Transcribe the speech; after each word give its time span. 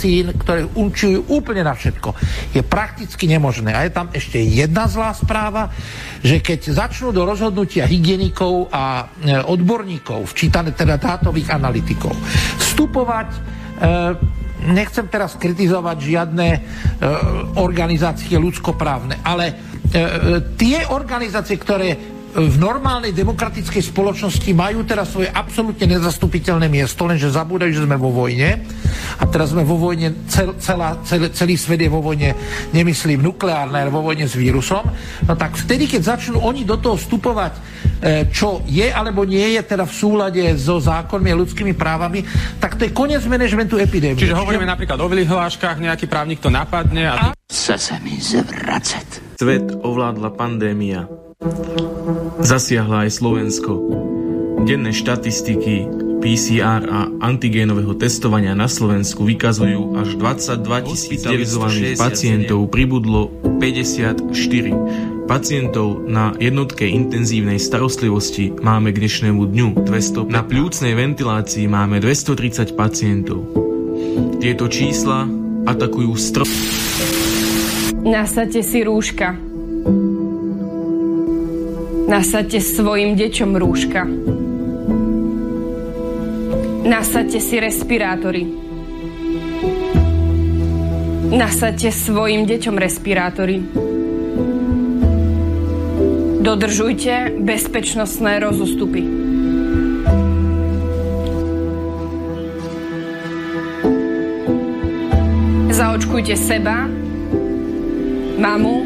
sme 0.00 0.08
mali 0.16 0.24
10 0.24 0.30
vakcín, 0.30 0.32
ktoré 0.32 0.64
účujú 0.64 1.18
úplne 1.28 1.60
na 1.60 1.76
všetko. 1.76 2.16
Je 2.56 2.62
prakticky 2.64 3.28
nemožné. 3.28 3.76
A 3.76 3.84
je 3.84 3.92
tam 3.92 4.08
ešte 4.08 4.40
jedna 4.40 4.88
zlá 4.88 5.12
správa, 5.12 5.68
že 6.24 6.40
keď 6.40 6.72
začnú 6.72 7.12
do 7.12 7.28
rozhodnutia 7.28 7.84
hygienikov 7.84 8.72
a 8.72 9.12
e, 9.20 9.36
odborníkov, 9.44 10.32
včítané 10.32 10.72
teda 10.72 10.96
dátových 10.96 11.52
analytikov, 11.52 12.16
vstupovať 12.56 13.28
e, 13.28 13.38
nechcem 14.72 15.08
teraz 15.08 15.36
kritizovať 15.36 15.96
žiadne 16.00 16.48
e, 16.48 16.60
organizácie 17.60 18.40
ľudskoprávne, 18.40 19.20
ale 19.20 19.44
e, 19.48 19.52
e 19.52 20.00
tie 20.56 20.88
organizácie, 20.88 21.60
ktoré 21.60 22.20
v 22.30 22.56
normálnej 22.62 23.10
demokratickej 23.10 23.90
spoločnosti 23.90 24.50
majú 24.54 24.86
teraz 24.86 25.10
svoje 25.10 25.26
absolútne 25.34 25.98
nezastupiteľné 25.98 26.70
miesto, 26.70 27.02
lenže 27.02 27.26
zabúdajú, 27.26 27.74
že 27.74 27.84
sme 27.90 27.98
vo 27.98 28.14
vojne. 28.14 28.62
A 29.20 29.28
teraz 29.28 29.52
sme 29.52 29.68
vo 29.68 29.76
vojne, 29.76 30.24
cel, 30.32 30.56
celá, 30.56 30.96
cel, 31.04 31.28
celý 31.28 31.60
svet 31.60 31.84
je 31.84 31.92
vo 31.92 32.00
vojne, 32.00 32.32
nemyslím 32.72 33.20
nukleárne, 33.20 33.84
ale 33.84 33.92
vo 33.92 34.00
vojne 34.00 34.24
s 34.24 34.32
vírusom. 34.32 34.88
No 35.28 35.36
tak 35.36 35.60
vtedy, 35.60 35.84
keď 35.84 36.16
začnú 36.16 36.40
oni 36.40 36.64
do 36.64 36.80
toho 36.80 36.96
vstupovať, 36.96 37.52
e, 38.00 38.32
čo 38.32 38.64
je 38.64 38.88
alebo 38.88 39.28
nie 39.28 39.60
je 39.60 39.62
teda 39.62 39.84
v 39.84 39.92
súlade 39.92 40.42
so 40.56 40.80
zákonmi 40.80 41.28
a 41.28 41.36
ľudskými 41.36 41.76
právami, 41.76 42.24
tak 42.56 42.80
to 42.80 42.88
je 42.88 42.96
koniec 42.96 43.20
manažmentu 43.28 43.76
epidémie. 43.76 44.16
Čiže 44.16 44.40
hovoríme 44.40 44.64
Čiže... 44.64 44.72
napríklad 44.72 44.98
o 45.04 45.06
vyhláškach, 45.06 45.76
nejaký 45.76 46.08
právnik 46.08 46.40
to 46.40 46.48
napadne 46.48 47.12
a... 47.12 47.36
Chce 47.50 47.76
sa 47.76 47.96
mi 48.00 48.16
zvracať. 48.16 49.36
Svet 49.36 49.68
ovládla 49.84 50.32
pandémia. 50.32 51.04
Zasiahla 52.40 53.08
aj 53.08 53.10
Slovensko. 53.20 53.72
Denné 54.64 54.92
štatistiky 54.92 56.09
PCR 56.20 56.84
a 56.84 57.08
antigénového 57.24 57.96
testovania 57.96 58.52
na 58.52 58.68
Slovensku 58.68 59.24
vykazujú 59.24 59.96
až 59.96 60.20
22 60.20 60.84
tisíc 60.84 61.24
hospitalizovaných 61.24 61.96
pacientov, 61.96 62.68
pribudlo 62.68 63.32
54. 63.56 64.28
Pacientov 65.24 66.04
na 66.04 66.36
jednotke 66.36 66.84
intenzívnej 66.84 67.56
starostlivosti 67.56 68.52
máme 68.52 68.92
k 68.92 69.00
dnešnému 69.00 69.42
dňu 69.48 69.68
200. 69.88 70.28
Na 70.28 70.44
pľúcnej 70.44 70.92
ventilácii 70.92 71.64
máme 71.64 72.04
230 72.04 72.76
pacientov. 72.76 73.40
Tieto 74.44 74.68
čísla 74.68 75.24
atakujú 75.64 76.12
stro... 76.20 76.44
Nasadte 78.04 78.60
si 78.60 78.84
rúška. 78.84 79.40
Nasadte 82.10 82.58
svojim 82.60 83.16
deťom 83.16 83.50
rúška. 83.56 84.02
Nasadte 86.80 87.44
si 87.44 87.60
respirátory. 87.60 88.48
Nasadte 91.28 91.92
svojim 91.92 92.48
deťom 92.48 92.76
respirátory. 92.80 93.60
Dodržujte 96.40 97.36
bezpečnostné 97.36 98.40
rozostupy. 98.40 99.04
Zaočkujte 105.68 106.32
seba, 106.32 106.88
mamu, 108.40 108.76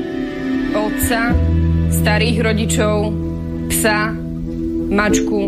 otca, 0.74 1.30
starých 1.94 2.38
rodičov, 2.42 2.96
psa, 3.70 4.10
mačku, 4.90 5.40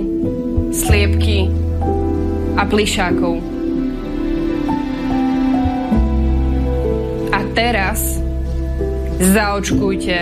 sliepky 0.71 1.66
a 2.57 2.63
plišákov. 2.65 3.41
A 7.33 7.39
teraz 7.53 8.21
zaočkujte 9.21 10.19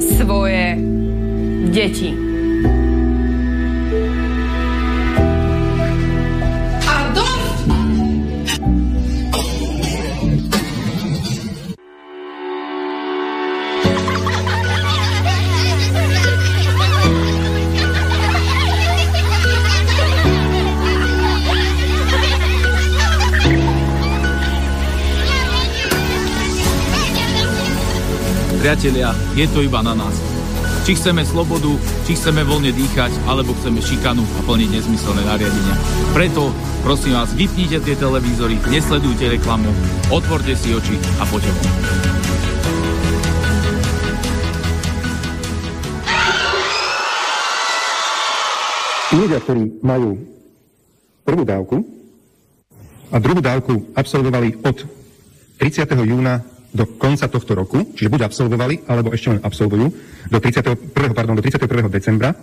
svoje 0.00 0.64
deti. 1.68 2.27
Priatelia, 28.58 29.14
je 29.38 29.46
to 29.54 29.62
iba 29.62 29.78
na 29.86 29.94
nás. 29.94 30.18
Či 30.82 30.98
chceme 30.98 31.22
slobodu, 31.22 31.70
či 32.02 32.18
chceme 32.18 32.42
voľne 32.42 32.74
dýchať, 32.74 33.14
alebo 33.30 33.54
chceme 33.54 33.78
šikanu 33.78 34.26
a 34.26 34.40
plniť 34.42 34.74
nezmyselné 34.74 35.22
nariadenia. 35.22 35.78
Preto, 36.10 36.50
prosím 36.82 37.14
vás, 37.14 37.30
vypnite 37.38 37.78
tie 37.78 37.94
televízory, 37.94 38.58
nesledujte 38.66 39.30
reklamu, 39.30 39.70
otvorte 40.10 40.58
si 40.58 40.74
oči 40.74 40.98
a 41.22 41.24
poďte 41.30 41.54
von. 41.54 41.70
Ľudia, 49.08 49.38
ktorí 49.38 49.62
majú 49.86 50.18
prvú 51.22 51.46
dávku 51.46 51.76
a 53.14 53.22
druhú 53.22 53.38
dávku 53.38 53.94
absolvovali 53.94 54.66
od 54.66 54.82
30. 55.62 55.94
júna 55.94 56.57
do 56.68 56.84
konca 57.00 57.28
tohto 57.28 57.56
roku, 57.56 57.96
čiže 57.96 58.12
buď 58.12 58.28
absolvovali, 58.28 58.84
alebo 58.84 59.12
ešte 59.12 59.32
len 59.32 59.40
absolvujú, 59.40 59.86
do 60.28 60.38
31. 60.38 61.16
Pardon, 61.16 61.34
do 61.36 61.44
31. 61.44 61.88
decembra. 61.88 62.36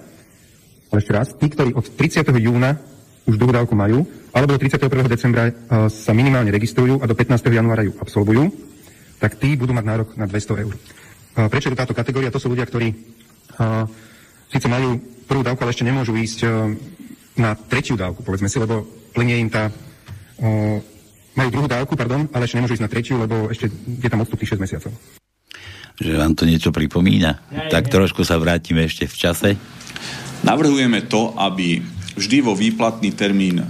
Ale 0.90 0.98
ešte 1.02 1.14
raz, 1.14 1.28
tí, 1.38 1.46
ktorí 1.50 1.78
od 1.78 1.86
30. 1.94 2.26
júna 2.42 2.78
už 3.26 3.38
druhú 3.38 3.54
dávku 3.54 3.74
majú, 3.74 4.06
alebo 4.34 4.58
do 4.58 4.62
31. 4.62 4.86
decembra 5.10 5.50
uh, 5.50 5.90
sa 5.90 6.14
minimálne 6.14 6.54
registrujú 6.54 7.02
a 7.02 7.10
do 7.10 7.18
15. 7.18 7.42
januára 7.50 7.86
ju 7.86 7.94
absolvujú, 7.98 8.54
tak 9.18 9.38
tí 9.42 9.58
budú 9.58 9.74
mať 9.74 9.86
nárok 9.86 10.10
na 10.18 10.30
200 10.30 10.62
eur. 10.62 10.74
Uh, 10.74 11.50
prečo 11.50 11.70
je 11.70 11.78
táto 11.78 11.98
kategória? 11.98 12.34
To 12.34 12.42
sú 12.42 12.54
ľudia, 12.54 12.70
ktorí 12.70 12.94
uh, 12.94 13.86
síce 14.50 14.70
majú 14.70 15.02
prvú 15.26 15.42
dávku, 15.42 15.66
ale 15.66 15.74
ešte 15.74 15.90
nemôžu 15.90 16.14
ísť 16.14 16.40
na 17.34 17.58
tretiu 17.58 17.98
dávku, 17.98 18.22
povedzme 18.22 18.46
si, 18.46 18.62
lebo 18.62 18.86
plnie 19.12 19.42
im 19.42 19.50
tá 19.50 19.74
majú 21.36 21.50
druhú 21.52 21.68
dávku, 21.68 21.94
pardon, 22.00 22.26
ale 22.32 22.48
ešte 22.48 22.58
nemôžu 22.58 22.80
ísť 22.80 22.86
na 22.88 22.92
tretiu, 22.92 23.16
lebo 23.20 23.52
ešte 23.52 23.68
je 23.72 24.10
tam 24.10 24.24
odstup 24.24 24.40
6 24.40 24.56
mesiacov. 24.56 24.92
Že 25.96 26.12
vám 26.20 26.34
to 26.36 26.44
niečo 26.48 26.72
pripomína? 26.76 27.32
Ja, 27.52 27.72
tak 27.72 27.92
trošku 27.92 28.24
sa 28.28 28.40
vrátime 28.40 28.88
ešte 28.88 29.08
v 29.08 29.16
čase. 29.16 29.50
Navrhujeme 30.44 31.08
to, 31.08 31.36
aby 31.40 31.80
vždy 32.16 32.38
vo 32.44 32.56
výplatný 32.56 33.16
termín 33.16 33.64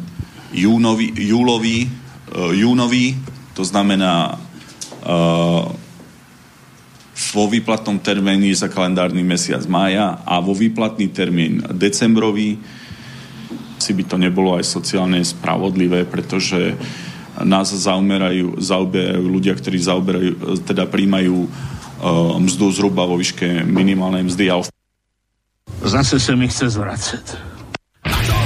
júnový, 0.53 1.13
júlový, 1.13 1.85
uh, 1.85 2.53
júnový, 2.53 3.17
to 3.53 3.61
znamená 3.65 4.37
uh, 5.05 5.69
vo 7.15 7.43
výplatnom 7.47 8.01
termíne 8.01 8.51
za 8.53 8.67
kalendárny 8.69 9.23
mesiac 9.23 9.63
mája 9.69 10.21
a 10.25 10.41
vo 10.41 10.51
výplatný 10.51 11.09
termín 11.13 11.63
decembrový 11.73 12.59
si 13.79 13.91
by 13.93 14.03
to 14.07 14.17
nebolo 14.17 14.57
aj 14.57 14.65
sociálne 14.65 15.21
spravodlivé, 15.21 16.09
pretože 16.09 16.73
uh, 16.73 17.13
nás 17.43 17.73
zaoberajú, 17.73 18.61
zaoberajú 18.61 19.25
ľudia, 19.27 19.57
ktorí 19.57 19.77
zaoberajú, 19.81 20.63
teda 20.63 20.87
príjmajú 20.87 21.35
uh, 21.35 22.39
mzdu 22.39 22.71
zhruba 22.71 23.03
vo 23.03 23.19
výške 23.19 23.67
minimálnej 23.67 24.23
mzdy. 24.31 24.45
A... 24.53 24.55
Zase 25.83 26.21
sa 26.21 26.33
mi 26.39 26.47
chce 26.47 26.71
zvracať. 26.71 27.25
Na 28.07 28.19
čo? 28.23 28.37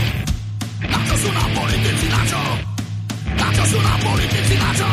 Na 0.90 1.00
čo 1.06 1.16
sú 1.22 1.30
nám 1.30 1.50
politici, 1.54 2.06
na 2.10 2.22
čo? 2.26 2.42
Na 3.38 3.48
čo 3.54 3.64
sú 3.70 3.78
nám 3.78 4.00
politici, 4.02 4.56
na 4.58 4.72
čo? 4.74 4.92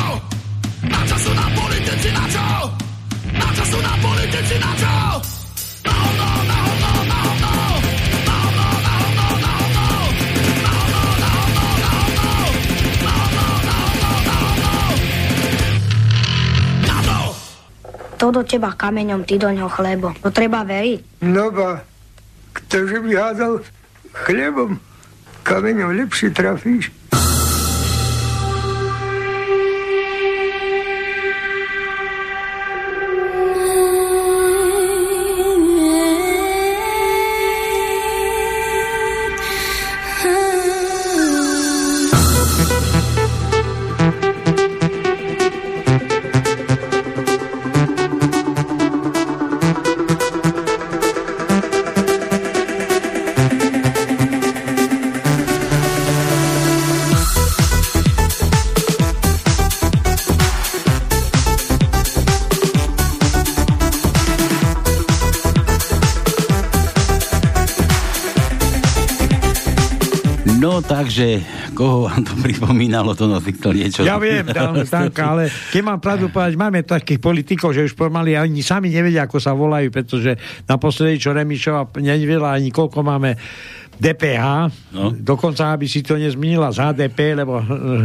Na 0.87 1.01
čo 1.07 1.17
sú 1.17 1.31
nám 1.33 1.53
politici, 1.57 2.09
na 2.13 2.25
čo? 2.29 2.47
Na 3.37 3.49
čo 3.55 3.65
sú 3.65 3.79
nám 3.81 3.99
politici, 4.05 4.55
na 4.61 4.73
čo? 4.77 4.97
To 18.27 18.35
do 18.35 18.43
teba 18.43 18.75
kameňom, 18.75 19.23
ty 19.23 19.39
do 19.39 19.47
ňoho 19.47 19.71
chlebo. 19.71 20.11
To 20.19 20.35
treba 20.35 20.67
veriť. 20.67 21.23
No 21.31 21.55
ba, 21.55 21.87
ktože 22.59 22.99
by 22.99 23.15
hádal 23.15 23.63
chlebom, 24.27 24.83
kameňom 25.47 25.95
lepšie 25.95 26.35
trafíš. 26.35 26.91
Takže, 71.17 71.41
koho 71.73 72.05
vám 72.05 72.29
to 72.29 72.37
pripomínalo, 72.45 73.17
to 73.17 73.25
nás 73.25 73.41
to 73.41 73.73
niečo... 73.73 74.05
Ja 74.05 74.21
viem, 74.21 74.45
Danka, 74.85 75.33
ale 75.33 75.49
keď 75.73 75.81
mám 75.81 75.97
pravdu 75.97 76.29
povedať, 76.29 76.61
máme 76.61 76.85
takých 76.85 77.25
politikov, 77.25 77.73
že 77.73 77.89
už 77.89 77.97
pomaly 77.97 78.37
ani 78.37 78.61
sami 78.61 78.93
nevedia, 78.93 79.25
ako 79.25 79.41
sa 79.41 79.57
volajú, 79.57 79.89
pretože 79.89 80.37
naposledy, 80.69 81.17
čo 81.17 81.33
Remišova 81.33 81.89
nevedela 82.05 82.53
ani 82.53 82.69
koľko 82.69 83.01
máme 83.01 83.33
DPH, 83.97 84.47
no. 84.93 85.09
dokonca 85.17 85.73
aby 85.73 85.89
si 85.89 86.05
to 86.05 86.21
nezmenila 86.21 86.69
z 86.69 86.85
HDP, 86.85 87.33
lebo 87.33 87.59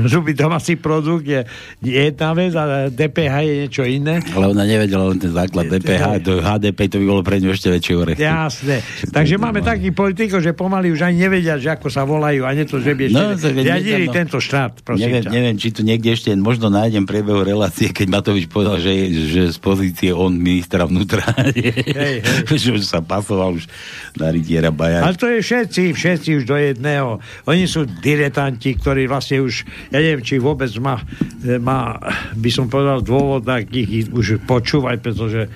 hrubý 0.08 0.32
domáci 0.32 0.80
produkt 0.80 1.28
je 1.28 1.44
jedna 1.84 2.32
vec 2.32 2.56
a 2.56 2.88
DPH 2.88 3.36
je 3.44 3.54
niečo 3.68 3.84
iné. 3.84 4.24
Ale 4.32 4.56
ona 4.56 4.64
nevedela 4.64 5.12
len 5.12 5.20
ten 5.20 5.36
základ 5.36 5.68
DPH, 5.68 6.24
to 6.24 6.40
HDP 6.40 6.80
to 6.88 6.96
by 7.04 7.06
bolo 7.06 7.22
pre 7.22 7.44
ňu 7.44 7.52
ešte 7.52 7.68
väčšie 7.68 7.94
orech. 8.00 8.18
Jasné. 8.18 8.80
Takže 9.12 9.36
máme 9.36 9.60
takých 9.60 9.92
politikov, 9.92 10.40
že 10.40 10.56
pomaly 10.56 10.96
už 10.96 11.04
ani 11.04 11.28
nevedia, 11.28 11.60
že 11.60 11.76
ako 11.76 11.92
sa 11.92 12.08
volajú, 12.08 12.48
a 12.48 12.56
nie 12.56 12.64
to, 12.64 12.80
že 12.80 12.96
by 12.96 13.12
ešte 13.12 13.52
no, 13.52 13.62
riadili 13.62 14.06
no, 14.08 14.14
tento 14.16 14.38
štát. 14.40 14.72
Neviem, 14.96 15.24
neviem, 15.28 15.56
či 15.60 15.76
tu 15.76 15.84
niekde 15.84 16.16
ešte 16.16 16.32
možno 16.40 16.72
nájdem 16.72 17.04
priebehu 17.04 17.44
relácie, 17.44 17.92
keď 17.92 18.08
Matovič 18.08 18.48
povedal, 18.48 18.80
že, 18.80 19.12
že 19.28 19.42
z 19.52 19.60
pozície 19.60 20.16
on 20.16 20.32
ministra 20.40 20.88
vnútra, 20.88 21.28
hej, 21.52 21.84
hej. 21.84 22.16
že 22.48 22.70
už 22.72 22.88
sa 22.88 23.04
pasoval 23.04 23.60
už 23.60 23.68
na 24.16 24.32
rytiera 24.32 24.72
Bajar. 24.72 25.04
Ale 25.04 25.20
to 25.20 25.28
je 25.28 25.40
všetci 25.44 25.81
všetci, 25.90 26.12
všetci 26.22 26.30
už 26.38 26.44
do 26.46 26.54
jedného. 26.54 27.10
Oni 27.50 27.66
sú 27.66 27.90
diletanti, 27.90 28.78
ktorí 28.78 29.10
vlastne 29.10 29.42
už, 29.42 29.66
ja 29.90 29.98
neviem, 29.98 30.22
či 30.22 30.38
vôbec 30.38 30.70
má, 30.78 31.02
e, 31.42 31.58
má 31.58 31.98
by 32.38 32.50
som 32.54 32.70
povedal, 32.70 33.02
dôvod 33.02 33.42
tak 33.42 33.74
ich 33.74 34.06
už 34.14 34.46
počúvať, 34.46 35.02
pretože 35.02 35.50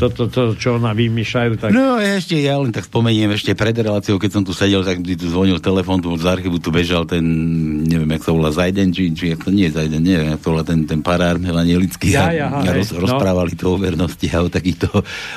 toto, 0.00 0.32
to, 0.32 0.56
čo 0.56 0.80
ona 0.80 0.96
vymýšľajú, 0.96 1.52
tak... 1.60 1.70
No 1.76 2.00
ešte, 2.00 2.40
ja 2.40 2.56
len 2.56 2.72
tak 2.72 2.88
spomeniem, 2.88 3.28
ešte 3.36 3.52
pred 3.52 3.76
reláciou, 3.76 4.16
keď 4.16 4.30
som 4.40 4.42
tu 4.44 4.56
sedel, 4.56 4.80
tak 4.80 5.04
mi 5.04 5.16
tu 5.16 5.28
zvonil 5.28 5.60
telefon, 5.60 6.00
tu 6.00 6.12
z 6.16 6.24
archívu 6.24 6.56
tu 6.56 6.72
bežal 6.72 7.04
ten, 7.04 7.24
neviem, 7.84 8.08
jak 8.16 8.24
sa 8.24 8.32
volá, 8.32 8.48
Zajden, 8.52 8.88
či, 8.92 9.12
či 9.12 9.36
jak 9.36 9.44
to 9.44 9.52
nie 9.52 9.68
je 9.68 9.76
Zajden, 9.76 10.00
neviem, 10.00 10.32
jak 10.32 10.40
to 10.40 10.48
volá 10.56 10.64
ten, 10.64 10.88
ten 10.88 11.04
parár 11.04 11.36
Helanielický 11.36 12.12
ja, 12.12 12.32
ja, 12.32 12.48
a, 12.48 12.72
roz, 12.72 12.92
no. 12.92 13.04
rozprávali 13.04 13.52
to 13.52 13.72
o 13.72 13.76
vernosti 13.76 14.26
a 14.32 14.40
o 14.40 14.48
takýchto, 14.48 14.88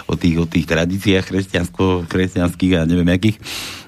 o 0.08 0.14
tých, 0.16 0.36
o 0.40 0.46
tých 0.48 0.66
tradíciách 0.68 1.26
kresťansko, 1.28 2.08
kresťanských 2.08 2.74
a 2.80 2.82
neviem 2.88 3.10
akých 3.10 3.40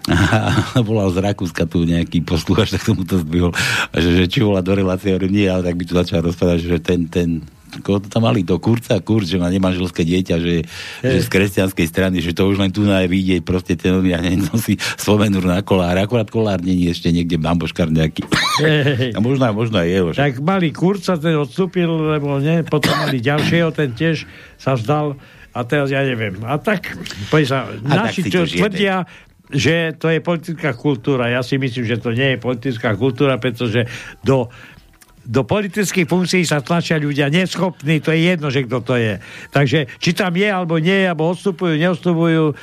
a 0.76 0.80
volal 0.82 1.14
z 1.14 1.22
Rakúska 1.22 1.70
tu 1.70 1.86
nejaký 1.86 2.26
posluchač, 2.26 2.74
tak 2.74 2.82
som 2.82 2.98
mu 2.98 3.06
to 3.06 3.22
zdvihol. 3.22 3.54
A 3.94 3.96
že, 4.02 4.18
že 4.18 4.26
či 4.26 4.42
volá 4.42 4.66
do 4.66 4.74
relácie, 4.74 5.14
hovorím, 5.14 5.38
nie, 5.38 5.46
ale 5.46 5.62
tak 5.62 5.78
by 5.78 5.84
tu 5.86 5.94
začal 5.94 6.26
rozprávať, 6.26 6.60
že 6.66 6.78
ten, 6.82 7.06
ten, 7.06 7.46
koho 7.80 8.02
to 8.02 8.10
tam 8.10 8.26
mali, 8.26 8.42
to 8.42 8.58
kurca, 8.58 8.98
kurc, 9.00 9.30
že 9.30 9.38
má 9.38 9.48
nemanželské 9.48 10.02
dieťa, 10.02 10.36
že, 10.42 10.66
že 11.06 11.18
z 11.22 11.28
kresťanskej 11.30 11.88
strany, 11.88 12.18
že 12.20 12.34
to 12.34 12.50
už 12.50 12.58
len 12.58 12.74
tu 12.74 12.82
na 12.82 13.06
vidieť, 13.06 13.46
proste 13.46 13.78
ten 13.78 14.02
ja 14.10 14.20
si 14.60 14.76
spomenú 14.98 15.40
na 15.46 15.62
kolár, 15.62 15.96
akorát 16.02 16.28
kolár 16.28 16.60
není 16.60 16.90
ešte 16.90 17.14
niekde 17.14 17.38
bamboškár 17.38 17.94
nejaký. 17.94 18.26
Hey. 18.60 19.14
A 19.16 19.22
možno, 19.22 19.48
možno 19.54 19.80
aj 19.80 19.88
jeho. 19.88 20.10
Tak 20.18 20.42
mali 20.42 20.74
kurca, 20.74 21.16
ten 21.16 21.38
odstúpil, 21.38 21.88
lebo 21.88 22.42
nie, 22.42 22.66
potom 22.66 22.92
mali 22.98 23.22
ďalšieho, 23.22 23.70
ten 23.72 23.94
tiež 23.94 24.26
sa 24.58 24.74
vzdal 24.74 25.16
a 25.52 25.60
teraz 25.68 25.92
ja 25.92 26.04
neviem. 26.04 26.40
A 26.48 26.56
tak, 26.60 26.96
sa, 27.44 27.68
a 27.68 27.94
naši 28.08 28.28
čo 28.32 28.48
tvrdia, 28.48 29.04
že 29.52 29.96
to 30.00 30.08
je 30.08 30.24
politická 30.24 30.72
kultúra. 30.74 31.28
Ja 31.28 31.44
si 31.44 31.60
myslím, 31.60 31.84
že 31.86 32.00
to 32.00 32.16
nie 32.16 32.36
je 32.36 32.44
politická 32.44 32.96
kultúra, 32.96 33.38
pretože 33.38 33.86
do 34.24 34.48
do 35.22 35.46
politických 35.46 36.10
funkcií 36.10 36.44
sa 36.50 36.66
tlačia 36.66 36.98
ľudia 36.98 37.30
neschopní, 37.30 38.02
to 38.02 38.10
je 38.10 38.34
jedno, 38.34 38.50
že 38.50 38.66
kto 38.66 38.82
to 38.82 38.96
je. 38.98 39.22
Takže 39.54 39.86
či 40.02 40.18
tam 40.18 40.34
je 40.34 40.50
alebo 40.50 40.82
nie, 40.82 41.06
alebo 41.06 41.30
odstupujú, 41.30 41.78
neodstupujú, 41.78 42.58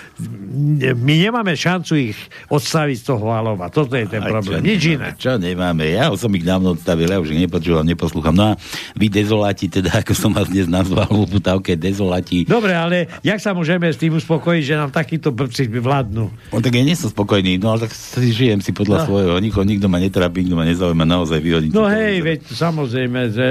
my 0.98 1.14
nemáme 1.22 1.54
šancu 1.54 2.12
ich 2.12 2.18
odstaviť 2.50 2.96
z 2.98 3.04
toho 3.14 3.30
halova. 3.30 3.70
Toto 3.70 3.94
je 3.94 4.10
ten 4.10 4.26
Aj, 4.26 4.30
problém. 4.30 4.66
Nič 4.66 4.98
iné. 4.98 5.14
Čo 5.14 5.38
nemáme? 5.38 5.86
Ja 5.86 6.10
som 6.18 6.34
ich 6.34 6.42
dávno 6.42 6.74
odstavil, 6.74 7.06
ja 7.06 7.22
už 7.22 7.30
ich 7.30 7.46
nepočúvam, 7.46 7.86
neposlúcham. 7.86 8.34
No 8.34 8.54
a 8.54 8.58
vy 8.98 9.06
dezoláti, 9.06 9.70
teda 9.70 9.94
ako 10.02 10.12
som 10.18 10.34
vás 10.34 10.50
dnes 10.50 10.66
nazval 10.66 11.06
v 11.06 11.38
putávke, 11.38 11.78
dezoláti. 11.78 12.42
Dobre, 12.42 12.74
ale 12.74 13.06
jak 13.22 13.38
sa 13.38 13.54
môžeme 13.54 13.86
s 13.86 14.02
tým 14.02 14.18
uspokojiť, 14.18 14.62
že 14.66 14.74
nám 14.74 14.90
takíto 14.90 15.30
blbci 15.30 15.70
vládnu? 15.70 16.26
No 16.50 16.58
tak 16.58 16.74
ja 16.74 16.82
nie 16.82 16.98
som 16.98 17.06
spokojný, 17.06 17.62
no 17.62 17.78
ale 17.78 17.86
tak 17.86 17.94
si 17.94 18.34
žijem 18.34 18.58
si 18.58 18.74
podľa 18.74 19.04
no. 19.04 19.06
svojho. 19.06 19.34
Nikto, 19.38 19.62
nikto 19.62 19.86
ma 19.86 20.02
netrápi, 20.02 20.42
nikto 20.42 20.58
ma 20.58 20.66
nezaujíma 20.66 21.06
naozaj 21.06 21.38
vyhodiť. 21.38 21.70
No 21.70 21.86
hej, 21.86 22.24
veď 22.24 22.47
samozrejme, 22.48 23.20
že 23.32 23.46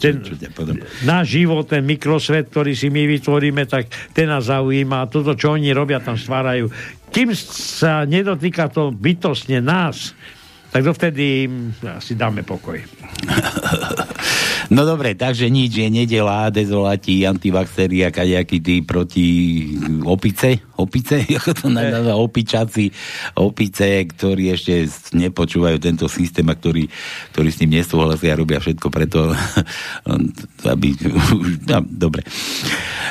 ten, 0.00 0.24
náš 1.04 1.24
život, 1.36 1.68
ten 1.68 1.84
mikrosvet, 1.84 2.48
ktorý 2.48 2.72
si 2.72 2.88
my 2.88 3.04
vytvoríme, 3.06 3.68
tak 3.68 3.92
ten 4.16 4.28
nás 4.28 4.48
zaujíma. 4.48 5.04
A 5.04 5.10
toto, 5.10 5.36
čo 5.36 5.56
oni 5.56 5.70
robia, 5.76 6.00
tam 6.00 6.16
stvárajú. 6.16 6.72
Kým 7.10 7.34
sa 7.36 8.08
nedotýka 8.08 8.70
to 8.72 8.94
bytostne 8.94 9.60
nás, 9.60 10.16
tak 10.70 10.86
dovtedy 10.86 11.50
si 11.98 12.14
dáme 12.14 12.46
pokoj. 12.46 12.78
No 14.70 14.86
dobre, 14.86 15.18
takže 15.18 15.50
nič, 15.50 15.82
je 15.82 15.90
nedela, 15.90 16.46
dezolati, 16.46 17.26
antivaxeri 17.26 18.06
a 18.06 18.14
kadejakí 18.14 18.62
tí 18.62 18.86
proti 18.86 19.26
opice, 20.06 20.62
opice, 20.78 21.26
ako 21.42 21.50
to 21.58 21.66
nazýva, 21.66 22.14
opičaci, 22.14 22.86
opice, 23.34 24.06
ktorí 24.06 24.54
ešte 24.54 24.86
nepočúvajú 25.18 25.74
tento 25.82 26.06
systém 26.06 26.46
a 26.46 26.54
ktorí, 26.54 26.86
ktorí 27.34 27.48
s 27.50 27.58
ním 27.66 27.82
nesúhlasia 27.82 28.30
a 28.30 28.38
robia 28.38 28.62
všetko 28.62 28.88
preto, 28.94 29.34
aby... 30.72 30.94
No, 31.66 31.82
dobre. 31.82 32.22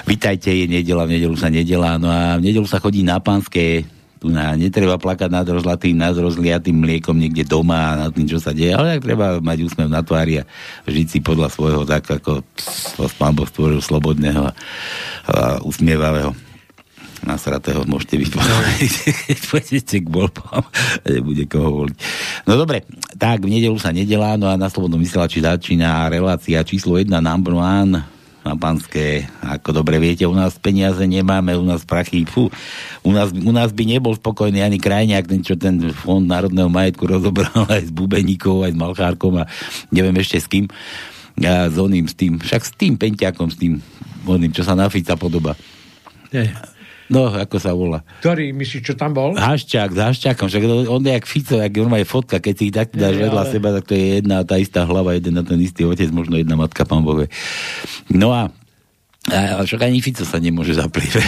Vítajte, 0.07 0.55
je 0.55 0.63
nedela, 0.63 1.03
v 1.03 1.19
nedelu 1.19 1.35
sa 1.35 1.51
nedela, 1.51 1.99
no 1.99 2.07
a 2.07 2.39
v 2.39 2.47
nedelu 2.47 2.63
sa 2.71 2.79
chodí 2.79 3.03
na 3.03 3.19
pánske, 3.19 3.83
tu 4.19 4.27
na, 4.27 4.51
netreba 4.59 4.99
plakať 4.99 5.31
nad 5.31 5.47
rozlatým, 5.47 5.95
nad 5.95 6.11
rozliatým 6.11 6.75
mliekom 6.75 7.15
niekde 7.15 7.47
doma 7.47 7.95
a 7.95 7.97
nad 8.05 8.11
tým, 8.11 8.27
čo 8.27 8.38
sa 8.38 8.51
deje, 8.51 8.75
ale 8.75 8.99
tak 8.99 9.07
treba 9.07 9.39
mať 9.39 9.57
úsmev 9.63 9.88
na 9.88 10.03
tvári 10.03 10.43
a 10.43 10.47
žiť 10.85 11.07
si 11.07 11.19
podľa 11.23 11.47
svojho, 11.47 11.88
tak 11.88 12.03
ako 12.03 12.43
pán 13.15 13.33
Boh 13.33 13.47
stvoril 13.47 13.79
slobodného 13.79 14.43
a, 14.43 14.53
a 15.31 15.35
usmievavého 15.63 16.35
nasratého 17.23 17.83
môžete 17.83 18.15
vypovedať, 18.15 18.91
keď 19.35 19.99
k 20.03 20.07
voľbám 20.07 20.63
nebude 21.03 21.43
koho 21.51 21.69
voliť. 21.83 21.97
No 22.47 22.55
dobre, 22.55 22.88
tak 23.19 23.43
v 23.43 23.51
nedelu 23.51 23.75
sa 23.75 23.91
nedelá, 23.91 24.39
no 24.39 24.47
a 24.47 24.55
na 24.55 24.71
Slobodnom 24.71 24.99
vysielači 24.99 25.43
začína 25.43 26.07
relácia 26.07 26.63
číslo 26.63 26.95
1 26.95 27.11
number 27.19 27.59
one 27.59 28.18
na 28.49 28.57
Panské. 28.57 29.29
Ako 29.45 29.69
dobre 29.69 30.01
viete, 30.01 30.25
u 30.25 30.33
nás 30.33 30.57
peniaze 30.57 31.05
nemáme, 31.05 31.53
u 31.53 31.61
nás 31.61 31.85
prachy, 31.85 32.25
fú, 32.25 32.49
u 33.05 33.11
nás, 33.13 33.29
u 33.29 33.53
nás 33.53 33.69
by 33.69 33.85
nebol 33.85 34.17
spokojný 34.17 34.65
ani 34.65 34.81
krajniak, 34.81 35.29
ten, 35.29 35.45
čo 35.45 35.53
ten 35.53 35.77
fond 35.93 36.25
národného 36.25 36.73
majetku 36.73 37.05
rozobral 37.05 37.69
aj 37.69 37.85
s 37.85 37.91
Bubeníkov, 37.93 38.65
aj 38.65 38.73
s 38.73 38.81
Malchárkom 38.81 39.33
a 39.37 39.45
neviem 39.93 40.17
ešte 40.17 40.41
s 40.41 40.47
kým. 40.49 40.65
A 41.39 41.69
s 41.69 41.77
oným, 41.77 42.09
s 42.09 42.17
tým, 42.17 42.41
však 42.41 42.61
s 42.65 42.73
tým 42.73 42.97
Pentiakom, 42.97 43.53
s 43.53 43.55
tým 43.55 43.79
oným, 44.25 44.51
čo 44.51 44.65
sa 44.65 44.73
na 44.73 44.89
Fica 44.89 45.13
podoba. 45.13 45.53
Je. 46.33 46.49
No, 47.09 47.25
ako 47.25 47.57
sa 47.57 47.73
volá. 47.73 48.05
Ktorý, 48.21 48.53
myslíš, 48.53 48.81
čo 48.85 48.93
tam 48.93 49.17
bol? 49.17 49.33
Haščák, 49.33 49.89
s 49.89 49.99
Haščákom, 49.99 50.45
však 50.45 50.63
on 50.85 51.01
je 51.01 51.11
jak 51.17 51.25
Fico, 51.25 51.57
jak 51.57 51.73
je 51.73 52.05
fotka, 52.05 52.37
keď 52.37 52.53
si 52.53 52.63
ich 52.69 52.75
tak 52.77 52.93
dáš 52.93 53.17
ja, 53.17 53.21
vedľa 53.25 53.43
ale... 53.43 53.51
seba, 53.51 53.67
tak 53.73 53.83
to 53.89 53.93
je 53.97 54.05
jedna 54.21 54.45
tá 54.45 54.55
istá 54.61 54.85
hlava, 54.85 55.17
jeden 55.17 55.33
na 55.33 55.41
ten 55.41 55.57
istý 55.57 55.89
otec, 55.89 56.05
možno 56.13 56.37
jedna 56.37 56.53
matka, 56.53 56.85
pán 56.85 57.01
Bohe. 57.01 57.25
No 58.13 58.29
a 58.29 58.53
a 59.29 59.61
však 59.61 59.85
ani 59.85 60.01
Fico 60.01 60.25
sa 60.25 60.41
nemôže 60.41 60.73
zaplieť. 60.73 61.21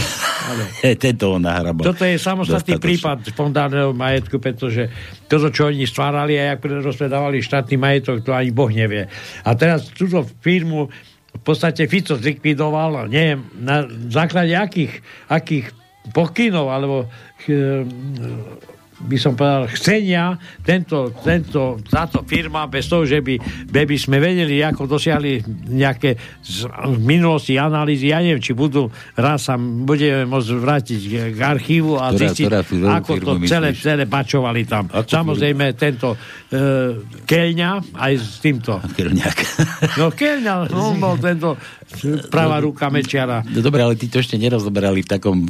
Tento 1.04 1.38
on 1.38 1.44
nahrabal. 1.44 1.86
Toto 1.86 2.08
je 2.08 2.18
samostatný 2.18 2.82
prípad 2.82 3.30
fondárneho 3.36 3.94
majetku, 3.94 4.42
pretože 4.42 4.90
toto, 5.30 5.54
čo 5.54 5.70
oni 5.70 5.86
stvárali 5.86 6.40
a 6.40 6.56
jak 6.56 6.66
rozpredávali 6.82 7.44
štátny 7.44 7.76
majetok, 7.78 8.26
to 8.26 8.32
ani 8.34 8.50
Boh 8.50 8.72
nevie. 8.72 9.06
A 9.46 9.50
teraz 9.54 9.92
túto 9.94 10.24
firmu 10.42 10.90
v 11.32 11.42
podstate 11.42 11.88
Fico 11.88 12.20
zlikvidoval, 12.20 13.08
neviem, 13.08 13.48
na 13.58 13.88
základe 14.12 14.54
akých, 14.54 15.00
akých 15.32 15.72
pokynov, 16.12 16.70
alebo 16.70 16.96
e, 17.48 17.86
by 19.02 19.18
som 19.18 19.34
povedal, 19.34 19.68
chcenia 19.74 20.38
tento, 20.62 21.14
tento, 21.22 21.82
táto 21.90 22.22
firma 22.26 22.70
bez 22.70 22.86
toho, 22.86 23.04
že 23.04 23.20
by, 23.20 23.36
by 23.68 23.98
sme 23.98 24.22
vedeli, 24.22 24.62
ako 24.62 24.86
dosiahli 24.86 25.42
nejaké 25.70 26.16
z, 26.42 26.70
z 26.70 26.98
minulosti 27.02 27.58
analýzy, 27.58 28.14
ja 28.14 28.22
neviem, 28.22 28.42
či 28.42 28.54
budú 28.54 28.92
raz 29.18 29.50
sa 29.50 29.58
budeme 29.58 30.26
môcť 30.30 30.50
vrátiť 30.54 31.02
k 31.34 31.40
archívu 31.40 31.98
a 31.98 32.14
ktorá, 32.14 32.22
zistiť, 32.30 32.46
ktorá 32.48 32.62
ako 33.02 33.12
to 33.18 33.32
celé, 33.50 33.70
celé 33.74 34.04
bačovali 34.06 34.62
tam. 34.70 34.86
Ako 34.88 35.10
Samozrejme, 35.10 35.74
firmu? 35.74 35.82
tento 35.82 36.08
uh, 36.14 37.02
Keľňa 37.26 37.70
aj 37.98 38.14
s 38.18 38.38
týmto. 38.40 38.78
Keľňák. 38.82 39.38
No 40.00 40.14
Keľňa, 40.14 40.72
on 40.72 41.02
bol 41.02 41.18
tento 41.18 41.58
pravá 42.32 42.64
ruka 42.64 42.88
Mečiara. 42.88 43.44
No 43.44 43.60
dobre, 43.60 43.84
ale 43.84 44.00
tí 44.00 44.08
to 44.08 44.24
ešte 44.24 44.40
nerozoberali 44.40 45.04
v 45.04 45.10
takom, 45.10 45.44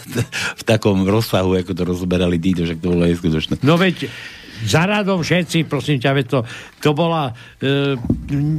v 0.60 0.62
takom 0.62 1.02
rozsahu, 1.06 1.58
ako 1.58 1.72
to 1.74 1.82
rozoberali 1.82 2.38
títo, 2.38 2.62
že 2.62 2.78
to 2.78 2.89
bolo 2.90 3.06
neskutočné. 3.06 3.62
No 3.62 3.78
veď, 3.78 4.10
za 4.66 4.84
radom 4.84 5.24
všetci, 5.24 5.64
prosím 5.64 5.96
ťa, 5.96 6.12
to, 6.28 6.44
to 6.84 6.90
bola 6.92 7.32
e, 7.62 7.96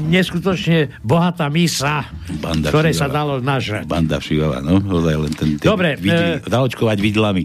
neskutočne 0.10 0.98
bohatá 1.06 1.46
misa, 1.54 2.10
Banda 2.42 2.74
ktoré 2.74 2.90
všivava. 2.90 3.12
sa 3.12 3.14
dalo 3.14 3.34
nažrať. 3.38 3.86
Banda 3.86 4.18
všivava, 4.18 4.66
no, 4.66 4.82
len 4.82 5.34
ten, 5.38 5.62
ten 5.62 5.68
Dobre. 5.68 5.94
Vidli, 6.02 6.42
e, 6.42 6.50
zaočkovať 6.50 6.98
vidlami. 6.98 7.44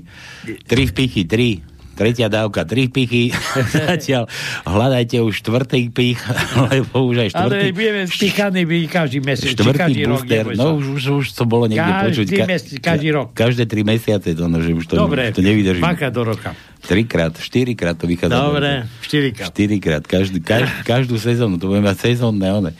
Tri 0.65 0.89
vpichy, 0.89 1.29
tri 1.29 1.61
tretia 1.97 2.29
dávka, 2.29 2.69
tri 2.69 2.87
pichy. 2.87 3.33
Zatiaľ 3.73 4.29
hľadajte 4.63 5.17
už 5.25 5.41
štvrtý 5.41 5.89
pich, 5.89 6.21
lebo 6.71 7.09
už 7.09 7.25
aj 7.25 7.29
štvrtý... 7.33 7.57
Ale 7.57 7.73
budeme 7.73 8.01
spichaní 8.05 8.63
by 8.69 8.77
každý 8.87 9.19
mesiac, 9.25 9.57
Štvrtý 9.57 9.81
každý 9.81 10.03
rok. 10.05 10.13
booster, 10.21 10.45
neboj 10.45 10.55
no 10.55 10.67
už, 10.77 10.85
už, 11.01 11.03
už 11.19 11.27
to 11.33 11.45
bolo 11.49 11.65
niekde 11.65 11.89
Každý 11.89 12.05
počuť. 12.05 12.29
mesiac, 12.45 12.77
každý 12.85 13.09
rok. 13.11 13.27
Každé 13.33 13.65
tri 13.65 13.81
mesiace 13.83 14.29
to, 14.37 14.45
no, 14.47 14.61
že 14.61 14.71
už 14.71 14.85
to, 14.85 14.95
Dobre, 14.95 15.33
to 15.33 15.41
nevydrží. 15.41 15.81
dvakrát 15.81 16.13
do 16.13 16.23
roka. 16.23 16.53
Trikrát, 16.87 17.35
štyrikrát 17.35 17.99
to 17.99 18.07
vychádza. 18.07 18.37
Dobre, 18.37 18.87
štyrikrát. 19.03 19.51
Štyrikrát, 19.51 20.03
každý, 20.07 20.39
každú, 20.39 20.71
každú 20.87 21.17
sezónu, 21.19 21.59
to 21.59 21.67
budeme 21.67 21.91
mať 21.91 22.15
sezónne, 22.15 22.47
one, 22.47 22.71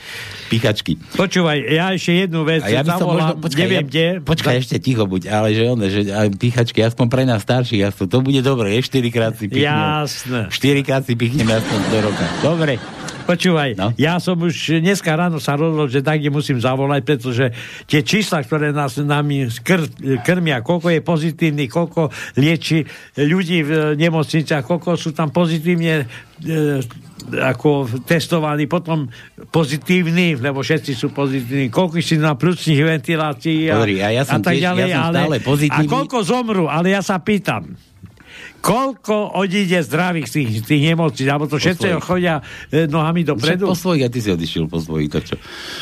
pichačky. 0.47 0.99
Počúvaj, 1.19 1.59
ja 1.67 1.91
ešte 1.93 2.27
jednu 2.27 2.47
vec 2.47 2.63
A 2.63 2.71
ja 2.71 2.83
by 2.87 2.91
som 2.97 3.09
možno, 3.11 3.35
počkaj, 3.43 3.63
neviem 3.67 3.85
ja, 3.85 3.89
kde. 3.89 4.07
počkaj, 4.23 4.55
ešte 4.63 4.77
ticho 4.79 5.05
buď, 5.05 5.23
ale 5.29 5.53
že 5.53 5.63
one, 5.67 5.87
že 5.91 6.01
aj 6.11 6.29
pichačky, 6.39 6.81
aspoň 6.87 7.07
pre 7.11 7.23
nás 7.27 7.43
starších, 7.43 7.83
aspoň, 7.91 8.07
to 8.07 8.19
bude 8.23 8.41
dobre, 8.47 8.73
je 8.79 8.81
štyrikrát 8.87 9.35
si 9.35 9.51
pichneme. 9.51 10.07
Jasné. 10.07 10.41
Štyrikrát 10.55 11.03
si 11.03 11.15
pichneme 11.19 11.53
aspoň 11.59 11.79
do 11.91 11.99
roka. 12.07 12.27
Dobre. 12.41 12.79
Počúvaj, 13.27 13.71
no? 13.75 13.91
ja 13.99 14.23
som 14.23 14.39
už 14.39 14.79
dneska 14.79 15.11
ráno 15.19 15.43
sa 15.43 15.59
rozhodol, 15.59 15.91
že 15.91 15.99
tak 15.99 16.23
musím 16.31 16.63
zavolať, 16.63 17.03
pretože 17.03 17.45
tie 17.91 18.07
čísla, 18.07 18.47
ktoré 18.47 18.71
nás 18.71 18.95
nami 19.03 19.51
skr, 19.51 19.83
krmia, 20.23 20.63
koľko 20.63 20.95
je 20.95 21.01
pozitívnych, 21.03 21.71
koľko 21.71 22.15
lieči 22.39 22.87
ľudí 23.19 23.67
v 23.67 23.71
nemocniciach, 23.99 24.63
koľko 24.63 24.95
sú 24.95 25.11
tam 25.11 25.35
pozitívne 25.35 26.07
e, 26.07 26.87
ako 27.35 27.91
testovaní, 28.07 28.71
potom 28.71 29.11
pozitívni, 29.51 30.39
lebo 30.39 30.63
všetci 30.63 30.95
sú 30.95 31.11
pozitívni, 31.11 31.67
koľko 31.67 31.99
si 31.99 32.23
na 32.23 32.39
plúcnych 32.39 32.79
ventilácií 32.79 33.67
a, 33.67 33.83
Pozri, 33.83 33.99
a 33.99 34.09
ja 34.15 34.23
som 34.23 34.39
a 34.39 34.47
tak 34.47 34.55
tiež- 34.55 34.63
ja 34.63 34.73
ďalej, 34.73 34.95
som 34.95 35.27
ale, 35.27 35.37
pozitívny. 35.43 35.91
a 35.91 35.91
koľko 35.91 36.19
zomru, 36.23 36.65
ale 36.71 36.95
ja 36.95 37.03
sa 37.03 37.19
pýtam, 37.19 37.75
koľko 38.59 39.15
odíde 39.35 39.79
zdravých 39.79 40.27
z 40.27 40.33
tých, 40.35 40.49
tých 40.65 40.83
nemocníc, 40.87 41.27
alebo 41.27 41.47
to 41.47 41.57
všetci 41.57 41.87
chodia 41.99 42.41
e, 42.67 42.85
nohami 42.85 43.23
dopredu. 43.23 43.67
po 43.67 43.75
svojich, 43.75 44.03
a 44.03 44.09
ty 44.09 44.19
si 44.19 44.29
odišiel 44.29 44.67
po 44.67 44.77
svojich, 44.77 45.09
tak 45.09 45.23
čo? 45.25 45.37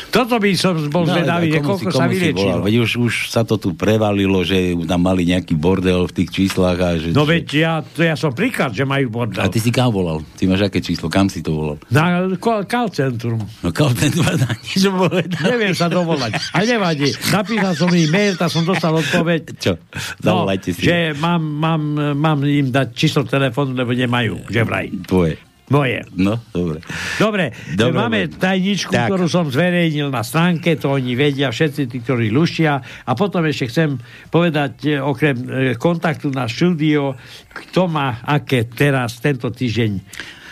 Toto 0.09 0.37
by 0.37 0.49
som 0.53 0.73
bol 0.87 1.03
No, 1.03 1.13
zvedavý, 1.13 1.49
a 1.49 1.59
komu 1.59 1.67
koľko 1.75 1.89
si- 1.89 1.95
sa 1.95 2.05
vyliečilo. 2.05 2.57
Veď 2.61 2.75
už, 2.79 2.91
už 2.99 3.13
sa 3.27 3.41
to 3.41 3.55
tu 3.55 3.71
prevalilo, 3.71 4.41
že 4.41 4.55
tam 4.83 5.01
mali 5.01 5.25
nejaký 5.25 5.53
bordel 5.53 6.05
v 6.05 6.13
tých 6.15 6.29
číslach 6.31 6.77
a 6.77 6.89
že... 6.95 7.09
No 7.09 7.23
veď 7.23 7.45
ja, 7.51 7.73
to 7.81 8.01
ja 8.01 8.13
som 8.13 8.31
príklad, 8.31 8.71
že 8.71 8.83
majú 8.83 9.07
A 9.07 9.13
bordel. 9.15 9.41
ty 9.47 9.57
si 9.57 9.69
kam 9.69 9.89
volal? 9.89 10.21
Ty 10.33 10.45
máš 10.45 10.61
aké 10.63 10.79
číslo? 10.79 11.07
Kam 11.07 11.25
si 11.25 11.39
to 11.39 11.51
volal? 11.51 11.77
Na 11.87 12.21
call 12.37 12.89
centrum. 12.89 13.41
No 13.59 13.69
kam 13.69 13.91
ten 13.91 14.11
na 14.37 14.51
nič 14.55 14.83
povedal. 14.83 15.41
Neviem 15.47 15.73
sa 15.73 15.87
dovolať. 15.87 16.37
A 16.51 16.61
nevadí. 16.61 17.09
Napísal 17.29 17.73
som 17.73 17.89
im 17.89 18.07
mail, 18.07 18.33
tak 18.33 18.47
som 18.47 18.61
dostal 18.61 18.93
odpoveď. 18.93 19.41
Čo? 19.55 19.73
No, 20.21 20.43
Zavolajte 20.43 20.69
si. 20.69 20.81
že 20.81 20.97
mám, 21.15 21.41
mám, 21.41 21.81
mám 22.13 22.39
im 22.41 22.67
dať 22.75 22.87
číslo 22.91 23.23
telefónu, 23.23 23.71
lebo 23.71 23.95
nemajú. 23.95 24.51
Že 24.51 24.61
vraj. 24.67 24.91
Tvoje. 25.07 25.39
Moje. 25.65 26.05
No, 26.13 26.37
dobre. 26.53 26.77
Dobre, 27.17 27.45
Dobre, 27.73 27.97
máme 27.97 28.19
dobre. 28.29 28.37
tajničku, 28.37 28.93
Tak. 28.93 29.09
ktorú 29.09 29.25
som 29.25 29.49
zverejnil 29.49 30.13
na 30.13 30.21
stránke, 30.21 30.77
to 30.77 30.93
oni 30.93 31.17
vedia, 31.17 31.49
všetci 31.49 31.89
tí, 31.89 32.05
ktorí 32.05 32.29
lušia. 32.29 32.77
A 33.01 33.11
potom 33.17 33.41
ešte 33.49 33.73
chcem 33.73 33.97
povedať, 34.29 34.93
e, 34.93 35.01
okrem 35.01 35.33
e, 35.33 35.45
kontaktu 35.73 36.29
na 36.29 36.45
štúdio, 36.45 37.17
kto 37.49 37.89
má 37.89 38.21
aké 38.21 38.69
teraz, 38.69 39.17
tento 39.17 39.49
týždeň 39.49 40.05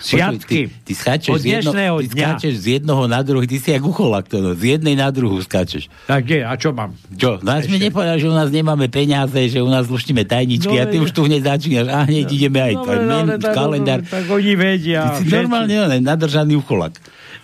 sviatky. 0.04 0.68
Počuj, 0.68 0.68
Ty, 0.68 0.84
ty 0.84 0.94
skáčeš 0.94 1.32
z, 1.40 1.46
jedno, 1.48 1.72
ty 2.04 2.08
skáčeš 2.12 2.54
z 2.60 2.66
jednoho 2.78 3.08
na 3.08 3.24
druhý, 3.24 3.48
ty 3.48 3.56
si 3.56 3.72
jak 3.72 3.80
ucholak 3.80 4.28
to, 4.28 4.44
no, 4.44 4.52
z 4.52 4.76
jednej 4.76 5.00
na 5.00 5.08
druhú 5.08 5.40
skáčeš. 5.40 5.88
Tak 6.06 6.28
je, 6.28 6.44
a 6.44 6.54
čo 6.60 6.76
mám? 6.76 6.92
Čo? 7.16 7.40
Nás 7.40 7.64
mi 7.72 7.80
nepovedal, 7.80 8.20
že 8.20 8.28
u 8.28 8.36
nás 8.36 8.52
nemáme 8.52 8.92
peniaze, 8.92 9.40
že 9.48 9.64
u 9.64 9.72
nás 9.72 9.88
luštíme 9.88 10.28
tajničky 10.28 10.76
No, 10.76 10.84
a 10.84 10.86
ty 10.86 11.00
už 11.00 11.16
tu 11.16 11.24
hneď 11.24 11.56
začínaš 11.56 11.88
a 11.88 12.04
hneď 12.04 12.28
ideme 12.28 12.60
aj 12.60 12.74
No, 12.76 12.84
no, 12.84 13.18
men, 13.24 13.40
tak- 13.40 13.56
kalendár. 13.56 14.00
Tak 14.04 14.28
oni 14.28 14.54
vedia. 14.60 15.16
Ty 15.16 15.24
si 15.24 15.32
normálne 15.32 15.76
ne, 15.88 15.98
nadržaný 16.04 16.60
ucholak. 16.60 17.00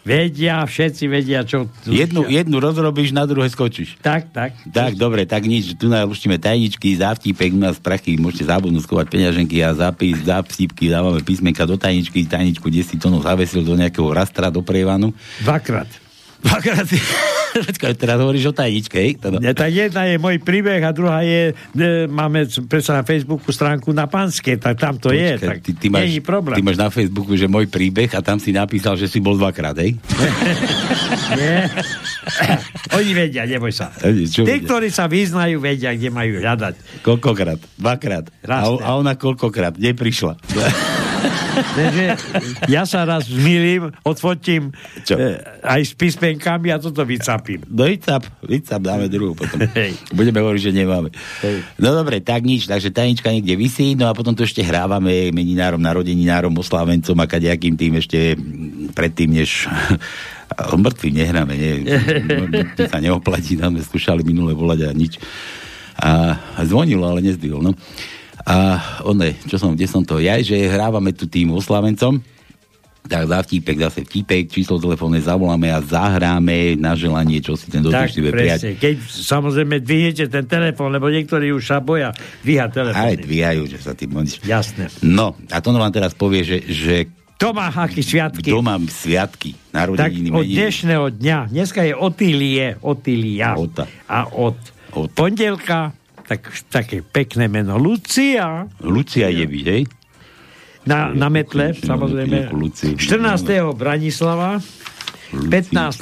Vedia, 0.07 0.63
všetci 0.63 1.03
vedia, 1.11 1.43
čo... 1.43 1.67
Jednu, 1.85 2.25
jednu 2.27 2.57
rozrobíš, 2.57 3.11
na 3.11 3.27
druhé 3.27 3.51
skočíš. 3.51 3.99
Tak, 3.99 4.31
tak. 4.31 4.55
Tak, 4.71 4.95
dobre, 4.95 5.27
tak 5.27 5.43
nič. 5.45 5.75
Tu 5.75 5.91
nás 5.91 6.07
luštíme 6.07 6.39
tajničky, 6.39 6.95
závtipek, 6.95 7.51
u 7.53 7.61
nás 7.61 7.77
prachy, 7.77 8.15
môžete 8.15 8.47
zabudnúť 8.47 8.87
skovať 8.87 9.07
peňaženky 9.11 9.59
a 9.61 9.75
zápis, 9.75 10.19
zápsípky, 10.23 10.87
dávame 10.87 11.19
písmenka 11.21 11.67
do 11.67 11.75
tajničky, 11.75 12.25
tajničku 12.25 12.67
10 12.67 12.95
tónov 12.97 13.27
zavesil 13.27 13.61
do 13.61 13.75
nejakého 13.75 14.07
rastra, 14.11 14.47
do 14.47 14.63
prievanu. 14.63 15.11
Dvakrát. 15.43 15.87
Dvakrát 16.39 16.87
si... 16.87 16.97
Teraz 18.01 18.17
hovoríš 18.19 18.49
o 18.49 18.53
tajničke, 18.53 18.97
hej? 18.97 19.11
Teda. 19.17 19.37
Ja, 19.39 19.51
tak 19.53 19.69
jedna 19.71 20.05
je 20.05 20.15
môj 20.17 20.39
príbeh 20.39 20.81
a 20.81 20.91
druhá 20.91 21.23
je, 21.23 21.51
e, 21.55 22.07
máme 22.07 22.45
predsa 22.67 22.95
na 22.95 23.03
Facebooku 23.03 23.49
stránku 23.49 23.91
na 23.91 24.05
Panske, 24.05 24.55
tak 24.55 24.77
tam 24.77 24.95
to 24.97 25.09
je, 25.11 25.39
tak 25.39 25.61
ty, 25.63 25.73
ty, 25.73 25.87
máš, 25.89 26.07
není 26.07 26.21
problém. 26.21 26.55
ty 26.57 26.63
máš 26.63 26.77
na 26.77 26.89
Facebooku, 26.89 27.33
že 27.33 27.45
môj 27.45 27.67
príbeh 27.67 28.11
a 28.13 28.21
tam 28.21 28.37
si 28.37 28.51
napísal, 28.51 28.95
že 28.95 29.09
si 29.09 29.19
bol 29.19 29.35
dvakrát, 29.35 29.75
hej? 29.79 29.97
Nie. 31.39 31.69
Oni 32.97 33.11
vedia, 33.13 33.45
neboj 33.45 33.73
sa. 33.73 33.93
Čo 34.01 34.45
Tí, 34.45 34.59
vedia? 34.59 34.65
ktorí 34.65 34.87
sa 34.89 35.05
vyznajú, 35.05 35.61
vedia, 35.61 35.93
kde 35.93 36.09
majú 36.09 36.41
hľadať. 36.41 37.05
Koľkokrát? 37.05 37.59
Dvakrát. 37.77 38.25
Raz, 38.41 38.63
A, 38.65 38.67
a 38.81 38.89
ona 38.97 39.13
koľkokrát? 39.13 39.77
Neprišla. 39.77 40.37
Takže 41.75 42.05
ja 42.71 42.87
sa 42.87 43.03
raz 43.03 43.27
zmýlim, 43.27 43.91
odfotím 44.07 44.71
e, 45.03 45.15
aj 45.59 45.81
s 45.83 45.93
písmenkami 45.93 46.71
a 46.71 46.79
toto 46.79 47.03
vycapím. 47.39 47.61
No 47.71 47.87
vycap, 47.87 48.23
vycap, 48.43 48.81
dáme 48.83 49.07
druhú 49.07 49.33
potom. 49.33 49.63
Hej. 49.79 49.95
Budeme 50.11 50.43
hovoriť, 50.43 50.61
že 50.61 50.71
nemáme. 50.75 51.09
Hej. 51.41 51.63
No 51.79 51.95
dobre, 51.95 52.19
tak 52.19 52.43
nič, 52.43 52.67
takže 52.67 52.91
tajnička 52.91 53.31
niekde 53.31 53.55
vysí, 53.55 53.95
no 53.95 54.11
a 54.11 54.13
potom 54.13 54.35
to 54.35 54.43
ešte 54.43 54.59
hrávame 54.59 55.31
meninárom, 55.31 55.79
narodeninárom, 55.79 56.51
oslávencom 56.59 57.15
a 57.15 57.25
kadejakým 57.25 57.79
tým 57.79 57.97
ešte 57.97 58.35
predtým, 58.91 59.39
než 59.39 59.71
mŕtvým 60.83 61.15
nehráme, 61.15 61.53
nie, 61.55 61.95
to 62.75 62.83
sa 62.91 62.99
neoplatí, 62.99 63.55
tam 63.55 63.79
sme 63.79 63.83
skúšali 63.85 64.21
minule 64.27 64.51
volať 64.51 64.89
a 64.89 64.91
nič. 64.91 65.15
A, 65.99 66.35
a 66.55 66.59
zvonilo, 66.63 67.03
ale 67.07 67.23
nezdvihol, 67.23 67.59
no. 67.59 67.75
A 68.47 68.79
one, 69.03 69.35
čo 69.45 69.59
som, 69.59 69.75
kde 69.75 69.85
som 69.85 70.01
to, 70.01 70.17
ja, 70.23 70.39
že 70.39 70.55
hrávame 70.71 71.11
tu 71.11 71.27
tým 71.27 71.51
oslavencom, 71.53 72.38
tak 73.09 73.25
za 73.25 73.41
vtípek, 73.41 73.77
zase 73.81 74.05
vtípek, 74.05 74.53
číslo 74.53 74.77
telefónne 74.77 75.17
zavoláme 75.17 75.73
a 75.73 75.81
zahráme 75.81 76.77
na 76.77 76.93
želanie, 76.93 77.41
čo 77.41 77.57
si 77.57 77.65
ten 77.73 77.81
Tak, 77.81 77.89
dotyčný 77.89 78.19
vie 78.21 78.31
prijať. 78.31 78.59
Keď 78.77 78.95
samozrejme 79.01 79.81
dvihnete 79.81 80.29
ten 80.29 80.45
telefón, 80.45 80.93
lebo 80.93 81.09
niektorí 81.09 81.49
už 81.49 81.65
sa 81.65 81.81
boja 81.81 82.13
dvíhať 82.45 82.69
telefón. 82.69 83.01
Aj 83.01 83.15
dvíhajú, 83.17 83.61
že 83.65 83.77
sa 83.81 83.97
tým 83.97 84.13
modíš. 84.13 84.37
Jasné. 84.45 84.93
No, 85.01 85.33
a 85.49 85.57
to 85.57 85.73
vám 85.73 85.89
teraz 85.89 86.13
povie, 86.13 86.45
že, 86.45 86.61
že 86.69 86.95
To 87.41 87.49
má 87.49 87.73
aký 87.73 88.05
sviatky. 88.05 88.53
kto 88.53 88.61
mám 88.61 88.85
sviatky, 88.85 89.57
Tak 89.57 89.73
narodeniny, 89.73 90.29
od 90.29 90.45
meniny. 90.45 90.55
dnešného 90.59 91.05
dňa, 91.17 91.37
dneska 91.49 91.81
je 91.81 91.93
Otílie, 91.97 92.77
Otília. 92.85 93.57
Ota. 93.57 93.89
A 94.05 94.29
od, 94.29 94.59
od 94.93 95.09
pondelka, 95.17 95.97
tak, 96.29 96.45
také 96.69 97.01
pekné 97.01 97.49
meno, 97.49 97.79
Lucia. 97.81 98.69
Lucia 98.85 99.33
je 99.33 99.45
byť, 99.49 99.65
hej? 99.65 99.83
Na, 100.89 101.13
na 101.13 101.29
metle, 101.29 101.77
samozrejme. 101.77 102.49
Lucia. 102.49 102.97
14. 102.97 103.77
Branislava, 103.77 104.57
15. 105.29 106.01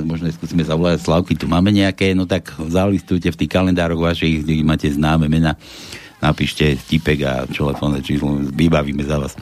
možno 0.00 0.32
skúsime 0.32 0.64
zavolať 0.64 1.04
Slavky. 1.04 1.36
Tu 1.36 1.44
máme 1.44 1.68
nejaké, 1.68 2.16
no 2.16 2.24
tak 2.24 2.56
zalistujte 2.56 3.28
v 3.28 3.38
tých 3.44 3.52
kalendároch 3.52 4.00
vašich, 4.00 4.48
kde 4.48 4.64
máte 4.64 4.88
známe 4.88 5.28
mena. 5.28 5.60
Napíšte 6.24 6.72
tipek 6.88 7.20
a 7.28 7.44
telefónne 7.44 8.00
číslo, 8.00 8.40
vybavíme 8.40 9.04
za 9.04 9.20
vás. 9.20 9.36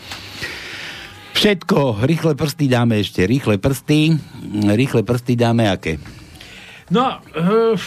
Všetko, 1.39 2.03
rýchle 2.03 2.35
prsty 2.35 2.67
dáme 2.67 2.99
ešte, 2.99 3.23
rýchle 3.23 3.63
prsty, 3.63 4.19
rýchle 4.67 5.07
prsty 5.07 5.39
dáme 5.39 5.71
aké? 5.71 6.03
No, 6.91 7.23
uh, 7.39 7.79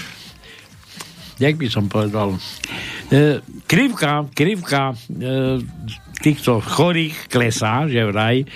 jak 1.43 1.59
by 1.59 1.67
som 1.67 1.91
povedal, 1.91 2.31
uh, 2.31 3.37
krivka, 3.67 4.31
krivka 4.31 4.95
uh, 4.95 5.59
týchto 6.23 6.63
chorých 6.63 7.27
klesá, 7.27 7.83
že 7.91 8.07
vraj. 8.07 8.47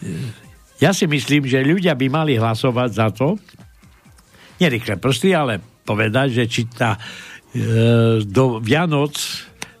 Uh, 0.00 0.48
ja 0.78 0.94
si 0.94 1.10
myslím, 1.10 1.44
že 1.44 1.66
ľudia 1.66 1.98
by 1.98 2.06
mali 2.06 2.38
hlasovať 2.38 2.90
za 2.94 3.08
to, 3.10 3.34
nerýchle 4.62 4.98
prsty, 4.98 5.34
ale 5.34 5.58
povedať, 5.82 6.42
že 6.42 6.44
či 6.46 6.70
tá 6.70 6.94
e, 7.50 8.20
do 8.22 8.62
Vianoc 8.62 9.16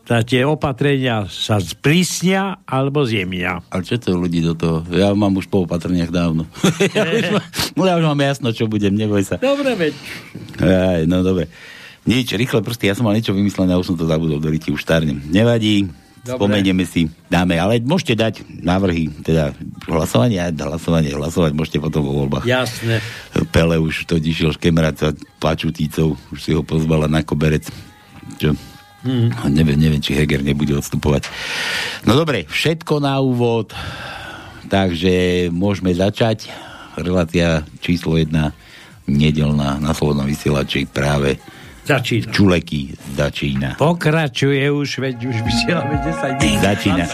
tá 0.08 0.24
tie 0.24 0.40
opatrenia 0.40 1.28
sa 1.28 1.60
sprísnia 1.60 2.64
alebo 2.64 3.04
zjemnia. 3.04 3.60
Ale 3.68 3.84
čo 3.84 4.00
to 4.00 4.16
ľudí 4.16 4.40
do 4.40 4.56
toho? 4.56 4.80
Ja 4.88 5.12
mám 5.12 5.36
už 5.36 5.52
po 5.52 5.68
opatreniach 5.68 6.08
dávno. 6.08 6.48
ja, 6.96 7.04
už 7.04 7.28
mám, 7.36 7.44
ja 7.84 7.94
už 8.00 8.04
mám 8.08 8.20
jasno, 8.24 8.48
čo 8.56 8.64
budem, 8.72 8.96
neboj 8.96 9.20
sa. 9.20 9.36
Dobre, 9.36 9.76
veď. 9.76 9.92
Aj, 10.64 11.04
no 11.04 11.20
dobre. 11.20 11.52
Nič, 12.08 12.32
rýchle 12.32 12.64
prsty, 12.64 12.88
ja 12.88 12.96
som 12.96 13.04
mal 13.04 13.12
niečo 13.12 13.36
vymyslené, 13.36 13.76
a 13.76 13.80
už 13.80 13.92
som 13.92 13.96
to 14.00 14.08
zabudol, 14.08 14.40
do 14.40 14.48
ti 14.56 14.72
už 14.72 14.80
starnem. 14.80 15.20
Nevadí, 15.28 15.84
Dobre. 16.24 16.40
spomenieme 16.40 16.88
si, 16.88 17.12
dáme, 17.28 17.60
ale 17.60 17.84
môžete 17.84 18.16
dať 18.16 18.34
návrhy, 18.64 19.12
teda 19.20 19.52
hlasovanie, 19.84 20.40
hlasovanie, 20.40 21.12
hlasovať 21.12 21.52
môžete 21.52 21.78
potom 21.84 22.00
vo 22.08 22.24
voľbách. 22.24 22.48
Jasné. 22.48 23.04
Pele 23.52 23.76
už 23.76 24.08
to 24.08 24.16
išiel 24.16 24.56
škemrať 24.56 24.94
sa 24.96 25.08
plačutícou, 25.36 26.16
už 26.32 26.38
si 26.40 26.56
ho 26.56 26.64
pozvala 26.64 27.12
na 27.12 27.20
koberec. 27.20 27.68
Čo? 28.40 28.56
Mm. 29.04 29.30
Neviem, 29.52 29.78
neviem, 29.78 30.02
či 30.02 30.16
Heger 30.16 30.42
nebude 30.42 30.74
odstupovať. 30.74 31.28
No 32.08 32.18
dobre, 32.18 32.48
všetko 32.48 33.04
na 33.04 33.20
úvod, 33.20 33.76
takže 34.66 35.48
môžeme 35.54 35.94
začať. 35.94 36.50
Relácia 36.98 37.62
číslo 37.78 38.18
jedna, 38.18 38.50
nedelná 39.06 39.78
na 39.78 39.94
Slobodnom 39.94 40.26
vysielači 40.26 40.84
práve 40.90 41.38
Začína. 41.88 42.32
Čuleky 42.32 42.92
začína. 43.16 43.74
Pokračuje 43.80 44.70
už, 44.70 44.98
veď 44.98 45.24
už 45.24 45.36
vysielame 45.40 45.96
10 46.04 46.42
minút. 46.44 46.62
Začína. 46.62 47.04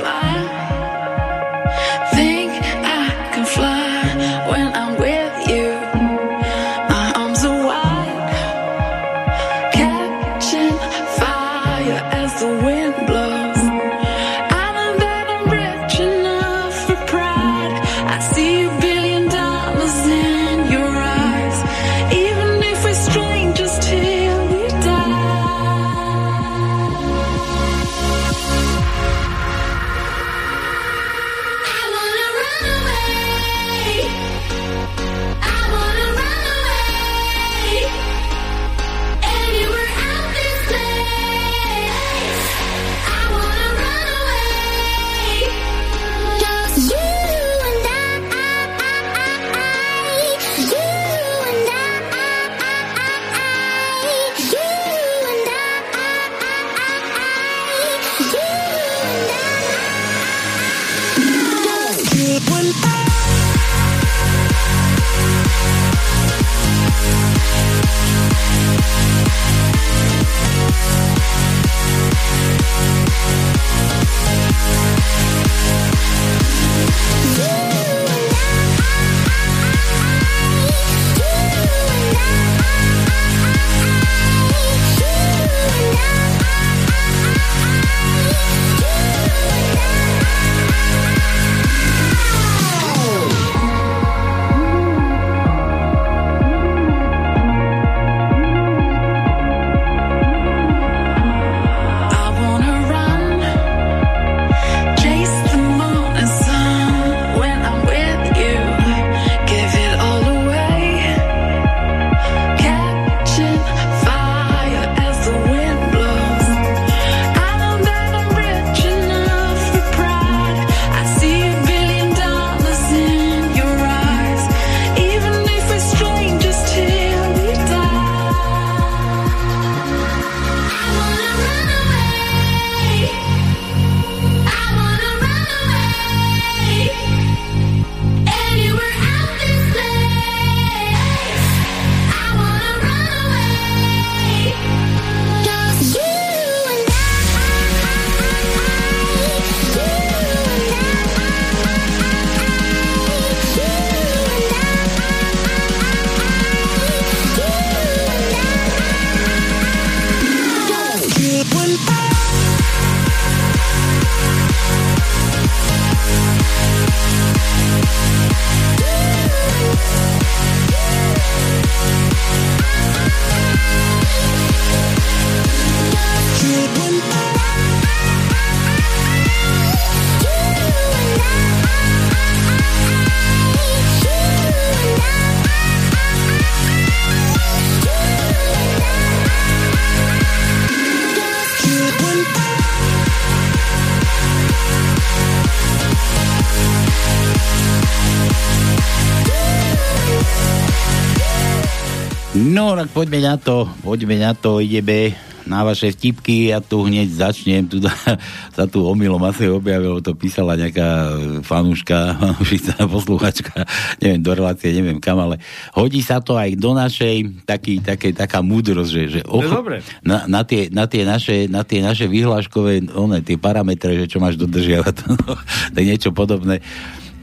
Poďme 203.04 203.20
na 203.20 203.36
to, 203.36 203.68
poďme 203.84 204.16
na 204.16 204.32
to, 204.32 204.64
ideme 204.64 205.12
na 205.44 205.60
vaše 205.60 205.92
vtipky, 205.92 206.48
ja 206.48 206.64
tu 206.64 206.88
hneď 206.88 207.12
začnem, 207.12 207.68
tu 207.68 207.76
sa 207.84 208.64
tu 208.72 208.80
omylom 208.80 209.20
asi 209.28 209.44
objavilo, 209.44 210.00
to 210.00 210.16
písala 210.16 210.56
nejaká 210.56 211.12
fanúška, 211.44 212.16
fanúšica, 212.16 212.80
posluchačka, 212.96 213.68
neviem, 214.00 214.24
do 214.24 214.32
relácie, 214.32 214.72
neviem 214.72 214.96
kam, 215.04 215.20
ale 215.20 215.36
hodí 215.76 216.00
sa 216.00 216.24
to 216.24 216.32
aj 216.40 216.56
do 216.56 216.72
našej, 216.72 217.44
taký, 217.44 217.84
také, 217.84 218.16
taká 218.16 218.40
múdrosť, 218.40 218.88
že, 218.88 219.02
že 219.12 219.20
dobre. 219.28 219.84
na, 220.00 220.24
na, 220.24 220.40
tie, 220.48 220.72
na, 220.72 220.88
tie 220.88 221.04
naše, 221.04 221.44
na 221.52 221.60
tie 221.60 221.84
naše 221.84 222.08
vyhláškové, 222.08 222.88
one, 222.96 223.20
tie 223.20 223.36
parametre, 223.36 224.00
že 224.00 224.08
čo 224.08 224.16
máš 224.16 224.40
dodržiavať, 224.40 224.96
no, 225.12 225.36
je 225.76 225.82
niečo 225.84 226.08
podobné. 226.08 226.64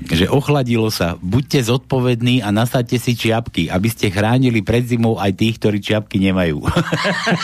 Že 0.09 0.25
ochladilo 0.25 0.89
sa, 0.89 1.13
buďte 1.21 1.69
zodpovední 1.69 2.41
a 2.41 2.49
nasadte 2.49 2.97
si 2.97 3.13
čiapky, 3.13 3.69
aby 3.69 3.87
ste 3.87 4.09
chránili 4.09 4.65
pred 4.65 4.81
zimou 4.83 5.21
aj 5.21 5.37
tých, 5.37 5.61
ktorí 5.61 5.77
čiapky 5.77 6.17
nemajú. 6.17 6.65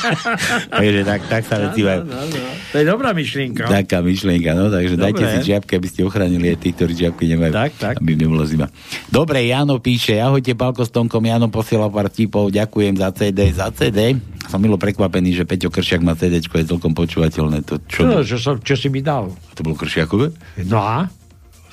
takže 0.74 1.02
tak, 1.06 1.22
tak 1.30 1.43
sa 1.46 1.56
veci 1.70 1.86
majú. 1.86 2.02
No, 2.10 2.17
no. 2.17 2.50
To 2.74 2.76
je 2.82 2.86
dobrá 2.86 3.13
myšlienka. 3.13 3.70
Taká 3.70 4.02
myšlienka, 4.02 4.52
no, 4.58 4.74
takže 4.74 4.96
Dobre. 4.98 5.04
dajte 5.13 5.24
si 5.38 5.38
čiapky, 5.54 5.72
aby 5.78 5.88
ste 5.88 6.02
ochránili 6.04 6.46
aj 6.54 6.58
tých, 6.58 6.76
ktorí 6.82 6.93
čiapky 6.98 7.24
nemajú. 7.30 7.54
Tak, 7.54 7.72
tak. 7.78 7.96
Aby 8.02 8.17
nebola 8.17 8.43
zima. 8.50 8.67
Dobre, 9.08 9.46
Jano 9.46 9.78
píše, 9.78 10.17
ahojte 10.17 10.58
Palko 10.58 10.82
s 10.82 10.91
Tomkom, 10.91 11.22
Jano 11.22 11.48
posiela 11.54 11.88
pár 11.88 12.10
tipov, 12.10 12.50
ďakujem 12.50 12.98
za 12.98 13.10
CD, 13.13 13.54
za 13.54 13.70
CD. 13.70 14.17
Som 14.48 14.63
milo 14.63 14.80
prekvapený, 14.80 15.36
že 15.36 15.43
Peťo 15.43 15.67
Kršiak 15.67 16.02
má 16.02 16.15
CD, 16.15 16.39
je 16.39 16.65
celkom 16.65 16.96
počúvateľné. 16.96 17.67
To, 17.67 17.78
čo, 17.84 18.02
Čo, 18.02 18.10
bol? 18.10 18.24
čo, 18.24 18.38
som, 18.39 18.56
čo 18.63 18.76
si 18.80 18.88
mi 18.88 19.04
dal? 19.04 19.30
to 19.54 19.62
bolo 19.65 19.76
Kršiakové? 19.76 20.32
No 20.70 20.80
a? 20.80 21.10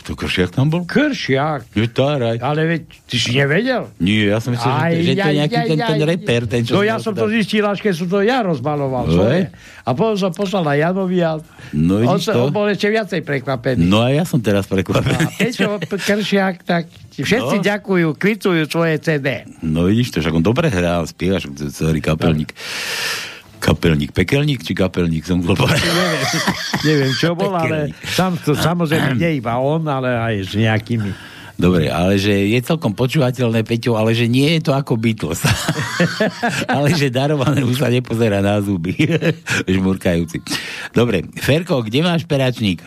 To 0.04 0.12
Kršiak 0.12 0.52
tam 0.52 0.68
bol? 0.68 0.84
Kršiak. 0.84 1.64
Je 1.72 1.88
táraj. 1.88 2.36
Ale 2.38 2.60
veď, 2.66 2.80
ty 3.04 3.16
si 3.16 3.32
nevedel? 3.32 3.88
Nie, 3.96 4.28
ja 4.28 4.38
som 4.38 4.52
myslel, 4.52 4.68
že, 4.68 4.76
to- 4.76 5.00
že 5.00 5.12
to 5.14 5.24
je 5.24 5.36
nejaký 5.40 5.56
ten, 5.64 5.78
ten 5.80 6.00
reper, 6.02 6.40
ten, 6.44 6.60
čo... 6.60 6.72
No 6.72 6.80
ja 6.80 6.96
som 6.98 7.10
to 7.10 7.24
zistil, 7.26 7.64
až 7.64 7.80
keď 7.80 7.92
som 7.94 8.06
to 8.06 8.20
ja 8.20 8.40
rozmaloval. 8.40 9.08
Svoje. 9.08 9.48
A 9.80 9.90
potom 9.90 10.12
som 10.14 10.28
poslal 10.30 10.60
na 10.62 10.74
Janovi 10.74 11.18
a 11.18 11.40
No 11.72 12.04
on, 12.04 12.16
sa, 12.16 12.36
on 12.36 12.48
bol 12.48 12.68
ešte 12.68 12.86
viacej 12.86 13.20
prekvapený. 13.20 13.80
No 13.82 14.00
a 14.00 14.12
ja 14.12 14.22
som 14.22 14.38
teraz 14.38 14.64
prekvapený. 14.64 15.40
Peťo 15.40 15.80
Kršiak, 16.06 16.62
tak 16.62 16.84
všetci 17.10 17.56
No. 17.58 17.64
ďakujú, 17.64 18.08
kvitujú 18.12 18.62
svoje 18.66 18.98
CD. 18.98 19.48
No 19.60 19.84
vidíš 19.84 20.10
to, 20.10 20.20
však 20.20 20.34
on 20.34 20.42
dobre 20.42 20.68
hrá, 20.68 21.00
spievaš, 21.02 21.48
celý 21.72 21.98
kapelník. 21.98 22.52
Kapelník, 23.64 24.12
pekelník 24.12 24.60
či 24.60 24.76
kapelník 24.76 25.24
som 25.24 25.40
povedať. 25.40 25.80
Neviem, 25.80 26.22
neviem 26.88 27.12
čo 27.16 27.32
bol, 27.32 27.56
ale 27.56 27.96
sam, 28.04 28.36
to 28.36 28.52
samozrejme 28.52 29.16
nie 29.16 29.40
iba 29.40 29.56
on, 29.56 29.88
ale 29.88 30.12
aj 30.12 30.34
s 30.44 30.52
nejakými. 30.52 31.32
Dobre, 31.54 31.86
ale 31.86 32.18
že 32.18 32.34
je 32.50 32.58
celkom 32.60 32.92
počúvateľné, 32.98 33.62
Peťo, 33.62 33.94
ale 33.94 34.10
že 34.10 34.26
nie 34.26 34.58
je 34.58 34.68
to 34.68 34.74
ako 34.74 34.98
Beatles. 34.98 35.38
ale 36.76 36.92
že 36.98 37.14
darované 37.14 37.62
už 37.62 37.78
sa 37.78 37.88
nepozerá 37.88 38.42
na 38.42 38.58
zuby. 38.58 38.92
Žmurkajúci. 39.70 40.42
Dobre, 40.90 41.24
Ferko, 41.38 41.80
kde 41.86 42.02
máš 42.02 42.26
peračník? 42.26 42.82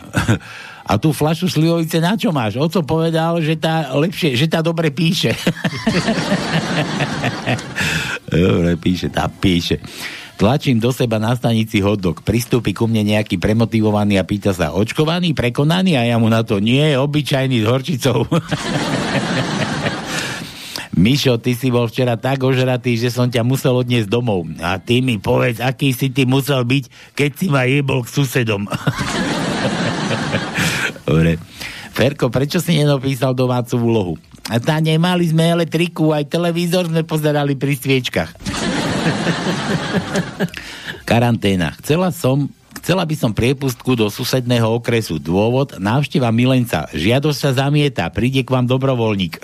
A 0.84 1.00
tú 1.00 1.16
flašu 1.16 1.48
slivovice 1.48 1.96
na 1.96 2.14
čo 2.14 2.28
máš? 2.28 2.60
Oco 2.60 2.84
povedal, 2.84 3.40
že 3.40 3.56
tá 3.56 3.88
lepšie, 3.96 4.36
že 4.36 4.46
tá 4.52 4.60
dobre 4.60 4.92
píše. 4.92 5.32
dobre, 8.28 8.76
píše, 8.76 9.08
tá 9.08 9.32
píše. 9.32 9.80
Tlačím 10.38 10.78
do 10.78 10.94
seba 10.94 11.18
na 11.18 11.34
stanici 11.34 11.82
hotdog. 11.82 12.22
Pristúpi 12.22 12.70
ku 12.70 12.86
mne 12.86 13.10
nejaký 13.10 13.42
premotivovaný 13.42 14.22
a 14.22 14.24
pýta 14.24 14.54
sa, 14.54 14.70
očkovaný, 14.70 15.34
prekonaný? 15.34 15.98
A 15.98 16.06
ja 16.06 16.14
mu 16.14 16.30
na 16.30 16.46
to, 16.46 16.62
nie, 16.62 16.94
obyčajný 16.94 17.58
s 17.58 17.66
horčicou. 17.66 18.22
Mišo, 20.94 21.42
ty 21.42 21.58
si 21.58 21.74
bol 21.74 21.90
včera 21.90 22.14
tak 22.14 22.38
ožratý, 22.46 22.94
že 22.94 23.10
som 23.10 23.26
ťa 23.26 23.42
musel 23.42 23.82
odniesť 23.82 24.06
domov. 24.06 24.46
A 24.62 24.78
ty 24.78 25.02
mi 25.02 25.18
povedz, 25.18 25.58
aký 25.58 25.90
si 25.90 26.06
ty 26.14 26.22
musel 26.22 26.62
byť, 26.62 27.14
keď 27.18 27.30
si 27.34 27.46
ma 27.50 27.66
jebol 27.66 28.06
k 28.06 28.12
susedom. 28.14 28.70
Dobre. 31.06 31.42
Ferko, 31.98 32.30
prečo 32.30 32.62
si 32.62 32.78
nenapísal 32.78 33.34
domácu 33.34 33.74
úlohu? 33.74 34.14
A 34.46 34.62
tá 34.62 34.78
nemali 34.78 35.26
sme 35.26 35.50
elektriku, 35.50 36.14
aj 36.14 36.30
televízor 36.30 36.86
sme 36.86 37.02
pozerali 37.02 37.58
pri 37.58 37.74
sviečkach. 37.74 38.38
Karanténa. 41.08 41.72
Chcela 41.80 42.12
som 42.12 42.52
Chcela 42.78 43.02
by 43.02 43.16
som 43.18 43.34
priepustku 43.34 43.98
do 43.98 44.06
susedného 44.06 44.78
okresu. 44.78 45.18
Dôvod, 45.18 45.82
návšteva 45.82 46.30
milenca. 46.30 46.86
Žiadosť 46.94 47.36
sa 47.36 47.50
zamieta. 47.66 48.06
Príde 48.08 48.46
k 48.46 48.54
vám 48.54 48.70
dobrovoľník. 48.70 49.34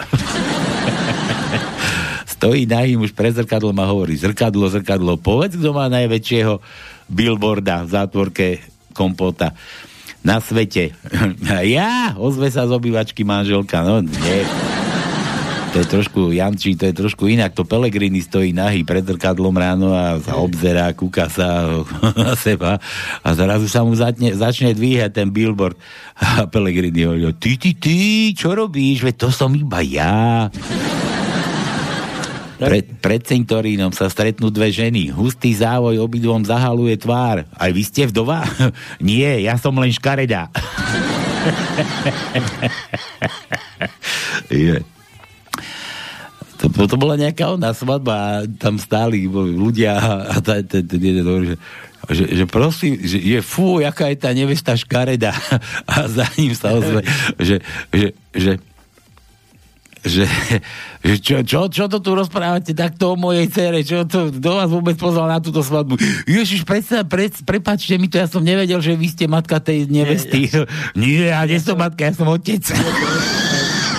Stojí 2.38 2.64
nahý 2.64 2.94
už 2.94 3.12
pre 3.12 3.34
zrkadlom 3.34 3.74
a 3.82 3.90
hovorí, 3.90 4.16
zrkadlo, 4.16 4.70
zrkadlo, 4.70 5.20
povedz, 5.20 5.60
kto 5.60 5.76
má 5.76 5.92
najväčšieho 5.92 6.62
billboarda 7.10 7.84
v 7.84 7.92
zátvorke 7.92 8.46
kompota 8.96 9.52
na 10.24 10.40
svete. 10.40 10.96
ja, 11.76 12.16
ozve 12.16 12.48
sa 12.48 12.64
z 12.64 12.72
obývačky 12.72 13.28
manželka, 13.28 13.84
no 13.84 14.00
nie. 14.00 14.40
To 15.74 15.82
je 15.82 15.90
trošku, 15.90 16.30
Janči, 16.30 16.78
to 16.78 16.86
je 16.86 16.94
trošku 16.94 17.26
inak. 17.26 17.50
To 17.58 17.66
Pelegrini 17.66 18.22
stojí 18.22 18.54
nahý 18.54 18.86
pred 18.86 19.02
zrkadlom 19.02 19.58
ráno 19.58 19.90
a 19.90 20.22
sa 20.22 20.38
obzerá, 20.38 20.94
kúka 20.94 21.26
sa 21.26 21.66
na 22.14 22.38
seba 22.38 22.78
a 23.26 23.28
zrazu 23.34 23.66
sa 23.66 23.82
mu 23.82 23.90
začne, 23.98 24.38
začne 24.38 24.70
dvíhať 24.70 25.10
ten 25.10 25.34
billboard. 25.34 25.74
A 26.14 26.46
Pelegrini 26.46 27.02
hovorí, 27.02 27.26
ty, 27.42 27.58
ty, 27.58 27.74
ty, 27.74 27.98
čo 28.38 28.54
robíš? 28.54 29.02
Veď 29.02 29.26
to 29.26 29.28
som 29.34 29.50
iba 29.50 29.82
ja. 29.82 30.46
Pred, 32.54 33.02
pred 33.02 33.26
cintorínom 33.26 33.90
sa 33.90 34.06
stretnú 34.06 34.54
dve 34.54 34.70
ženy. 34.70 35.10
Hustý 35.10 35.58
závoj 35.58 36.06
obidvom 36.06 36.46
zahaluje 36.46 36.94
tvár. 37.02 37.50
Aj 37.50 37.70
vy 37.74 37.82
ste 37.82 38.06
vdova? 38.06 38.46
Nie, 39.02 39.42
ja 39.42 39.58
som 39.58 39.74
len 39.74 39.90
škaredá. 39.90 40.54
Je. 44.54 44.93
To, 46.72 46.88
to 46.88 46.96
bola 46.96 47.20
nejaká 47.20 47.52
ona 47.52 47.76
svadba 47.76 48.14
a 48.14 48.30
tam 48.46 48.80
stáli 48.80 49.28
ľudia 49.28 50.00
a 50.32 50.40
ten, 50.40 50.84
jeden 50.88 51.24
hovorí, 51.24 51.46
že, 51.52 51.58
že, 52.08 52.24
že 52.40 52.44
prosím, 52.48 52.96
že 53.04 53.20
je 53.20 53.40
fú, 53.44 53.84
jaká 53.84 54.08
je 54.08 54.18
tá 54.20 54.30
nevesta 54.32 54.72
škareda 54.72 55.36
a 55.92 55.94
za 56.08 56.24
ním 56.40 56.56
sa 56.56 56.72
ozve, 56.72 57.04
že, 57.36 57.60
že, 57.92 58.08
že 58.32 58.52
že, 60.04 60.28
že 61.00 61.14
čo, 61.16 61.40
čo, 61.40 61.64
čo 61.72 61.88
to 61.88 61.96
tu 62.04 62.12
rozprávate 62.12 62.76
takto 62.76 63.16
o 63.16 63.16
mojej 63.16 63.48
cere, 63.48 63.80
čo 63.80 64.04
to, 64.04 64.28
kto 64.28 64.48
vás 64.52 64.68
vôbec 64.68 65.00
pozval 65.00 65.32
na 65.32 65.40
túto 65.40 65.64
svadbu? 65.64 65.96
Ježiš, 66.28 66.68
predsa, 66.68 67.08
pred, 67.08 67.32
prepáčte 67.48 67.96
mi 67.96 68.12
to, 68.12 68.20
ja 68.20 68.28
som 68.28 68.44
nevedel, 68.44 68.84
že 68.84 69.00
vy 69.00 69.08
ste 69.08 69.24
matka 69.24 69.64
tej 69.64 69.88
nevesty. 69.88 70.52
Nie, 70.92 71.32
ja 71.32 71.40
nie 71.48 71.56
som 71.56 71.80
matka, 71.80 72.04
ja 72.04 72.12
som 72.12 72.28
otec. 72.28 72.60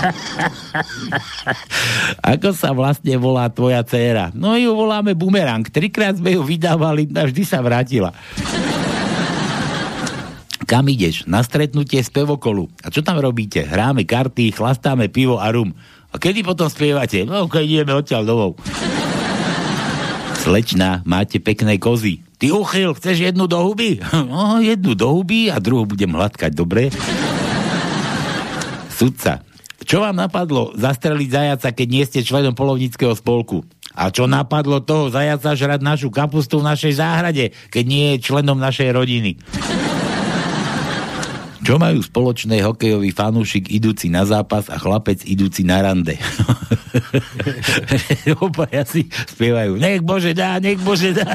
Ako 2.36 2.54
sa 2.54 2.72
vlastne 2.72 3.18
volá 3.18 3.50
tvoja 3.50 3.82
dcéra? 3.82 4.30
No 4.34 4.58
ju 4.58 4.74
voláme 4.74 5.18
Bumerang. 5.18 5.66
Trikrát 5.66 6.18
sme 6.18 6.38
ju 6.38 6.42
vydávali 6.46 7.10
a 7.14 7.26
vždy 7.26 7.44
sa 7.46 7.62
vrátila. 7.62 8.14
Kam 10.66 10.90
ideš? 10.90 11.30
Na 11.30 11.46
stretnutie 11.46 12.02
z 12.02 12.10
pevokolu. 12.10 12.66
A 12.82 12.90
čo 12.90 13.06
tam 13.06 13.22
robíte? 13.22 13.62
Hráme 13.62 14.02
karty, 14.02 14.50
chlastáme 14.50 15.14
pivo 15.14 15.38
a 15.38 15.54
rum. 15.54 15.70
A 16.10 16.18
kedy 16.18 16.42
potom 16.42 16.66
spievate? 16.66 17.22
No, 17.22 17.46
keď 17.46 17.64
ideme 17.64 17.94
odtiaľ 17.94 18.26
domov. 18.26 18.52
Slečná, 20.42 21.06
máte 21.06 21.38
pekné 21.38 21.78
kozy. 21.78 22.26
Ty 22.42 22.54
uchyl, 22.54 22.98
chceš 22.98 23.30
jednu 23.30 23.46
do 23.46 23.62
huby? 23.62 24.02
No, 24.30 24.58
jednu 24.58 24.98
do 24.98 25.14
huby 25.14 25.54
a 25.54 25.62
druhú 25.62 25.86
budem 25.86 26.18
hladkať, 26.18 26.52
dobre? 26.54 26.90
Sudca, 28.90 29.46
čo 29.86 30.02
vám 30.02 30.18
napadlo 30.18 30.74
zastreliť 30.74 31.30
zajaca, 31.30 31.70
keď 31.72 31.88
nie 31.88 32.04
ste 32.04 32.26
členom 32.26 32.58
polovníckého 32.58 33.14
spolku? 33.14 33.62
A 33.96 34.12
čo 34.12 34.28
napadlo 34.28 34.84
toho 34.84 35.08
zajaca 35.08 35.56
žrať 35.56 35.80
našu 35.80 36.10
kapustu 36.12 36.60
v 36.60 36.68
našej 36.68 37.00
záhrade, 37.00 37.54
keď 37.72 37.84
nie 37.88 38.06
je 38.18 38.26
členom 38.26 38.60
našej 38.60 38.92
rodiny? 38.92 39.40
Čo 41.66 41.82
majú 41.82 41.98
spoločné 41.98 42.62
hokejový 42.62 43.10
fanúšik 43.10 43.74
idúci 43.74 44.06
na 44.06 44.22
zápas 44.22 44.70
a 44.70 44.78
chlapec 44.78 45.26
idúci 45.26 45.66
na 45.66 45.82
rande? 45.82 46.14
Obaja 48.46 48.86
si 48.86 49.10
spievajú, 49.10 49.82
nech 49.82 50.06
Bože 50.06 50.38
dá, 50.38 50.62
nech 50.62 50.78
Bože 50.78 51.18
dá. 51.18 51.26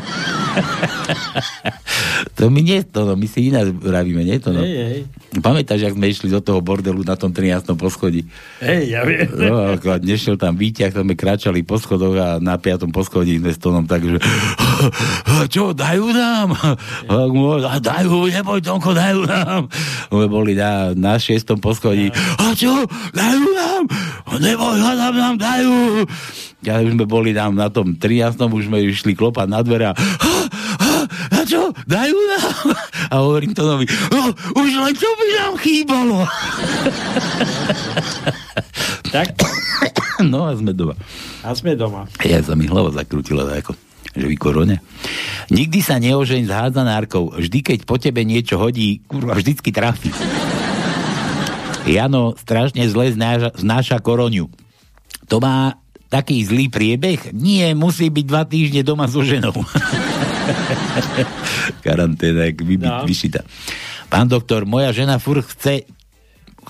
to 2.38 2.46
my 2.46 2.62
nie, 2.62 2.86
to 2.86 3.10
no, 3.10 3.18
my 3.18 3.26
si 3.26 3.50
iná 3.50 3.66
vravíme, 3.66 4.22
nie 4.22 4.38
to 4.38 4.54
no. 4.54 4.62
Hej, 4.62 4.86
hej. 4.86 5.02
Pamätáš, 5.42 5.86
jak 5.86 5.94
sme 5.98 6.10
išli 6.10 6.30
do 6.30 6.38
toho 6.38 6.62
bordelu 6.62 7.02
na 7.02 7.18
tom 7.18 7.34
13. 7.34 7.74
poschodí? 7.74 8.22
Hej, 8.62 8.82
ja 8.86 9.02
viem. 9.02 9.26
No, 9.50 9.74
ako 9.74 9.98
nešiel 9.98 10.38
tam 10.38 10.54
výťah, 10.54 10.94
tam 10.94 11.10
sme 11.10 11.18
kráčali 11.18 11.66
po 11.66 11.74
schodoch 11.74 12.14
a 12.14 12.38
na 12.38 12.54
5. 12.54 12.86
poschodí 12.94 13.42
sme 13.42 13.50
s 13.50 13.58
Tonom 13.58 13.82
tak, 13.82 14.06
že 14.06 14.22
čo, 15.50 15.74
dajú 15.74 16.14
nám? 16.14 16.54
Dajú, 17.82 18.30
neboj, 18.30 18.62
Tonko, 18.62 18.94
dajú 18.94 19.26
nám. 19.26 19.66
My 20.20 20.28
boli 20.28 20.52
na, 20.52 20.92
na 20.92 21.16
6. 21.16 21.56
poschodí. 21.64 22.12
A 22.36 22.52
čo, 22.52 22.84
dajú 23.16 23.46
nám? 23.56 23.88
Neboj, 24.36 24.76
hľadám 24.76 25.14
nám, 25.16 25.34
dajú. 25.40 26.04
Ja 26.60 26.84
už 26.84 26.92
sme 26.92 27.08
boli 27.08 27.32
tam 27.32 27.56
na 27.56 27.72
tom 27.72 27.96
13. 27.96 28.36
už 28.36 28.68
sme 28.68 28.84
išli 28.84 29.16
klopať 29.16 29.48
na 29.48 29.64
dvere 29.64 29.88
a 29.88 29.94
a 31.30 31.38
čo, 31.48 31.72
dajú 31.88 32.16
nám? 32.36 32.76
A 33.08 33.14
hovorím 33.24 33.56
Tonovi, 33.56 33.88
no, 34.12 34.28
už 34.60 34.68
len 34.76 34.94
čo 34.94 35.08
by 35.08 35.26
nám 35.40 35.54
chýbalo. 35.56 36.28
tak? 39.14 39.34
No 40.20 40.44
a 40.44 40.52
sme 40.52 40.76
doma. 40.76 40.94
A 41.40 41.56
sme 41.56 41.72
doma. 41.72 42.04
Ja 42.20 42.44
sa 42.44 42.52
mi 42.52 42.68
hlava 42.68 42.92
zakrútila 42.92 43.48
ako 43.56 43.72
že 44.14 44.26
vy 44.26 44.36
korone. 44.36 44.82
Nikdy 45.50 45.78
sa 45.82 46.02
neožeň 46.02 46.50
s 46.50 46.52
hádzanárkou. 46.52 47.34
Vždy, 47.34 47.58
keď 47.62 47.78
po 47.86 47.96
tebe 47.98 48.26
niečo 48.26 48.58
hodí, 48.58 49.02
kurva, 49.06 49.38
vždycky 49.38 49.70
trafí. 49.70 50.10
Jano 51.86 52.34
strašne 52.36 52.84
zle 52.90 53.14
znáša, 53.14 53.50
znáša 53.56 53.96
koroniu. 54.02 54.50
To 55.30 55.38
má 55.38 55.78
taký 56.10 56.42
zlý 56.42 56.66
priebeh? 56.68 57.30
Nie, 57.30 57.72
musí 57.78 58.10
byť 58.10 58.24
dva 58.26 58.42
týždne 58.44 58.82
doma 58.82 59.06
so 59.06 59.22
ženou. 59.22 59.54
Karanténa, 61.86 62.50
jak 62.50 62.58
vy, 62.66 62.82
no. 62.82 63.06
vyšita. 63.06 63.46
Pán 64.10 64.26
doktor, 64.26 64.66
moja 64.66 64.90
žena 64.90 65.22
furt 65.22 65.46
chce 65.46 65.86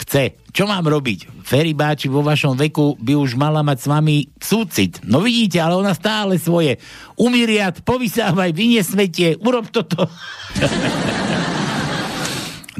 chce. 0.01 0.33
Čo 0.51 0.67
mám 0.67 0.83
robiť? 0.83 1.47
Ferry 1.47 1.75
báči 1.75 2.11
vo 2.11 2.27
vašom 2.27 2.59
veku 2.59 2.99
by 2.99 3.15
už 3.15 3.39
mala 3.39 3.63
mať 3.63 3.79
s 3.83 3.87
vami 3.87 4.17
súcit. 4.43 4.99
No 5.07 5.23
vidíte, 5.23 5.63
ale 5.63 5.79
ona 5.79 5.95
stále 5.95 6.43
svoje. 6.43 6.83
Umiriat, 7.15 7.87
povysávaj, 7.87 8.51
vynie 8.51 8.83
smetie, 8.83 9.39
urob 9.39 9.71
toto. 9.71 10.11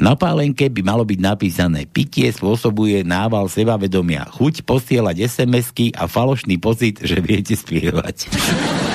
Na 0.01 0.17
pálenke 0.17 0.65
by 0.65 0.81
malo 0.81 1.05
byť 1.05 1.19
napísané 1.21 1.85
pitie 1.85 2.33
spôsobuje 2.33 3.05
nával 3.05 3.45
sebavedomia, 3.45 4.25
chuť 4.33 4.65
posielať 4.65 5.29
SMS-ky 5.29 5.93
a 5.93 6.09
falošný 6.09 6.57
pocit, 6.57 6.97
že 7.05 7.21
viete 7.21 7.53
spievať. 7.53 8.25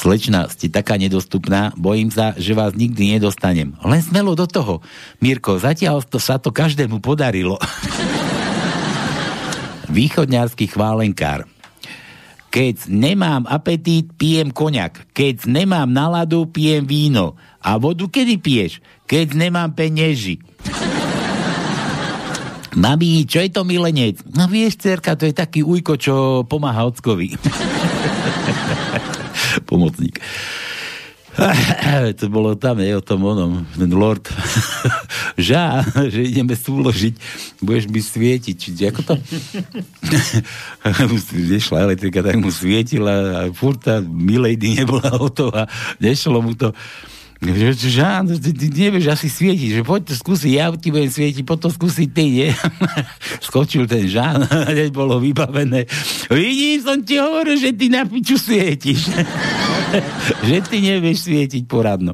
Slečna, 0.00 0.48
ste 0.48 0.72
taká 0.72 0.96
nedostupná, 0.96 1.76
bojím 1.76 2.08
sa, 2.08 2.32
že 2.40 2.56
vás 2.56 2.72
nikdy 2.72 3.20
nedostanem. 3.20 3.76
Len 3.84 4.00
smelo 4.00 4.32
do 4.32 4.48
toho. 4.48 4.80
Mirko, 5.20 5.60
zatiaľ 5.60 6.00
to 6.08 6.16
sa 6.16 6.40
to 6.40 6.48
každému 6.48 7.04
podarilo. 7.04 7.60
Východňarský 9.92 10.72
chválenkár. 10.72 11.44
Keď 12.48 12.88
nemám 12.88 13.44
apetít, 13.44 14.16
pijem 14.16 14.48
koniak. 14.48 15.04
Keď 15.12 15.44
nemám 15.44 15.92
náladu, 15.92 16.48
pijem 16.48 16.88
víno. 16.88 17.36
A 17.60 17.76
vodu 17.76 18.08
kedy 18.08 18.40
piješ? 18.40 18.80
Keď 19.04 19.36
nemám 19.36 19.76
penieži. 19.76 20.40
Mami, 22.80 23.28
čo 23.28 23.44
je 23.44 23.52
to 23.52 23.68
milenec? 23.68 24.24
No 24.32 24.48
vieš, 24.48 24.80
cerka, 24.80 25.12
to 25.12 25.28
je 25.28 25.36
taký 25.36 25.60
ujko, 25.60 26.00
čo 26.00 26.14
pomáha 26.48 26.88
ockovi. 26.88 27.36
Pomocník. 29.70 30.18
to 32.18 32.26
bolo 32.26 32.58
tam, 32.58 32.82
je 32.82 32.90
o 32.90 33.02
tom 33.04 33.22
onom, 33.22 33.62
ten 33.78 33.92
lord. 33.94 34.26
Žá, 35.38 35.86
že 36.10 36.26
ideme 36.26 36.58
súložiť, 36.58 37.14
budeš 37.62 37.86
mi 37.86 38.02
svietiť. 38.02 38.56
Či, 38.58 38.70
ako 38.90 39.00
to? 39.06 39.14
Nešla 41.54 41.86
elektrika, 41.86 42.26
tak 42.26 42.36
mu 42.42 42.50
svietila 42.50 43.14
a 43.14 43.40
furt 43.54 43.86
tá 43.86 44.02
milady 44.02 44.74
nebola 44.74 45.06
hotová. 45.14 45.70
Nešlo 46.02 46.42
mu 46.42 46.58
to. 46.58 46.74
Že, 47.40 47.72
že, 47.72 48.04
áno, 48.04 48.36
ty, 48.36 48.52
ty 48.52 48.68
nevieš 48.68 49.16
asi 49.16 49.32
svietiť, 49.32 49.80
že 49.80 49.82
poď 49.82 50.12
to 50.12 50.14
skúsi, 50.20 50.60
ja 50.60 50.68
ti 50.76 50.92
budem 50.92 51.08
svietiť, 51.08 51.40
potom 51.48 51.72
skúsi 51.72 52.04
ty, 52.04 52.28
nie? 52.28 52.48
Skočil 53.48 53.88
ten 53.88 54.04
Žán, 54.04 54.44
hneď 54.76 54.92
bolo 54.92 55.16
vybavené. 55.16 55.88
Vidíš, 56.28 56.84
som 56.84 57.00
ti 57.00 57.16
hovoril, 57.16 57.56
že 57.56 57.72
ty 57.72 57.88
na 57.88 58.04
piču 58.04 58.36
svietiš. 58.36 59.08
že 60.52 60.56
ty 60.68 60.84
nevieš 60.84 61.32
svietiť 61.32 61.64
poradno. 61.64 62.12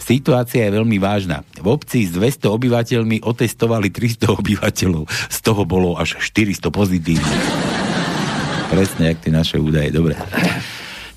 Situácia 0.00 0.66
je 0.66 0.72
veľmi 0.72 0.96
vážna. 0.96 1.44
V 1.60 1.76
obci 1.76 2.08
s 2.08 2.16
200 2.16 2.48
obyvateľmi 2.48 3.20
otestovali 3.20 3.92
300 3.92 4.40
obyvateľov. 4.40 5.04
Z 5.28 5.38
toho 5.44 5.62
bolo 5.68 6.00
až 6.00 6.16
400 6.16 6.72
pozitívnych. 6.72 7.44
Presne, 8.72 9.12
jak 9.12 9.20
tie 9.20 9.30
naše 9.36 9.60
údaje. 9.60 9.92
Dobre. 9.92 10.16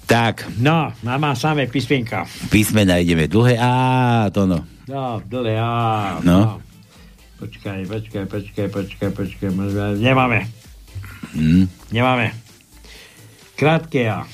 Tak. 0.04 0.46
No, 0.60 0.92
a 0.92 1.16
má 1.18 1.32
samé 1.34 1.68
písmenka. 1.68 2.28
Písmena 2.52 3.00
ideme. 3.00 3.28
Dlhé 3.32 3.56
A, 3.58 3.72
to 4.30 4.44
no. 4.46 4.68
No, 4.88 5.24
dlhé 5.24 5.56
A. 5.60 6.20
No. 6.28 6.60
Počkaj, 7.40 7.88
počkaj, 7.88 8.26
počkaj, 8.28 8.68
počkaj, 8.70 9.10
počkaj. 9.16 9.50
Nemáme. 10.00 10.48
Hm. 11.34 11.66
Nemáme. 11.92 12.36
Krátke 13.56 14.12
A. 14.12 14.28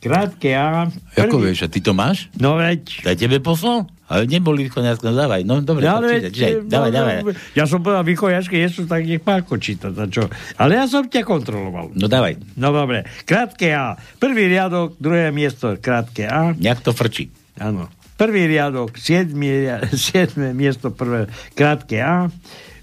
Krátke 0.00 0.52
A. 0.52 0.86
Ako 1.16 1.40
vieš, 1.42 1.64
a 1.64 1.68
ty 1.72 1.80
to 1.80 1.96
máš? 1.96 2.28
No 2.36 2.60
veď. 2.60 3.02
Ja 3.02 3.16
tebe 3.16 3.40
poslal? 3.40 3.88
Ale 4.06 4.22
neboli 4.24 4.70
východňarské, 4.70 5.02
no 5.02 5.14
dávaj. 5.14 5.42
No 5.42 5.58
dobre, 5.58 5.82
Ja, 5.82 5.98
ale 5.98 6.22
veď, 6.22 6.30
Dávaj, 6.62 6.90
no, 6.90 6.96
dávaj. 6.96 7.16
no, 7.20 7.30
Ja 7.52 7.64
som 7.66 7.82
povedal, 7.82 8.06
výchoďačke 8.06 8.54
nie 8.54 8.70
sú, 8.70 8.86
tak 8.86 9.02
nech 9.02 9.18
Pálko 9.18 9.58
číta. 9.58 9.90
to 9.90 10.06
čo. 10.06 10.30
Ale 10.54 10.78
ja 10.78 10.86
som 10.86 11.02
ťa 11.02 11.22
kontroloval. 11.22 11.90
No 11.92 12.06
dávaj. 12.06 12.38
No 12.54 12.70
dobre. 12.70 13.02
Krátke 13.22 13.74
A. 13.74 13.98
Prvý 14.16 14.46
riadok, 14.46 14.94
druhé 14.96 15.30
miesto, 15.30 15.74
krátke 15.76 16.22
A. 16.24 16.54
Nejak 16.54 16.80
to 16.80 16.94
frčí. 16.94 17.34
Áno. 17.58 17.90
Prvý 18.14 18.46
riadok, 18.46 18.94
siedmi, 18.94 19.66
siedme 20.08 20.54
miesto, 20.54 20.94
prvé, 20.94 21.26
krátke 21.52 21.98
A. 21.98 22.30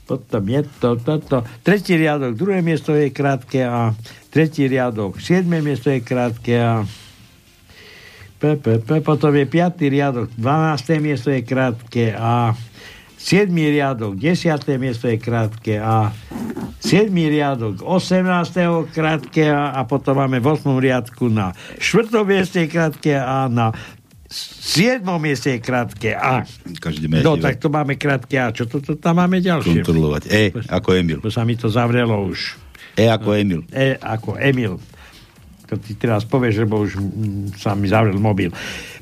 Potom 0.04 0.44
je 0.44 0.62
to, 0.84 1.00
toto. 1.00 1.48
Tretí 1.64 1.96
riadok, 1.96 2.36
druhé 2.36 2.60
miesto 2.60 2.92
je 2.92 3.08
krátke 3.10 3.64
A. 3.64 3.96
Tretí 4.28 4.68
riadok, 4.68 5.16
siedme 5.18 5.64
miesto 5.64 5.88
je 5.88 6.04
krátke 6.04 6.60
A. 6.60 6.84
P, 8.44 8.60
P, 8.60 8.76
P, 8.84 9.00
potom 9.00 9.32
je 9.32 9.48
piatý 9.48 9.88
riadok, 9.88 10.28
12. 10.36 11.00
miesto 11.00 11.32
je 11.32 11.48
krátke 11.48 12.12
A. 12.12 12.52
7. 13.16 13.48
riadok, 13.56 14.20
10. 14.20 14.60
miesto 14.76 15.08
je 15.08 15.16
krátke 15.16 15.80
A. 15.80 16.12
7. 16.84 17.08
riadok, 17.08 17.80
18. 17.80 18.92
krátke 18.92 19.48
A 19.48 19.80
a 19.80 19.88
potom 19.88 20.20
máme 20.20 20.44
v 20.44 20.60
8. 20.60 20.76
riadku 20.76 21.32
na 21.32 21.56
4. 21.80 22.12
mieste 22.28 22.60
je 22.60 22.68
krátke 22.68 23.16
A, 23.16 23.48
na 23.48 23.72
7. 24.28 25.08
mieste 25.24 25.56
je 25.56 25.60
krátke 25.64 26.12
A. 26.12 26.44
Každý 26.84 27.08
No, 27.24 27.40
tak 27.40 27.64
to 27.64 27.72
máme 27.72 27.96
krátke 27.96 28.44
A. 28.44 28.52
Čo 28.52 28.68
to, 28.68 28.84
to 28.84 29.00
tam 29.00 29.24
máme 29.24 29.40
ďalšie? 29.40 29.88
kontrolovať. 29.88 30.24
E, 30.28 30.52
ako 30.68 31.00
Emil. 31.00 31.24
To 31.24 31.32
sa 31.32 31.48
mi 31.48 31.56
to 31.56 31.72
zavrelo 31.72 32.28
už. 32.28 32.60
E 33.00 33.08
ako 33.08 33.40
Emil. 33.40 33.64
E 33.72 33.96
ako 34.04 34.36
Emil. 34.36 34.84
To 35.68 35.80
ty 35.80 35.96
teraz 35.96 36.28
povieš, 36.28 36.68
lebo 36.68 36.84
už 36.84 37.00
sa 37.56 37.74
mi 37.74 37.88
zavrel 37.88 38.20
mobil. 38.20 38.52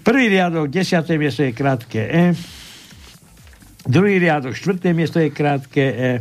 Prvý 0.06 0.30
riadok, 0.30 0.70
10. 0.70 1.06
miesto 1.18 1.42
je 1.42 1.52
krátke 1.54 2.02
E. 2.06 2.26
Druhý 3.82 4.22
riadok, 4.22 4.54
4. 4.54 4.94
miesto 4.94 5.18
je 5.18 5.34
krátke 5.34 5.82
E. 5.82 6.12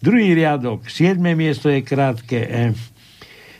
Druhý 0.00 0.36
riadok, 0.36 0.88
7. 0.88 1.16
miesto 1.32 1.72
je 1.72 1.80
krátke 1.80 2.40
E. 2.44 2.64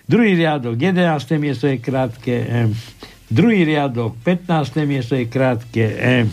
Druhý 0.08 0.36
riadok, 0.36 0.76
11. 0.76 1.40
miesto 1.40 1.68
je 1.68 1.80
krátke 1.80 2.36
E. 2.36 2.60
Druhý 3.30 3.64
riadok, 3.64 4.16
15. 4.24 4.84
miesto 4.84 5.16
je 5.16 5.24
krátke 5.24 5.84
E. 5.86 6.28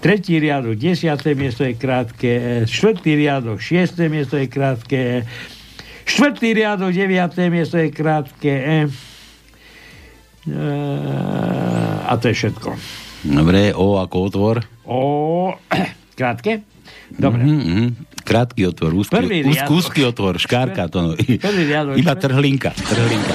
Tretí 0.00 0.36
riadok, 0.36 0.76
10. 0.76 1.16
miesto 1.32 1.64
je 1.64 1.72
krátke 1.80 2.28
E. 2.28 2.54
Štvrtý 2.68 3.16
riadok, 3.16 3.60
6. 3.60 4.04
miesto 4.12 4.36
je 4.36 4.46
krátke 4.52 4.98
E. 5.00 5.18
Štvrtý 6.04 6.52
riadok, 6.52 6.92
9. 6.92 7.40
miesto 7.48 7.80
je 7.80 7.88
krátke 7.88 8.52
E. 8.52 8.78
A 12.04 12.12
to 12.20 12.28
je 12.28 12.34
všetko. 12.36 12.68
Dobre, 13.24 13.72
O 13.72 13.96
ako 13.96 14.16
otvor. 14.28 14.56
O, 14.84 15.56
krátke? 16.18 16.60
Dobre. 17.08 17.40
Mm-hmm. 17.44 17.86
Krátky 18.24 18.68
otvor, 18.68 18.92
úzky, 18.96 19.16
Prvý 19.20 19.44
úz, 19.44 19.56
riadok. 19.60 19.72
úzky 19.76 20.00
otvor, 20.04 20.34
škárka 20.40 20.88
to. 20.88 20.98
No. 21.00 21.10
Prvý 21.16 21.62
riadok. 21.68 21.94
Iba 22.00 22.14
trhlinka. 22.16 22.70
trhlinka. 22.76 23.34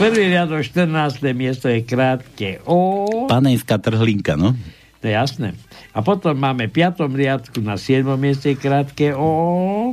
Prvý 0.00 0.32
riadok, 0.32 0.60
14. 0.64 1.20
miesto 1.36 1.68
je 1.68 1.84
krátke 1.84 2.60
O. 2.64 3.06
Panenská 3.28 3.76
trhlinka, 3.78 4.34
no. 4.36 4.56
To 5.00 5.04
je 5.06 5.14
jasné. 5.14 5.54
A 5.92 6.00
potom 6.00 6.32
máme 6.32 6.66
v 6.72 6.80
5. 6.88 7.04
riadku 7.08 7.60
na 7.60 7.76
7. 7.76 8.04
mieste 8.16 8.52
je 8.52 8.56
krátke 8.56 9.12
O. 9.16 9.92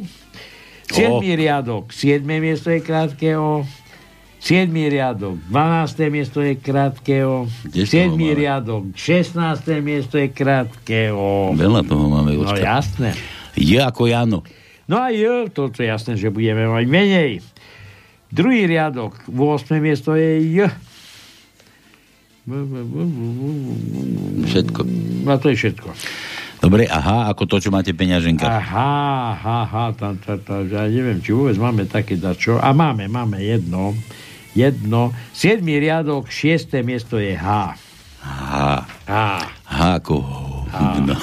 7. 0.89 1.19
riadok, 1.21 1.91
7. 1.93 2.23
miesto 2.25 2.71
je 2.71 2.79
krátke 2.82 3.36
O. 3.38 3.67
7. 4.39 4.71
riadok, 4.71 5.36
12. 5.52 5.99
miesto 6.08 6.39
je 6.39 6.56
krátke 6.56 7.28
O. 7.28 7.52
Kdež 7.67 7.91
7. 7.91 8.08
toho 8.08 8.15
máme? 8.15 8.39
riadok, 8.39 8.84
16. 8.95 9.84
miesto 9.84 10.15
je 10.15 10.28
krátke 10.32 11.12
O. 11.12 11.52
Veľa 11.52 11.84
toho 11.84 12.08
máme. 12.08 12.39
No 12.39 12.47
očka. 12.47 12.63
jasné. 12.63 13.12
Je 13.60 13.75
ako 13.84 14.08
Jano. 14.08 14.39
No 14.88 15.04
a 15.04 15.12
je, 15.12 15.52
to 15.52 15.69
je 15.75 15.91
jasné, 15.91 16.15
že 16.15 16.32
budeme 16.32 16.65
mať 16.71 16.86
menej. 16.88 17.32
Druhý 18.32 18.63
riadok, 18.65 19.28
8. 19.28 19.75
miesto 19.84 20.15
je 20.15 20.39
J. 20.39 20.71
Všetko. 24.49 24.82
No 25.28 25.38
to 25.38 25.54
je 25.54 25.56
všetko. 25.60 25.89
Dobre, 26.60 26.84
aha, 26.91 27.32
ako 27.32 27.47
to, 27.47 27.56
čo 27.63 27.69
máte 27.71 27.95
peňaženka. 27.95 28.43
Aha, 28.43 29.36
aha, 29.36 29.58
aha, 29.63 29.86
tam, 29.95 30.19
tam, 30.19 30.43
tam, 30.43 30.67
ja 30.67 30.84
neviem, 30.91 31.23
či 31.23 31.32
vôbec 31.32 31.56
máme 31.56 31.88
také 31.88 32.19
dačo. 32.19 32.60
A 32.60 32.75
máme, 32.75 33.08
máme 33.08 33.39
jedno. 33.39 33.95
Jedno. 34.60 35.15
Siedmý 35.32 35.80
riadok, 35.80 36.28
šiesté 36.28 36.84
miesto 36.84 37.15
je 37.15 37.32
H. 37.32 37.80
Aha. 38.19 38.84
H. 39.08 39.13
Aha, 39.72 40.04
ako... 40.04 40.15
No. 41.02 41.15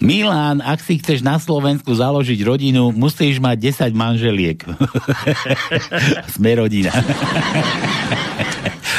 Milan, 0.00 0.62
ak 0.64 0.80
si 0.80 0.96
chceš 1.02 1.20
na 1.20 1.36
Slovensku 1.36 1.92
založiť 1.92 2.38
rodinu, 2.46 2.94
musíš 2.94 3.42
mať 3.42 3.90
10 3.90 3.92
manželiek. 3.92 4.62
Sme 6.38 6.56
rodina. 6.56 6.94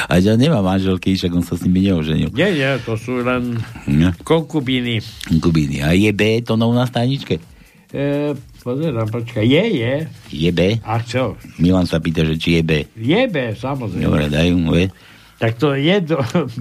A 0.10 0.18
že 0.22 0.36
nemá 0.38 0.62
manželky, 0.62 1.18
však 1.18 1.32
on 1.34 1.46
sa 1.46 1.58
s 1.58 1.66
nimi 1.66 1.86
neoženil. 1.86 2.30
Nie, 2.34 2.50
nie, 2.54 2.72
to 2.86 2.94
sú 2.94 3.26
len 3.26 3.58
No. 3.90 4.14
konkubíny. 4.22 5.02
Kubíny. 5.42 5.82
A 5.82 5.98
je 5.98 6.12
B 6.14 6.44
to 6.46 6.54
na 6.60 6.86
tajničke? 6.86 7.42
E, 7.90 8.34
pozerám, 8.62 9.08
počkaj, 9.10 9.46
je, 9.46 9.64
je. 9.80 9.94
Je 10.32 10.50
B? 10.52 10.78
A 10.84 11.00
čo? 11.02 11.40
Milan 11.58 11.88
sa 11.88 12.04
pýta, 12.04 12.24
že 12.28 12.36
či 12.36 12.60
je 12.60 12.64
B. 12.64 12.72
Je 12.96 13.22
B, 13.28 13.56
samozrejme. 13.56 14.06
Dobre, 14.06 14.26
daj 14.28 14.48
mu 14.56 14.76
B. 14.76 14.92
Tak 15.40 15.56
to 15.56 15.72
jedno, 15.72 16.20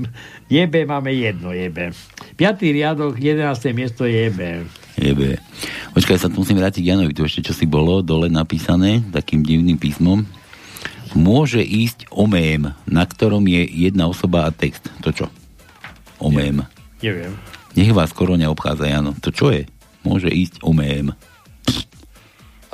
jebe 0.46 0.86
máme 0.86 1.10
jedno 1.10 1.50
jebe. 1.50 1.90
Piatý 2.38 2.70
riadok, 2.70 3.18
11. 3.18 3.74
miesto 3.74 4.06
je 4.06 4.30
jebe. 4.30 4.70
Jebe. 4.94 5.42
Počkaj, 5.94 6.18
sa 6.18 6.30
tu 6.30 6.46
musím 6.46 6.62
vrátiť 6.62 6.86
Janovi. 6.86 7.10
Tu 7.10 7.26
ešte 7.26 7.50
čo 7.50 7.54
si 7.54 7.66
bolo 7.66 8.02
dole 8.06 8.30
napísané 8.30 9.02
takým 9.10 9.42
divným 9.42 9.74
písmom. 9.74 10.22
Môže 11.18 11.58
ísť 11.58 12.06
o 12.14 12.30
mém, 12.30 12.70
na 12.86 13.02
ktorom 13.02 13.42
je 13.50 13.66
jedna 13.66 14.06
osoba 14.06 14.46
a 14.46 14.54
text. 14.54 14.86
To 15.02 15.10
čo? 15.10 15.26
O 16.22 16.30
mém. 16.30 16.62
Neviem. 17.02 17.34
Nech 17.74 17.90
vás 17.90 18.14
koroňa 18.14 18.50
obchádza, 18.50 18.86
Jano. 18.86 19.14
To 19.22 19.30
čo 19.34 19.50
je? 19.50 19.66
Môže 20.06 20.30
ísť 20.30 20.62
o 20.62 20.70
mém. 20.70 21.10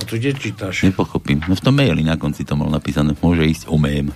Tu 0.04 0.20
kde 0.20 0.32
čítaš? 0.36 0.84
Nepochopím. 0.84 1.40
No 1.48 1.56
v 1.56 1.62
tom 1.64 1.74
maili 1.74 2.04
na 2.04 2.20
konci 2.20 2.44
to 2.44 2.54
mal 2.54 2.68
napísané. 2.68 3.16
Môže 3.18 3.44
ísť 3.44 3.64
o 3.72 3.80
mém. 3.80 4.12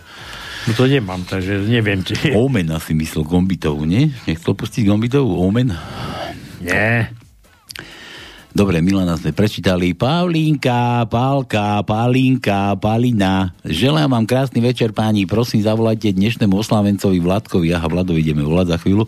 No 0.68 0.76
to 0.76 0.84
nemám, 0.84 1.24
takže 1.24 1.64
neviem. 1.64 2.04
Či... 2.04 2.36
Omen 2.36 2.68
asi 2.76 2.92
myslel 2.92 3.24
Gombitovú, 3.24 3.88
nie? 3.88 4.12
Nechcel 4.28 4.52
pustiť 4.52 4.84
Gombitovú? 4.84 5.40
Omen? 5.40 5.72
Nie. 6.60 7.08
Dobre, 8.58 8.82
Milana 8.82 9.14
sme 9.14 9.30
prečítali. 9.30 9.94
Pavlínka, 9.94 11.06
Pálka, 11.06 11.78
Palínka, 11.86 12.74
Palina. 12.74 13.54
Želám 13.62 14.10
vám 14.10 14.26
krásny 14.26 14.58
večer, 14.58 14.90
páni. 14.90 15.30
Prosím, 15.30 15.62
zavolajte 15.62 16.10
dnešnému 16.10 16.58
oslávencovi 16.58 17.22
Vladkovi. 17.22 17.70
Aha, 17.70 17.86
Vladovi 17.86 18.18
ideme 18.18 18.42
volať 18.42 18.74
za 18.74 18.76
chvíľu. 18.82 19.06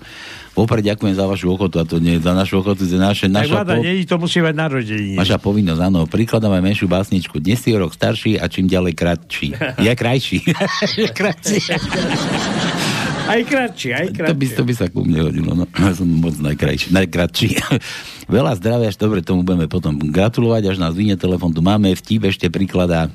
Vopred 0.54 0.86
ďakujem 0.86 1.18
za 1.18 1.26
vašu 1.26 1.50
ochotu, 1.50 1.82
a 1.82 1.84
to 1.86 1.98
nie 1.98 2.22
za 2.22 2.30
našu 2.30 2.62
ochotu, 2.62 2.86
za 2.86 2.94
naše, 2.94 3.26
Tak 3.26 3.42
naša, 3.42 3.54
vláda, 3.58 3.74
nie, 3.82 4.06
to 4.06 4.22
musí 4.22 4.38
mať 4.38 4.54
narodenie. 4.54 5.18
naša 5.18 5.42
povinnosť, 5.42 5.82
áno. 5.82 6.06
Prikladáme 6.06 6.62
menšiu 6.62 6.86
básničku. 6.86 7.42
Dnes 7.42 7.58
je 7.58 7.74
rok 7.74 7.90
starší 7.90 8.38
a 8.38 8.46
čím 8.46 8.70
ďalej 8.70 8.94
kratší. 8.94 9.48
Je 9.86 9.92
krajší. 9.98 10.46
Kratší. 11.18 11.58
Aj 13.30 13.40
kratší, 13.46 13.88
aj 13.94 14.06
To 14.10 14.34
by, 14.34 14.42
kratší. 14.42 14.56
to 14.58 14.62
by 14.66 14.74
sa 14.74 14.86
ku 14.90 15.06
mne 15.06 15.20
hodilo, 15.30 15.54
no. 15.54 15.64
Ja 15.78 15.94
som 15.94 16.10
moc 16.10 16.34
najkrajší, 16.34 16.90
najkratší. 16.90 17.48
Veľa 18.34 18.58
zdravia, 18.58 18.90
až 18.90 18.98
dobre, 18.98 19.22
tomu 19.22 19.46
budeme 19.46 19.70
potom 19.70 19.94
gratulovať, 19.94 20.74
až 20.74 20.76
nás 20.82 20.98
vynie 20.98 21.14
telefon, 21.14 21.54
tu 21.54 21.62
máme, 21.62 21.94
vtip 21.94 22.26
ešte 22.26 22.50
prikladá. 22.50 23.06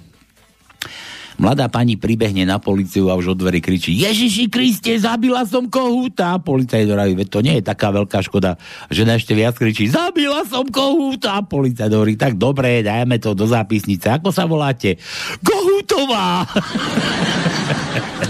Mladá 1.36 1.68
pani 1.68 2.00
pribehne 2.00 2.48
na 2.48 2.64
policiu 2.64 3.12
a 3.12 3.20
už 3.20 3.36
od 3.36 3.44
dverí 3.44 3.60
kričí 3.60 3.92
Ježiši 3.92 4.48
Kriste, 4.48 4.96
zabila 4.96 5.44
som 5.44 5.68
kohúta. 5.68 6.40
Policajt 6.40 6.88
hovorí, 6.88 7.12
veď 7.12 7.28
to 7.28 7.44
nie 7.44 7.60
je 7.60 7.64
taká 7.68 7.92
veľká 7.92 8.24
škoda. 8.24 8.56
Žena 8.88 9.20
ešte 9.20 9.36
viac 9.36 9.60
kričí, 9.60 9.92
zabila 9.92 10.48
som 10.48 10.64
kohúta. 10.72 11.44
Policajt 11.44 11.92
hovorí, 11.92 12.16
tak 12.16 12.40
dobre, 12.40 12.80
dajme 12.88 13.20
to 13.20 13.36
do 13.36 13.52
zápisnice. 13.52 14.16
Ako 14.16 14.32
sa 14.32 14.48
voláte? 14.48 14.96
Kohútová! 15.44 16.48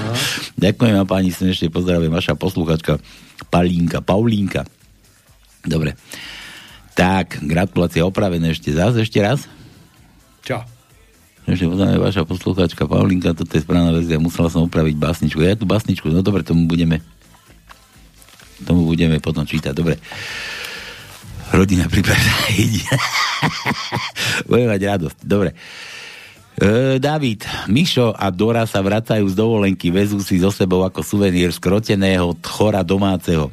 Ďakujem 0.56 0.94
vám 1.04 1.10
pani 1.10 1.30
srdečne, 1.36 1.68
pozdravujem 1.68 2.12
vaša 2.12 2.40
posluchačka 2.40 3.00
Palínka, 3.52 4.00
Paulínka. 4.00 4.64
Dobre. 5.68 6.00
Tak, 6.96 7.44
gratulácie 7.44 8.00
opravené 8.00 8.56
ešte 8.56 8.72
zás, 8.72 8.96
ešte 8.96 9.20
raz. 9.20 9.52
Čo? 10.48 10.64
Ešte 11.44 11.68
pozdravujem 11.68 12.02
vaša 12.02 12.24
posluchačka 12.24 12.88
Paulinka, 12.88 13.36
toto 13.36 13.52
je 13.52 13.62
správna 13.68 13.92
verzia, 13.92 14.16
musela 14.16 14.48
som 14.48 14.64
opraviť 14.64 14.96
básničku. 14.96 15.44
Ja 15.44 15.60
tú 15.60 15.68
básničku, 15.68 16.08
no 16.08 16.24
dobre, 16.24 16.48
tomu 16.48 16.72
budeme 16.72 17.04
tomu 18.64 18.88
budeme 18.88 19.20
potom 19.20 19.44
čítať, 19.44 19.76
dobre. 19.76 20.00
Rodina 21.52 21.92
pripravá 21.92 22.48
ide. 22.56 22.88
Budeme 24.48 24.80
mať 24.80 24.82
radosť, 24.96 25.18
dobre. 25.28 25.52
E, 26.56 27.00
David, 27.04 27.44
Mišo 27.68 28.16
a 28.16 28.32
Dora 28.32 28.64
sa 28.64 28.80
vracajú 28.80 29.28
z 29.28 29.36
dovolenky, 29.36 29.92
vezú 29.92 30.24
si 30.24 30.40
so 30.40 30.48
sebou 30.56 30.88
ako 30.88 31.04
suvenír 31.04 31.52
skroteného 31.52 32.32
tchora 32.40 32.80
domáceho. 32.80 33.52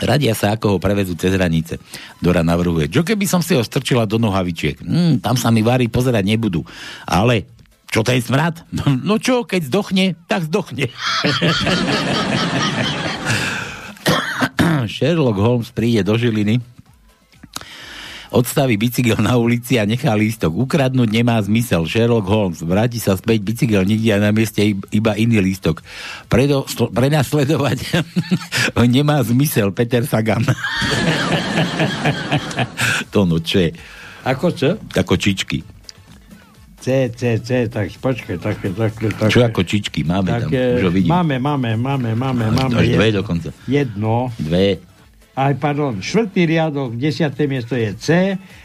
Radia 0.00 0.32
sa, 0.36 0.56
ako 0.56 0.76
ho 0.76 0.78
prevezú 0.80 1.16
cez 1.16 1.32
hranice. 1.32 1.80
Dora 2.20 2.44
navrhuje, 2.44 2.88
čo 2.92 3.04
keby 3.04 3.24
som 3.28 3.40
si 3.44 3.56
ho 3.56 3.64
strčila 3.64 4.04
do 4.04 4.16
nohavičiek? 4.20 4.80
Hm, 4.80 5.20
tam 5.20 5.36
sa 5.36 5.52
mi 5.52 5.64
vári 5.64 5.88
pozerať 5.88 6.24
nebudú. 6.24 6.64
Ale 7.08 7.44
čo 7.88 8.04
ten 8.04 8.20
smrad? 8.20 8.64
No 9.08 9.16
čo, 9.16 9.48
keď 9.48 9.72
zdochne, 9.72 10.16
tak 10.28 10.44
zdochne. 10.48 10.88
Sherlock 14.88 15.36
Holmes 15.36 15.68
príde 15.72 16.00
do 16.00 16.16
Žiliny, 16.16 16.60
odstaví 18.30 18.78
bicykel 18.78 19.18
na 19.18 19.36
ulici 19.36 19.76
a 19.76 19.84
nechá 19.84 20.14
lístok. 20.14 20.54
Ukradnúť 20.54 21.10
nemá 21.10 21.36
zmysel. 21.42 21.86
Sherlock 21.86 22.26
Holmes 22.26 22.62
vráti 22.62 23.02
sa 23.02 23.18
späť, 23.18 23.42
bicykel 23.42 23.82
nikde 23.82 24.14
a 24.14 24.22
na 24.22 24.30
mieste 24.30 24.62
iba 24.94 25.12
iný 25.18 25.42
lístok. 25.42 25.82
Predo, 26.30 26.64
sl- 26.70 26.90
prenasledovať 26.90 27.78
nemá 28.90 29.18
zmysel. 29.22 29.74
Peter 29.74 30.06
Sagan. 30.06 30.46
to 33.12 33.26
no 33.26 33.42
čo 33.42 33.66
je? 33.66 33.70
Ako 34.24 34.52
čo? 34.54 34.76
Ako 34.94 35.16
čičky. 35.16 35.64
C, 36.80 37.12
C, 37.12 37.36
C, 37.44 37.68
tak 37.68 37.92
počkaj, 38.00 38.40
také, 38.40 38.72
také, 38.72 39.12
také. 39.12 39.28
Čo 39.28 39.44
ako 39.44 39.60
čičky? 39.68 40.00
Máme 40.00 40.32
tam. 40.32 40.48
také, 40.48 40.80
Už 40.80 40.88
ho 40.88 40.92
vidím. 40.92 41.12
máme, 41.12 41.36
máme, 41.36 41.76
máme, 41.76 42.16
máme, 42.16 42.44
máme. 42.56 42.76
Až 42.80 42.88
dve 42.96 43.08
dokonca. 43.12 43.52
Jedno. 43.68 44.32
Dve. 44.40 44.80
Aj, 45.32 45.54
pardon, 45.54 45.96
štvrtý 45.96 46.42
riadok, 46.44 46.94
desiaté 46.94 47.46
miesto 47.46 47.72
je 47.72 47.94
C 47.94 48.08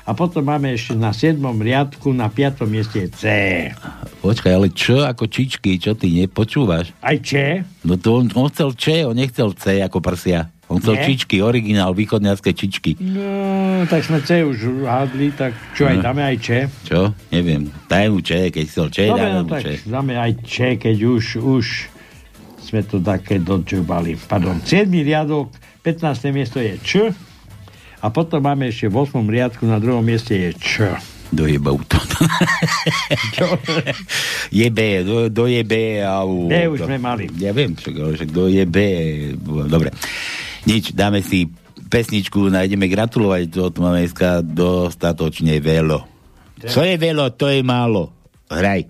a 0.01 0.11
potom 0.11 0.41
máme 0.43 0.74
ešte 0.74 0.91
na 0.93 1.09
siedmom 1.09 1.55
riadku, 1.55 2.09
na 2.09 2.28
piatom 2.28 2.66
mieste 2.66 3.05
je 3.05 3.09
C. 3.11 3.24
Počkaj, 4.20 4.51
ale 4.51 4.68
čo 4.70 4.99
ako 4.99 5.24
čičky? 5.26 5.78
Čo 5.78 5.93
ty 5.93 6.09
nepočúvaš? 6.11 6.89
Aj 6.99 7.16
Č? 7.16 7.61
No 7.82 7.95
to 7.95 8.18
on, 8.18 8.34
on 8.34 8.49
chcel 8.49 8.74
Č, 8.74 9.05
on 9.05 9.13
nechcel 9.13 9.53
C 9.53 9.80
ako 9.80 10.01
prsia. 10.01 10.49
On 10.66 10.82
chcel 10.82 10.97
Nie? 10.97 11.05
čičky, 11.05 11.38
originál, 11.39 11.93
východňarské 11.93 12.49
čičky. 12.51 12.97
No, 12.97 13.30
tak 13.86 14.01
sme 14.01 14.18
C 14.20 14.41
už 14.41 14.57
hádli, 14.82 15.30
tak 15.30 15.53
čo 15.72 15.86
aj 15.86 15.95
No. 15.95 16.03
dáme 16.03 16.26
aj 16.26 16.38
Č? 16.39 16.47
Čo? 16.84 17.13
Neviem. 17.30 17.70
Daj 17.86 18.09
mu 18.09 18.20
Č, 18.20 18.49
keď 18.49 18.63
chcel 18.66 18.88
Č, 18.89 18.97
Dobre, 19.05 19.22
dáme 19.22 19.38
no 19.38 19.45
tak 19.45 19.61
Č. 19.61 19.68
dáme 19.86 20.13
aj 20.18 20.32
Č, 20.41 20.53
keď 20.76 20.97
už, 20.97 21.24
už 21.38 21.66
sme 22.59 22.82
to 22.82 22.97
také 22.97 23.38
dočubali. 23.38 24.18
Pardon, 24.18 24.57
7. 24.57 24.89
riadok, 24.89 25.53
15. 25.86 26.34
miesto 26.34 26.58
je 26.58 26.82
Č 26.82 27.14
a 28.02 28.10
potom 28.10 28.42
máme 28.42 28.74
ešte 28.74 28.90
v 28.90 29.06
8. 29.06 29.22
riadku 29.22 29.70
na 29.70 29.78
druhom 29.78 30.02
mieste 30.02 30.34
je 30.34 30.50
Č. 30.58 30.90
Dojebal 31.30 31.78
to. 31.86 32.02
je 34.66 34.68
B, 34.74 34.80
do, 35.06 35.30
do 35.30 35.46
je 35.46 35.62
B 35.62 36.02
a 36.02 36.26
u... 36.26 36.50
B 36.50 36.66
už 36.74 36.90
sme 36.90 36.98
mali. 36.98 37.30
Ja 37.38 37.54
viem, 37.54 37.78
však, 37.78 37.94
ale 38.02 38.18
však 38.18 38.30
do 38.34 38.50
je 38.50 38.66
B. 38.66 38.78
Dobre. 39.70 39.94
Nič, 40.66 40.98
dáme 40.98 41.22
si 41.22 41.54
pesničku, 41.86 42.50
nájdeme 42.50 42.90
gratulovať, 42.90 43.42
to 43.54 43.70
tu 43.70 43.86
máme 43.86 44.02
dneska 44.02 44.42
dostatočne 44.42 45.62
veľo. 45.62 46.02
Co 46.66 46.82
je 46.82 46.98
veľo, 46.98 47.30
to 47.38 47.54
je 47.54 47.62
málo. 47.62 48.10
Hraj. 48.50 48.90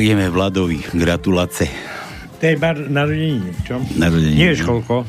Tak 0.00 0.08
ideme 0.08 0.32
Vladovi. 0.32 0.80
Gratulace. 0.96 1.68
To 2.40 2.48
je 2.48 2.56
bar 2.56 2.72
narodení, 2.72 3.52
čo? 3.68 3.76
Narodení. 4.00 4.32
Nie 4.32 4.56
vieš 4.56 4.64
koľko? 4.64 5.04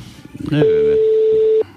Nevieme. 0.51 0.95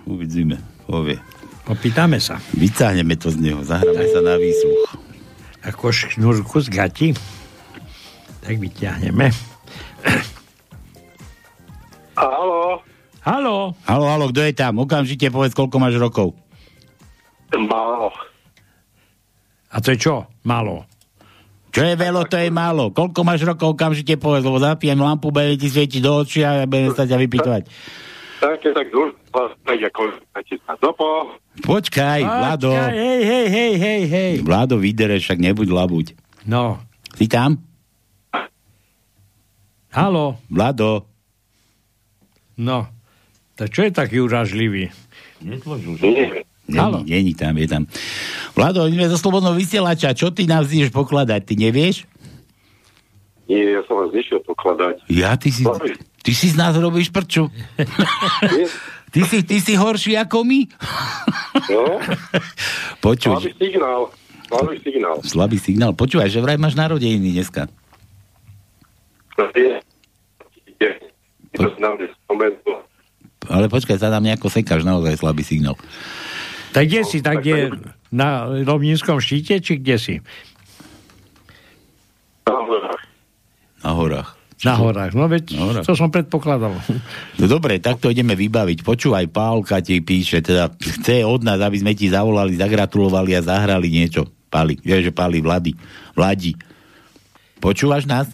Uvidíme. 0.02 0.58
Povie. 0.82 1.22
Opýtame 1.70 2.18
sa. 2.18 2.42
Vycáhneme 2.58 3.14
to 3.14 3.30
z 3.30 3.38
neho. 3.38 3.62
Zahráme 3.62 4.02
sa 4.10 4.18
na 4.18 4.34
výsluch. 4.34 4.98
Ako 5.62 5.94
šnúrku 5.94 6.58
z 6.58 6.68
gati. 6.74 7.08
Tak 8.42 8.58
vyťahneme. 8.58 9.30
Halo, 12.18 12.82
Halo. 13.22 13.78
Halo, 13.86 14.06
halo, 14.10 14.24
kto 14.34 14.42
je 14.42 14.58
tam? 14.58 14.82
Okamžite 14.82 15.30
povedz, 15.30 15.54
koľko 15.54 15.78
máš 15.78 16.02
rokov. 16.02 16.34
málo. 17.54 18.10
A 19.70 19.78
to 19.78 19.94
je 19.94 20.02
čo? 20.02 20.26
Málo. 20.42 20.90
Čo 21.74 21.82
je 21.82 21.98
veľo, 21.98 22.22
to 22.30 22.38
je 22.38 22.54
málo. 22.54 22.94
Koľko 22.94 23.26
máš 23.26 23.42
rokov, 23.42 23.74
okamžite 23.74 24.14
povedz, 24.14 24.46
lebo 24.46 24.62
zapijem 24.62 24.94
lampu, 24.94 25.34
bude 25.34 25.58
ti 25.58 25.66
svietiť 25.66 25.98
do 25.98 26.22
očí 26.22 26.46
a 26.46 26.62
budem 26.70 26.94
sa 26.94 27.02
ťa 27.02 27.18
vypýtovať. 27.18 27.66
Také 28.38 28.70
tak 28.70 28.94
tak 29.34 30.78
no. 30.78 31.02
Počkaj, 31.66 32.20
Vlado. 32.22 32.70
Hej, 32.70 33.20
hej, 33.26 33.46
hej, 33.50 33.72
hej, 33.74 34.02
hej. 34.06 34.32
Vlado, 34.46 34.78
vydere, 34.78 35.18
však 35.18 35.42
nebuď 35.42 35.74
labuť. 35.74 36.06
No. 36.46 36.78
Si 37.18 37.26
tam? 37.26 37.58
Halo. 39.90 40.38
Vlado. 40.46 41.10
No. 42.54 42.86
Tak 43.58 43.74
čo 43.74 43.82
je 43.86 43.90
taký 43.90 44.22
uražlivý? 44.22 44.94
Netvožil, 45.42 45.98
Nie. 46.02 46.46
Není, 46.64 47.04
není 47.04 47.32
tam, 47.36 47.52
je 47.60 47.68
tam. 47.68 47.82
Vlado, 48.56 48.88
ideme 48.88 49.04
zo 49.12 49.20
slobodného 49.20 49.52
vysielača. 49.52 50.16
Čo 50.16 50.32
ty 50.32 50.48
nám 50.48 50.64
ideš 50.64 50.88
pokladať? 50.96 51.44
Ty 51.44 51.54
nevieš? 51.60 52.08
Nie, 53.44 53.76
ja 53.76 53.80
som 53.84 54.00
vás 54.00 54.08
nešiel 54.16 54.40
pokladať. 54.40 55.04
Ja, 55.12 55.36
ty 55.36 55.52
si, 55.52 55.60
ty 56.24 56.32
si 56.32 56.48
z 56.48 56.56
nás 56.56 56.72
robíš 56.80 57.12
prču. 57.12 57.52
ty, 59.12 59.20
si, 59.28 59.44
ty 59.44 59.60
si 59.60 59.76
horší 59.76 60.16
ako 60.16 60.40
my? 60.48 60.60
No, 61.68 62.00
Počuj, 63.04 63.36
slabý 63.36 63.52
signál. 63.60 64.00
Slabý 64.48 64.76
signál. 64.80 65.16
slabý 65.20 65.58
signál. 65.60 65.92
Počúvaj, 65.92 66.32
že 66.32 66.40
vraj 66.40 66.56
máš 66.56 66.72
narodeniny 66.80 67.36
dneska. 67.36 67.68
Je. 69.52 69.76
Je. 70.80 70.90
Mne 71.60 72.06
spomenul. 72.24 72.80
Ale 73.44 73.68
počkaj, 73.68 74.00
sa 74.00 74.08
tam 74.08 74.24
nejako 74.24 74.48
sekáš, 74.48 74.88
naozaj 74.88 75.20
slabý 75.20 75.44
signál. 75.44 75.76
Tak 76.74 76.84
kde 76.84 77.00
si? 77.06 77.22
Tak 77.22 77.38
kde? 77.38 77.70
Na 78.10 78.44
Lovnínskom 78.46 79.22
štíte, 79.22 79.62
či 79.62 79.78
kde 79.78 79.96
si? 79.96 80.14
Na 83.78 83.92
horách. 83.92 84.34
Na 84.64 84.74
horách. 84.74 85.12
No 85.12 85.28
veď, 85.28 85.44
Na 85.52 85.64
horách. 85.68 85.84
to 85.84 85.92
som 85.92 86.08
predpokladal. 86.08 86.74
No 87.36 87.44
dobre, 87.44 87.78
tak 87.78 88.00
to 88.00 88.08
ideme 88.08 88.32
vybaviť. 88.32 88.80
Počúvaj, 88.80 89.28
Pálka 89.28 89.78
ti 89.78 90.00
píše, 90.00 90.40
teda 90.40 90.72
chce 90.72 91.20
od 91.20 91.44
nás, 91.44 91.60
aby 91.60 91.78
sme 91.78 91.92
ti 91.92 92.08
zavolali, 92.08 92.56
zagratulovali 92.56 93.34
a 93.34 93.44
zahrali 93.44 93.86
niečo. 93.86 94.24
Pali, 94.48 94.78
vieš, 94.78 95.10
že 95.10 95.12
Pali, 95.12 95.38
Vladi, 95.38 95.74
Vladi. 96.14 96.54
Počúvaš 97.58 98.06
nás? 98.06 98.26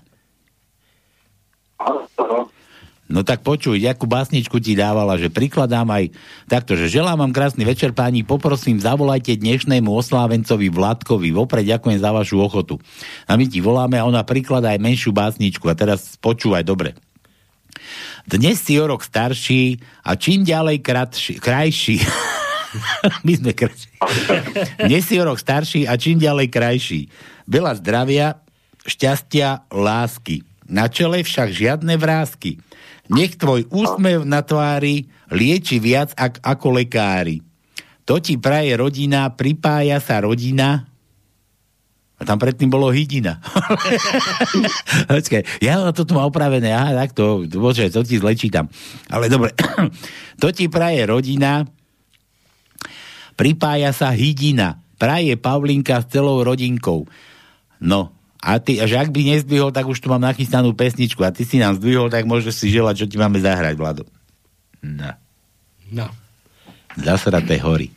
No 3.11 3.27
tak 3.27 3.43
počuj, 3.43 3.75
jakú 3.83 4.07
básničku 4.07 4.63
ti 4.63 4.79
dávala, 4.79 5.19
že 5.19 5.35
prikladám 5.35 5.91
aj 5.91 6.15
takto, 6.47 6.79
že 6.79 6.87
želám 6.87 7.27
vám 7.27 7.35
krásny 7.35 7.67
večer 7.67 7.91
páni, 7.91 8.23
poprosím, 8.23 8.79
zavolajte 8.79 9.35
dnešnému 9.35 9.91
oslávencovi 9.91 10.71
Vladkovi. 10.71 11.35
Vopred 11.35 11.67
ďakujem 11.67 11.99
za 11.99 12.15
vašu 12.15 12.39
ochotu. 12.39 12.79
A 13.27 13.35
my 13.35 13.51
ti 13.51 13.59
voláme 13.59 13.99
a 13.99 14.07
ona 14.07 14.23
prikladá 14.23 14.71
aj 14.71 14.79
menšiu 14.79 15.11
básničku. 15.11 15.67
A 15.67 15.75
teraz 15.75 16.15
počúvaj 16.23 16.63
dobre. 16.63 16.95
Dnes 18.31 18.63
si 18.63 18.79
o 18.79 18.87
rok 18.87 19.03
starší 19.03 19.83
a 20.07 20.15
čím 20.15 20.47
ďalej 20.47 20.79
kratší, 20.79 21.43
krajší. 21.43 21.99
My 23.27 23.33
sme 23.35 23.51
krajší. 23.59 23.91
Dnes 24.87 25.03
si 25.03 25.19
o 25.19 25.27
rok 25.27 25.43
starší 25.43 25.91
a 25.91 25.99
čím 25.99 26.23
ďalej 26.23 26.47
krajší. 26.47 27.11
Veľa 27.51 27.75
zdravia, 27.83 28.39
šťastia, 28.87 29.67
lásky. 29.75 30.47
Na 30.71 30.87
čele 30.87 31.27
však 31.27 31.51
žiadne 31.51 31.99
vrázky. 31.99 32.63
Nech 33.11 33.35
tvoj 33.35 33.67
úsmev 33.75 34.23
na 34.23 34.47
tvári 34.47 35.11
lieči 35.35 35.83
viac 35.83 36.15
ak, 36.15 36.43
ako 36.47 36.79
lekári. 36.79 37.43
To 38.07 38.23
ti 38.23 38.39
praje 38.39 38.75
rodina, 38.79 39.31
pripája 39.35 39.99
sa 39.99 40.23
rodina, 40.23 40.91
a 42.21 42.23
tam 42.29 42.37
predtým 42.37 42.69
bolo 42.69 42.93
hydina. 42.93 43.41
Počkaj, 45.09 45.65
ja 45.65 45.81
to 45.89 46.05
tu 46.05 46.13
má 46.13 46.29
opravené, 46.29 46.69
aha, 46.69 46.93
tak 46.93 47.17
to, 47.17 47.49
bože, 47.49 47.89
to 47.89 48.05
ti 48.05 48.21
zle 48.21 48.37
čítam. 48.37 48.69
Ale 49.09 49.33
dobre, 49.33 49.57
to 50.43 50.53
ti 50.53 50.69
praje 50.69 51.09
rodina, 51.09 51.65
pripája 53.41 53.97
sa 53.97 54.13
hydina, 54.13 54.85
praje 55.01 55.41
Pavlinka 55.41 56.05
s 56.05 56.13
celou 56.13 56.45
rodinkou. 56.45 57.09
No, 57.81 58.13
a 58.41 58.57
ty, 58.57 58.81
že 58.81 58.97
ak 58.97 59.13
by 59.13 59.21
nezdvihol, 59.37 59.69
tak 59.69 59.85
už 59.85 60.01
tu 60.01 60.09
mám 60.09 60.25
nachystanú 60.25 60.73
pesničku. 60.73 61.21
A 61.21 61.29
ty 61.29 61.45
si 61.45 61.61
nám 61.61 61.77
zdvihol, 61.77 62.09
tak 62.09 62.25
môžeš 62.25 62.57
si 62.57 62.67
želať, 62.73 63.05
čo 63.05 63.07
ti 63.07 63.21
máme 63.21 63.37
zahrať, 63.37 63.77
Vlado. 63.77 64.09
No. 64.81 65.13
No. 65.93 66.09
Zasraté 66.97 67.61
hory. 67.61 67.93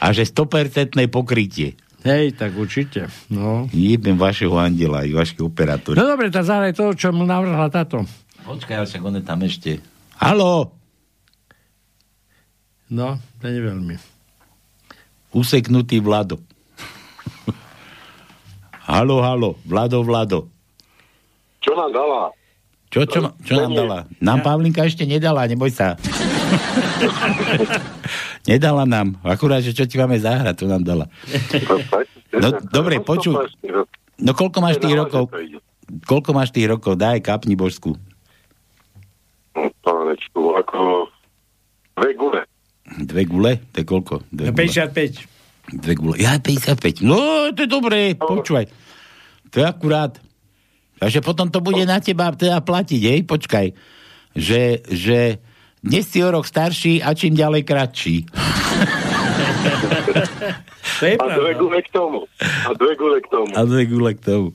A 0.00 0.16
že 0.16 0.24
100% 0.24 0.96
pokrytie. 1.12 1.76
Hej, 2.00 2.40
tak 2.40 2.56
určite. 2.56 3.12
No. 3.28 3.68
Jebem 3.68 4.16
vašeho 4.16 4.56
andela 4.56 5.04
i 5.04 5.12
vašich 5.12 5.44
operátorov. 5.44 6.00
No 6.00 6.08
dobre, 6.08 6.32
tak 6.32 6.48
zahraj 6.48 6.72
to, 6.72 6.96
čo 6.96 7.12
mu 7.12 7.28
navrhla 7.28 7.68
táto. 7.68 8.08
Počkaj, 8.48 8.76
ale 8.80 8.88
však 8.88 9.04
on 9.04 9.18
je 9.20 9.24
tam 9.28 9.40
ešte. 9.44 9.70
Haló? 10.16 10.72
No, 12.88 13.20
to 13.44 13.44
nie 13.52 13.60
veľmi. 13.60 13.94
Useknutý 15.36 16.00
Vlado. 16.00 16.40
Halo, 18.90 19.22
halo, 19.22 19.50
Vlado, 19.62 20.02
Vlado. 20.02 20.50
Čo 21.60 21.76
nám 21.76 21.90
dala? 21.92 22.34
Čo, 22.90 23.06
čo, 23.06 23.18
čo 23.46 23.52
nám 23.54 23.70
dala? 23.70 23.98
Nám 24.18 24.42
Pavlinka 24.42 24.82
ešte 24.82 25.06
nedala, 25.06 25.46
neboj 25.46 25.70
sa. 25.70 25.94
nedala 28.50 28.82
nám. 28.82 29.14
Akurát, 29.22 29.62
že 29.62 29.70
čo 29.70 29.86
ti 29.86 29.94
máme 29.94 30.18
zahrať, 30.18 30.54
to 30.58 30.66
nám 30.66 30.82
dala. 30.82 31.06
No, 32.34 32.50
dobre, 32.66 32.98
počuj. 32.98 33.38
No 34.18 34.34
koľko 34.34 34.58
máš 34.58 34.82
tých 34.82 34.98
rokov? 34.98 35.30
Koľko 36.04 36.30
máš 36.34 36.50
tých 36.50 36.66
rokov? 36.66 36.98
Daj, 36.98 37.22
kapni 37.22 37.54
božskú. 37.54 37.94
Pánečku, 39.54 40.58
ako 40.58 41.06
dve 41.94 42.10
gule. 42.18 42.42
Dve 42.98 43.22
gule? 43.22 43.52
To 43.70 43.76
je 43.78 43.86
koľko? 43.86 44.14
Dve 44.28 44.50
No, 44.50 44.52
gule. 44.52 44.66
55. 44.66 45.39
Dve 45.70 45.94
gule. 45.94 46.18
Ja, 46.18 46.38
55. 46.42 47.06
No, 47.06 47.50
to 47.54 47.62
je 47.62 47.70
dobré, 47.70 48.18
počúvaj. 48.18 48.66
To 49.54 49.56
je 49.62 49.66
akurát. 49.66 50.18
Takže 51.00 51.24
potom 51.24 51.48
to 51.48 51.64
bude 51.64 51.82
na 51.86 52.02
teba 52.02 52.28
teda 52.34 52.60
platiť, 52.60 53.02
hej? 53.06 53.20
Počkaj. 53.24 53.66
Že, 54.36 54.62
že 54.86 55.18
dnes 55.80 56.04
si 56.04 56.20
o 56.20 56.28
rok 56.28 56.44
starší 56.44 57.00
a 57.00 57.16
čím 57.16 57.32
ďalej 57.34 57.62
kratší. 57.64 58.16
To 61.00 61.04
je 61.08 61.16
A 61.16 61.26
dve 61.32 61.52
gule 61.56 61.80
k 61.80 61.88
tomu. 61.88 62.28
A 62.40 62.70
dve 62.76 62.92
gule 63.00 63.18
k 63.24 63.28
tomu. 63.32 63.50
A 63.56 63.60
dve 63.64 63.82
gule 63.88 64.12
k 64.12 64.20
tomu. 64.20 64.48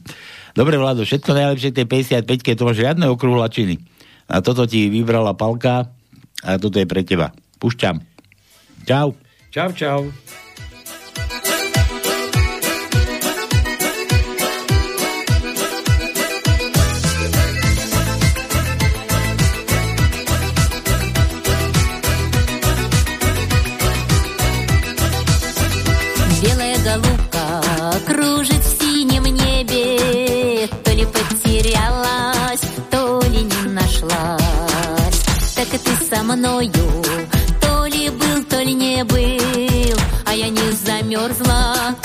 Dobre, 0.53 0.77
Vlado, 0.77 1.01
všetko 1.01 1.33
najlepšie 1.33 1.73
tej 1.73 1.85
55 2.23 2.55
to 2.55 2.63
máš 2.69 2.77
žiadne 2.79 3.05
okrúhlačiny. 3.09 3.81
A 4.29 4.45
toto 4.45 4.69
ti 4.69 4.87
vybrala 4.93 5.33
Palka 5.33 5.89
a 6.45 6.51
toto 6.61 6.77
je 6.77 6.85
pre 6.85 7.01
teba. 7.01 7.33
Pušťam. 7.57 7.97
Čau. 8.85 9.17
Čau, 9.49 9.69
čau. 9.73 9.99
Мною, 36.35 36.71
то 37.61 37.85
ли 37.85 38.09
был, 38.09 38.43
то 38.49 38.61
ли 38.61 38.73
не 38.73 39.03
был, 39.03 39.97
а 40.25 40.33
я 40.33 40.49
не 40.49 40.71
замерзла 40.71 41.95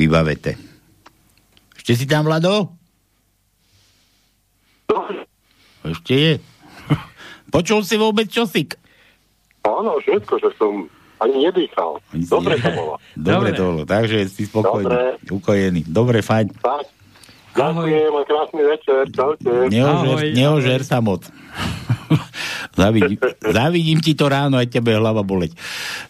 vybavete. 0.00 0.56
Ešte 1.76 1.92
si 1.92 2.04
tam, 2.08 2.24
Vlado? 2.24 2.72
Ešte 5.84 6.14
je. 6.16 6.34
Počul 7.50 7.82
si 7.84 7.96
vôbec 8.00 8.30
čosik? 8.30 8.78
Áno, 9.66 9.98
všetko, 10.00 10.38
že 10.40 10.48
som 10.56 10.88
ani 11.20 11.50
nedýchal. 11.50 12.00
Dobre 12.14 12.56
to 12.56 12.70
bolo. 12.72 12.94
Dobre 13.28 13.50
to 13.52 13.62
bolo, 13.68 13.82
takže 13.84 14.24
si 14.30 14.48
spokojný, 14.48 14.88
Dobre. 14.88 15.28
ukojený. 15.28 15.80
Dobre, 15.84 16.18
fajn. 16.24 16.46
Tak. 16.56 16.84
Ďakujem 17.50 18.12
a 18.14 18.22
krásny 18.22 18.62
večer. 18.62 19.02
Čaute. 19.10 19.50
Neožer, 19.74 20.30
neožer 20.38 20.80
sa 20.86 21.02
moc. 21.02 21.26
zavidím, 22.80 23.18
zavidím 23.58 23.98
ti 23.98 24.14
to 24.14 24.30
ráno, 24.30 24.56
aj 24.56 24.70
tebe 24.70 24.94
hlava 24.94 25.26
boleť. 25.26 25.58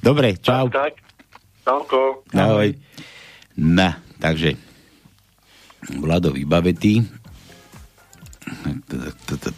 Dobre, 0.04 0.36
čau. 0.36 0.68
Tak, 0.68 1.00
čauko. 1.64 2.22
Ahoj. 2.36 2.76
Na, 3.60 4.00
takže 4.16 4.56
Vlado 5.88 6.32
vybavetý. 6.36 7.00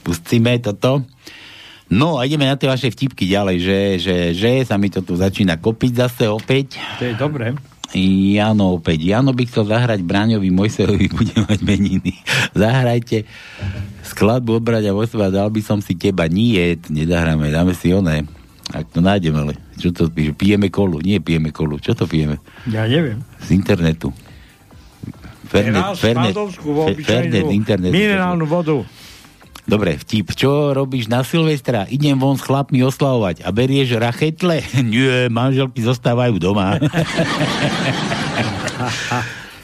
Pustíme 0.07 0.59
toto. 0.63 1.03
No 1.93 2.17
a 2.17 2.25
ideme 2.25 2.49
na 2.49 2.57
tie 2.57 2.71
vaše 2.71 2.89
vtipky 2.89 3.29
ďalej, 3.29 3.57
že, 3.59 3.79
že, 4.01 4.17
že 4.33 4.51
sa 4.65 4.81
mi 4.81 4.89
to 4.89 5.05
tu 5.05 5.19
začína 5.19 5.59
kopiť 5.61 5.93
zase 6.09 6.25
opäť. 6.31 6.81
To 7.03 7.05
je 7.05 7.15
dobré. 7.19 7.53
Jano 7.93 8.81
opäť. 8.81 9.05
Jano 9.05 9.37
by 9.37 9.45
chcel 9.45 9.69
zahrať 9.69 10.01
Braňovi 10.01 10.49
Mojsejovi, 10.49 11.07
bude 11.19 11.37
mať 11.45 11.61
meniny. 11.61 12.17
Zahrajte 12.57 13.29
skladbu 14.09 14.63
odbrať 14.63 14.89
a 14.89 14.97
Mojseva, 14.97 15.29
dal 15.29 15.53
by 15.53 15.61
som 15.61 15.85
si 15.85 15.93
teba. 15.99 16.25
Nie, 16.31 16.81
nezahráme, 16.89 17.53
dáme 17.53 17.77
si 17.77 17.93
oné. 17.93 18.25
Ak 18.73 18.89
to 18.89 19.05
nájdeme, 19.05 19.37
ale 19.37 19.53
čo 19.77 19.93
to 19.93 20.09
píše? 20.09 20.33
Pijeme 20.33 20.73
kolu. 20.73 21.05
Nie 21.05 21.21
pijeme 21.21 21.53
kolu. 21.53 21.77
Čo 21.77 21.93
to 21.93 22.09
pijeme? 22.09 22.41
Ja 22.69 22.89
neviem. 22.89 23.21
Z 23.45 23.53
internetu. 23.53 24.09
Fernet, 25.53 26.01
Fernet, 26.01 26.33
Fernet, 27.05 27.45
internet. 27.53 27.93
minerálnu 27.93 28.49
vodu. 28.49 28.81
Dobre, 29.63 29.95
vtip. 30.01 30.35
Čo 30.35 30.75
robíš 30.75 31.07
na 31.07 31.23
Silvestra? 31.23 31.87
Idem 31.93 32.17
von 32.17 32.35
s 32.35 32.43
chlapmi 32.43 32.83
oslavovať 32.83 33.45
a 33.45 33.53
berieš 33.53 34.01
rachetle? 34.01 34.65
Nie, 34.83 35.29
manželky 35.29 35.85
zostávajú 35.85 36.41
doma. 36.41 36.81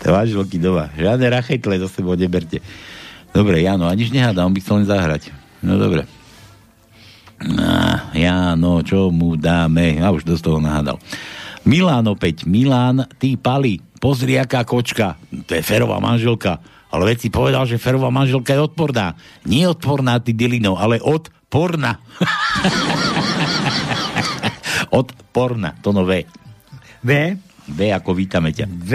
manželky 0.06 0.60
doma. 0.60 0.92
Žiadne 0.92 1.26
rachetle 1.32 1.80
zo 1.82 1.88
sebou 1.88 2.14
neberte. 2.14 2.60
Dobre, 3.32 3.64
Jano, 3.64 3.88
a 3.88 3.96
nič 3.96 4.12
nehádam, 4.14 4.48
on 4.48 4.54
by 4.54 4.60
chcel 4.62 4.84
len 4.84 4.86
zahrať. 4.86 5.32
No 5.64 5.80
dobre. 5.80 6.06
Ah, 7.38 8.10
Jano, 8.10 8.82
čo 8.82 9.14
mu 9.14 9.38
dáme? 9.38 10.02
Ja 10.02 10.10
už 10.10 10.26
dosť 10.26 10.42
toho 10.42 10.58
nahádal. 10.58 10.98
Milán 11.62 12.10
opäť. 12.10 12.42
Milán, 12.48 13.06
ty 13.22 13.38
pali. 13.38 13.78
Pozri, 14.02 14.38
aká 14.38 14.66
kočka. 14.66 15.14
To 15.46 15.52
je 15.54 15.62
Ferová 15.62 16.02
manželka. 16.02 16.58
Ale 16.88 17.14
veď 17.14 17.18
si 17.20 17.28
povedal, 17.28 17.68
že 17.68 17.78
Ferová 17.78 18.10
manželka 18.10 18.56
je 18.56 18.64
odporná. 18.64 19.14
Nie 19.46 19.70
odporná, 19.70 20.18
ty 20.18 20.34
Dilino, 20.34 20.80
ale 20.80 20.98
odporná. 20.98 22.00
odporná, 25.00 25.76
to 25.84 25.92
no 25.92 26.08
V. 26.08 26.24
V? 27.04 27.10
V 27.68 27.80
ako 27.92 28.16
vítame 28.16 28.50
ťa. 28.50 28.66
V. 28.66 28.92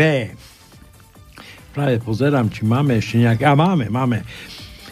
Práve 1.71 2.01
pozerám, 2.01 2.49
či 2.49 2.65
máme 2.65 2.97
ešte 2.97 3.21
nejaké... 3.21 3.45
A 3.45 3.53
máme, 3.53 3.87
máme. 3.87 4.25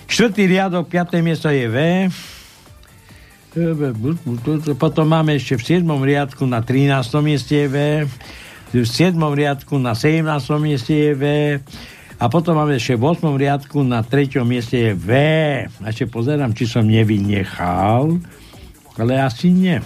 Štvrtý 0.05 0.45
riadok, 0.45 0.85
piaté 0.85 1.25
miesto 1.25 1.49
je 1.49 1.65
V. 1.65 1.77
Potom 4.79 5.11
máme 5.11 5.35
ešte 5.35 5.59
v 5.59 5.83
7. 5.83 5.83
riadku 5.83 6.47
na 6.47 6.63
13. 6.63 7.03
mieste 7.19 7.51
je 7.51 7.67
V. 7.67 7.77
V 8.71 8.87
7. 8.87 9.11
riadku 9.19 9.75
na 9.75 9.91
17. 9.91 10.23
mieste 10.63 10.95
je 10.95 11.11
V. 11.11 11.23
A 12.15 12.31
potom 12.31 12.55
máme 12.55 12.79
ešte 12.79 12.95
v 12.95 13.11
8. 13.11 13.27
riadku 13.35 13.83
na 13.83 14.07
3. 14.07 14.39
mieste 14.47 14.79
je 14.79 14.95
V. 14.95 15.11
A 15.67 15.85
ešte 15.91 16.07
pozerám, 16.07 16.55
či 16.55 16.63
som 16.63 16.87
nevynechal. 16.87 18.23
Ale 18.95 19.19
asi 19.19 19.51
nie. 19.51 19.83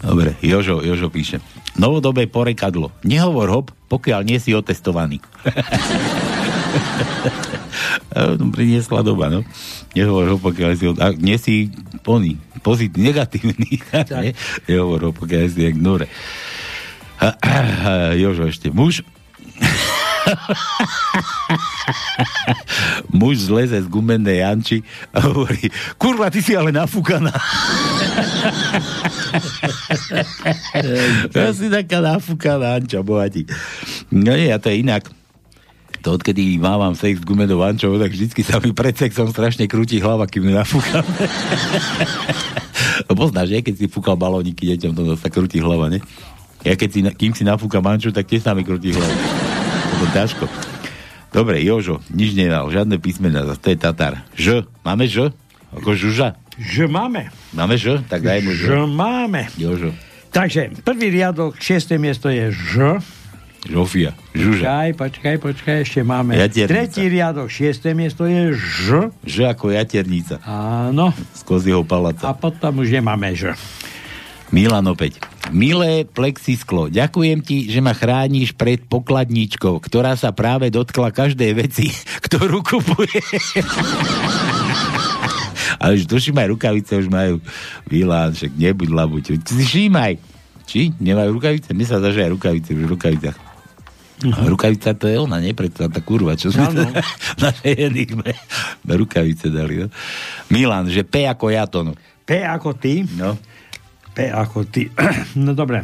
Dobre, 0.00 0.32
Jožo, 0.40 0.80
Jožo 0.80 1.12
píše. 1.12 1.36
Novodobé 1.76 2.24
porekadlo. 2.24 2.96
Nehovor 3.04 3.52
hop, 3.52 3.76
pokiaľ 3.92 4.24
nie 4.24 4.40
si 4.40 4.56
otestovaný. 4.56 5.20
A 8.12 8.36
to 8.36 8.44
priniesla 8.52 9.04
doba, 9.04 9.28
no. 9.28 9.40
Nehovor 9.92 10.36
hop, 10.36 10.52
pokiaľ 10.52 10.70
si, 10.76 10.84
ak 10.88 11.16
nie 11.20 11.36
si 11.36 11.68
pony, 12.04 12.36
pozit, 12.60 12.96
negatívny. 12.96 13.80
Ne? 14.12 14.36
Nehovor 14.68 15.10
hop, 15.10 15.24
pokiaľ 15.24 15.48
si 15.48 15.64
jak 15.64 15.76
nore. 15.76 16.08
A, 17.22 17.38
a, 17.38 17.48
a, 17.50 17.92
Jožo 18.18 18.50
ešte. 18.50 18.74
Muž 18.74 19.06
Muž 23.18 23.50
zleze 23.50 23.82
z 23.82 23.88
gumenej 23.90 24.38
Janči 24.42 24.82
a 25.14 25.20
hovorí, 25.26 25.70
kurva, 25.98 26.30
ty 26.30 26.42
si 26.42 26.56
ale 26.56 26.72
nafúkaná. 26.72 27.32
ja 31.34 31.52
si 31.54 31.70
taká 31.70 32.00
nafúkaná 32.00 32.74
Anča, 32.78 33.02
bohatí. 33.02 33.46
No 34.14 34.36
nie, 34.36 34.52
a 34.52 34.58
to 34.58 34.70
je 34.70 34.76
inak. 34.82 35.10
To 36.02 36.18
odkedy 36.18 36.58
mávam 36.58 36.98
sex 36.98 37.22
s 37.22 37.24
gumenou 37.24 37.62
Ančou, 37.62 37.94
tak 37.94 38.10
vždycky 38.10 38.42
sa 38.42 38.58
mi 38.58 38.74
pred 38.74 38.90
sexom 38.98 39.30
strašne 39.30 39.70
krúti 39.70 40.02
hlava, 40.02 40.26
kým 40.26 40.50
ju 40.50 40.52
nafúkam. 40.52 41.06
no 43.06 43.12
poznáš, 43.22 43.54
že? 43.54 43.62
Keď 43.62 43.74
si 43.78 43.86
fúkal 43.86 44.18
balóniky 44.18 44.74
deťom, 44.74 44.92
to 44.98 45.14
sa 45.14 45.30
krúti 45.30 45.62
hlava, 45.62 45.86
ne? 45.86 46.02
Ja 46.66 46.74
keď 46.74 46.88
si, 46.90 47.00
kým 47.06 47.32
si 47.38 47.46
nafúkam 47.46 47.86
Anču, 47.86 48.10
tak 48.10 48.26
tiež 48.26 48.42
sa 48.42 48.54
mi 48.54 48.66
krúti 48.66 48.90
hlava. 48.90 49.14
To 50.02 50.06
ťažko. 50.10 50.44
Dobre, 51.30 51.62
Jožo, 51.62 52.02
nič 52.10 52.34
nedal, 52.34 52.66
žiadne 52.68 52.98
písmena, 52.98 53.46
to 53.54 53.70
je 53.70 53.78
Tatar. 53.78 54.26
Ž, 54.34 54.66
máme 54.82 55.06
Ž? 55.06 55.30
Ako 55.72 55.96
žuža? 55.96 56.36
Ž 56.60 56.90
máme. 56.90 57.32
Máme 57.56 57.80
Ž? 57.80 58.04
Tak 58.10 58.20
daj 58.20 58.44
mu 58.44 58.52
Ž 58.52 58.62
Ž. 58.68 58.70
máme. 58.90 59.48
Jožo. 59.56 59.94
Takže 60.34 60.82
prvý 60.84 61.08
riadok, 61.14 61.56
šiesté 61.56 61.96
miesto 61.96 62.28
je 62.28 62.52
Ž. 62.52 63.00
Žofia. 63.62 64.10
Žuža. 64.34 64.66
Počkaj, 64.66 64.90
počkaj, 64.98 65.36
počkaj, 65.38 65.76
ešte 65.86 66.00
máme. 66.02 66.34
Jaternica. 66.34 66.70
Tretí 66.74 67.02
riadok, 67.06 67.46
šiesté 67.46 67.94
miesto 67.94 68.26
je 68.26 68.58
Ž. 68.58 69.14
Ž 69.22 69.54
ako 69.54 69.70
jaternica. 69.70 70.42
Áno. 70.42 71.14
Z 71.30 71.42
kozieho 71.46 71.86
paláca. 71.86 72.26
A 72.26 72.34
potom 72.34 72.82
už 72.82 72.90
nemáme 72.90 73.30
Ž. 73.38 73.54
Milan 74.52 74.84
opäť. 74.90 75.16
Milé 75.48 76.04
plexisklo, 76.04 76.92
ďakujem 76.92 77.40
ti, 77.40 77.72
že 77.72 77.80
ma 77.80 77.96
chrániš 77.96 78.52
pred 78.52 78.84
pokladničkou, 78.84 79.80
ktorá 79.80 80.12
sa 80.18 80.34
práve 80.34 80.68
dotkla 80.68 81.08
každej 81.08 81.52
veci, 81.56 81.88
ktorú 82.28 82.60
kupuje. 82.66 83.20
Ale 85.78 86.02
už 86.02 86.10
tuším 86.10 86.36
aj 86.36 86.48
rukavice 86.50 86.92
už 86.98 87.08
majú. 87.08 87.38
Milan, 87.88 88.34
však 88.34 88.52
nebuď 88.58 88.88
labuť. 88.90 89.24
Všímaj. 89.46 90.18
Či? 90.66 90.94
Nemajú 91.00 91.40
rukavice? 91.40 91.72
Mne 91.72 91.86
sa 91.88 91.98
aj 91.98 92.30
rukavice 92.30 92.74
už 92.74 92.86
v 92.86 92.92
rukavicách. 92.92 93.51
Uh-huh. 94.22 94.54
Rukavica 94.54 94.94
to 94.94 95.10
je 95.10 95.18
ona, 95.18 95.42
nie? 95.42 95.50
Preto 95.52 95.90
tá 95.90 96.00
kurva, 96.02 96.38
čo 96.38 96.54
sme 96.54 96.70
Áno. 96.70 96.86
naše 97.42 97.74
enigme 97.74 98.38
na 98.86 98.94
rukavice 98.94 99.50
dali. 99.50 99.82
No? 99.82 99.88
Milan, 100.48 100.86
že 100.86 101.02
P 101.02 101.26
ako 101.26 101.50
ja 101.50 101.66
to, 101.66 101.82
no. 101.82 101.98
P 102.22 102.38
ako 102.38 102.78
ty. 102.78 103.02
No. 103.18 103.34
P 104.14 104.30
ako 104.30 104.66
ty. 104.70 104.86
No 105.44 105.58
dobre. 105.58 105.82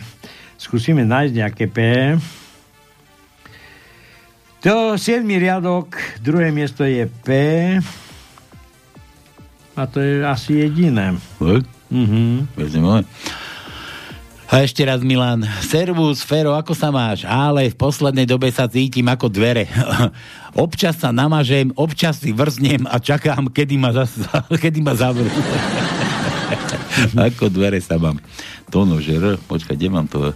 Skúsime 0.59 1.07
nájsť 1.07 1.34
nejaké 1.34 1.64
P. 1.70 1.78
To 4.66 4.99
7. 4.99 5.22
riadok, 5.22 5.95
druhé 6.18 6.51
miesto 6.51 6.82
je 6.82 7.07
P. 7.07 7.28
A 9.78 9.82
to 9.86 10.03
je 10.03 10.26
asi 10.26 10.66
jediné. 10.66 11.14
Mhm. 11.91 12.59
Vezmeme. 12.59 13.07
A 14.49 14.65
ešte 14.65 14.81
raz, 14.81 15.05
Milan. 15.05 15.45
Servus, 15.61 16.25
Fero, 16.25 16.57
ako 16.57 16.73
sa 16.73 16.89
máš? 16.89 17.21
Ale 17.29 17.69
v 17.69 17.77
poslednej 17.77 18.25
dobe 18.25 18.49
sa 18.49 18.65
cítim 18.65 19.05
ako 19.05 19.29
dvere. 19.29 19.69
občas 20.57 20.97
sa 20.97 21.13
namažem, 21.13 21.69
občas 21.77 22.25
si 22.25 22.33
vrznem 22.33 22.89
a 22.89 22.97
čakám, 22.97 23.53
kedy 23.53 23.77
ma, 23.77 23.93
zas, 23.93 24.09
kedy 24.65 24.81
ma 24.81 24.97
zavrú. 24.97 25.29
ako 27.29 27.53
dvere 27.53 27.77
sa 27.85 28.01
mám. 28.01 28.17
Tono, 28.73 29.05
že 29.05 29.21
R. 29.21 29.37
Počkaj, 29.37 29.77
kde 29.77 29.89
mám 29.93 30.09
to? 30.09 30.33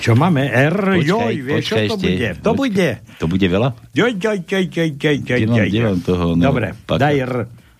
Čo 0.00 0.16
máme? 0.16 0.48
R, 0.48 0.72
Počkaj, 0.72 1.04
joj, 1.04 1.34
vieš, 1.44 1.64
čo 1.68 1.76
to 1.76 1.84
ešte. 1.84 1.96
bude? 2.08 2.28
To 2.40 2.40
Počkaj. 2.40 2.56
bude. 2.56 2.88
To 3.20 3.24
bude 3.28 3.46
veľa? 3.52 3.68
Joj, 3.92 4.12
joj, 4.16 4.38
joj, 4.48 4.64
joj, 4.64 4.90
joj, 4.96 5.16
joj, 5.28 5.38
Kde 5.44 5.46
mám, 5.52 5.68
kde 5.68 5.80
mám 5.84 6.00
toho? 6.00 6.24
No, 6.32 6.42
Dobre, 6.48 6.72
paka. 6.88 7.00
daj 7.04 7.16
R. 7.20 7.34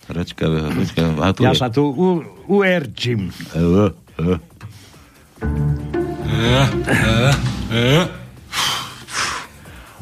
Račkavého, 0.05 0.69
počkaj. 0.69 1.03
Ja 1.41 1.49
je. 1.49 1.57
sa 1.57 1.73
tu 1.73 1.81
u, 1.89 2.21
uerčím. 2.45 3.33
E, 3.57 3.89
e. 4.21 4.52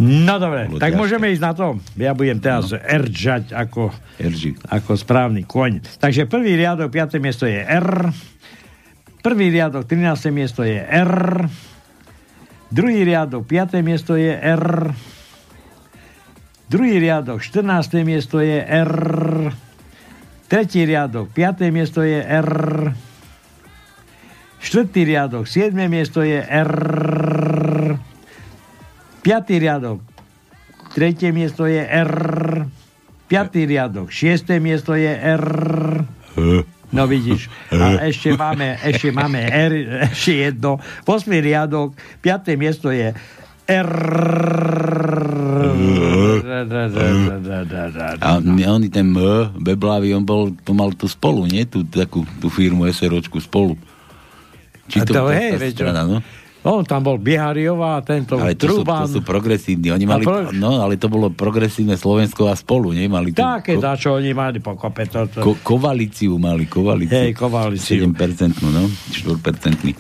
No 0.02 0.42
dobre, 0.42 0.66
Bolo 0.66 0.82
tak 0.82 0.98
ťažké. 0.98 1.02
môžeme 1.02 1.30
ísť 1.30 1.44
na 1.46 1.54
to. 1.54 1.66
Ja 1.94 2.18
budem 2.18 2.42
teraz 2.42 2.74
no. 2.74 2.82
eržať 2.82 3.54
ako, 3.54 3.94
Erži. 4.18 4.58
ako 4.66 4.98
správny 4.98 5.46
koň. 5.46 6.02
Takže 6.02 6.26
prvý 6.26 6.58
riadok, 6.58 6.90
5. 6.90 7.22
miesto 7.22 7.46
je 7.46 7.62
R. 7.62 8.10
Prvý 9.22 9.54
riadok, 9.54 9.86
13. 9.86 10.34
miesto 10.34 10.66
je 10.66 10.82
R. 10.82 11.46
Druhý 12.74 13.06
riadok, 13.06 13.46
5. 13.46 13.78
miesto 13.86 14.18
je 14.18 14.34
R. 14.34 14.90
Druhý 16.66 16.98
riadok, 16.98 17.38
14. 17.38 18.02
miesto 18.02 18.42
je 18.42 18.58
R. 18.58 18.94
Tretí 20.50 20.82
riadok, 20.82 21.30
5. 21.30 21.70
miesto 21.70 22.02
je 22.02 22.26
R. 22.26 22.50
Štvrtý 24.62 25.10
riadok, 25.10 25.50
7. 25.50 25.74
miesto 25.90 26.22
je 26.22 26.38
R. 26.38 26.72
Piatý 29.26 29.58
riadok, 29.58 30.06
tretie 30.94 31.34
miesto 31.34 31.66
je 31.66 31.82
R. 31.82 32.14
Piatý 33.26 33.66
riadok, 33.66 34.14
šiesté 34.14 34.62
miesto 34.62 34.94
je 34.94 35.10
R. 35.10 35.46
No 36.92 37.08
vidíš. 37.10 37.50
A 37.74 38.06
ešte 38.06 38.38
máme, 38.38 38.78
ešte 38.86 39.10
máme 39.10 39.42
R, 39.50 39.74
ešte 40.14 40.46
jedno. 40.46 40.78
Posmý 41.10 41.42
riadok, 41.42 41.98
piaté 42.22 42.54
miesto 42.54 42.94
je. 42.94 43.18
A 48.22 48.30
on 48.38 48.84
ten 48.92 49.08
M, 49.10 49.16
Beblavý, 49.58 50.12
on 50.12 50.26
bol, 50.28 50.52
to 50.68 50.76
mal 50.76 50.92
tu 50.92 51.08
spolu, 51.08 51.48
nie? 51.48 51.64
Tú, 51.64 51.88
takú, 51.88 52.28
tú 52.44 52.52
firmu 52.52 52.84
SROčku 52.92 53.40
spolu. 53.40 53.80
A 55.00 55.04
to 55.08 55.14
tá- 55.14 55.32
hej, 55.32 55.52
veď, 55.56 55.74
strana, 55.78 56.04
no? 56.04 56.20
No, 56.62 56.86
tam 56.86 57.02
bol 57.02 57.18
Bihariová 57.18 57.98
a 57.98 58.02
tento 58.06 58.38
Ale 58.38 58.54
to 58.54 58.70
sú, 58.70 58.86
Truban. 58.86 59.10
to 59.10 59.18
sú 59.18 59.22
progresívni. 59.26 59.90
Oni 59.90 60.06
mali, 60.06 60.22
pro- 60.22 60.54
no, 60.54 60.78
ale 60.78 60.94
to 60.94 61.10
bolo 61.10 61.34
progresívne 61.34 61.98
Slovensko 61.98 62.46
a 62.46 62.54
spolu, 62.54 62.94
nie? 62.94 63.10
Mali 63.10 63.34
tú 63.34 63.42
Také, 63.42 63.82
ko, 63.82 63.90
čo 63.98 64.22
oni 64.22 64.30
mali 64.30 64.62
pokope. 64.62 65.10
To, 65.10 65.26
to. 65.26 65.40
ko, 65.42 65.58
kovalíciu 65.58 66.38
mali, 66.38 66.70
kovalíciu. 66.70 67.18
Hej, 67.18 67.34
koalíciu. 67.34 68.06
7%, 68.14 68.62
no, 68.62 68.86
4%. 68.86 69.98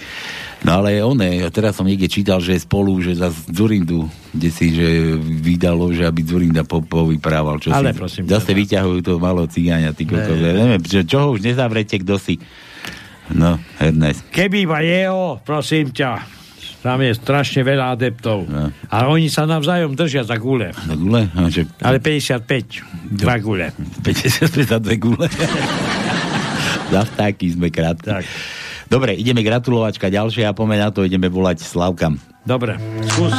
No 0.62 0.78
ale 0.78 1.02
one, 1.02 1.42
teraz 1.50 1.82
som 1.82 1.90
niekde 1.90 2.06
čítal, 2.06 2.38
že 2.38 2.54
spolu, 2.62 3.02
že 3.02 3.18
za 3.18 3.34
Zurindu, 3.34 4.06
kde 4.30 4.50
si, 4.54 4.70
že 4.70 5.18
vydalo, 5.18 5.90
že 5.90 6.06
aby 6.06 6.22
Zurinda 6.22 6.62
po, 6.62 6.86
povyprával. 6.86 7.58
Čo 7.58 7.74
Ale 7.74 7.90
si, 7.90 7.98
prosím 7.98 8.24
Zase 8.30 8.54
vyťahujú 8.54 9.02
to 9.02 9.18
malo 9.18 9.50
cigáňa, 9.50 9.98
ty 9.98 10.06
kokos. 10.06 10.38
Ne. 10.38 10.46
Ja 10.46 10.54
Neviem, 10.54 10.86
čo, 10.86 11.02
čoho 11.02 11.34
už 11.34 11.42
nezavrete, 11.42 11.98
kto 12.06 12.22
si. 12.22 12.38
No, 13.32 13.60
Ernest. 13.80 14.28
Keby 14.30 14.68
iba 14.68 14.80
jeho, 14.84 15.40
prosím 15.44 15.92
ťa, 15.92 16.42
tam 16.82 16.98
je 17.06 17.14
strašne 17.14 17.62
veľa 17.62 17.94
adeptov. 17.94 18.50
No. 18.50 18.74
A 18.90 19.06
oni 19.06 19.30
sa 19.30 19.46
navzájom 19.46 19.94
držia 19.94 20.26
za 20.26 20.36
gule. 20.42 20.74
Na 20.90 20.98
gule? 20.98 21.30
A 21.38 21.48
že, 21.48 21.70
Ale 21.78 22.02
55, 22.02 22.42
dva 23.22 23.38
gule. 23.38 23.70
50 24.02 24.66
za 24.66 24.78
dve 24.82 24.98
gule. 24.98 25.30
za 26.94 27.02
vtáky 27.06 27.54
sme 27.54 27.70
krát. 27.70 28.02
Tak. 28.02 28.26
Dobre, 28.92 29.16
ideme 29.16 29.46
gratulovačka 29.46 30.12
ďalšie 30.12 30.44
a 30.44 30.52
poďme 30.52 30.82
na 30.82 30.90
to 30.92 31.06
ideme 31.08 31.32
volať 31.32 31.64
Slavkam. 31.64 32.20
Dobre, 32.44 32.76
skús. 33.08 33.38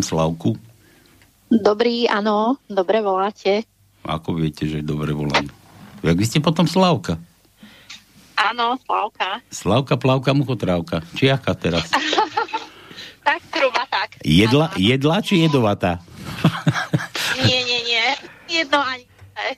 Volám 0.00 0.32
Slavku. 0.32 0.56
Dobrý, 1.52 2.08
áno, 2.08 2.56
dobre 2.72 3.04
voláte. 3.04 3.68
Ako 4.00 4.32
viete, 4.32 4.64
že 4.64 4.80
dobre 4.80 5.12
volám? 5.12 5.44
Jak 6.00 6.16
vy 6.16 6.24
ste 6.24 6.40
potom 6.40 6.64
Slavka? 6.64 7.20
Áno, 8.32 8.80
Slavka. 8.80 9.44
Slavka, 9.52 10.00
plavka, 10.00 10.32
muchotrávka. 10.32 11.04
Či 11.12 11.28
aká 11.28 11.52
teraz? 11.52 11.84
Tak 13.20 13.44
zhruba 13.52 13.84
tak. 13.92 14.16
Jedla, 14.24 14.72
jedla 14.80 15.20
či 15.20 15.44
jedovatá? 15.44 16.00
Nie, 17.44 17.60
nie, 17.68 17.84
nie. 17.84 18.04
Jedno 18.48 18.80
ani 18.80 19.04
druhé. 19.04 19.48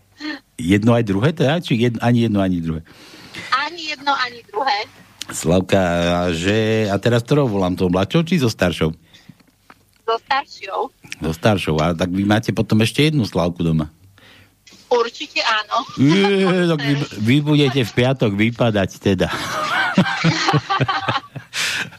Jedno 0.58 0.90
aj 0.98 1.04
druhé 1.06 1.28
teda? 1.30 1.62
Či 1.62 1.78
jed, 1.78 1.94
ani 2.02 2.26
jedno, 2.26 2.42
ani 2.42 2.58
druhé? 2.58 2.82
Ani 3.54 3.94
jedno, 3.94 4.10
ani 4.18 4.42
druhé. 4.50 4.90
Slavka, 5.30 5.78
a 5.78 6.34
že... 6.34 6.90
A 6.90 6.98
teraz 6.98 7.22
ktorou 7.22 7.46
volám? 7.46 7.78
Tou 7.78 7.86
mladšou 7.86 8.26
či 8.26 8.42
so 8.42 8.50
staršou? 8.50 8.90
Staršou. 10.72 10.82
So 11.20 11.30
staršou. 11.36 11.76
A 11.80 11.92
tak 11.92 12.08
vy 12.08 12.24
máte 12.24 12.50
potom 12.56 12.80
ešte 12.80 13.12
jednu 13.12 13.28
Slavku 13.28 13.60
doma. 13.60 13.92
Určite 14.88 15.40
áno. 15.40 15.84
Je, 15.96 16.68
tak 16.68 16.80
vy, 16.80 16.94
vy 17.20 17.36
budete 17.40 17.80
v 17.84 17.92
piatok 17.92 18.32
vypadať 18.32 18.90
teda. 19.00 19.28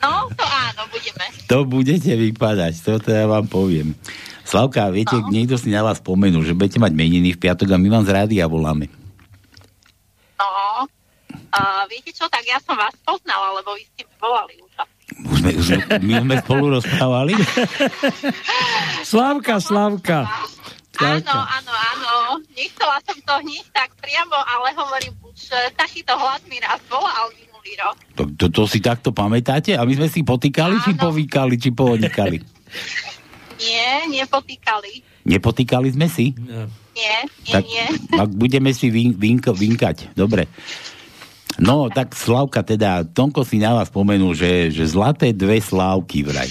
No, 0.01 0.29
to 0.33 0.45
áno, 0.45 0.81
budeme. 0.89 1.25
To 1.49 1.57
budete 1.65 2.13
vypadať, 2.13 2.73
to 2.81 2.97
teda 3.01 3.29
vám 3.29 3.45
poviem. 3.45 3.93
Slavka, 4.43 4.91
viete, 4.91 5.15
no. 5.15 5.29
niekto 5.31 5.55
si 5.55 5.71
na 5.71 5.81
vás 5.85 6.03
spomenul, 6.03 6.43
že 6.43 6.57
budete 6.57 6.77
mať 6.81 6.93
meniny 6.93 7.33
v 7.33 7.41
piatok 7.41 7.73
a 7.73 7.77
my 7.79 7.87
vám 7.87 8.03
z 8.05 8.11
rádia 8.13 8.45
voláme. 8.45 8.91
No. 10.37 10.49
A 11.53 11.85
viete 11.87 12.11
čo, 12.11 12.25
tak 12.29 12.43
ja 12.45 12.59
som 12.61 12.75
vás 12.75 12.93
poznala, 13.05 13.57
lebo 13.57 13.73
vy 13.77 13.85
ste 13.93 14.03
volali 14.19 14.57
už. 14.59 14.73
Už 15.23 15.37
sme, 15.39 15.51
už, 15.55 15.67
my 16.03 16.13
sme 16.23 16.35
spolu 16.43 16.65
rozprávali. 16.75 17.33
Slavka, 19.03 19.59
Slavka. 19.63 20.27
Áno, 21.01 21.35
áno, 21.41 21.73
áno. 21.73 22.11
Nechcela 22.53 23.01
som 23.01 23.17
to 23.17 23.33
hneď 23.41 23.65
tak 23.73 23.89
priamo, 23.97 24.37
ale 24.37 24.77
hovorím, 24.77 25.13
už 25.25 25.49
e, 25.49 25.73
takýto 25.73 26.13
hlas 26.13 26.43
mi 26.45 26.61
raz 26.61 26.77
volal 26.85 27.33
minulý 27.33 27.73
rok. 27.81 27.97
To, 28.13 28.23
to, 28.29 28.45
to 28.53 28.61
si 28.69 28.77
takto 28.77 29.09
pamätáte? 29.09 29.73
A 29.73 29.81
my 29.83 29.93
sme 29.97 30.07
si 30.07 30.21
potýkali, 30.21 30.77
či 30.85 30.93
povykali, 30.93 31.55
či 31.57 31.73
ponikali? 31.73 32.37
Nie, 33.57 34.05
nepotýkali. 34.05 35.25
Nepotýkali 35.25 35.87
sme 35.97 36.07
si? 36.11 36.35
Nie, 36.93 37.17
nie, 37.25 37.53
Tak, 37.57 37.63
nie. 37.65 37.85
tak 38.13 38.29
budeme 38.35 38.69
si 38.75 38.91
vin, 38.93 39.17
vinko, 39.17 39.55
vinkať. 39.55 40.13
Dobre. 40.13 40.45
No, 41.61 41.89
tak 41.93 42.17
Slavka, 42.17 42.65
teda, 42.65 43.05
Tonko 43.05 43.45
si 43.45 43.61
na 43.61 43.77
vás 43.77 43.89
spomenul, 43.93 44.33
že, 44.33 44.73
že 44.73 44.89
zlaté 44.89 45.33
dve 45.33 45.61
Slávky 45.61 46.25
vraj. 46.25 46.49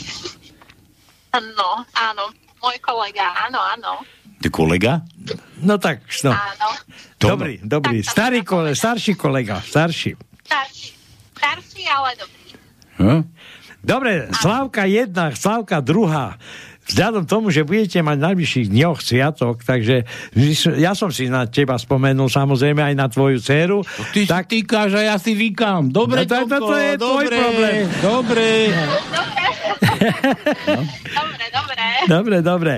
No, 1.33 1.83
áno, 1.97 2.25
môj 2.61 2.77
kolega, 2.85 3.33
áno, 3.49 3.59
áno. 3.59 3.93
Ty 4.43 4.49
kolega? 4.51 5.01
No 5.63 5.79
tak, 5.79 6.03
no. 6.27 6.35
Áno, 6.35 6.69
Dobrý, 7.23 7.63
dobrý. 7.63 8.03
Starý 8.03 8.43
kolega, 8.43 8.75
starší 8.75 9.15
kolega, 9.15 9.63
starší. 9.63 10.19
starší, 10.43 10.91
starší, 11.39 11.83
ale 11.87 12.11
dobrý. 12.19 12.43
Hm? 12.99 13.21
Dobre, 13.83 14.31
Slavka 14.35 14.87
jedna, 14.87 15.35
Slavka 15.35 15.83
druhá. 15.83 16.39
Vzhľadom 16.83 17.31
tomu, 17.31 17.55
že 17.55 17.63
budete 17.63 18.03
mať 18.03 18.17
v 18.19 18.27
najbližších 18.27 18.67
dňoch 18.75 18.99
sviatok, 18.99 19.63
takže 19.63 20.03
ja 20.83 20.99
som 20.99 21.15
si 21.15 21.31
na 21.31 21.47
teba 21.47 21.79
spomenul, 21.79 22.27
samozrejme 22.27 22.83
aj 22.83 22.95
na 22.99 23.07
tvoju 23.07 23.39
dceru. 23.39 23.87
Ty 24.11 24.21
tak... 24.27 24.51
si 24.51 24.61
týkáš 24.61 24.99
a 24.99 25.15
ja 25.15 25.17
si 25.17 25.39
vykám. 25.39 25.95
Dobre, 25.95 26.27
no, 26.27 26.31
tak, 26.31 26.51
Tomko, 26.51 26.69
to 26.69 26.77
je 26.77 26.93
tvoj 26.99 27.25
dobre, 27.31 27.37
problém. 27.39 27.83
Dobre. 28.03 28.49
Dobre, 31.13 31.45
dobre. 31.55 31.81
Dobre, 32.11 32.37
dobre. 32.43 32.75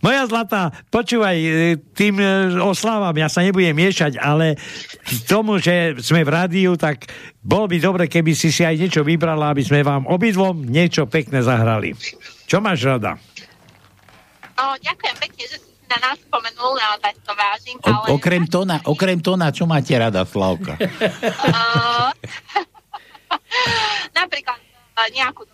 Moja 0.00 0.24
zlatá, 0.24 0.72
počúvaj, 0.88 1.36
e, 1.36 1.76
tým 1.92 2.16
e, 2.16 2.56
oslávam, 2.64 3.12
ja 3.12 3.28
sa 3.28 3.44
nebudem 3.44 3.76
miešať, 3.76 4.16
ale 4.16 4.56
k 5.04 5.10
tomu, 5.28 5.60
že 5.60 5.92
sme 6.00 6.24
v 6.24 6.32
rádiu, 6.32 6.72
tak 6.80 7.04
bolo 7.44 7.68
by 7.68 7.76
dobre, 7.76 8.04
keby 8.08 8.32
si 8.32 8.48
si 8.48 8.64
aj 8.64 8.80
niečo 8.80 9.04
vybrala, 9.04 9.52
aby 9.52 9.60
sme 9.60 9.84
vám 9.84 10.08
obidvom 10.08 10.64
niečo 10.64 11.04
pekné 11.04 11.44
zahrali. 11.44 11.92
Čo 12.50 12.58
máš 12.58 12.82
rada? 12.82 13.14
No, 14.58 14.74
ďakujem 14.82 15.16
pekne, 15.22 15.44
že 15.46 15.62
si 15.62 15.70
na 15.86 16.02
nás 16.02 16.18
spomenul, 16.18 16.74
naozaj 16.74 17.14
to 17.22 17.32
vážim, 17.38 17.78
O, 17.78 17.86
ale 17.86 18.06
okrem 18.10 18.42
tóna, 18.50 18.82
okrem 18.82 19.22
tóna, 19.22 19.54
čo 19.54 19.70
máte 19.70 19.94
rada, 19.94 20.26
Slavka? 20.26 20.74
napríklad 24.18 24.58
uh, 24.98 25.08
nejakú 25.14 25.46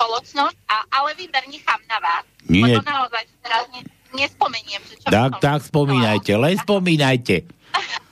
spoločnosť, 0.00 0.56
a, 0.70 0.76
ale 0.96 1.12
výber 1.18 1.44
nechám 1.50 1.82
na 1.90 1.98
vás. 2.00 2.24
Nie. 2.48 2.78
Lebo 2.78 2.86
naozaj 2.86 3.26
teraz 3.44 3.66
ne, 3.74 3.84
nespomeniem, 4.16 4.80
že 4.88 4.94
čo 4.96 5.12
Tak, 5.12 5.42
tak, 5.42 5.60
spomínajte, 5.66 6.32
len 6.38 6.56
spomínajte. 6.56 7.44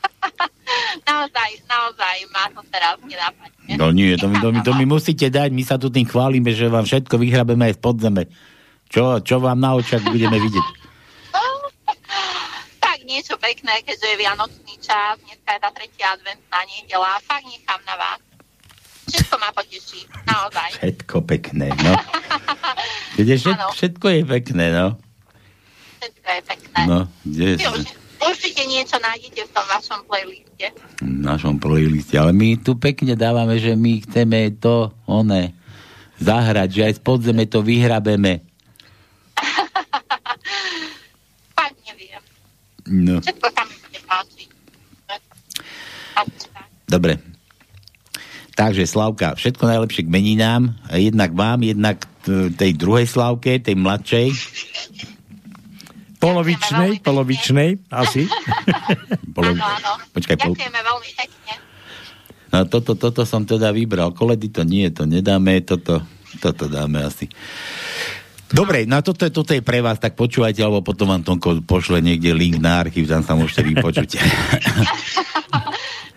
naozaj, 1.04 1.50
naozaj 1.64 2.16
má 2.30 2.44
to 2.50 2.60
teraz 2.68 2.96
nenápadne. 3.02 3.74
No 3.76 3.90
nie, 3.90 4.16
to, 4.16 4.26
mi- 4.26 4.40
to, 4.40 4.48
mi- 4.50 4.64
to 4.64 4.72
mi 4.74 4.84
musíte 4.84 5.28
dať, 5.28 5.52
my 5.52 5.62
sa 5.62 5.76
tu 5.76 5.88
tým 5.88 6.04
chválime, 6.04 6.50
že 6.52 6.68
vám 6.68 6.84
všetko 6.84 7.14
vyhrabeme 7.16 7.68
aj 7.68 7.76
z 7.76 7.80
podzeme. 7.80 8.22
Čo, 8.88 9.20
čo 9.20 9.36
vám 9.38 9.60
na 9.60 9.76
očiach 9.76 10.04
budeme 10.04 10.36
vidieť? 10.36 10.66
Tak 12.78 13.04
niečo 13.04 13.36
pekné, 13.36 13.84
keďže 13.84 14.06
je 14.06 14.16
Vianočný 14.16 14.74
čas, 14.80 15.20
dneska 15.20 15.50
je 15.50 15.60
tá 15.60 15.70
tretia 15.72 16.16
adventná 16.16 16.60
nedela, 16.64 17.20
fakt 17.20 17.44
nechám 17.44 17.80
na 17.84 17.94
vás. 17.96 18.20
Všetko 19.08 19.34
ma 19.40 19.50
poteší, 19.52 20.00
naozaj. 20.24 20.68
Všetko 20.76 21.16
pekné, 21.24 21.68
no. 21.80 21.92
Všet, 23.18 23.56
všetko 23.72 24.06
je 24.08 24.20
pekné, 24.24 24.66
no. 24.72 24.86
Všetko 26.00 26.28
je 26.28 26.40
pekné. 26.44 26.80
No, 26.86 26.98
kde 27.24 27.46
Vy 27.56 27.64
určite, 28.22 28.66
niečo 28.66 28.98
nájdete 28.98 29.40
v 29.46 29.50
tom 29.54 29.66
vašom 29.68 30.00
playliste. 30.06 30.66
v 31.02 31.18
našom 31.22 31.58
playliste. 31.58 32.18
Ale 32.18 32.32
my 32.34 32.58
tu 32.58 32.74
pekne 32.74 33.14
dávame, 33.14 33.58
že 33.58 33.78
my 33.78 34.02
chceme 34.02 34.50
to, 34.58 34.90
one, 35.06 35.54
zahrať, 36.18 36.68
že 36.70 36.82
aj 36.90 36.94
z 36.98 37.00
podzeme 37.02 37.46
to 37.46 37.62
vyhrabeme. 37.62 38.42
Fakt 41.58 41.78
neviem. 41.86 42.22
No. 42.88 43.20
Všetko 43.22 43.48
sa 43.54 43.62
mi 43.66 43.74
bude 43.78 44.00
páčiť. 44.02 44.48
Dobre. 46.88 47.20
Takže 48.58 48.90
Slavka, 48.90 49.38
všetko 49.38 49.70
najlepšie 49.70 50.02
k 50.02 50.10
meninám. 50.10 50.74
Jednak 50.90 51.30
vám, 51.30 51.62
jednak 51.62 52.02
t- 52.26 52.50
tej 52.50 52.74
druhej 52.74 53.06
Slavke, 53.06 53.62
tej 53.62 53.78
mladšej. 53.78 54.26
Polovičnej, 56.18 56.98
polovičnej, 56.98 57.78
asi. 57.94 58.26
Polo... 59.30 59.50
Áno, 59.54 59.62
áno. 59.62 59.92
Počkaj, 60.10 60.34
pol... 60.34 60.58
Ďakujeme 60.58 60.80
veľmi 60.82 61.10
pekne. 61.14 61.52
No 62.48 62.58
toto, 62.66 62.98
toto 62.98 63.22
som 63.22 63.44
teda 63.44 63.70
vybral. 63.70 64.16
Koledy 64.16 64.50
to 64.50 64.66
nie, 64.66 64.88
to 64.90 65.06
nedáme, 65.06 65.62
toto, 65.62 66.02
toto 66.42 66.66
dáme 66.66 67.06
asi. 67.06 67.30
Dobre, 68.48 68.88
no 68.88 68.96
toto 69.04 69.28
je, 69.28 69.32
toto 69.32 69.52
je 69.52 69.60
pre 69.60 69.84
vás, 69.84 70.00
tak 70.00 70.16
počúvajte, 70.16 70.64
alebo 70.64 70.80
potom 70.80 71.12
vám 71.12 71.20
Tonko 71.20 71.60
pošle 71.68 72.00
niekde 72.00 72.32
link 72.32 72.56
na 72.56 72.80
archív, 72.80 73.04
tam 73.04 73.20
sa 73.20 73.36
môžete 73.36 73.60
vypočuť. 73.60 74.16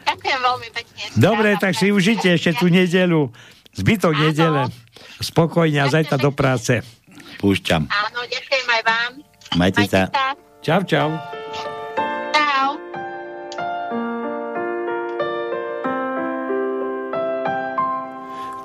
Ďakujem 0.07 0.39
veľmi 0.39 0.69
pekne. 0.71 1.01
Dobre, 1.19 1.59
tak 1.59 1.75
si 1.75 1.91
užite 1.91 2.31
ešte 2.31 2.55
tú 2.55 2.71
nedelu. 2.71 3.27
Zbytok 3.75 4.15
nedele. 4.15 4.71
Spokojne 5.19 5.83
a 5.83 5.91
zajtra 5.91 6.15
do 6.15 6.31
práce. 6.31 6.79
Púšťam. 7.43 7.91
Áno, 7.91 8.19
ďakujem 8.23 8.67
aj 8.79 8.81
vám. 8.87 9.30
Majte 9.59 9.83
sa. 9.91 10.07
Čau, 10.63 10.79
čau. 10.87 11.11
Čau. 12.31 12.69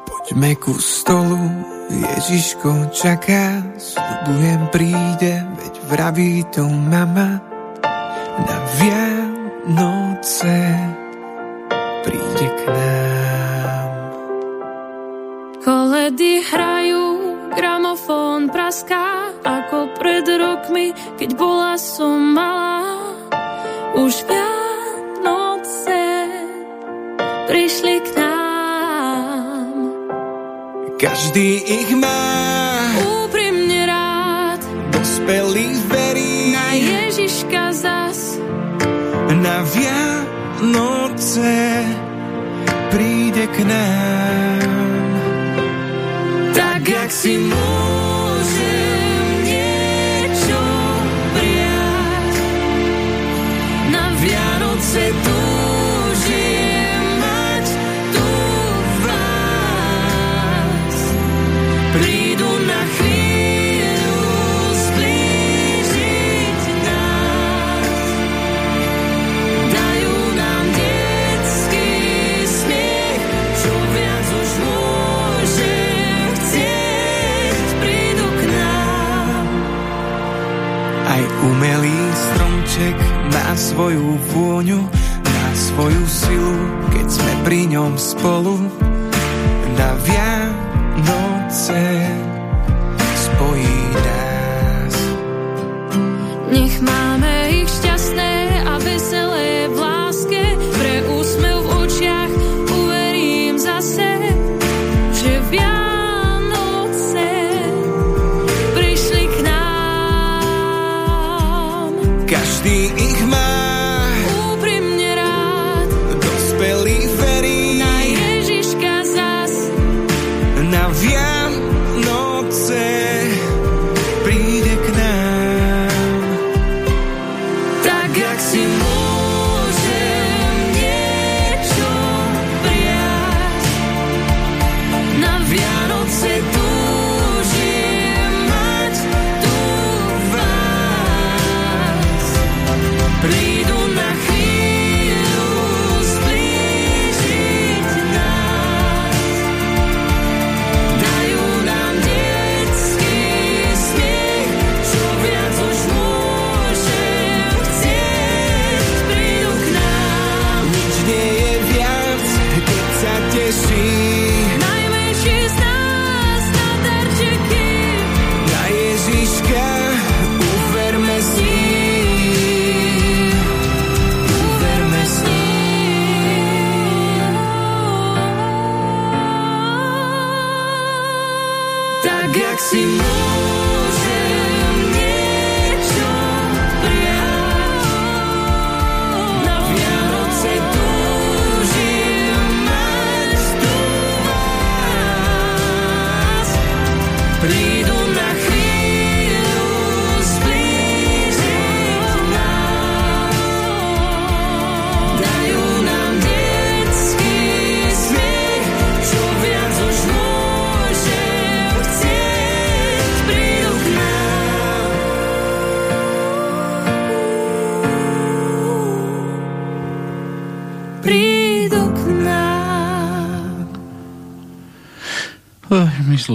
Poďme 0.07 0.51
ku 0.63 0.79
stolu, 0.79 1.43
Ježiško 1.91 2.95
čaká, 2.95 3.67
sľubujem 3.75 4.63
príde, 4.71 5.43
veď 5.59 5.75
vraví 5.91 6.47
to 6.55 6.71
mama. 6.71 7.43
Na 8.37 8.57
Vianoce 8.79 10.61
príde 12.07 12.47
k 12.47 12.61
nám. 12.71 13.91
Koledy 15.67 16.47
hrajú, 16.47 16.96
gramofón 17.57 18.53
praská, 18.53 19.33
ako 19.41 19.97
pred 19.97 20.29
rokmi, 20.29 20.93
keď 21.17 21.31
bola 21.41 21.81
som 21.81 22.37
malá. 22.37 22.85
Už 23.97 24.13
Vianoce 24.29 26.05
prišli 27.49 27.97
k 28.05 28.09
nám. 28.21 29.73
Každý 31.01 31.49
ich 31.65 31.93
má, 31.97 32.25
Úprimne 33.25 33.89
rád, 33.89 34.61
dospelý 34.93 35.81
verí, 35.89 36.53
na 36.53 36.77
Ježiška 36.77 37.73
zas. 37.73 38.37
na 39.33 39.61
Vianoce 39.73 41.57
príde 42.93 43.45
k 43.49 43.57
nám. 43.65 44.26
Stromček 82.77 83.01
má 83.33 83.57
svoju 83.57 84.21
vôňu, 84.37 84.81
má 85.25 85.49
svoju 85.57 86.05
silu, 86.05 86.57
keď 86.93 87.07
sme 87.09 87.33
pri 87.41 87.61
ňom 87.73 87.97
spolu. 87.97 88.61
Na 89.81 89.97
Vianoce 90.05 91.81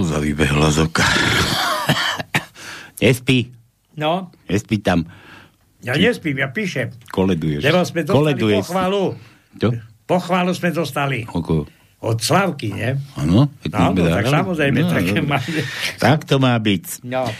Slúza 0.02 0.18
vybehla 0.18 0.66
z 0.66 0.82
oka. 0.82 1.06
Nespí, 2.98 3.54
No, 3.94 4.34
nespí 4.50 4.82
tam. 4.82 5.06
ja 5.78 5.94
nespím, 5.94 6.42
ja 6.42 6.50
píšem. 6.50 6.90
Koleduješ. 7.06 7.62
Lebo 7.62 7.86
sme 7.86 8.02
dostali 8.02 8.18
Koleduješ. 8.34 8.66
pochvalu. 8.66 9.04
Čo? 9.54 9.68
Pochvalu 10.02 10.50
sme 10.50 10.68
dostali. 10.74 11.18
Oko. 11.24 11.70
Od 12.02 12.18
Slavky, 12.18 12.74
nie? 12.74 12.98
Áno? 13.14 13.46
No, 13.62 13.78
no, 13.94 14.02
tak 14.02 14.26
samozrejme, 14.26 14.78
No, 14.82 14.90
také 14.90 15.22
dobre. 15.22 15.30
máme. 15.30 15.60
Tak 16.02 16.26
to 16.26 16.42
má 16.42 16.58
byť. 16.58 17.06
No. 17.06 17.30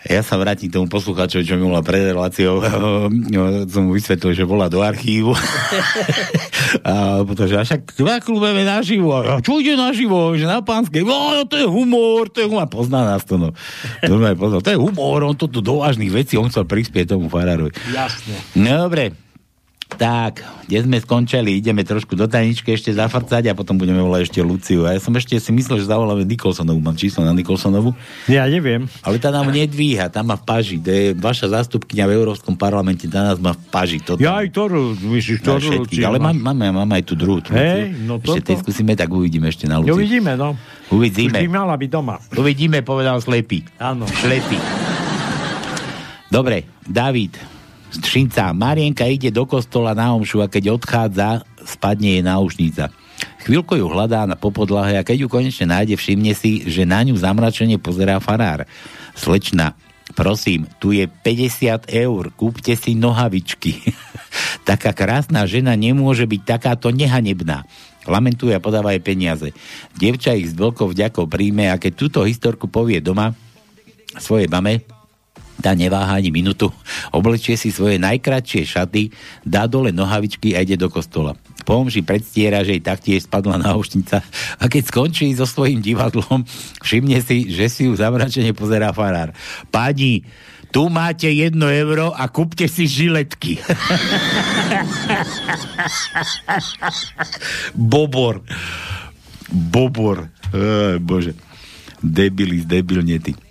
Ja 0.00 0.24
sa 0.24 0.40
vrátim 0.40 0.72
k 0.72 0.80
tomu 0.80 0.88
posluchačovi, 0.88 1.44
čo 1.44 1.60
mi 1.60 1.68
bola 1.68 1.84
pred 1.84 2.08
reláciou. 2.08 2.64
som 3.72 3.82
mu 3.84 3.92
vysvetlil, 3.92 4.32
že 4.32 4.48
bola 4.48 4.72
do 4.72 4.80
archívu. 4.80 5.36
a 6.84 7.24
potom, 7.26 7.44
že 7.46 7.56
a 7.56 7.64
však 7.64 7.96
dva 7.98 8.20
klubeme 8.22 8.62
naživo. 8.62 9.16
A 9.16 9.38
čo 9.42 9.58
ide 9.58 9.74
naživo? 9.74 10.34
Že 10.36 10.46
na 10.46 10.58
pánskej. 10.60 11.02
No, 11.02 11.46
to 11.46 11.56
je 11.58 11.66
humor, 11.66 12.28
to 12.30 12.44
je 12.44 12.46
humor. 12.46 12.68
Pozná 12.70 13.06
nás 13.06 13.22
to, 13.24 13.38
no. 13.38 13.56
Pozná, 14.02 14.34
to 14.60 14.70
je 14.70 14.78
humor, 14.78 15.24
on 15.24 15.36
to 15.36 15.46
tu 15.48 15.64
do 15.64 15.82
vážnych 15.82 16.12
vecí, 16.12 16.38
on 16.38 16.50
chcel 16.52 16.66
prispieť 16.66 17.16
tomu 17.16 17.30
farárovi. 17.32 17.72
Jasne. 17.90 18.36
No 18.58 18.86
dobre. 18.86 19.29
Tak, 19.90 20.46
kde 20.70 20.86
sme 20.86 21.02
skončili, 21.02 21.58
ideme 21.58 21.82
trošku 21.82 22.14
do 22.14 22.30
tajničky 22.30 22.70
ešte 22.74 22.94
zafrcať 22.94 23.50
a 23.50 23.58
potom 23.58 23.74
budeme 23.74 23.98
volať 23.98 24.30
ešte 24.30 24.40
Luciu. 24.44 24.86
A 24.86 24.94
ja 24.94 25.00
som 25.02 25.10
ešte 25.18 25.34
si 25.42 25.50
myslel, 25.50 25.82
že 25.82 25.90
zavoláme 25.90 26.22
Nikolsonovu. 26.22 26.78
Mám 26.78 26.94
číslo 26.94 27.26
na 27.26 27.34
Nikolsonovu. 27.34 27.92
Ja 28.30 28.46
neviem. 28.46 28.86
Ale 29.02 29.18
tá 29.18 29.34
nám 29.34 29.50
nedvíha, 29.50 30.06
tam 30.06 30.30
má 30.30 30.36
v 30.38 30.44
paži. 30.46 30.76
To 30.78 30.90
je 30.90 31.04
vaša 31.18 31.50
zástupkynia 31.58 32.06
v 32.06 32.16
Európskom 32.22 32.54
parlamente, 32.54 33.10
tá 33.10 33.34
nás 33.34 33.38
má 33.42 33.52
v 33.56 33.62
paži. 33.68 33.98
Toto. 33.98 34.22
Ja 34.22 34.38
aj 34.40 34.48
ktorú, 34.54 34.94
myslíš, 34.96 35.42
všetkých. 35.42 36.04
Ale 36.06 36.22
mám, 36.22 36.38
máme, 36.38 36.70
máme 36.70 37.02
aj 37.02 37.04
tú 37.04 37.14
druhú. 37.18 37.42
tú 37.42 37.50
Luciu. 37.52 37.90
no 38.06 38.22
ešte 38.22 38.54
toto. 38.54 38.62
skúsime, 38.62 38.94
tak 38.94 39.10
uvidíme 39.10 39.50
ešte 39.50 39.66
na 39.66 39.82
Luciu. 39.82 39.98
vidíme, 39.98 40.38
no. 40.38 40.54
Uvidíme. 40.90 41.38
Už 41.38 41.46
by 41.46 41.50
mala 41.50 41.74
byť 41.78 41.90
doma. 41.90 42.16
Uvidíme, 42.34 42.82
povedal 42.82 43.22
slepý. 43.22 43.62
Áno. 43.78 44.06
Šlepý. 44.06 44.58
Dobre, 46.30 46.62
David, 46.86 47.59
Šinca, 47.90 48.54
Marienka 48.54 49.02
ide 49.10 49.34
do 49.34 49.42
kostola 49.44 49.98
na 49.98 50.14
omšu 50.14 50.38
a 50.40 50.46
keď 50.46 50.78
odchádza, 50.78 51.42
spadne 51.66 52.18
jej 52.18 52.24
náušnica. 52.24 52.94
Chvíľko 53.42 53.72
ju 53.76 53.86
hľadá 53.88 54.24
na 54.28 54.36
popodlahe 54.38 54.96
a 55.00 55.06
keď 55.06 55.26
ju 55.26 55.28
konečne 55.28 55.66
nájde, 55.68 55.98
všimne 55.98 56.32
si, 56.36 56.64
že 56.68 56.86
na 56.86 57.02
ňu 57.02 57.16
zamračene 57.18 57.76
pozerá 57.80 58.20
farár. 58.22 58.64
Slečna, 59.16 59.74
prosím, 60.14 60.68
tu 60.78 60.92
je 60.94 61.08
50 61.08 61.90
eur, 61.90 62.30
kúpte 62.36 62.72
si 62.78 62.94
nohavičky. 62.94 63.80
Taká 64.68 64.94
krásna 64.94 65.44
žena 65.48 65.74
nemôže 65.74 66.24
byť 66.28 66.40
takáto 66.46 66.94
nehanebná. 66.94 67.66
Lamentuje 68.08 68.56
a 68.56 68.62
podáva 68.62 68.96
jej 68.96 69.02
peniaze. 69.04 69.48
Dievča 69.98 70.32
ich 70.32 70.52
s 70.52 70.56
veľkou 70.56 70.88
vďakou 70.92 71.28
príjme 71.28 71.68
a 71.68 71.76
keď 71.76 71.92
túto 71.96 72.18
historku 72.24 72.68
povie 72.68 73.02
doma 73.04 73.36
svojej 74.16 74.48
mame, 74.48 74.84
tá 75.60 75.76
neváha 75.76 76.16
ani 76.16 76.32
minutu, 76.32 76.72
oblečie 77.12 77.54
si 77.54 77.70
svoje 77.70 78.00
najkratšie 78.00 78.66
šaty, 78.66 79.12
dá 79.44 79.68
dole 79.68 79.92
nohavičky 79.92 80.56
a 80.56 80.64
ide 80.64 80.80
do 80.80 80.88
kostola. 80.88 81.36
Po 81.68 81.76
omši 81.76 82.00
predstiera, 82.02 82.64
že 82.64 82.76
jej 82.76 82.82
taktiež 82.82 83.28
spadla 83.28 83.60
náušnica 83.60 84.24
a 84.58 84.64
keď 84.66 84.82
skončí 84.88 85.30
so 85.36 85.44
svojím 85.44 85.84
divadlom, 85.84 86.42
všimne 86.80 87.20
si, 87.20 87.52
že 87.52 87.68
si 87.68 87.86
ju 87.86 87.94
zamračene 87.94 88.56
pozerá 88.56 88.90
farár. 88.96 89.36
Páni, 89.68 90.24
tu 90.70 90.86
máte 90.86 91.26
jedno 91.26 91.66
euro 91.66 92.14
a 92.14 92.30
kúpte 92.30 92.70
si 92.70 92.86
žiletky. 92.86 93.58
Bobor. 97.74 98.46
Bobor. 99.50 100.30
Ej, 100.54 101.02
bože. 101.02 101.34
Debili, 101.98 102.62
debilnety. 102.62 103.49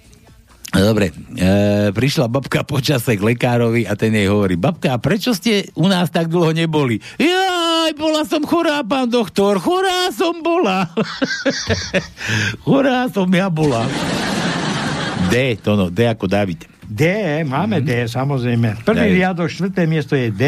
Dobre, 0.70 1.10
e, 1.10 1.90
prišla 1.90 2.30
babka 2.30 2.62
počase 2.62 3.18
k 3.18 3.26
lekárovi 3.26 3.90
a 3.90 3.98
ten 3.98 4.14
jej 4.14 4.30
hovorí, 4.30 4.54
babka, 4.54 4.94
a 4.94 5.02
prečo 5.02 5.34
ste 5.34 5.66
u 5.74 5.90
nás 5.90 6.14
tak 6.14 6.30
dlho 6.30 6.54
neboli? 6.54 7.02
Jaj, 7.18 7.98
bola 7.98 8.22
som 8.22 8.46
chorá, 8.46 8.86
pán 8.86 9.10
doktor, 9.10 9.58
chorá 9.58 10.14
som 10.14 10.46
bola. 10.46 10.86
chorá 12.70 13.10
som 13.10 13.26
ja 13.34 13.50
bola. 13.50 13.90
D, 15.34 15.58
to 15.58 15.74
no, 15.74 15.90
D 15.90 16.06
ako 16.06 16.30
David. 16.30 16.70
D, 16.86 17.02
máme 17.50 17.82
D, 17.82 18.06
samozrejme. 18.06 18.86
Prvý 18.86 19.10
David. 19.10 19.18
riadok, 19.26 19.48
štvrté 19.50 19.90
miesto 19.90 20.14
je 20.14 20.30
D. 20.30 20.44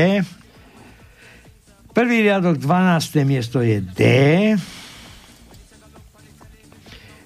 Prvý 1.98 2.30
riadok, 2.30 2.62
12. 2.62 3.26
miesto 3.26 3.58
je 3.62 3.82
D. 3.82 4.02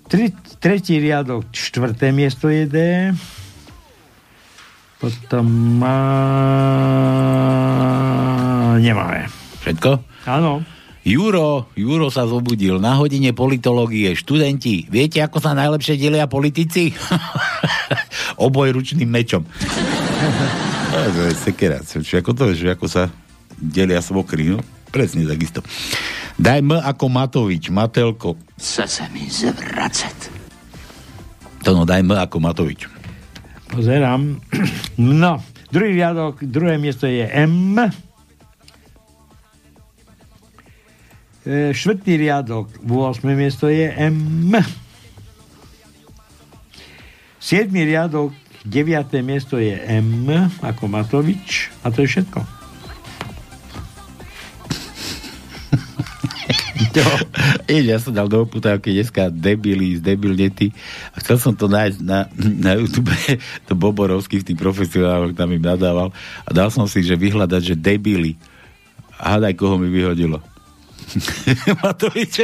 Tri, 0.08 0.32
tretí 0.58 1.00
riadok, 1.00 1.48
štvrté 1.52 2.12
miesto 2.12 2.50
je 2.50 2.64
D. 2.66 2.78
Potom 5.00 5.46
má... 5.80 6.00
Nemáme. 8.80 9.28
Všetko? 9.62 9.92
Áno. 10.26 10.64
Juro, 11.06 11.70
Juro 11.78 12.10
sa 12.10 12.26
zobudil 12.26 12.82
na 12.82 12.98
hodine 12.98 13.30
politológie. 13.30 14.18
Študenti, 14.18 14.90
viete, 14.90 15.22
ako 15.22 15.38
sa 15.38 15.54
najlepšie 15.54 16.02
delia 16.02 16.26
politici? 16.26 16.90
Obojručným 18.50 19.10
mečom. 19.10 19.46
To 20.96 21.28
je 21.28 21.36
sekera. 21.36 21.84
Ako 21.84 22.32
to, 22.32 22.56
že 22.56 22.72
ako 22.72 22.88
sa 22.88 23.12
delia 23.60 24.00
svokry, 24.00 24.56
no? 24.56 24.64
Presne 24.96 25.28
takisto. 25.28 25.60
Daj 26.40 26.64
M 26.64 26.72
ako 26.72 27.06
Matovič, 27.12 27.68
Matelko. 27.68 28.40
Chce 28.56 28.88
se 28.88 29.04
mi 29.12 29.28
zvracet. 29.28 30.35
To 31.66 31.74
no, 31.74 31.82
daj 31.82 32.06
M 32.06 32.14
ako 32.14 32.38
Matovič. 32.38 32.86
Pozerám. 33.74 34.38
No, 34.96 35.44
druhý 35.76 35.92
riadok, 35.92 36.40
druhé 36.40 36.80
miesto 36.80 37.04
je 37.04 37.28
M. 37.28 37.76
E, 41.44 41.76
Štvrtý 41.76 42.16
riadok, 42.16 42.72
8. 42.80 43.28
miesto 43.36 43.68
je 43.68 43.92
M. 43.92 44.56
Siedmý 47.44 47.84
riadok, 47.84 48.32
9. 48.64 49.20
miesto 49.20 49.60
je 49.60 49.76
M, 49.76 50.32
ako 50.64 50.88
Matovič. 50.88 51.76
A 51.84 51.92
to 51.92 52.08
je 52.08 52.16
všetko. 52.16 52.55
Jež, 57.72 57.84
ja 57.88 57.98
som 58.00 58.12
dal 58.12 58.28
do 58.28 58.44
oputávky 58.44 58.92
dneska 58.92 59.32
debili, 59.32 59.96
zdebilnety. 60.00 60.76
A 61.16 61.24
chcel 61.24 61.40
som 61.40 61.54
to 61.56 61.72
nájsť 61.72 62.00
na, 62.04 62.28
na 62.36 62.72
YouTube, 62.76 63.12
to 63.68 63.74
Boborovský 63.74 64.44
v 64.44 64.48
tých 64.52 64.60
profesionáloch 64.60 65.36
tam 65.36 65.52
im 65.56 65.64
nadával. 65.64 66.12
A 66.44 66.50
dal 66.52 66.70
som 66.72 66.86
si, 66.88 67.02
že 67.04 67.16
vyhľadať, 67.16 67.62
že 67.64 67.76
debili. 67.80 68.36
A 69.16 69.40
hádaj, 69.40 69.56
koho 69.56 69.80
mi 69.80 69.88
vyhodilo. 69.88 70.44
Matovič. 71.84 72.44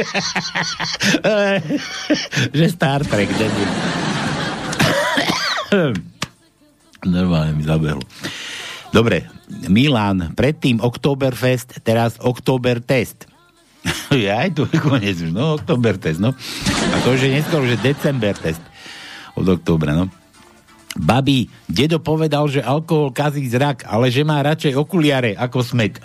že 2.52 2.66
Star 2.70 3.04
Trek, 3.04 3.28
debil. 3.36 3.70
Normálne 7.02 7.52
mi 7.58 7.64
zabehlo. 7.66 8.00
Dobre, 8.92 9.24
Milan, 9.72 10.36
predtým 10.36 10.78
Oktoberfest, 10.84 11.80
teraz 11.80 12.20
Oktobertest. 12.20 13.31
ja 14.26 14.46
aj 14.46 14.50
tu 14.54 14.62
koniec 14.78 15.18
už, 15.18 15.32
no, 15.34 15.58
Oktobertest, 15.58 16.22
no. 16.22 16.34
A 16.92 16.94
to 17.02 17.14
už 17.14 17.26
je 17.26 17.30
neskôr, 17.34 17.62
že 17.66 17.80
Decembertest 17.82 18.62
od 19.34 19.46
oktobra, 19.48 19.96
no. 19.96 20.08
Babi, 20.92 21.48
dedo 21.64 22.04
povedal, 22.04 22.52
že 22.52 22.60
alkohol 22.60 23.16
kazí 23.16 23.48
zrak, 23.48 23.88
ale 23.88 24.12
že 24.12 24.28
má 24.28 24.44
radšej 24.44 24.76
okuliare 24.76 25.32
ako 25.40 25.64
smet. 25.64 25.96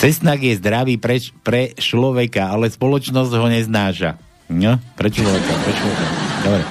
Cesnak 0.00 0.44
je 0.44 0.60
zdravý 0.60 1.00
pre, 1.00 1.20
pre 1.40 1.72
človeka, 1.76 2.52
ale 2.52 2.68
spoločnosť 2.68 3.32
ho 3.32 3.46
neznáša. 3.48 4.20
No, 4.52 4.76
pre 4.96 5.08
človeka, 5.08 5.52
pre 5.64 5.72
človeka. 5.72 6.04
Dobre. 6.44 6.62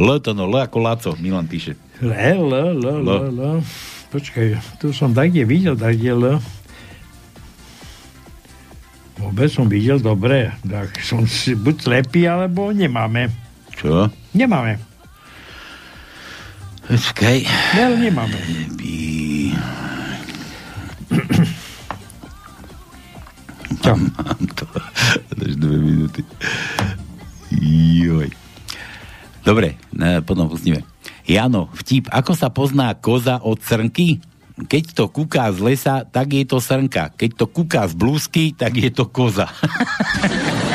L 0.00 0.08
to 0.20 0.32
no, 0.32 0.44
L 0.48 0.56
ako 0.60 0.78
Laco, 0.80 1.10
Milan 1.20 1.48
píše. 1.48 1.76
L, 2.00 2.12
L, 2.12 2.52
L, 2.52 2.80
L, 2.84 3.08
L. 3.32 3.60
Počkaj, 4.12 4.80
tu 4.80 4.92
som 4.96 5.12
tak 5.12 5.32
kde 5.32 5.44
videl, 5.44 5.76
tak 5.76 5.96
kde 5.96 6.12
L. 6.16 6.24
Vôbec 9.20 9.52
som 9.52 9.68
videl, 9.68 10.00
dobre. 10.00 10.48
Tak 10.64 10.96
som 11.04 11.28
si 11.28 11.52
buď 11.52 11.76
slepý, 11.84 12.24
alebo 12.24 12.72
nemáme. 12.72 13.28
Čo? 13.76 14.08
Nemáme. 14.32 14.80
Počkaj. 16.88 17.44
L 17.76 17.92
nemáme. 18.00 18.40
By... 18.74 18.94
Čo? 23.84 23.92
Mám 23.94 24.42
to. 24.56 24.66
Dáš 25.36 25.54
dve 25.60 25.76
minúty. 25.78 26.20
Joj. 28.00 28.32
Dobre, 29.44 29.76
ne, 29.92 30.24
potom 30.24 30.48
pustíme. 30.48 30.80
Jano, 31.28 31.68
vtip, 31.76 32.08
ako 32.10 32.32
sa 32.34 32.48
pozná 32.48 32.92
koza 32.96 33.38
od 33.40 33.60
srnky? 33.60 34.18
Keď 34.66 34.84
to 34.92 35.04
kúká 35.08 35.48
z 35.54 35.58
lesa, 35.62 36.04
tak 36.04 36.36
je 36.36 36.44
to 36.44 36.60
srnka. 36.60 37.14
Keď 37.16 37.30
to 37.38 37.46
kúká 37.48 37.86
z 37.88 37.94
blúzky, 37.96 38.44
tak 38.52 38.76
je 38.76 38.90
to 38.92 39.08
koza. 39.08 39.48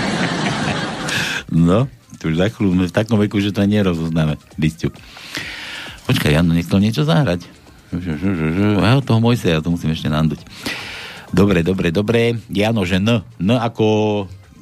no, 1.52 1.86
to 2.18 2.34
už 2.34 2.41
za 2.41 2.48
chvíľu 2.49 2.72
sme 2.74 2.86
v 2.90 2.95
takom 2.95 3.18
veku, 3.22 3.38
že 3.38 3.53
to 3.53 3.62
nerozoznáme. 3.62 4.40
Listiu. 4.57 4.90
Počkaj, 6.06 6.34
Jano, 6.34 6.53
nechcel 6.53 6.82
niečo 6.82 7.06
zahrať? 7.06 7.45
Ja 7.94 9.02
toho 9.02 9.22
Mojseja, 9.22 9.62
to 9.62 9.74
musím 9.74 9.94
ešte 9.94 10.10
nanduť. 10.10 10.41
Dobre, 11.34 11.62
dobre, 11.62 11.90
dobre. 11.90 12.38
Jano, 12.49 12.86
že 12.86 13.02
N. 13.02 13.22
N 13.41 13.49
ako 13.57 13.86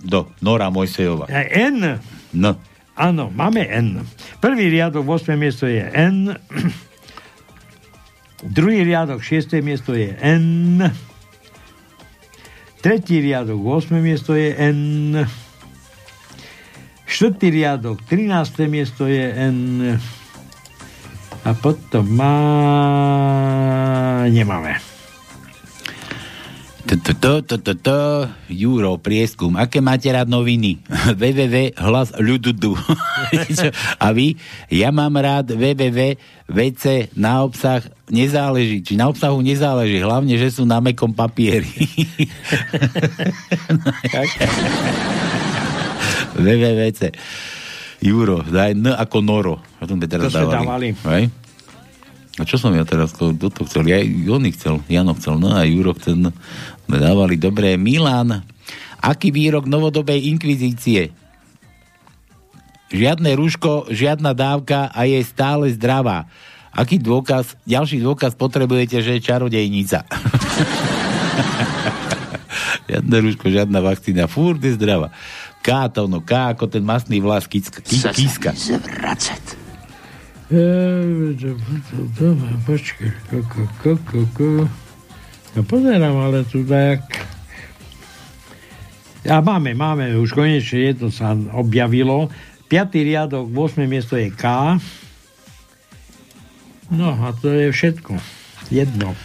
do 0.04 0.28
Nora 0.44 0.68
Mojsejova. 0.68 1.32
A 1.32 1.44
N. 1.48 2.00
N. 2.36 2.46
Áno, 2.94 3.34
máme 3.34 3.66
N. 3.66 4.06
Prvý 4.38 4.70
riadok, 4.70 5.06
8. 5.06 5.34
miesto 5.34 5.66
je 5.66 5.82
N. 5.82 6.38
Druhý 8.44 8.84
riadok, 8.84 9.24
6. 9.24 9.64
miesto 9.64 9.96
je 9.96 10.12
N. 10.20 10.84
Tretí 12.84 13.24
riadok, 13.24 13.56
8. 13.64 13.96
miesto 14.04 14.36
je 14.36 14.52
N. 14.52 15.24
Štvrtý 17.08 17.48
riadok, 17.56 18.04
13. 18.04 18.68
miesto 18.68 19.08
je 19.08 19.24
N. 19.32 19.96
A 21.44 21.50
potom 21.56 22.04
má... 22.04 22.36
Nemáme. 24.28 24.93
Juro, 28.52 29.00
prieskum. 29.00 29.56
Aké 29.56 29.80
máte 29.80 30.12
rád 30.12 30.28
noviny? 30.28 30.84
www 31.22 31.72
hlas 31.80 32.12
ľududu. 32.20 32.76
A 34.04 34.12
vy? 34.12 34.36
Ja 34.68 34.92
mám 34.92 35.16
rád 35.16 35.56
www 35.56 36.20
VC 36.44 37.08
na 37.16 37.48
obsah 37.48 37.80
nezáleží. 38.12 38.84
Či 38.84 39.00
na 39.00 39.08
obsahu 39.08 39.40
nezáleží. 39.40 40.04
Hlavne, 40.04 40.36
že 40.36 40.52
sú 40.52 40.68
na 40.68 40.84
mekom 40.84 41.16
papieri. 41.16 41.72
www.vc 46.36 47.02
Juro, 48.04 48.44
daj 48.44 48.76
N 48.76 48.92
ako 48.92 49.24
Noro. 49.24 49.56
O 49.80 49.88
tom 49.88 49.96
by 49.96 50.12
teraz 50.12 50.28
To 50.28 50.36
sme 50.36 50.52
dávali. 50.52 50.92
dávali. 50.92 50.92
Hej? 51.08 51.24
A 52.34 52.50
čo 52.50 52.58
som 52.58 52.74
ja 52.74 52.82
teraz, 52.82 53.14
kto 53.14 53.38
to 53.38 53.62
chcel? 53.70 53.86
Ja, 53.86 54.02
Jony 54.02 54.50
chcel, 54.58 54.82
Jano 54.90 55.14
chcel, 55.14 55.38
no 55.38 55.54
a 55.54 55.62
Juro 55.70 55.94
sme 55.94 56.98
dávali. 56.98 57.38
Dobre, 57.38 57.78
Milan, 57.78 58.42
aký 58.98 59.30
výrok 59.30 59.70
novodobej 59.70 60.34
inkvizície? 60.34 61.14
Žiadne 62.90 63.38
rúško, 63.38 63.90
žiadna 63.94 64.34
dávka 64.34 64.90
a 64.90 65.06
je 65.06 65.22
stále 65.22 65.70
zdravá. 65.74 66.26
Aký 66.74 66.98
dôkaz, 66.98 67.54
ďalší 67.70 68.02
dôkaz 68.02 68.34
potrebujete, 68.34 68.98
že 69.06 69.18
je 69.18 69.26
čarodejnica. 69.26 70.10
Žiadne 72.90 73.16
rúško, 73.30 73.46
žiadna 73.50 73.80
vakcína, 73.82 74.26
furt 74.26 74.62
je 74.62 74.74
zdravá. 74.74 75.14
K 75.62 75.88
to, 75.94 76.10
no 76.10 76.20
K 76.22 76.58
ako 76.58 76.66
ten 76.66 76.82
masný 76.82 77.22
vlas, 77.22 77.46
kíska. 77.46 77.80
Kí, 77.80 78.02
kíska. 78.02 78.58
Počkaj, 82.64 83.12
ko, 83.30 83.38
ko, 83.48 83.92
ko, 84.04 84.20
ko. 84.36 84.48
Ja 85.54 85.62
pozerám, 85.64 86.16
ale 86.18 86.44
tu 86.44 86.66
dajak... 86.66 87.04
A 89.24 89.40
máme, 89.40 89.72
máme, 89.72 90.20
už 90.20 90.36
konečne 90.36 90.92
jedno 90.92 91.08
sa 91.08 91.32
objavilo. 91.56 92.28
Piatý 92.68 93.08
riadok, 93.08 93.48
8. 93.48 93.88
miesto 93.88 94.20
je 94.20 94.28
K. 94.36 94.76
No 96.92 97.16
a 97.16 97.32
to 97.40 97.48
je 97.48 97.72
všetko. 97.72 98.20
Jedno. 98.68 99.16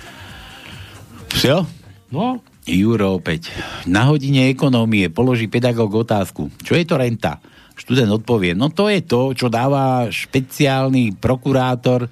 Čo? 1.35 1.67
No, 2.15 2.39
Juro 2.69 3.17
opäť. 3.17 3.49
Na 3.89 4.13
hodine 4.13 4.53
ekonómie 4.53 5.09
položí 5.09 5.49
pedagóg 5.49 6.05
otázku. 6.05 6.53
Čo 6.61 6.77
je 6.77 6.85
to 6.85 7.01
renta? 7.01 7.41
Študent 7.89 8.21
odpovie, 8.21 8.53
no 8.53 8.69
to 8.69 8.93
je 8.93 9.01
to, 9.01 9.33
čo 9.33 9.49
dáva 9.49 10.13
špeciálny 10.13 11.17
prokurátor 11.17 12.05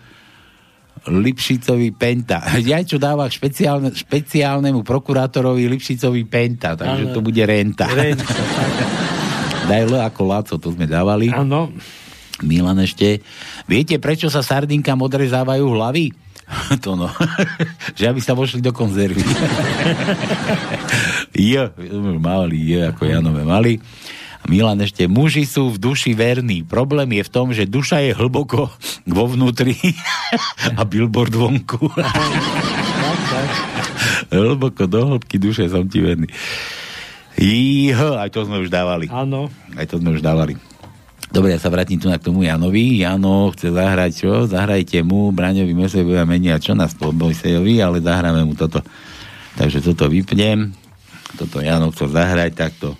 Lipšicovi 1.04 1.92
Penta. 1.92 2.40
Ja 2.64 2.80
čo 2.80 2.96
dáva 2.96 3.28
špeciálne, 3.28 3.92
špeciálnemu 3.92 4.80
prokurátorovi 4.80 5.68
Lipšicovi 5.68 6.24
Penta, 6.24 6.80
takže 6.80 7.12
Áno. 7.12 7.14
to 7.14 7.20
bude 7.20 7.44
renta. 7.44 7.92
Renta, 7.92 8.24
Daj 9.68 9.82
L 9.84 10.00
ako 10.00 10.22
Laco, 10.24 10.54
to 10.56 10.72
sme 10.72 10.88
dávali. 10.88 11.28
Áno. 11.28 11.68
Milan 12.40 12.80
ešte. 12.80 13.20
Viete, 13.68 14.00
prečo 14.00 14.32
sa 14.32 14.40
sardinkám 14.40 14.96
odrezávajú 14.96 15.76
hlavy? 15.76 16.16
to 16.84 16.96
no. 16.96 17.12
že 17.98 18.08
aby 18.08 18.20
sa 18.24 18.32
vošli 18.32 18.64
do 18.64 18.72
konzervy. 18.72 19.20
J, 21.36 21.68
mali 22.16 22.72
J 22.72 22.96
ako 22.96 23.02
Janové 23.04 23.44
mali. 23.44 23.76
Milan 24.46 24.78
ešte, 24.78 25.10
muži 25.10 25.42
sú 25.42 25.74
v 25.74 25.82
duši 25.82 26.14
verní. 26.14 26.62
Problém 26.62 27.18
je 27.18 27.22
v 27.26 27.32
tom, 27.32 27.50
že 27.50 27.66
duša 27.66 27.98
je 28.06 28.14
hlboko 28.14 28.70
vo 29.06 29.24
vnútri 29.26 29.74
a 30.78 30.82
billboard 30.86 31.34
vonku. 31.34 31.90
hlboko 34.30 34.86
do 34.86 35.00
hĺbky 35.14 35.42
duše 35.42 35.66
som 35.66 35.90
ti 35.90 35.98
verný. 35.98 36.30
Jího, 37.36 38.16
aj 38.16 38.32
to 38.32 38.46
sme 38.46 38.62
už 38.62 38.70
dávali. 38.72 39.10
Áno. 39.12 39.52
Aj 39.76 39.84
to 39.84 39.98
sme 40.00 40.16
už 40.16 40.24
dávali. 40.24 40.56
Dobre, 41.26 41.52
ja 41.52 41.60
sa 41.60 41.68
vrátim 41.68 41.98
tu 41.98 42.06
na 42.06 42.16
k 42.16 42.30
tomu 42.30 42.46
Janovi. 42.46 43.02
Jano 43.02 43.50
chce 43.52 43.74
zahrať 43.74 44.12
čo? 44.14 44.32
Zahrajte 44.46 45.02
mu, 45.02 45.34
Braňovi 45.34 45.74
Mesovi 45.74 46.06
budeme 46.06 46.38
meniať 46.38 46.70
čo 46.70 46.72
na 46.78 46.86
Spolbojsejovi, 46.86 47.82
ale 47.82 47.98
zahráme 48.00 48.46
mu 48.46 48.54
toto. 48.54 48.80
Takže 49.58 49.82
toto 49.82 50.06
vypnem. 50.06 50.70
Toto 51.34 51.60
Jano 51.60 51.90
chcel 51.90 52.14
zahrať, 52.14 52.52
tak 52.54 52.72
to 52.78 52.94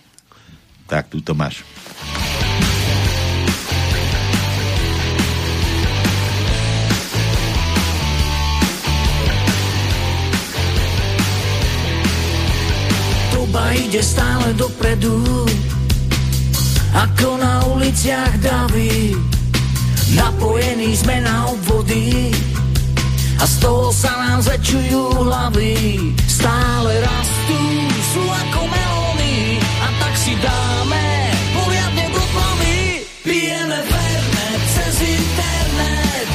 tak 0.86 1.10
tu 1.10 1.18
to 1.20 1.34
máš. 1.34 1.66
Doba 13.34 13.74
ide 13.74 14.02
stále 14.02 14.54
dopredu. 14.54 15.20
Ako 16.96 17.36
na 17.36 17.60
uliciach 17.76 18.40
davy 18.40 19.12
Napojení 20.16 20.96
sme 20.96 21.18
na 21.20 21.50
obvody. 21.50 22.30
A 23.36 23.44
z 23.44 23.54
toho 23.60 23.92
sa 23.92 24.14
nám 24.16 24.38
zväčšujú 24.40 25.28
hlavy 25.28 25.74
Stále 26.24 27.04
rastú, 27.04 27.60
sú 28.14 28.22
ako 28.24 28.60
tak 28.70 28.85
si 30.26 30.34
dáme 30.42 31.06
poriadne 31.54 32.04
tmavy 32.10 32.78
Pijeme 33.22 33.78
fernet 33.78 34.62
cez 34.74 34.96
internet 35.06 36.26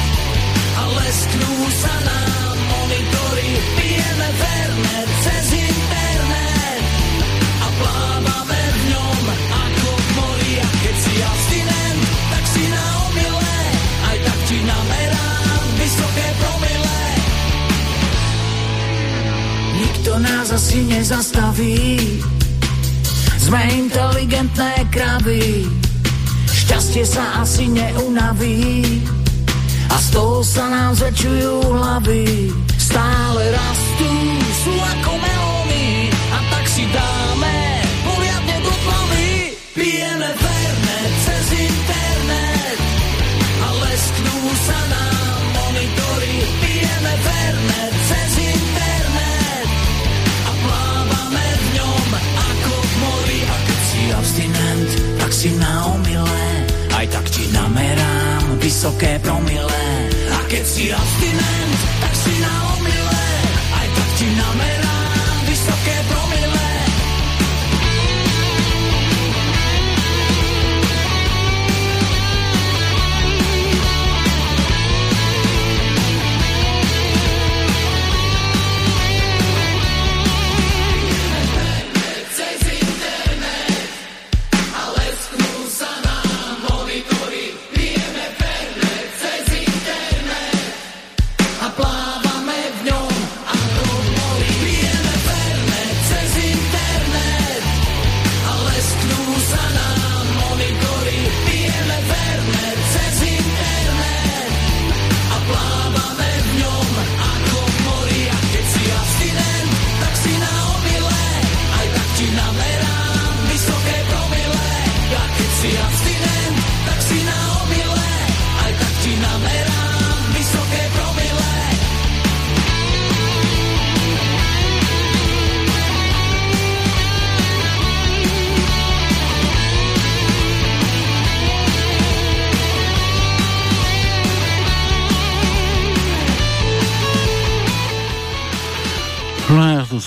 A 0.80 0.82
lesknú 0.96 1.52
sa 1.76 1.94
nám 2.08 2.56
monitory. 2.72 3.50
Pijeme 3.76 4.28
fernet 4.40 5.08
cez 5.28 5.46
internet 5.60 6.80
A 7.60 7.68
plávame 7.76 8.62
v 8.64 8.80
ňom 8.96 9.24
ako 9.60 9.88
v 9.92 10.08
mori. 10.16 10.52
A 10.56 10.68
keď 10.80 10.96
si 10.96 11.14
abstinent, 11.20 12.00
tak 12.32 12.44
si 12.48 12.64
na 12.72 12.84
omyle. 13.12 13.56
Aj 14.08 14.18
tak 14.24 14.40
ti 14.48 14.58
namerám 14.64 15.64
vysoké 15.76 16.26
promile. 16.40 17.00
Nikto 19.84 20.12
nás 20.16 20.48
asi 20.48 20.80
nezastaví 20.80 21.84
Sme 23.52 23.84
inteligentné 23.84 24.88
kravy. 24.88 25.68
Šťastie 26.48 27.04
sa 27.04 27.44
asi 27.44 27.68
neunaví. 27.68 28.80
A 29.92 29.96
z 30.00 30.08
toho 30.08 30.40
sa 30.40 30.72
nám 30.72 30.96
zväčšujú 30.96 31.60
hlavy. 31.60 32.48
Stále 32.80 33.42
rastú, 33.52 34.08
sú 34.56 34.72
ako 34.72 35.12
melóny. 35.20 36.08
A 36.32 36.38
tak 36.48 36.64
si 36.64 36.88
dáme 36.96 37.11
namerám 57.52 58.58
vysoké 58.58 59.20
promile. 59.20 59.84
A 60.32 60.38
keď 60.48 60.64
si 60.66 60.92
abstinent, 60.92 61.78
tak 62.00 62.12
si 62.16 62.32
na 62.40 62.71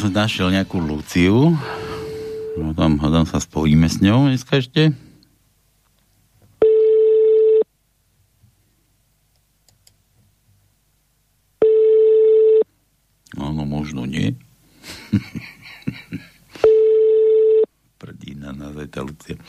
som 0.05 0.13
našiel 0.13 0.53
nejakú 0.53 0.77
Luciu. 0.77 1.57
No 2.61 2.77
tam, 2.77 3.01
tam 3.01 3.25
sa 3.25 3.41
spojíme 3.41 3.89
s 3.89 3.97
ňou 4.05 4.29
dneska 4.29 4.61
ešte. 4.61 4.93
Áno, 13.33 13.65
možno 13.65 14.05
nie. 14.05 14.37
Prdína 17.97 18.53
na 18.53 18.69
tá 18.85 19.01
Lucia. 19.01 19.41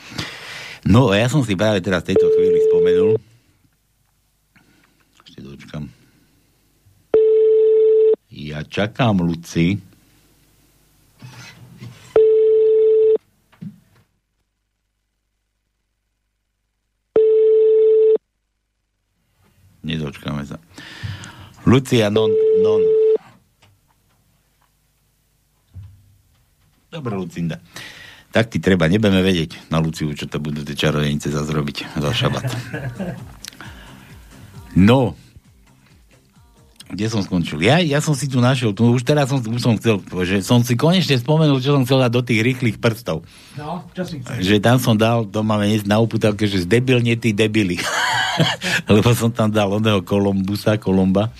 No, 0.81 1.13
a 1.13 1.21
ja 1.21 1.29
som 1.29 1.45
si 1.45 1.53
práve 1.53 1.85
teraz 1.85 2.01
v 2.01 2.17
tejto 2.17 2.33
chvíli 2.33 2.57
spomenul. 2.65 3.13
Ešte 5.21 5.37
dočkam. 5.37 5.85
Ja 8.33 8.65
čakám 8.65 9.21
Luci. 9.21 9.86
Nedočkáme 19.87 20.43
sa. 20.43 20.59
Lucia 21.63 22.11
non, 22.11 22.27
non. 22.59 22.81
Dobre, 26.91 27.15
Lucinda. 27.15 27.59
Tak 28.31 28.51
ti 28.51 28.59
treba, 28.59 28.91
nebudeme 28.91 29.23
vedieť 29.23 29.71
na 29.71 29.79
Luciu, 29.79 30.11
čo 30.11 30.27
to 30.27 30.43
budú 30.43 30.63
tie 30.67 30.75
čarodejnice 30.75 31.31
zase 31.31 31.51
za 31.95 32.11
šabat. 32.11 32.43
No, 34.77 35.17
kde 36.87 37.05
som 37.11 37.19
skončil? 37.19 37.59
Ja, 37.59 37.83
ja 37.83 37.99
som 37.99 38.15
si 38.15 38.31
tu 38.31 38.39
našiel, 38.39 38.71
tu 38.71 38.95
už 38.95 39.03
teraz 39.03 39.27
som, 39.27 39.43
už 39.43 39.59
som 39.59 39.75
chcel, 39.75 39.99
že 40.23 40.39
som 40.39 40.63
si 40.63 40.79
konečne 40.79 41.19
spomenul, 41.19 41.59
čo 41.59 41.75
som 41.75 41.83
chcel 41.83 41.99
dať 42.07 42.11
do 42.15 42.21
tých 42.23 42.39
rýchlych 42.39 42.77
prstov. 42.79 43.27
No, 43.59 43.83
čo 43.91 44.07
si 44.07 44.23
chceš? 44.23 44.39
Že 44.39 44.55
tam 44.63 44.77
som 44.79 44.95
dal, 44.95 45.27
to 45.27 45.43
máme 45.43 45.67
na 45.83 45.99
uputavke, 45.99 46.47
že 46.47 46.63
zdebilne 46.63 47.19
tí 47.19 47.35
debili. 47.35 47.75
Lebo 48.91 49.11
som 49.11 49.27
tam 49.27 49.51
dal 49.51 49.67
oného 49.67 49.99
Kolumbusa, 49.99 50.79
Kolumba. 50.79 51.35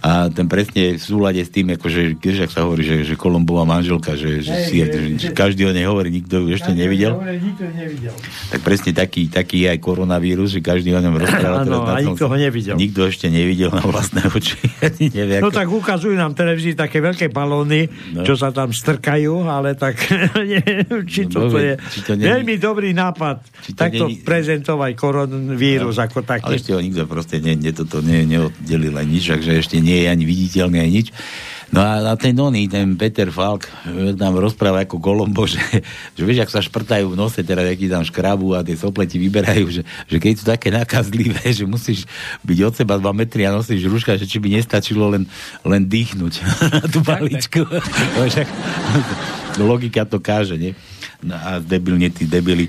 A 0.00 0.10
ten 0.26 0.46
presne 0.46 0.92
v 0.92 1.02
súlade 1.02 1.38
s 1.38 1.48
tým, 1.48 1.70
akože, 1.70 2.16
keď 2.16 2.44
ak 2.44 2.50
sa 2.50 2.62
hovorí, 2.62 2.80
že, 2.80 3.02
že 3.02 3.14
Kolumbová 3.14 3.62
manželka, 3.62 4.12
že, 4.12 4.40
že, 4.40 4.48
Hej, 4.50 4.64
si, 4.64 4.76
že, 4.80 5.00
že 5.18 5.28
každý 5.30 5.62
o 5.62 5.72
nej 5.72 5.84
hovorí, 5.84 6.08
nikto 6.10 6.40
ju 6.40 6.48
ešte 6.50 6.70
nevidel. 6.70 7.14
Dobre, 7.14 7.36
nikto 7.36 7.64
nevidel. 7.66 8.14
Tak 8.48 8.60
presne 8.60 8.90
taký, 8.90 9.26
taký 9.26 9.56
je 9.60 9.68
aj 9.68 9.78
koronavírus, 9.78 10.50
že 10.50 10.60
každý 10.60 10.90
o 10.90 11.00
ňom 11.00 11.16
rozpráva. 11.16 11.62
Áno, 11.62 11.84
a 11.84 12.00
nikto 12.00 12.24
ho 12.24 12.34
nevidel. 12.34 12.74
Nikto 12.74 13.04
ešte 13.04 13.26
nevidel 13.26 13.68
na 13.68 13.82
vlastné 13.82 14.24
oči. 14.26 14.56
Nevie, 15.12 15.38
No 15.38 15.48
ako- 15.48 15.58
tak 15.58 15.68
ukazujú 15.68 16.14
nám 16.14 16.32
televízii 16.32 16.72
také 16.74 16.98
veľké 16.98 17.28
balóny, 17.28 17.84
No. 18.10 18.24
čo 18.24 18.34
sa 18.34 18.48
tam 18.48 18.70
strkajú, 18.70 19.44
ale 19.44 19.74
tak 19.74 20.00
neviem, 20.34 21.04
či 21.04 21.24
No, 21.24 21.30
toto 21.36 21.52
dobre, 21.52 21.62
je 21.66 21.74
či 21.90 22.00
to 22.00 22.12
nie- 22.14 22.24
veľmi 22.26 22.54
dobrý 22.56 22.90
nápad. 22.90 23.36
či 23.60 23.70
to 23.70 23.78
Takto 23.78 24.04
nie- 24.06 24.20
prezentovať 24.20 24.92
koronavírus 24.94 25.96
ako 25.96 26.18
Ale 26.20 26.28
taký. 26.30 26.50
ešte 26.54 26.70
ho 26.70 26.80
nikto 26.80 27.04
proste 27.04 27.36
ne, 27.38 27.52
ne, 27.54 27.70
toto 27.70 28.00
ne, 28.00 28.24
neoddelil 28.24 28.94
ani 28.94 29.10
nič, 29.12 29.28
takže 29.30 29.52
ešte 29.56 29.76
nie 29.78 29.89
je 29.90 30.08
ani 30.10 30.24
viditeľný 30.24 30.78
ani 30.78 30.92
nič. 31.02 31.08
No 31.70 31.86
a, 31.86 32.02
a 32.02 32.18
ten 32.18 32.34
oný, 32.34 32.66
ten 32.66 32.98
Peter 32.98 33.30
Falk 33.30 33.70
e, 33.86 34.10
nám 34.18 34.42
rozpráva 34.42 34.82
ako 34.82 34.98
Kolombo, 34.98 35.46
že, 35.50 35.62
že 36.18 36.22
vieš, 36.26 36.42
ak 36.42 36.50
sa 36.50 36.58
šprtajú 36.58 37.14
v 37.14 37.18
nose, 37.18 37.46
teda 37.46 37.62
aký 37.62 37.86
tam 37.86 38.02
škrabu 38.02 38.58
a 38.58 38.66
tie 38.66 38.74
sopleti 38.74 39.22
vyberajú, 39.22 39.66
že, 39.70 39.82
že 40.10 40.16
keď 40.18 40.32
sú 40.34 40.44
také 40.50 40.74
nakazlivé, 40.74 41.38
že 41.58 41.70
musíš 41.70 42.10
byť 42.42 42.58
od 42.66 42.74
seba 42.74 42.98
2 42.98 43.06
metry 43.14 43.46
a 43.46 43.54
nosíš 43.54 43.86
rúška, 43.86 44.18
že 44.18 44.26
či 44.26 44.42
by 44.42 44.58
nestačilo 44.58 45.14
len, 45.14 45.30
len 45.62 45.86
dýchnuť 45.86 46.34
na 46.74 46.86
tú 46.92 47.06
paličku. 47.06 47.62
No, 48.18 48.26
však, 48.26 48.48
Logika 49.62 50.02
to 50.02 50.18
káže, 50.18 50.58
nie? 50.58 50.74
No 51.22 51.38
a 51.38 51.62
debilne 51.62 52.10
tí 52.10 52.26
debili 52.26 52.66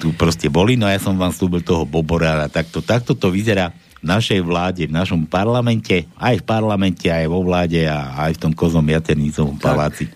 tu 0.00 0.10
proste 0.16 0.48
boli, 0.48 0.74
no 0.74 0.88
a 0.88 0.96
ja 0.96 0.98
som 0.98 1.14
vám 1.14 1.30
slúbil 1.30 1.60
toho 1.60 1.84
Bobora 1.84 2.40
a 2.40 2.48
takto, 2.48 2.80
takto 2.80 3.12
to 3.12 3.28
vyzerá 3.28 3.70
v 4.00 4.04
našej 4.08 4.40
vláde, 4.40 4.88
v 4.88 4.96
našom 4.96 5.28
parlamente, 5.28 6.08
aj 6.16 6.40
v 6.40 6.44
parlamente, 6.44 7.06
aj 7.12 7.28
vo 7.28 7.44
vláde 7.44 7.84
a 7.84 8.16
aj 8.28 8.40
v 8.40 8.40
tom 8.48 8.52
kozom 8.56 8.84
jaternicovom 8.84 9.60
paláci. 9.60 10.08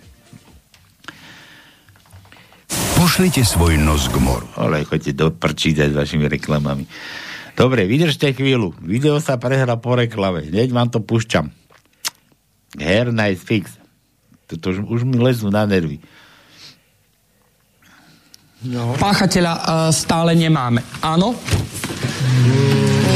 Pošlite 2.97 3.45
svoj 3.45 3.77
nos 3.77 4.09
k 4.09 4.17
moru. 4.17 4.49
Ale 4.57 4.89
choďte 4.89 5.13
do 5.13 5.29
prčíť 5.29 5.85
aj 5.85 5.91
s 5.93 5.99
vašimi 6.01 6.25
reklamami. 6.25 6.89
Dobre, 7.53 7.85
vydržte 7.85 8.33
chvíľu. 8.33 8.73
Video 8.81 9.21
sa 9.21 9.37
prehra 9.37 9.77
po 9.77 9.95
reklame. 9.95 10.49
Hneď 10.49 10.73
vám 10.73 10.89
to 10.89 11.05
púšťam. 11.05 11.53
Hair 12.81 13.13
nice 13.13 13.45
fix. 13.45 13.77
Toto 14.49 14.73
už, 14.73 14.79
už 14.89 15.01
mi 15.07 15.21
lezú 15.21 15.53
na 15.53 15.69
nervy. 15.69 16.01
No. 18.65 18.97
Páchateľa 18.97 19.53
uh, 19.53 19.65
stále 19.93 20.33
nemáme. 20.33 20.81
Áno? 21.05 21.37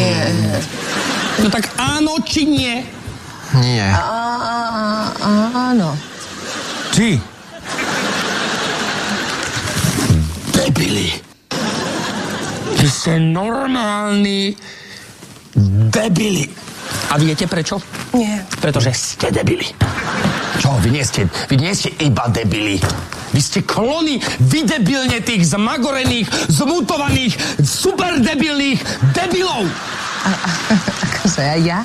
Nie. 0.09 0.61
No 1.45 1.49
tak 1.53 1.69
áno 1.77 2.17
či 2.25 2.49
nie? 2.49 2.81
Nie. 3.61 3.93
Áno. 5.53 5.93
Ty. 6.93 7.21
Debili. 10.53 11.13
Vy 12.79 12.89
ste 12.89 13.21
normálni 13.21 14.57
debili. 15.93 16.49
A 17.13 17.21
viete 17.21 17.45
prečo? 17.45 17.81
Nie. 18.17 18.45
Pretože 18.61 18.93
ste 18.97 19.29
debili. 19.29 19.69
Čo, 20.59 20.75
vy 20.83 20.91
nie 20.91 21.05
ste, 21.07 21.31
vy 21.47 21.57
nie 21.57 21.73
ste 21.75 21.95
iba 22.03 22.27
debili. 22.29 22.83
Vy 23.31 23.41
ste 23.41 23.61
klony 23.63 24.19
vydebilne 24.43 25.23
tých 25.23 25.47
zmagorených, 25.55 26.27
zmutovaných, 26.51 27.39
superdebilných 27.63 28.81
debilov. 29.15 29.69
Akože 31.09 31.43
aj 31.43 31.61
ja? 31.63 31.81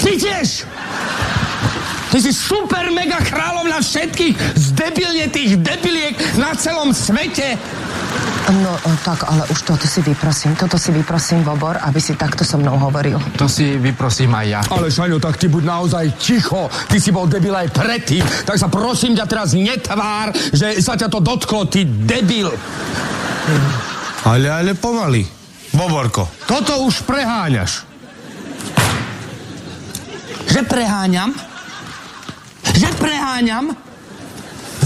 Ty 0.00 0.12
tiež! 0.14 0.48
Ty 2.16 2.24
si 2.24 2.32
super 2.32 2.88
mega 2.96 3.20
kráľovna 3.20 3.84
všetkých 3.84 4.56
zdebilnetých 4.56 5.60
debiliek 5.60 6.16
na 6.40 6.56
celom 6.56 6.96
svete. 6.96 7.60
No 8.64 8.72
tak, 9.04 9.28
ale 9.28 9.44
už 9.52 9.60
toto 9.60 9.84
si 9.84 10.00
vyprosím. 10.00 10.56
Toto 10.56 10.80
si 10.80 10.96
vyprosím, 10.96 11.44
Bobor, 11.44 11.76
aby 11.76 12.00
si 12.00 12.16
takto 12.16 12.40
so 12.40 12.56
mnou 12.56 12.80
hovoril. 12.80 13.20
To 13.36 13.44
si 13.44 13.76
vyprosím 13.76 14.32
aj 14.32 14.46
ja. 14.48 14.60
Ale 14.64 14.88
Šaňo, 14.88 15.20
tak 15.20 15.36
ty 15.36 15.52
buď 15.52 15.68
naozaj 15.68 16.16
ticho. 16.16 16.72
Ty 16.88 16.96
si 16.96 17.12
bol 17.12 17.28
debil 17.28 17.52
aj 17.52 17.68
predtým. 17.76 18.24
Tak 18.48 18.56
sa 18.56 18.72
prosím 18.72 19.12
ťa 19.12 19.28
teraz 19.28 19.52
netvár, 19.52 20.32
že 20.56 20.80
sa 20.80 20.96
ťa 20.96 21.12
to 21.12 21.20
dotklo, 21.20 21.68
ty 21.68 21.84
debil. 21.84 22.48
Ale, 24.24 24.48
ale 24.48 24.72
pomaly. 24.72 25.20
Boborko. 25.76 26.32
Toto 26.48 26.80
už 26.80 27.04
preháňaš. 27.04 27.84
Že 30.48 30.64
preháňam? 30.64 31.55
Že 32.76 32.88
preháňam? 33.00 33.72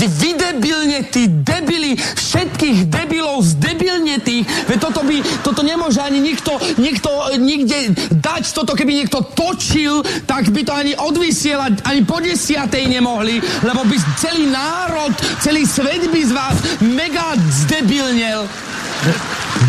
Vy 0.01 0.07
vydebilne, 0.07 1.13
tí 1.13 1.29
debili, 1.29 1.93
všetkých 1.99 2.89
debilov 2.89 3.45
zdebilnetých, 3.45 4.71
veď 4.71 4.79
toto 4.81 5.05
by, 5.05 5.21
toto 5.45 5.61
nemôže 5.61 6.01
ani 6.01 6.25
nikto, 6.25 6.57
nikto 6.81 7.11
nikde 7.37 7.93
dať, 8.09 8.43
toto 8.57 8.73
keby 8.73 8.97
niekto 9.05 9.21
točil, 9.37 10.01
tak 10.25 10.49
by 10.49 10.65
to 10.65 10.73
ani 10.73 10.97
odvysielať, 10.97 11.85
ani 11.85 12.01
po 12.09 12.17
desiatej 12.17 12.89
nemohli, 12.89 13.45
lebo 13.61 13.85
by 13.85 13.97
celý 14.17 14.49
národ, 14.49 15.13
celý 15.45 15.69
svet 15.69 16.09
by 16.09 16.21
z 16.25 16.33
vás 16.33 16.57
mega 16.81 17.37
zdebilnel. 17.61 18.49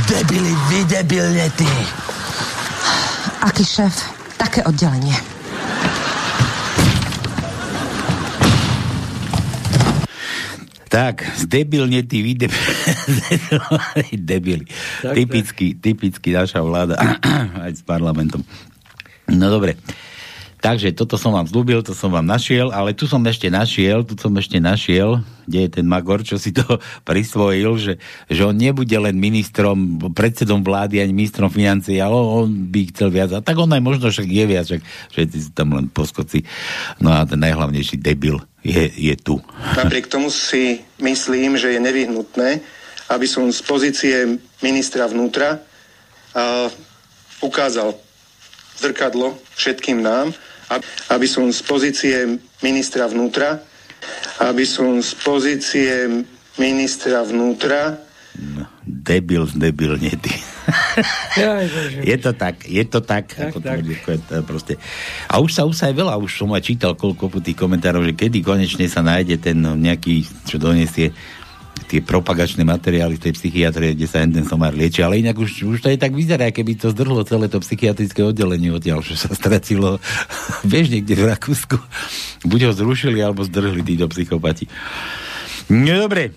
Debili, 0.08 0.54
vydebilnetí. 0.72 1.76
Aký 3.44 3.68
šéf? 3.68 4.16
Také 4.40 4.64
oddelenie. 4.64 5.41
Tak, 10.92 11.24
zdebilne 11.40 12.04
tí 12.04 12.20
vy 12.20 12.36
debili. 14.20 14.68
Tak, 15.00 15.16
typicky, 15.16 15.72
typicky 15.80 16.36
naša 16.36 16.60
vláda 16.60 17.00
aj 17.64 17.80
s 17.80 17.84
parlamentom. 17.88 18.44
No 19.32 19.48
dobre. 19.48 19.80
Takže 20.62 20.94
toto 20.94 21.18
som 21.18 21.34
vám 21.34 21.50
zľúbil, 21.50 21.82
to 21.82 21.98
som 21.98 22.14
vám 22.14 22.28
našiel, 22.28 22.70
ale 22.70 22.94
tu 22.94 23.10
som 23.10 23.18
ešte 23.26 23.50
našiel, 23.50 24.06
tu 24.06 24.14
som 24.14 24.30
ešte 24.38 24.62
našiel, 24.62 25.26
kde 25.50 25.66
je 25.66 25.70
ten 25.80 25.88
Magor, 25.88 26.22
čo 26.22 26.38
si 26.38 26.54
to 26.54 26.62
prisvojil, 27.08 27.80
že, 27.80 27.94
že 28.28 28.42
on 28.44 28.54
nebude 28.54 28.94
len 28.94 29.16
ministrom, 29.16 30.12
predsedom 30.12 30.60
vlády, 30.60 31.00
ani 31.00 31.16
ministrom 31.16 31.48
financií, 31.48 31.98
ale 32.04 32.20
on 32.20 32.52
by 32.68 32.92
chcel 32.94 33.10
viac. 33.10 33.32
A 33.32 33.40
tak 33.40 33.58
on 33.58 33.72
aj 33.72 33.82
možno 33.82 34.12
však 34.12 34.28
je 34.28 34.44
viac, 34.44 34.68
však 34.68 34.84
všetci 35.16 35.38
sú 35.40 35.50
tam 35.56 35.72
len 35.72 35.88
poskoci. 35.88 36.44
No 37.00 37.16
a 37.16 37.24
ten 37.24 37.40
najhlavnejší 37.42 37.98
debil 37.98 38.44
je, 38.62 38.90
je 38.94 39.16
tu. 39.18 39.42
Napriek 39.78 40.08
tomu 40.08 40.30
si 40.30 40.86
myslím, 41.02 41.58
že 41.58 41.74
je 41.74 41.80
nevyhnutné, 41.82 42.50
aby 43.10 43.26
som 43.28 43.50
z 43.50 43.62
pozície 43.66 44.16
ministra 44.62 45.10
vnútra 45.10 45.58
a, 45.58 46.70
ukázal 47.42 47.98
zrkadlo 48.78 49.38
všetkým 49.58 50.02
nám, 50.02 50.34
ab- 50.70 50.86
aby 51.10 51.26
som 51.28 51.50
z 51.50 51.62
pozície 51.66 52.16
ministra 52.62 53.10
vnútra 53.10 53.62
aby 54.42 54.66
som 54.66 54.98
z 55.02 55.14
pozície 55.22 56.26
ministra 56.58 57.22
vnútra 57.22 57.98
Debil, 58.88 59.44
debil, 59.60 60.00
nie 60.00 60.16
ty. 60.16 60.32
Je 62.06 62.18
to 62.22 62.32
tak, 62.38 62.66
je 62.68 62.84
to 62.86 63.00
tak. 63.02 63.26
tak, 63.34 63.50
ako 63.50 63.60
tak. 63.60 63.82
ako 63.82 64.10
je 64.14 64.20
to 64.22 64.34
proste. 64.46 64.74
A 65.28 65.42
už 65.42 65.52
sa, 65.54 65.66
už 65.66 65.76
sa 65.76 65.90
aj 65.90 65.96
veľa, 65.98 66.22
už 66.22 66.32
som 66.44 66.52
aj 66.54 66.64
čítal 66.64 66.94
koľko 66.94 67.42
tých 67.42 67.58
komentárov, 67.58 68.06
že 68.06 68.14
kedy 68.14 68.46
konečne 68.46 68.86
sa 68.86 69.02
nájde 69.02 69.42
ten 69.42 69.58
no, 69.58 69.74
nejaký, 69.74 70.28
čo 70.46 70.62
donesie 70.62 71.14
tie 71.92 72.00
propagačné 72.00 72.64
materiály 72.64 73.20
z 73.20 73.28
tej 73.28 73.34
psychiatrie, 73.36 73.98
kde 73.98 74.08
sa 74.08 74.24
jeden 74.24 74.48
somár 74.48 74.72
lieči, 74.72 75.04
ale 75.04 75.20
inak 75.20 75.36
už, 75.36 75.68
už 75.68 75.80
to 75.84 75.92
aj 75.92 76.00
tak 76.00 76.16
vyzerá, 76.16 76.48
keby 76.54 76.80
to 76.80 76.94
zdrhlo 76.94 77.26
celé 77.28 77.52
to 77.52 77.60
psychiatrické 77.60 78.24
oddelenie 78.24 78.72
odtiaľ, 78.72 79.04
že 79.04 79.20
sa 79.20 79.34
stratilo, 79.36 80.00
vieš, 80.72 80.94
niekde 80.94 81.20
v 81.20 81.36
Rakúsku. 81.36 81.76
Buď 82.48 82.70
ho 82.70 82.74
zrušili, 82.76 83.20
alebo 83.20 83.44
zdrhli 83.44 83.84
títo 83.84 84.08
psychopati. 84.08 84.72
No 85.68 86.08
dobre, 86.08 86.32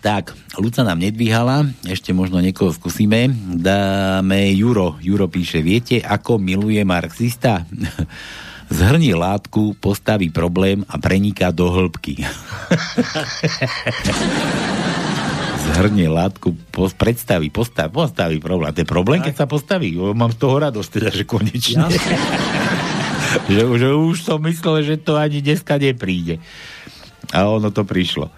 tak, 0.00 0.32
Luca 0.56 0.80
nám 0.80 0.96
nedvíhala, 0.96 1.68
ešte 1.84 2.16
možno 2.16 2.40
niekoho 2.40 2.72
skúsime. 2.72 3.28
Dáme 3.60 4.48
Juro. 4.56 4.96
Juro 5.04 5.28
píše, 5.28 5.60
viete, 5.60 6.00
ako 6.00 6.40
miluje 6.40 6.80
marxista? 6.88 7.68
Zhrni 8.70 9.12
látku, 9.12 9.76
postaví 9.76 10.32
problém 10.32 10.86
a 10.88 10.96
preniká 10.96 11.52
do 11.52 11.68
hĺbky. 11.68 12.22
Zhrnie 15.74 16.08
látku, 16.08 16.56
pos- 16.72 16.96
predstaví, 16.96 17.50
postaví, 17.50 17.92
postaví 17.92 18.38
problém. 18.40 18.70
A 18.70 18.74
to 18.74 18.80
je 18.80 18.88
problém, 18.88 19.20
keď 19.20 19.44
sa 19.44 19.46
postaví. 19.50 19.92
Mám 19.92 20.32
z 20.32 20.38
toho 20.38 20.56
radosť, 20.62 20.90
teda, 20.96 21.10
že 21.12 21.24
konečne. 21.28 21.84
že, 23.52 23.62
že 23.68 23.88
už 23.90 24.16
som 24.22 24.40
myslel, 24.48 24.86
že 24.86 24.96
to 25.02 25.18
ani 25.18 25.44
dneska 25.44 25.76
nepríde. 25.76 26.40
A 27.34 27.46
ono 27.50 27.74
to 27.74 27.82
prišlo. 27.82 28.30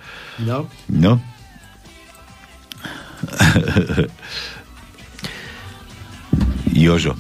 No. 0.43 0.67
No. 0.89 1.21
Jožo. 6.73 7.15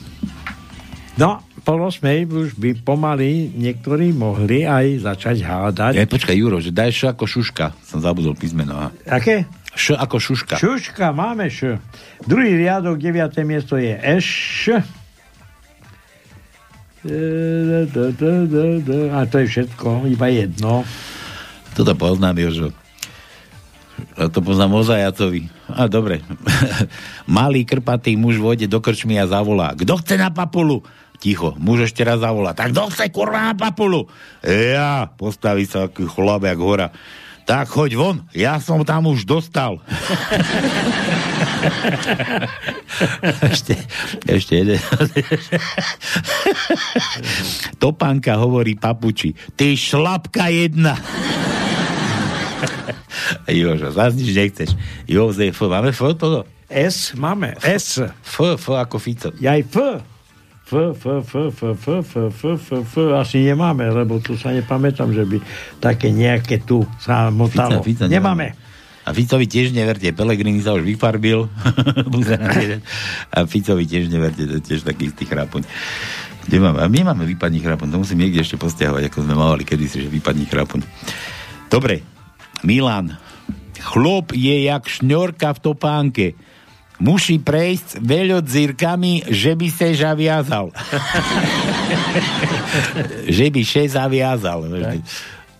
No, 1.20 1.44
pol 1.62 1.78
osmej 1.84 2.26
už 2.26 2.56
by 2.56 2.74
pomaly 2.82 3.52
niektorí 3.52 4.10
mohli 4.16 4.64
aj 4.66 5.06
začať 5.06 5.44
hádať. 5.44 5.92
Ja, 6.00 6.08
počkaj, 6.08 6.34
Juro, 6.34 6.58
že 6.58 6.72
daj 6.72 6.90
š 6.90 7.00
ako 7.12 7.24
šuška. 7.28 7.76
Som 7.84 8.00
zabudol 8.00 8.34
písmeno. 8.34 8.90
Aké? 9.06 9.46
Š 9.72 9.94
ako 9.96 10.16
šuška. 10.18 10.56
Šuška, 10.58 11.12
máme 11.12 11.52
š. 11.52 11.78
Druhý 12.24 12.56
riadok, 12.56 12.98
deviaté 12.98 13.44
miesto 13.44 13.76
je 13.76 13.92
eš. 13.92 14.28
E. 14.72 14.80
A 19.10 19.18
to 19.26 19.36
je 19.42 19.46
všetko, 19.50 20.06
iba 20.06 20.26
jedno. 20.30 20.86
Toto 21.74 21.92
poznám, 21.96 22.38
Jožo. 22.38 22.81
A 24.16 24.28
to 24.28 24.44
poznám 24.44 24.76
o 24.76 24.82
zajacovi. 24.84 25.48
A 25.72 25.88
dobre. 25.88 26.20
Malý 27.28 27.64
krpatý 27.64 28.18
muž 28.18 28.36
vôjde 28.36 28.68
do 28.68 28.82
krčmy 28.82 29.16
a 29.16 29.26
zavolá. 29.26 29.72
Kto 29.72 29.96
chce 30.00 30.20
na 30.20 30.28
papulu? 30.28 30.84
Ticho. 31.22 31.54
Muž 31.56 31.88
ešte 31.88 32.02
raz 32.02 32.20
zavolá. 32.20 32.52
Tak 32.52 32.74
kto 32.74 32.92
chce 32.92 33.08
kurva 33.14 33.50
na 33.50 33.54
papulu? 33.54 34.10
Ja. 34.44 35.08
Postaví 35.16 35.64
sa 35.64 35.88
aký 35.88 36.04
chlap, 36.04 36.44
jak 36.44 36.60
hora. 36.60 36.88
Tak 37.42 37.74
choď 37.74 37.98
von, 37.98 38.22
ja 38.38 38.62
som 38.62 38.86
tam 38.86 39.10
už 39.10 39.26
dostal. 39.26 39.82
ešte, 43.50 43.74
ešte 44.30 44.62
jeden. 44.62 44.78
Topánka 47.82 48.38
hovorí 48.38 48.78
papuči. 48.78 49.34
Ty 49.58 49.74
šlapka 49.74 50.54
jedna. 50.54 50.94
Jožo, 53.48 53.88
zás 53.92 54.12
nič 54.14 54.30
nechceš. 54.32 54.74
Jozef, 55.06 55.56
máme 55.62 55.90
F 55.90 56.02
toto? 56.16 56.46
S 56.72 57.12
máme, 57.12 57.54
S. 57.60 58.00
F, 58.00 58.36
F 58.56 58.64
ako 58.72 58.96
Fico. 58.96 59.28
Jaj 59.36 59.60
F. 59.68 59.76
F, 60.72 60.96
F, 60.96 61.04
F, 61.04 61.32
F, 61.36 61.58
F, 61.60 61.84
F, 61.84 62.10
F, 62.16 62.44
F, 62.48 62.64
F, 62.80 62.92
asi 63.12 63.44
nemáme, 63.44 63.92
lebo 63.92 64.16
tu 64.24 64.40
sa 64.40 64.56
nepamätám, 64.56 65.12
že 65.12 65.28
by 65.28 65.36
také 65.84 66.08
nejaké 66.08 66.64
tu 66.64 66.80
sa 66.96 67.28
motalo. 67.28 67.84
Fica, 67.84 68.06
Fica 68.06 68.06
nemáme. 68.08 68.56
A 69.02 69.10
Ficovi 69.10 69.50
tiež 69.50 69.74
neverte, 69.74 70.14
Pelegrini 70.14 70.62
sa 70.62 70.78
už 70.78 70.86
vyfarbil. 70.86 71.50
a 73.34 73.38
Ficovi 73.50 73.84
tiež 73.84 74.06
neverte, 74.06 74.46
to 74.46 74.62
je 74.62 74.62
tiež 74.62 74.86
taký 74.86 75.10
istý 75.10 75.26
chrápoň. 75.26 75.66
Kde 76.46 76.56
máme? 76.62 76.78
A 76.78 76.86
my 76.86 77.00
máme 77.10 77.26
výpadní 77.26 77.58
chrápoň, 77.58 77.90
to 77.90 77.98
musím 77.98 78.22
niekde 78.22 78.46
ešte 78.46 78.54
postiahovať, 78.58 79.10
ako 79.10 79.26
sme 79.26 79.34
mávali 79.34 79.66
kedysi, 79.66 80.06
že 80.06 80.08
výpadní 80.08 80.46
chrápoň. 80.46 80.86
Dobre, 81.66 82.11
Milan. 82.62 83.18
Chlop 83.82 84.32
je 84.32 84.70
jak 84.70 84.86
šňorka 84.86 85.54
v 85.54 85.62
topánke. 85.62 86.26
Musí 87.02 87.42
prejsť 87.42 87.98
veľo 87.98 88.38
dzirkami, 88.46 89.26
že 89.26 89.58
by 89.58 89.68
sa 89.74 89.90
zaviazal. 89.90 90.70
že 93.36 93.46
by 93.50 93.62
še 93.66 93.90
zaviazal. 93.90 94.70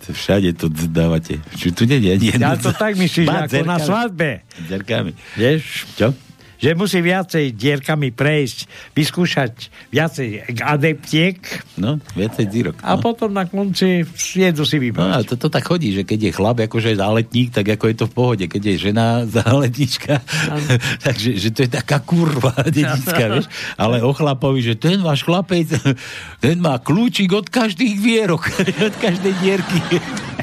Všade 0.03 0.55
to 0.55 0.71
dávate. 0.71 1.43
Či 1.59 1.75
tu 1.75 1.83
nie 1.87 1.99
je 1.99 2.39
Ja 2.39 2.55
to 2.55 2.71
tak 2.71 2.95
myslíš, 2.95 3.27
ako 3.27 3.67
na 3.67 3.79
svadbe. 3.83 4.47
Dzerkami. 4.71 5.19
Vieš? 5.35 5.91
Čo? 5.99 6.15
Že 6.63 6.79
musí 6.79 6.99
viacej 6.99 7.53
dierkami 7.53 8.09
prejsť, 8.09 8.59
vyskúšať 8.95 9.53
viacej 9.91 10.29
adeptiek 10.63 11.37
No, 11.75 11.99
viacej 12.15 12.45
dzírok. 12.47 12.77
a 12.79 12.95
potom 12.97 13.29
na 13.29 13.45
konci 13.45 14.07
jednu 14.33 14.63
si 14.63 14.79
No 14.79 14.83
vybrať. 14.87 15.11
a 15.11 15.27
to, 15.27 15.35
to 15.37 15.49
tak 15.49 15.67
chodí, 15.67 15.91
že 15.91 16.03
keď 16.03 16.21
je 16.23 16.33
chlap 16.33 16.63
akože 16.63 16.95
záletník, 16.95 17.51
tak 17.51 17.67
ako 17.69 17.85
je 17.85 17.97
to 17.97 18.07
v 18.07 18.13
pohode. 18.13 18.45
Keď 18.47 18.63
je 18.63 18.75
žena 18.81 19.07
záletnička, 19.37 20.23
takže 21.05 21.35
že 21.35 21.51
to 21.51 21.67
je 21.67 21.71
taká 21.73 21.99
kurva 21.99 22.55
dedická, 22.71 23.27
vieš. 23.29 23.51
Ale 23.75 23.99
o 23.99 24.13
chlapovi, 24.13 24.63
že 24.63 24.75
ten 24.75 25.03
váš 25.03 25.23
chlapec, 25.23 25.67
ten 26.39 26.57
má 26.57 26.79
kľúčik 26.79 27.33
od 27.33 27.51
každých 27.51 27.99
vierok, 27.99 28.47
od 28.79 28.95
každej 28.97 29.35
dierky. 29.37 29.79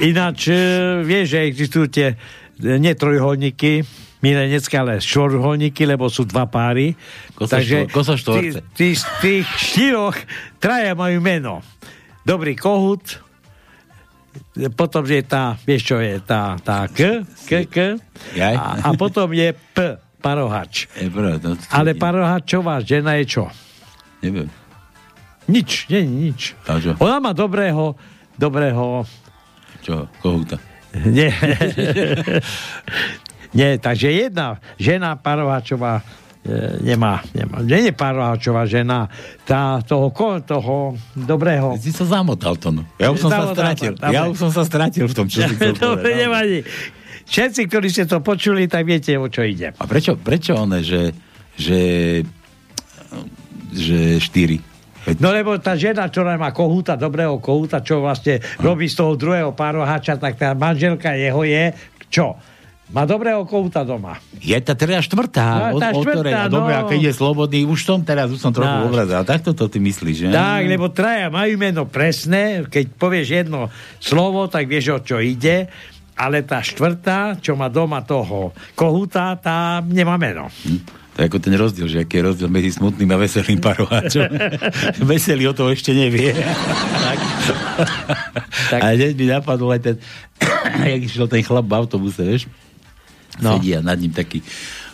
Ináč, 0.02 0.48
e, 0.48 0.60
vieš, 1.02 1.32
že 1.32 1.40
existujú 1.46 1.86
tie 1.88 2.08
e, 2.12 2.76
nie 2.76 2.92
trojholníky, 2.92 3.88
milenecké, 4.20 4.76
ale 4.76 5.00
štvorholníky, 5.00 5.88
lebo 5.88 6.12
sú 6.12 6.28
dva 6.28 6.48
páry. 6.48 6.96
Štvor- 7.36 7.92
koso 7.92 8.14
štvorce. 8.20 8.60
tí, 8.76 8.92
tí, 8.94 9.00
z 9.00 9.04
tých 9.24 9.48
štyroch 9.48 10.18
traja 10.60 10.92
majú 10.96 11.24
meno. 11.24 11.64
Dobrý 12.28 12.54
kohut, 12.54 13.24
potom 14.76 15.04
je 15.08 15.24
tá, 15.24 15.56
vieš 15.64 15.96
čo 15.96 15.98
je, 16.04 16.20
tá, 16.22 16.60
tá 16.60 16.86
K, 16.92 17.24
K, 17.48 17.52
K, 17.66 17.78
a, 18.38 18.86
a 18.86 18.90
potom 18.94 19.32
je 19.32 19.56
P, 19.56 19.78
parohač. 20.20 20.92
Ale 21.72 21.96
parohačová 21.96 22.84
žena 22.84 23.16
je 23.24 23.40
čo? 23.40 23.46
Neviem. 24.20 24.52
Nič, 25.50 25.90
nie, 25.90 26.06
nič. 26.06 26.54
Ona 27.02 27.18
má 27.18 27.32
dobrého, 27.34 27.98
dobrého 28.38 29.02
Čo? 29.82 30.06
Kohúta. 30.22 30.62
Nie. 30.94 31.34
Nie, 33.50 33.76
takže 33.76 34.10
jedna 34.10 34.58
žena 34.78 35.18
Parohačová 35.18 36.06
e, 36.46 36.54
nemá, 36.86 37.26
nemá. 37.34 37.66
Nie 37.66 37.90
je 37.90 37.94
Parohačová 37.94 38.70
žena, 38.70 39.10
tá 39.44 39.82
toho, 39.82 40.14
ko- 40.14 40.38
toho 40.40 40.94
dobrého. 41.18 41.74
Si 41.82 41.90
sa 41.90 42.06
zamotal 42.06 42.56
to, 42.56 42.70
no. 42.70 42.86
Ja 43.02 43.10
už 43.10 43.20
som 43.20 43.30
sa 43.30 43.50
Zamotal, 43.50 43.56
stratil. 43.58 43.94
dobre. 43.98 44.14
Ja 44.14 44.22
už 44.26 44.38
som 44.38 44.52
sa 44.54 44.62
stratil 44.62 45.06
v 45.10 45.14
tom, 45.18 45.26
čo 45.26 45.42
si 45.42 45.54
chcel 45.58 45.74
Dobre, 45.90 46.10
nevadí. 46.14 46.62
Všetci, 47.26 47.62
ktorí 47.66 47.88
ste 47.90 48.06
to 48.06 48.22
počuli, 48.22 48.66
tak 48.66 48.86
viete, 48.86 49.14
o 49.14 49.26
čo 49.26 49.42
ide. 49.42 49.74
A 49.74 49.84
prečo, 49.86 50.14
prečo 50.14 50.58
one, 50.58 50.82
že, 50.82 51.14
že, 51.54 51.82
že 53.70 54.18
štyri? 54.18 54.58
No 55.18 55.34
lebo 55.34 55.58
tá 55.58 55.74
žena, 55.74 56.06
ktorá 56.06 56.38
má 56.38 56.54
kohúta, 56.54 56.94
dobrého 56.94 57.42
kohúta, 57.42 57.82
čo 57.82 57.98
vlastne 57.98 58.38
robí 58.62 58.86
z 58.86 58.98
toho 58.98 59.18
druhého 59.18 59.58
párohača, 59.58 60.22
tak 60.22 60.38
tá 60.38 60.54
manželka 60.54 61.18
jeho 61.18 61.42
je 61.42 61.74
čo? 62.10 62.38
Má 62.90 63.06
dobrého 63.06 63.46
kohúta 63.46 63.86
doma. 63.86 64.18
Je 64.36 64.58
tá 64.58 64.74
teda 64.74 64.98
štvrtá. 64.98 65.70
No, 65.70 65.78
od, 65.78 65.80
tá 65.80 65.90
od 65.94 66.02
ktorej, 66.02 66.34
štvrtá, 66.34 66.42
dobre, 66.50 66.74
no. 66.74 66.80
a 66.80 66.90
keď 66.90 67.00
je 67.06 67.14
slobodný, 67.14 67.60
už 67.64 67.80
som 67.86 68.02
teraz, 68.02 68.28
už 68.28 68.42
som 68.42 68.50
trochu 68.50 68.66
No. 68.66 68.90
obrazil. 68.90 69.14
A 69.14 69.22
takto 69.22 69.54
to 69.54 69.70
ty 69.70 69.78
myslíš, 69.78 70.16
že? 70.16 70.28
Tak, 70.30 70.66
lebo 70.66 70.90
traja 70.90 71.30
majú 71.30 71.54
meno 71.56 71.86
presné, 71.86 72.66
keď 72.66 72.90
povieš 72.92 73.28
jedno 73.30 73.70
slovo, 73.98 74.46
tak 74.46 74.66
vieš, 74.66 74.90
o 74.92 75.00
čo 75.00 75.18
ide, 75.18 75.70
ale 76.14 76.42
tá 76.42 76.60
štvrtá, 76.60 77.38
čo 77.38 77.54
má 77.54 77.70
doma 77.70 78.02
toho 78.02 78.52
kohúta, 78.74 79.38
tá 79.38 79.80
nemá 79.80 80.18
meno. 80.18 80.50
To 81.14 81.18
je 81.20 81.28
ako 81.28 81.38
ten 81.38 81.54
rozdiel, 81.54 81.86
že 81.86 82.02
aký 82.02 82.16
je 82.16 82.26
rozdiel 82.26 82.50
medzi 82.50 82.72
smutným 82.72 83.08
a 83.08 83.20
veselým 83.20 83.60
paroháčom. 83.60 84.24
Veselý 85.06 85.46
o 85.46 85.54
toho 85.54 85.70
ešte 85.70 85.92
nevie. 85.92 86.32
tak. 86.32 87.20
A 88.82 88.94
hneď 88.94 89.14
mi 89.14 89.28
napadol 89.28 89.70
aj 89.70 89.82
ten, 89.84 89.96
jak 90.90 91.02
išiel 91.04 91.28
ten 91.28 91.44
chlap 91.44 91.66
v 91.66 91.76
autobuse, 91.76 92.24
vieš? 92.24 92.44
No. 93.40 93.56
Sedí 93.58 93.76
a 93.76 93.82
nad 93.82 93.96
ním 93.96 94.12
taký 94.12 94.44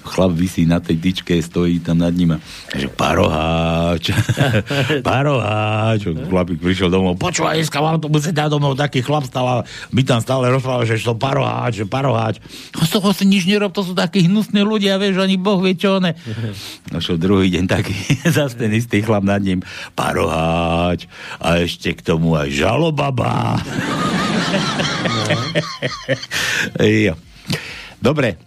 chlap 0.05 0.31
vysí 0.37 0.69
na 0.69 0.77
tej 0.77 1.01
tyčke, 1.01 1.33
stojí 1.41 1.81
tam 1.81 1.97
nad 1.97 2.13
ním 2.13 2.37
a 2.37 2.39
že 2.77 2.87
paroháč, 2.93 4.13
paroháč. 5.07 6.05
Chlapík 6.29 6.61
prišiel 6.61 6.93
domov, 6.93 7.17
počúvaj, 7.17 7.57
dneska 7.57 7.81
v 7.81 7.97
autobuse 7.97 8.29
dá 8.29 8.45
domov 8.45 8.77
taký 8.77 9.01
chlap 9.01 9.25
stal 9.25 9.45
a 9.49 9.55
my 9.65 10.01
tam 10.05 10.21
stále 10.21 10.53
rozprával, 10.53 10.85
že 10.85 11.01
to 11.01 11.17
paroháč, 11.17 11.81
že 11.83 11.85
paroháč. 11.89 12.37
A 12.77 12.85
z 12.85 12.91
toho 12.93 13.09
si 13.11 13.25
nič 13.25 13.49
nerob, 13.49 13.73
to 13.73 13.81
sú 13.81 13.97
takí 13.97 14.29
hnusní 14.29 14.61
ľudia, 14.61 15.01
vieš, 15.01 15.25
ani 15.25 15.41
Boh 15.41 15.57
vie 15.57 15.73
čo 15.73 15.97
one. 15.97 16.13
Došiel 16.93 17.17
druhý 17.17 17.49
deň 17.49 17.65
taký, 17.65 17.97
zase 18.37 18.61
ten 18.61 18.69
istý 18.77 19.01
chlap 19.01 19.25
nad 19.25 19.41
ním, 19.41 19.65
paroháč 19.97 21.09
a 21.41 21.65
ešte 21.65 21.97
k 21.97 22.05
tomu 22.05 22.37
aj 22.37 22.53
žalobaba. 22.53 23.57
jo. 26.85 27.17
Dobre, 28.05 28.37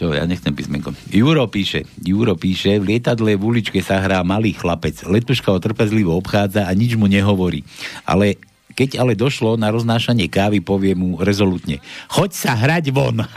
čo, 0.00 0.16
ja 0.16 0.24
nechcem 0.24 0.56
písmenko. 0.56 0.96
Juro 1.12 1.44
píše, 1.52 1.84
Juro 2.00 2.32
píše, 2.32 2.80
v 2.80 2.96
lietadle 2.96 3.36
v 3.36 3.44
uličke 3.44 3.84
sa 3.84 4.00
hrá 4.00 4.24
malý 4.24 4.56
chlapec. 4.56 4.96
Letuška 5.04 5.52
ho 5.52 5.60
trpezlivo 5.60 6.16
obchádza 6.16 6.64
a 6.64 6.72
nič 6.72 6.96
mu 6.96 7.04
nehovorí. 7.04 7.68
Ale 8.08 8.40
keď 8.72 8.96
ale 8.96 9.12
došlo 9.12 9.60
na 9.60 9.68
roznášanie 9.68 10.32
kávy, 10.32 10.64
povie 10.64 10.96
mu 10.96 11.20
rezolutne, 11.20 11.84
choď 12.08 12.30
sa 12.32 12.56
hrať 12.56 12.88
von. 12.96 13.20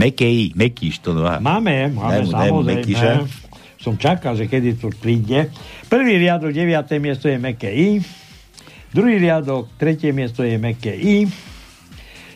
Mekej, 0.00 0.54
Mekíš 0.54 1.02
to 1.02 1.10
no. 1.10 1.26
Máme, 1.26 1.90
máme, 1.90 2.22
mu- 2.22 2.30
samozrejme. 2.30 3.26
Som 3.82 3.98
čakal, 3.98 4.38
že 4.38 4.46
kedy 4.46 4.78
to 4.78 4.94
príde. 4.94 5.50
Prvý 5.90 6.22
riadok, 6.22 6.54
9. 6.54 7.02
miesto 7.02 7.26
je 7.26 7.34
meké 7.34 7.72
I. 7.74 7.98
Druhý 8.90 9.22
riadok, 9.22 9.70
tretie 9.78 10.10
miesto 10.10 10.42
je 10.42 10.58
meké 10.58 10.90
I. 10.90 11.30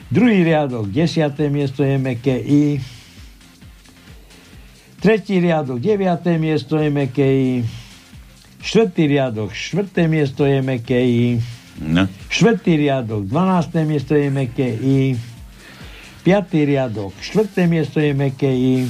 Druhý 0.06 0.47
riadok, 0.47 0.86
10. 0.86 1.35
miesto 1.51 1.82
je 1.82 1.98
meké 1.98 2.39
I. 2.39 2.78
Tretí 5.02 5.43
riadok, 5.43 5.82
9. 5.82 6.39
miesto 6.39 6.78
je 6.78 6.90
meké 6.94 7.26
I. 7.26 7.66
Štvrtý 8.62 9.02
riadok, 9.10 9.51
štvrté 9.51 10.06
miesto 10.06 10.47
je 10.47 10.62
meké 10.62 11.02
I. 11.02 11.43
No. 11.82 12.06
Štvrtý 12.31 12.78
riadok, 12.78 13.26
12. 13.26 13.74
miesto 13.82 14.14
je 14.14 14.31
meké 14.31 14.78
I. 14.78 15.18
Piatý 16.22 16.64
riadok, 16.64 17.12
štvrté 17.18 17.66
miesto 17.66 17.98
je 17.98 18.14
meké 18.14 18.48
I. 18.48 18.86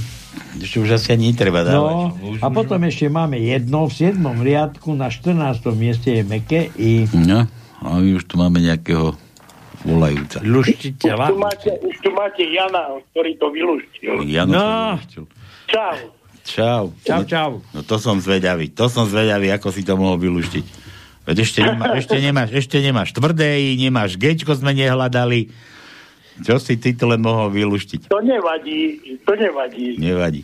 Ešte 0.56 0.76
už 0.78 0.90
asi 0.92 1.08
ani 1.10 1.30
netreba 1.30 1.60
dávať. 1.60 1.94
No, 2.14 2.38
a 2.38 2.46
potom 2.48 2.78
ešte 2.80 3.06
máme 3.06 3.36
jedno 3.36 3.84
v 3.84 3.92
7. 3.92 4.14
riadku 4.38 4.92
na 4.92 5.08
14. 5.08 5.34
mieste 5.72 6.10
je 6.10 6.22
meké 6.22 6.70
I. 6.74 7.10
No, 7.10 7.46
a 7.80 7.86
my 7.96 8.10
už 8.12 8.24
tu 8.24 8.34
máme 8.34 8.58
nejakého 8.58 9.18
volajúca. 9.82 10.40
Luštiteľa. 10.40 11.26
Tu 11.26 11.36
máte, 11.36 11.70
už 11.76 11.96
tu 11.98 12.10
máte 12.10 12.42
Jana, 12.42 12.82
ktorý 13.10 13.30
to 13.36 13.46
vylúštil. 13.48 14.14
Jano 14.24 14.50
No. 14.50 14.60
to 14.60 14.70
vyluštil. 14.96 15.24
Čau. 15.66 15.96
Čau. 16.44 16.82
Čau, 17.00 17.18
No- 17.18 17.26
čau. 17.26 17.50
No 17.72 17.80
to 17.80 17.96
som 17.96 18.16
zvedavý, 18.16 18.68
to 18.68 18.86
som 18.86 19.04
zvedavý, 19.04 19.48
ako 19.50 19.68
si 19.68 19.80
to 19.80 19.94
mohol 19.94 20.16
vylúštiť. 20.16 20.64
Veď 21.24 21.36
ešte, 21.40 21.60
nemá, 21.62 21.96
ešte, 21.96 22.16
nemáš, 22.18 22.48
ešte 22.52 22.76
nemáš 22.78 23.10
tvrdé, 23.10 23.48
nemáš 23.74 24.14
gečko 24.14 24.52
sme 24.52 24.72
nehľadali. 24.72 25.48
Čo 26.40 26.58
si 26.58 26.74
ty 26.74 26.90
to 26.90 27.06
len 27.06 27.20
mohol 27.20 27.46
vylúštiť? 27.48 28.10
To 28.10 28.18
nevadí, 28.18 28.98
to 29.22 29.32
nevadí. 29.34 29.94
Nevadí. 29.96 30.42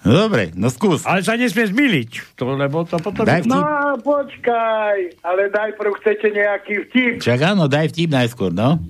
No 0.00 0.16
dobre, 0.16 0.48
no 0.54 0.70
skús. 0.70 1.04
Ale 1.04 1.20
sa 1.20 1.36
nesmie 1.36 1.66
zmiliť, 1.66 2.32
to, 2.32 2.56
lebo 2.56 2.88
to 2.88 2.96
potom... 2.96 3.20
Daj 3.20 3.44
No 3.44 3.60
vtip. 3.60 4.00
počkaj, 4.00 4.96
ale 5.20 5.42
najprv 5.50 5.90
chcete 5.98 6.26
nejaký 6.30 6.74
vtip. 6.86 7.12
Čak 7.20 7.40
áno, 7.44 7.66
daj 7.66 7.92
vtip 7.92 8.08
najskôr, 8.08 8.48
no. 8.48 8.80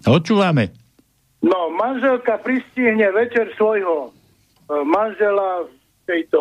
Počúvame. 0.00 0.72
No, 1.40 1.68
manželka 1.70 2.40
pristihne 2.40 3.08
večer 3.12 3.52
svojho 3.52 4.08
e, 4.08 4.10
manžela 4.80 5.64
v 5.64 5.72
tejto 6.04 6.40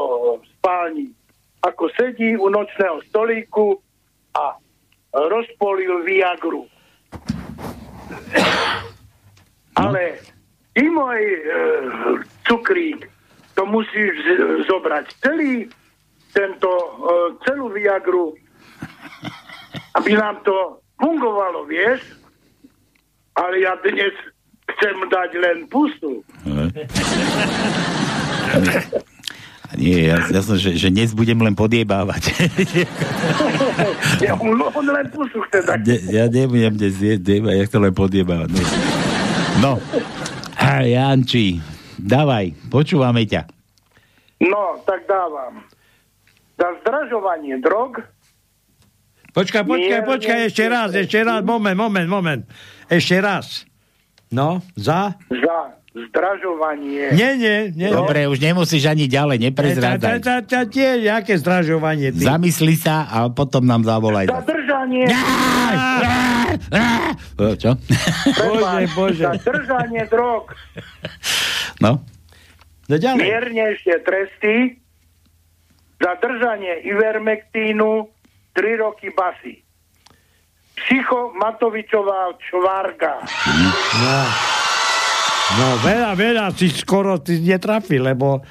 spálni. 0.50 1.12
Ako 1.60 1.92
sedí 1.96 2.36
u 2.36 2.48
nočného 2.48 3.04
stolíku 3.08 3.80
a 4.32 4.56
rozpolil 5.14 6.04
Viagru. 6.04 6.68
Ale 9.74 10.18
ty 10.74 10.90
môj 10.90 11.18
e, 11.18 11.40
cukrík, 12.46 13.10
to 13.54 13.66
musíš 13.66 14.14
z- 14.26 14.66
zobrať 14.66 15.06
celý 15.22 15.70
tento, 16.34 16.70
e, 16.70 16.90
celú 17.46 17.70
Viagru, 17.70 18.34
aby 19.94 20.14
nám 20.14 20.42
to 20.42 20.82
fungovalo, 20.98 21.66
vieš? 21.66 22.02
Ale 23.34 23.62
ja 23.62 23.78
dnes 23.82 24.14
chcem 24.78 24.98
dať 25.10 25.30
len 25.38 25.58
pustu. 25.70 26.22
Nie, 29.74 30.14
ja, 30.14 30.18
ja 30.30 30.42
som, 30.46 30.54
že, 30.54 30.78
že 30.78 30.94
dnes 30.94 31.18
budem 31.18 31.38
len 31.42 31.58
podiebávať. 31.58 32.30
ja, 34.26 34.38
on, 34.38 34.86
len 34.86 35.06
chce 35.50 35.60
dať. 35.66 35.80
Ne, 35.82 35.98
ja 36.14 36.26
nebudem 36.30 36.74
dnes 36.78 36.96
nebudem, 37.02 37.50
ja 37.50 37.64
chcem 37.66 37.82
len 37.82 37.94
podiebávať. 37.94 38.54
No. 38.54 38.62
no. 39.60 39.74
A 40.62 40.86
Janči, 40.86 41.58
dávaj, 41.98 42.54
počúvame 42.70 43.26
ťa. 43.26 43.50
No, 44.46 44.78
tak 44.86 45.10
dávam. 45.10 45.66
Za 46.54 46.70
zdražovanie 46.86 47.58
drog 47.60 47.98
Počkaj, 49.34 49.66
počkaj, 49.66 50.06
Mierne 50.06 50.06
počkaj, 50.06 50.40
ešte 50.46 50.64
raz, 50.70 50.94
ešte 50.94 51.18
raz, 51.26 51.42
moment, 51.42 51.74
moment, 51.74 52.06
moment. 52.06 52.46
Ešte 52.86 53.18
raz. 53.18 53.66
No, 54.30 54.62
za? 54.78 55.18
za 55.26 55.83
zdražovanie 55.94 57.14
Nie, 57.14 57.38
nie, 57.38 57.58
nie. 57.70 57.90
Dobre, 57.94 58.26
už 58.26 58.42
nemusíš 58.42 58.90
ani 58.90 59.06
ďalej, 59.06 59.38
tá, 59.38 59.46
neprezrádzaj. 59.46 60.18
tá, 60.42 60.60
tie, 60.66 61.06
aké 61.06 61.38
zdražovanie. 61.38 62.10
Ty. 62.10 62.34
Zamysli 62.34 62.74
sa 62.74 63.06
a 63.06 63.30
potom 63.30 63.62
nám 63.62 63.86
zavolaj. 63.86 64.26
za 64.26 64.42
držanie 64.42 65.06
O, 67.38 67.54
Čo? 67.54 67.78
Bože, 68.38 68.86
bože. 68.94 69.26
za 69.26 69.34
držanie 69.40 70.06
drog 70.06 70.54
No? 71.82 72.02
No 72.84 72.96
ďalej. 72.98 73.24
miernejšie 73.24 73.96
tresty 74.02 74.56
za 75.98 76.14
držanie 76.20 76.84
Ivermektínu 76.84 78.06
3 78.54 78.84
roky 78.84 79.10
basy. 79.10 79.62
Psycho 80.74 81.32
Matovičová 81.38 82.34
čvarga. 82.44 83.22
No. 84.02 84.18
No, 85.54 85.66
veľa, 85.82 86.12
veľa 86.14 86.46
si 86.54 86.70
skoro 86.70 87.20
ty 87.20 87.40
netrafil, 87.40 88.02
lebo 88.02 88.42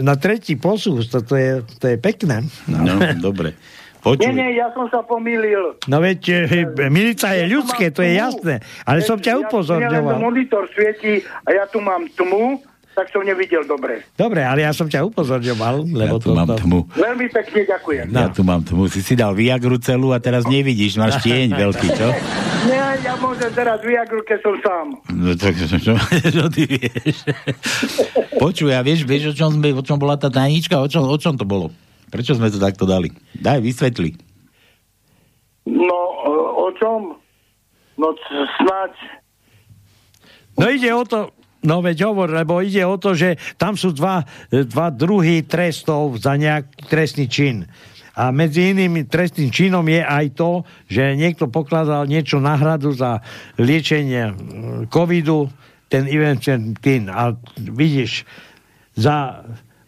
na 0.00 0.14
tretí 0.14 0.54
posús, 0.54 1.08
to, 1.08 1.24
to, 1.24 1.34
je, 1.34 1.50
to 1.80 1.84
je 1.88 1.96
pekné. 1.96 2.44
No, 2.68 3.00
dobre. 3.18 3.56
Nie, 4.04 4.20
Počuj. 4.20 4.36
nie, 4.36 4.60
ja 4.60 4.68
som 4.76 4.84
sa 4.92 5.00
pomýlil. 5.00 5.80
No 5.88 5.96
veď, 5.96 6.20
eh, 6.28 6.92
milica 6.92 7.32
je 7.32 7.48
ľudské, 7.48 7.88
to 7.88 8.04
je 8.04 8.20
jasné. 8.20 8.60
Ale 8.84 9.00
som 9.00 9.16
ťa 9.16 9.32
Ja, 9.32 9.40
upozorňoval. 9.48 10.20
monitor 10.20 10.68
svieti 10.76 11.24
a 11.24 11.56
ja 11.56 11.64
tu 11.64 11.80
mám 11.80 12.04
tmu, 12.12 12.60
tak 12.94 13.10
som 13.10 13.26
nevidel 13.26 13.66
dobre. 13.66 14.06
Dobre, 14.14 14.46
ale 14.46 14.62
ja 14.62 14.70
som 14.70 14.86
ťa 14.86 15.02
upozorňoval, 15.10 15.82
lebo 15.90 16.22
tu 16.22 16.30
to, 16.30 16.38
mám 16.38 16.54
tmu. 16.54 16.86
Veľmi 16.94 17.26
pekne 17.26 17.66
ďakujem. 17.66 18.06
Ja 18.14 18.30
tu 18.30 18.46
mám 18.46 18.62
tmu. 18.62 18.86
Si 18.86 19.02
si 19.02 19.18
dal 19.18 19.34
Viagru 19.34 19.76
celú 19.82 20.14
a 20.14 20.22
teraz 20.22 20.46
nevidíš, 20.46 20.94
máš 20.94 21.18
tieň 21.26 21.52
veľký, 21.66 21.88
čo? 21.90 22.08
Nie, 22.70 22.94
ja 23.02 23.18
môžem 23.18 23.50
teraz 23.50 23.82
Viagru, 23.82 24.22
keď 24.22 24.38
som 24.40 24.54
sám. 24.62 24.86
No 25.10 25.34
tak 25.34 25.58
čo, 25.58 25.66
čo, 25.90 25.92
čo 26.30 26.44
ty 26.54 26.62
vieš? 26.70 27.26
Počuj, 28.42 28.70
a 28.70 28.80
vieš, 28.86 29.02
vieš, 29.02 29.34
o 29.34 29.34
čom, 29.34 29.58
sme, 29.58 29.74
o 29.74 29.82
čom 29.82 29.98
bola 29.98 30.14
tá 30.14 30.30
tajnička? 30.30 30.78
O 30.78 30.86
čom, 30.86 31.04
o 31.10 31.18
čom 31.18 31.34
to 31.34 31.42
bolo? 31.42 31.74
Prečo 32.14 32.38
sme 32.38 32.46
to 32.46 32.62
takto 32.62 32.86
dali? 32.86 33.10
Daj, 33.34 33.58
vysvetli. 33.58 34.14
No, 35.66 35.98
o 36.62 36.70
čom? 36.78 37.18
No, 37.98 38.14
snáď. 38.62 38.92
No 40.54 40.70
ide 40.70 40.90
o 40.94 41.02
to, 41.02 41.34
no 41.64 41.80
veď 41.80 42.06
hovor, 42.06 42.30
lebo 42.30 42.60
ide 42.60 42.84
o 42.84 43.00
to, 43.00 43.16
že 43.16 43.40
tam 43.56 43.74
sú 43.74 43.90
dva, 43.96 44.22
e, 44.52 44.62
dva 44.68 44.92
druhy 44.92 45.42
trestov 45.48 46.20
za 46.20 46.36
nejaký 46.36 46.86
trestný 46.86 47.26
čin. 47.26 47.56
A 48.14 48.30
medzi 48.30 48.70
iným 48.70 49.10
trestným 49.10 49.50
činom 49.50 49.82
je 49.90 49.98
aj 49.98 50.38
to, 50.38 50.62
že 50.86 51.18
niekto 51.18 51.50
pokladal 51.50 52.06
niečo 52.06 52.38
náhradu 52.38 52.94
za 52.94 53.18
liečenie 53.58 54.30
covidu, 54.86 55.50
ten 55.90 56.06
Ivermectin. 56.06 57.10
A 57.10 57.34
vidíš, 57.58 58.22
za 58.94 59.42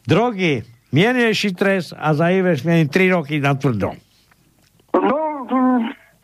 drogy 0.07 0.67
miernejší 0.91 1.55
trest 1.55 1.95
a 1.95 2.15
za 2.19 2.31
Ivermectin 2.35 2.91
3 2.91 3.15
roky 3.15 3.39
na 3.39 3.55
tvrdo. 3.55 3.95
No, 4.95 5.26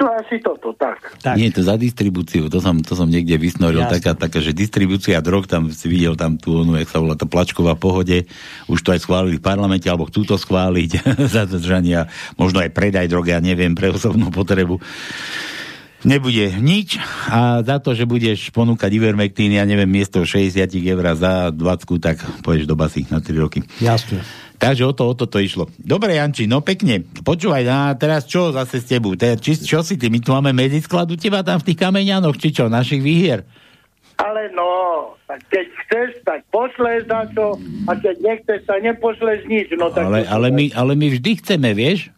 to 0.02 0.10
asi 0.10 0.36
toto, 0.42 0.74
tak. 0.74 0.98
Tak. 1.22 1.38
Nie, 1.38 1.54
to 1.54 1.62
za 1.62 1.78
distribúciu, 1.78 2.50
to 2.50 2.58
som, 2.58 2.82
to 2.82 2.98
som 2.98 3.06
niekde 3.06 3.38
vysnoril, 3.38 3.86
Jasne. 3.86 4.02
taká, 4.02 4.10
taká, 4.18 4.38
že 4.42 4.50
distribúcia 4.50 5.22
drog, 5.22 5.46
tam 5.46 5.70
si 5.70 5.86
videl 5.86 6.18
tam 6.18 6.34
tú, 6.34 6.66
onu, 6.66 6.74
jak 6.74 6.90
sa 6.90 6.98
volá, 6.98 7.14
tá 7.14 7.22
plačková 7.22 7.78
pohode, 7.78 8.26
už 8.66 8.82
to 8.82 8.90
aj 8.90 9.06
schválili 9.06 9.38
v 9.38 9.46
parlamente, 9.46 9.86
alebo 9.86 10.10
chcú 10.10 10.26
to 10.26 10.34
schváliť, 10.34 11.06
zadržania, 11.38 12.10
možno 12.34 12.58
aj 12.58 12.74
predaj 12.74 13.06
drogy, 13.06 13.30
ja 13.30 13.38
neviem, 13.38 13.78
pre 13.78 13.94
osobnú 13.94 14.34
potrebu. 14.34 14.82
Nebude 16.02 16.50
nič 16.58 16.98
a 17.30 17.62
za 17.62 17.78
to, 17.78 17.94
že 17.94 18.10
budeš 18.10 18.50
ponúkať 18.50 18.90
Ivermectin, 18.90 19.54
ja 19.54 19.62
neviem, 19.62 19.86
miesto 19.86 20.26
60 20.26 20.66
eur 20.82 21.14
za 21.14 21.54
20, 21.54 22.02
tak 22.02 22.18
pôjdeš 22.42 22.66
do 22.66 22.74
basy 22.74 23.06
na 23.06 23.22
3 23.22 23.38
roky. 23.38 23.62
Jasne. 23.78 24.18
Takže 24.62 24.86
o 24.86 24.94
to, 24.94 25.10
o 25.10 25.14
to 25.18 25.26
to 25.26 25.42
išlo. 25.42 25.66
Dobre, 25.74 26.14
Janči, 26.14 26.46
no 26.46 26.62
pekne. 26.62 27.02
Počúvaj, 27.02 27.66
no 27.66 27.74
a 27.74 27.98
teraz 27.98 28.30
čo 28.30 28.54
zase 28.54 28.78
s 28.78 28.86
tebou? 28.86 29.18
Te, 29.18 29.34
či, 29.34 29.58
čo 29.58 29.82
si 29.82 29.98
ty? 29.98 30.06
My 30.06 30.22
tu 30.22 30.30
máme 30.30 30.54
medzisklad 30.54 31.10
u 31.10 31.18
teba 31.18 31.42
tam 31.42 31.58
v 31.58 31.66
tých 31.66 31.82
kameňanoch, 31.82 32.38
či 32.38 32.54
čo, 32.54 32.70
našich 32.70 33.02
výhier? 33.02 33.42
Ale 34.22 34.54
no, 34.54 34.70
keď 35.26 35.66
chceš, 35.66 36.08
tak 36.22 36.46
pošleš 36.54 37.10
na 37.10 37.26
to 37.34 37.58
a 37.90 37.92
keď 37.98 38.14
nechceš, 38.22 38.62
tak 38.62 38.78
nepošleš 38.86 39.50
nič. 39.50 39.66
No, 39.74 39.90
tak 39.90 40.06
Ale, 40.06 40.30
ale, 40.30 40.54
my, 40.54 40.70
ale 40.78 40.94
my 40.94 41.10
vždy 41.10 41.42
chceme, 41.42 41.74
vieš? 41.74 42.14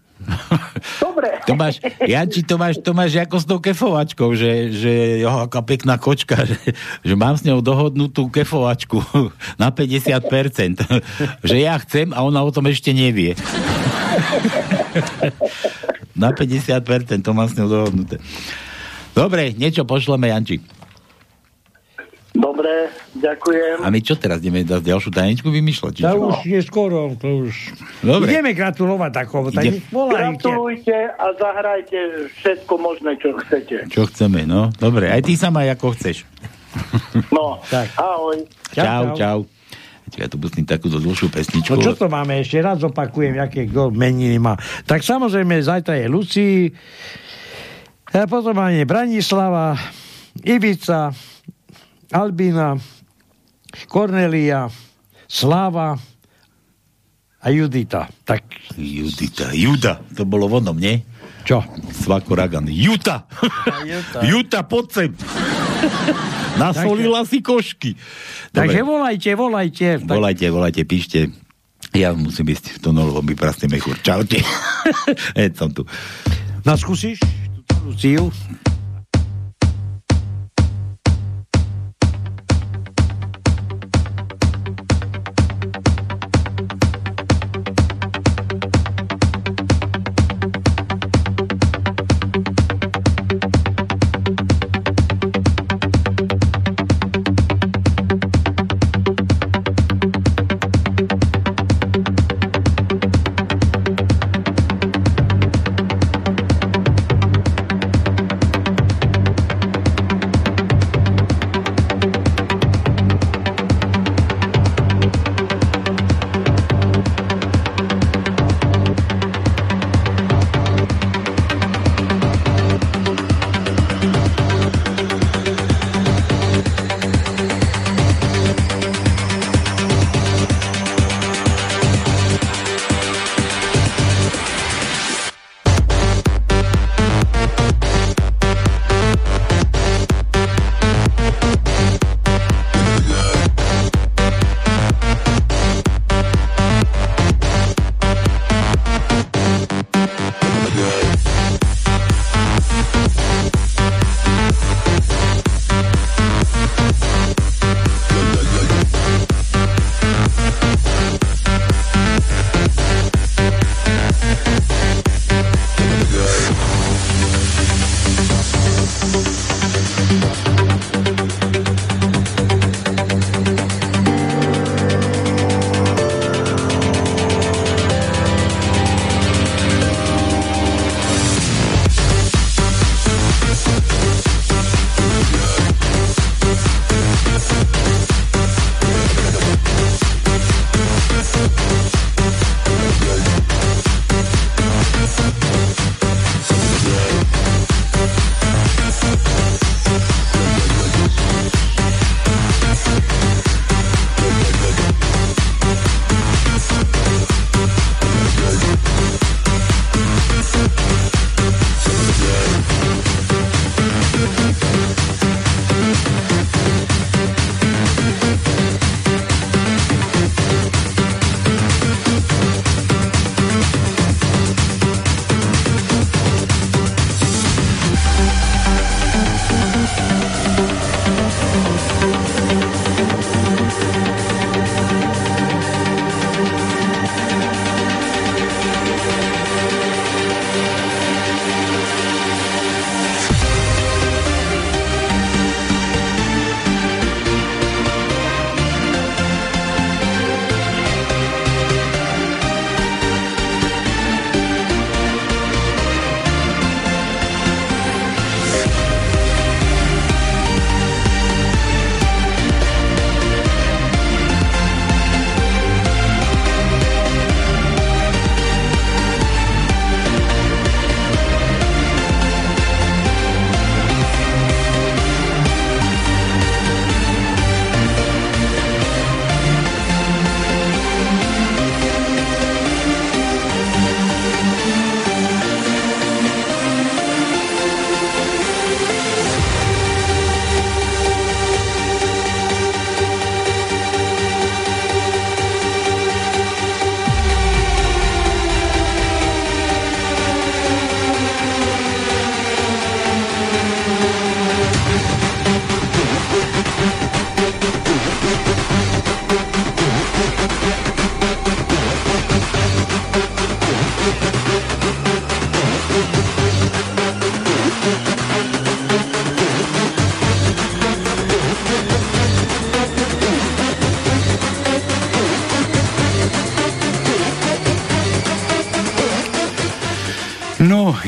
Dobre. 1.01 1.43
To 1.45 1.55
máš, 1.59 1.82
Janči, 2.01 2.41
to 2.47 2.55
máš, 2.57 2.81
to 2.81 2.91
máš 2.97 3.19
ako 3.19 3.36
s 3.41 3.47
tou 3.47 3.59
kefovačkou, 3.61 4.31
že, 4.32 4.73
že 4.73 5.20
jo, 5.20 5.28
aká 5.28 5.61
pekná 5.61 5.99
kočka, 6.01 6.47
že, 6.47 6.57
že 7.03 7.15
mám 7.19 7.36
s 7.36 7.45
ňou 7.45 7.61
dohodnutú 7.61 8.31
kefovačku 8.31 9.03
na 9.62 9.69
50%. 9.74 10.86
že 11.49 11.57
ja 11.59 11.74
chcem 11.82 12.15
a 12.15 12.23
ona 12.24 12.41
o 12.41 12.51
tom 12.55 12.70
ešte 12.70 12.95
nevie. 12.95 13.36
na 16.23 16.31
50% 16.31 17.24
to 17.24 17.31
mám 17.35 17.49
s 17.51 17.55
ňou 17.59 17.69
dohodnuté. 17.69 18.23
Dobre, 19.15 19.55
niečo 19.55 19.86
pošleme, 19.86 20.31
Janči. 20.31 20.59
Dobre, 22.35 22.90
ďakujem. 23.15 23.78
A 23.78 23.89
my 23.94 23.98
čo 24.02 24.19
teraz 24.19 24.43
ideme 24.43 24.66
dať 24.66 24.82
ďalšiu 24.82 25.11
tajničku 25.15 25.47
vymýšľať? 25.47 25.93
či 25.94 26.02
To 26.02 26.11
čo? 26.11 26.27
už 26.35 26.39
je 26.43 26.61
skoro, 26.66 27.15
to 27.15 27.47
už... 27.47 27.55
Dobre. 28.02 28.27
Ideme 28.35 28.51
gratulovať 28.59 29.11
takovo, 29.15 29.55
tak 29.55 29.70
Ide-. 29.70 29.86
Gratulujte 29.89 30.98
a 31.15 31.27
zahrajte 31.39 31.98
všetko 32.43 32.73
možné, 32.74 33.15
čo 33.23 33.39
chcete. 33.39 33.86
Čo 33.86 34.11
chceme, 34.11 34.51
no? 34.51 34.74
Dobre, 34.74 35.15
aj 35.15 35.23
ty 35.23 35.39
sa 35.39 35.55
maj 35.55 35.70
ako 35.78 35.94
chceš. 35.94 36.27
No, 37.31 37.62
tak. 37.73 37.94
ahoj. 37.94 38.43
Čau, 38.74 39.15
čau. 39.15 39.39
Ja 40.15 40.27
tu 40.31 40.39
pustím 40.39 40.66
takúto 40.66 40.98
dlhšiu 40.98 41.31
pesničku. 41.31 41.74
No 41.74 41.82
čo 41.82 41.94
to 41.94 42.06
máme? 42.11 42.39
Ešte 42.43 42.59
raz 42.62 42.78
opakujem, 42.82 43.35
aké 43.39 43.66
kto 43.66 43.94
meniny 43.94 44.39
má. 44.39 44.55
Tak 44.86 45.02
samozrejme, 45.02 45.59
zajtra 45.59 45.98
je 46.02 46.06
Lucí, 46.06 46.48
a 48.15 48.31
potom 48.31 48.55
máme 48.55 48.86
Branislava, 48.86 49.74
Ivica, 50.47 51.11
Albína, 52.15 52.78
Kornelia, 53.91 54.70
Sláva 55.27 55.99
a 57.43 57.47
Judita. 57.51 58.07
Tak... 58.23 58.47
Judita, 58.78 59.51
Juda, 59.51 59.99
to 60.15 60.23
bolo 60.23 60.47
vonom, 60.47 60.78
nie? 60.78 61.03
Čo? 61.43 61.66
Svako 61.91 62.39
Ragan. 62.39 62.70
Juta! 62.70 63.27
Juta, 64.23 64.62
poď 64.70 64.86
sem! 64.95 65.11
Nasolila 66.62 67.27
si 67.27 67.43
košky. 67.43 67.99
Takže 68.55 68.81
Dobre. 68.81 68.91
volajte, 68.95 69.31
volajte. 69.35 69.86
Tak, 69.99 70.15
Volajte, 70.15 70.47
volajte, 70.55 70.82
píšte. 70.86 71.35
Ja 71.91 72.15
musím 72.15 72.55
ísť 72.55 72.78
to 72.78 72.95
nolo, 72.95 73.11
lebo 73.11 73.27
mi 73.27 73.35
prasne 73.35 73.66
mechúr. 73.66 73.99
Čaute. 73.99 74.39
Hej, 75.39 75.59
som 75.59 75.74
tu. 75.74 75.82
no 76.62 76.78
skúsiš 76.78 77.19
túto 77.66 77.74
Luciu? 77.91 78.23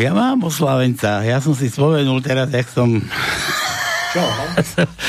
Ja 0.07 0.15
mám 0.15 0.39
oslavenca. 0.47 1.27
Ja 1.27 1.43
som 1.43 1.51
si 1.59 1.67
spomenul 1.67 2.23
teraz, 2.23 2.47
jak 2.55 2.71
som... 2.71 3.03
Čo? 4.15 4.23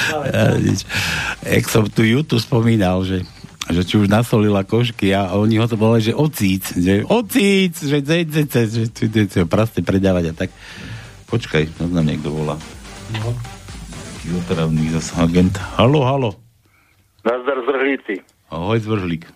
Ja, 0.08 0.56
nič. 0.58 0.88
jak 1.44 1.66
som 1.70 1.86
tu 1.88 2.02
YouTube 2.02 2.42
spomínal, 2.42 3.06
že 3.06 3.22
že 3.68 3.84
či 3.84 4.00
už 4.00 4.08
nasolila 4.08 4.64
košky 4.64 5.12
a 5.12 5.36
oni 5.36 5.60
ho 5.60 5.68
to 5.68 5.76
volali, 5.76 6.00
že 6.00 6.16
ocíc, 6.16 6.72
že 6.72 7.04
ocíc, 7.04 7.76
že 7.84 8.00
CCC, 8.00 8.54
že 8.72 8.88
tu 8.88 9.12
tu 9.12 9.44
praste 9.44 9.84
predávať 9.84 10.32
a 10.32 10.34
tak. 10.34 10.50
Počkaj, 11.28 11.76
to 11.76 11.92
nám 11.92 12.08
niekto 12.08 12.32
volá. 12.32 12.56
No. 13.12 13.36
Taký 14.24 14.40
opravný 14.40 14.88
zase 14.96 15.12
agent. 15.20 15.60
Halo, 15.76 16.00
halo. 16.08 16.32
Nazdar 17.28 17.60
zvrhlíci. 17.68 18.24
Ahoj, 18.48 18.80
zvrhlík. 18.80 19.28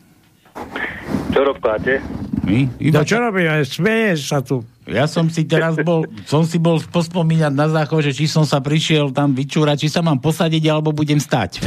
Čo 1.35 1.39
robkáte? 1.43 1.99
My? 2.47 2.71
No 2.95 3.03
čo 3.03 3.19
robíme? 3.19 3.67
Smeješ 3.67 4.31
sa 4.31 4.39
tu. 4.39 4.63
Ja 4.83 5.05
som 5.05 5.29
si 5.29 5.45
teraz 5.45 5.77
bol, 5.77 6.03
som 6.25 6.41
si 6.41 6.57
bol 6.57 6.81
pospomínať 6.81 7.53
na 7.53 7.69
záchod, 7.69 8.01
že 8.01 8.13
či 8.13 8.25
som 8.25 8.41
sa 8.43 8.57
prišiel 8.57 9.13
tam 9.13 9.31
vyčúrať, 9.31 9.77
či 9.77 9.89
sa 9.89 10.01
mám 10.01 10.17
posadiť, 10.17 10.63
alebo 10.67 10.89
budem 10.89 11.21
stať. 11.21 11.61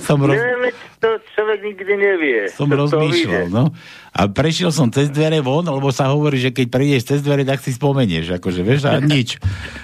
som 0.00 0.22
roz... 0.22 0.32
Nie, 0.32 0.54
veď 0.62 0.74
to 0.96 1.08
človek 1.34 1.58
nikdy 1.62 1.92
nevie. 1.92 2.38
som 2.48 2.66
toho 2.66 2.78
rozmýšľal, 2.86 3.46
no. 3.48 3.74
A 4.10 4.20
prešiel 4.26 4.70
som 4.70 4.88
cez 4.88 5.10
dvere 5.10 5.42
von, 5.42 5.60
lebo 5.60 5.90
sa 5.90 6.08
hovorí, 6.08 6.38
že 6.38 6.50
keď 6.50 6.66
prídeš 6.70 7.02
cez 7.04 7.20
dvere, 7.20 7.42
tak 7.42 7.58
si 7.58 7.70
spomenieš, 7.70 8.38
akože, 8.38 8.60
vieš, 8.62 8.86
a 8.86 8.96
nič. 8.96 9.36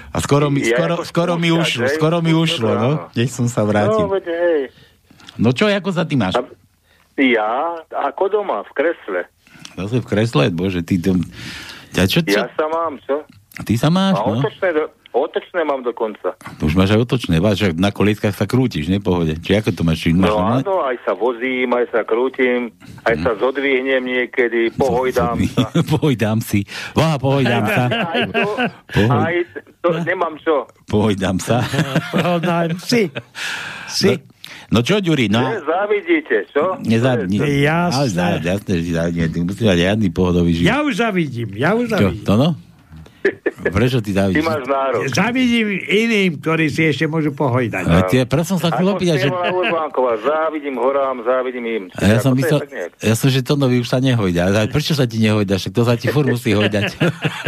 A 0.09 0.17
skoro 0.17 0.47
mi, 0.47 0.63
Ja 0.63 0.73
skoro, 0.73 0.95
skoro 1.03 1.33
mi 1.35 1.51
ušlo, 1.51 1.85
hej? 1.85 1.95
skoro 1.95 2.17
mi 2.19 2.31
ušlo, 2.31 2.69
no. 2.71 2.89
Keď 3.11 3.27
som 3.27 3.45
sa 3.45 3.61
No, 3.61 3.69
vrátil. 3.69 4.05
veď 4.07 4.25
hej. 4.25 4.61
No 5.35 5.51
čo, 5.51 5.67
ako 5.67 5.91
sa 5.91 6.07
ty 6.07 6.15
máš? 6.15 6.39
Ja, 7.13 7.77
ako 7.91 8.31
doma, 8.31 8.63
v 8.63 8.71
kresle. 8.73 9.21
Zase 9.75 9.97
v 9.97 10.05
kresle, 10.05 10.43
bože, 10.49 10.81
ty 10.81 10.95
to... 10.95 11.17
Ja, 11.91 12.03
čo, 12.03 12.21
čo? 12.21 12.35
Ja 12.35 12.49
sa 12.49 12.65
mám, 12.65 12.97
čo? 12.99 13.21
Ty 13.55 13.73
sa 13.75 13.87
máš, 13.87 14.15
A 14.15 14.25
no? 14.25 14.33
otočné, 14.35 14.69
do, 14.71 14.83
otočné 15.13 15.61
mám 15.61 15.81
dokonca. 15.81 16.33
Už 16.57 16.73
máš 16.73 16.89
aj 16.91 17.05
otočné, 17.05 17.37
váš, 17.37 17.69
na 17.71 17.89
kolietkách 17.89 18.33
sa 18.33 18.43
krútiš, 18.43 18.87
ne, 18.87 18.97
pohode. 18.97 19.37
Či 19.37 19.51
ako 19.55 19.69
to 19.71 19.81
máš? 19.83 19.97
Či 19.99 20.09
máš 20.11 20.25
No 20.25 20.41
normálne? 20.41 20.63
áno, 20.63 20.75
aj 20.83 20.97
sa 20.99 21.13
vozím, 21.13 21.69
aj 21.69 21.85
sa 21.87 22.01
krútim, 22.01 22.73
aj 23.03 23.15
sa 23.19 23.31
zodvihnem 23.35 24.01
niekedy, 24.01 24.73
pohojdám 24.81 25.37
sa. 25.47 25.69
Pohojdám 25.93 26.39
si. 26.39 26.65
Vá, 26.91 27.13
pohojdám 27.15 27.65
sa. 27.67 27.83
Aj 28.09 28.21
to, 28.25 28.41
Pohoj. 28.89 29.21
aj 29.21 29.35
to, 29.79 29.89
nemám 30.01 30.33
čo. 30.39 30.65
Pohojdám 30.85 31.37
sa. 31.37 31.61
Pohodám 32.09 32.73
si. 32.79 33.05
Si. 33.85 34.09
No 34.09 34.32
čo, 34.81 34.97
Ďuri, 34.97 35.29
no? 35.29 35.43
Že 35.43 35.61
závidíte, 35.69 36.35
čo? 36.49 36.63
Nezávidí. 36.81 37.37
Jasné. 37.61 38.21
Ale 38.23 38.37
jasné, 38.41 38.73
že 38.81 38.89
závidí. 38.95 39.19
Ty 39.29 39.37
musíš 39.45 39.65
mať 39.69 39.77
riadny 39.77 40.07
pohodový 40.09 40.51
život. 40.57 40.69
Ja 40.71 40.77
už 40.81 40.93
zavidím, 40.97 41.49
ja 41.53 41.77
už 41.77 41.93
Čo, 41.93 42.09
zavidím. 42.09 42.25
to 42.25 42.33
no? 42.33 42.49
Prečo 43.63 44.03
ty 44.03 44.11
závidíš? 44.11 44.43
nárok. 44.43 45.07
Zavidím 45.11 45.67
iným, 45.79 46.31
ktorí 46.39 46.67
si 46.67 46.83
ešte 46.83 47.07
môžu 47.07 47.31
pohojdať. 47.31 47.83
Ale 47.87 48.03
tie, 48.11 48.21
preto 48.27 48.55
som 48.55 48.59
sa 48.59 48.73
chcel 48.75 48.87
opýtať, 48.91 49.27
že... 49.27 49.29
Závidím 50.23 50.75
horám, 50.77 51.23
závidím 51.23 51.65
im. 51.65 51.83
A 51.95 52.03
ja 52.05 52.17
som 52.19 52.35
myslel, 52.35 52.59
ja 52.99 53.15
som, 53.15 53.27
že 53.31 53.39
to 53.39 53.55
nový 53.55 53.79
už 53.79 53.87
sa 53.87 54.03
nehojda. 54.03 54.51
Ale 54.51 54.67
prečo 54.67 54.93
sa 54.93 55.07
ti 55.07 55.23
nehojda? 55.23 55.55
Však 55.57 55.73
to 55.73 55.83
sa 55.87 55.95
ti 55.95 56.11
furt 56.11 56.27
musí 56.27 56.51
hojdať. 56.51 56.99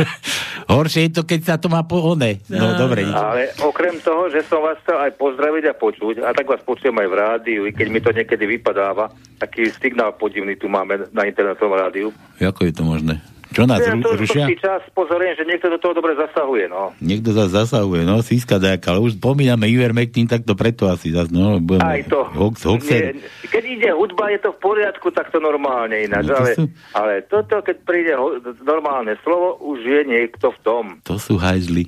Horšie 0.76 1.10
je 1.10 1.12
to, 1.14 1.22
keď 1.28 1.40
sa 1.46 1.56
to 1.62 1.70
má 1.70 1.86
po 1.86 2.02
one. 2.02 2.42
No, 2.50 2.74
dobre. 2.74 3.06
nič. 3.06 3.14
Ale 3.14 3.54
okrem 3.62 4.02
toho, 4.02 4.32
že 4.34 4.42
som 4.50 4.66
vás 4.66 4.82
chcel 4.82 4.98
aj 4.98 5.14
pozdraviť 5.20 5.64
a 5.70 5.74
počuť, 5.78 6.16
a 6.26 6.34
tak 6.34 6.50
vás 6.50 6.62
počujem 6.66 6.96
aj 6.98 7.08
v 7.08 7.16
rádiu, 7.16 7.62
i 7.70 7.72
keď 7.72 7.88
mi 7.94 8.00
to 8.02 8.10
niekedy 8.10 8.50
vypadáva, 8.58 9.14
taký 9.38 9.70
signál 9.78 10.18
podivný 10.18 10.58
tu 10.58 10.66
máme 10.66 11.06
na 11.14 11.24
internetovom 11.30 11.78
rádiu. 11.78 12.10
Ako 12.42 12.66
je 12.66 12.74
to 12.74 12.82
možné? 12.82 13.22
Čo 13.56 13.64
nás 13.64 13.80
Ja 13.80 13.96
to 13.96 14.20
rušia? 14.20 14.52
čas 14.60 14.84
pozorujem, 14.92 15.40
že 15.40 15.48
niekto 15.48 15.72
do 15.72 15.80
toho 15.80 15.96
dobre 15.96 16.12
zasahuje, 16.20 16.68
no. 16.68 16.92
Niekto 17.00 17.32
zase 17.32 17.56
zasahuje, 17.56 18.04
no, 18.04 18.20
síska 18.20 18.60
dajaka, 18.60 18.92
ale 18.92 19.00
už 19.08 19.16
spomíname 19.16 19.72
Ivermectin, 19.72 20.28
tak 20.28 20.44
to 20.44 20.60
preto 20.60 20.92
asi 20.92 21.16
zase, 21.16 21.32
no, 21.32 21.64
budeme... 21.64 21.88
Aj 21.88 22.02
to. 22.04 22.28
Hox, 22.36 22.68
hoxer. 22.68 23.16
Nie, 23.16 23.48
keď 23.48 23.64
ide 23.64 23.90
hudba, 23.96 24.28
je 24.36 24.44
to 24.44 24.52
v 24.52 24.60
poriadku, 24.60 25.08
tak 25.16 25.32
to 25.32 25.40
normálne 25.40 25.96
ináč. 25.96 26.28
No 26.28 26.36
to 26.36 26.40
ale, 26.44 26.52
sú- 26.52 26.70
ale 26.92 27.14
toto, 27.24 27.56
keď 27.64 27.76
príde 27.88 28.12
ho, 28.12 28.44
normálne 28.68 29.16
slovo, 29.24 29.56
už 29.64 29.80
je 29.88 30.02
niekto 30.04 30.52
v 30.52 30.60
tom. 30.60 30.84
To 31.08 31.16
sú 31.16 31.40
hajzli. 31.40 31.88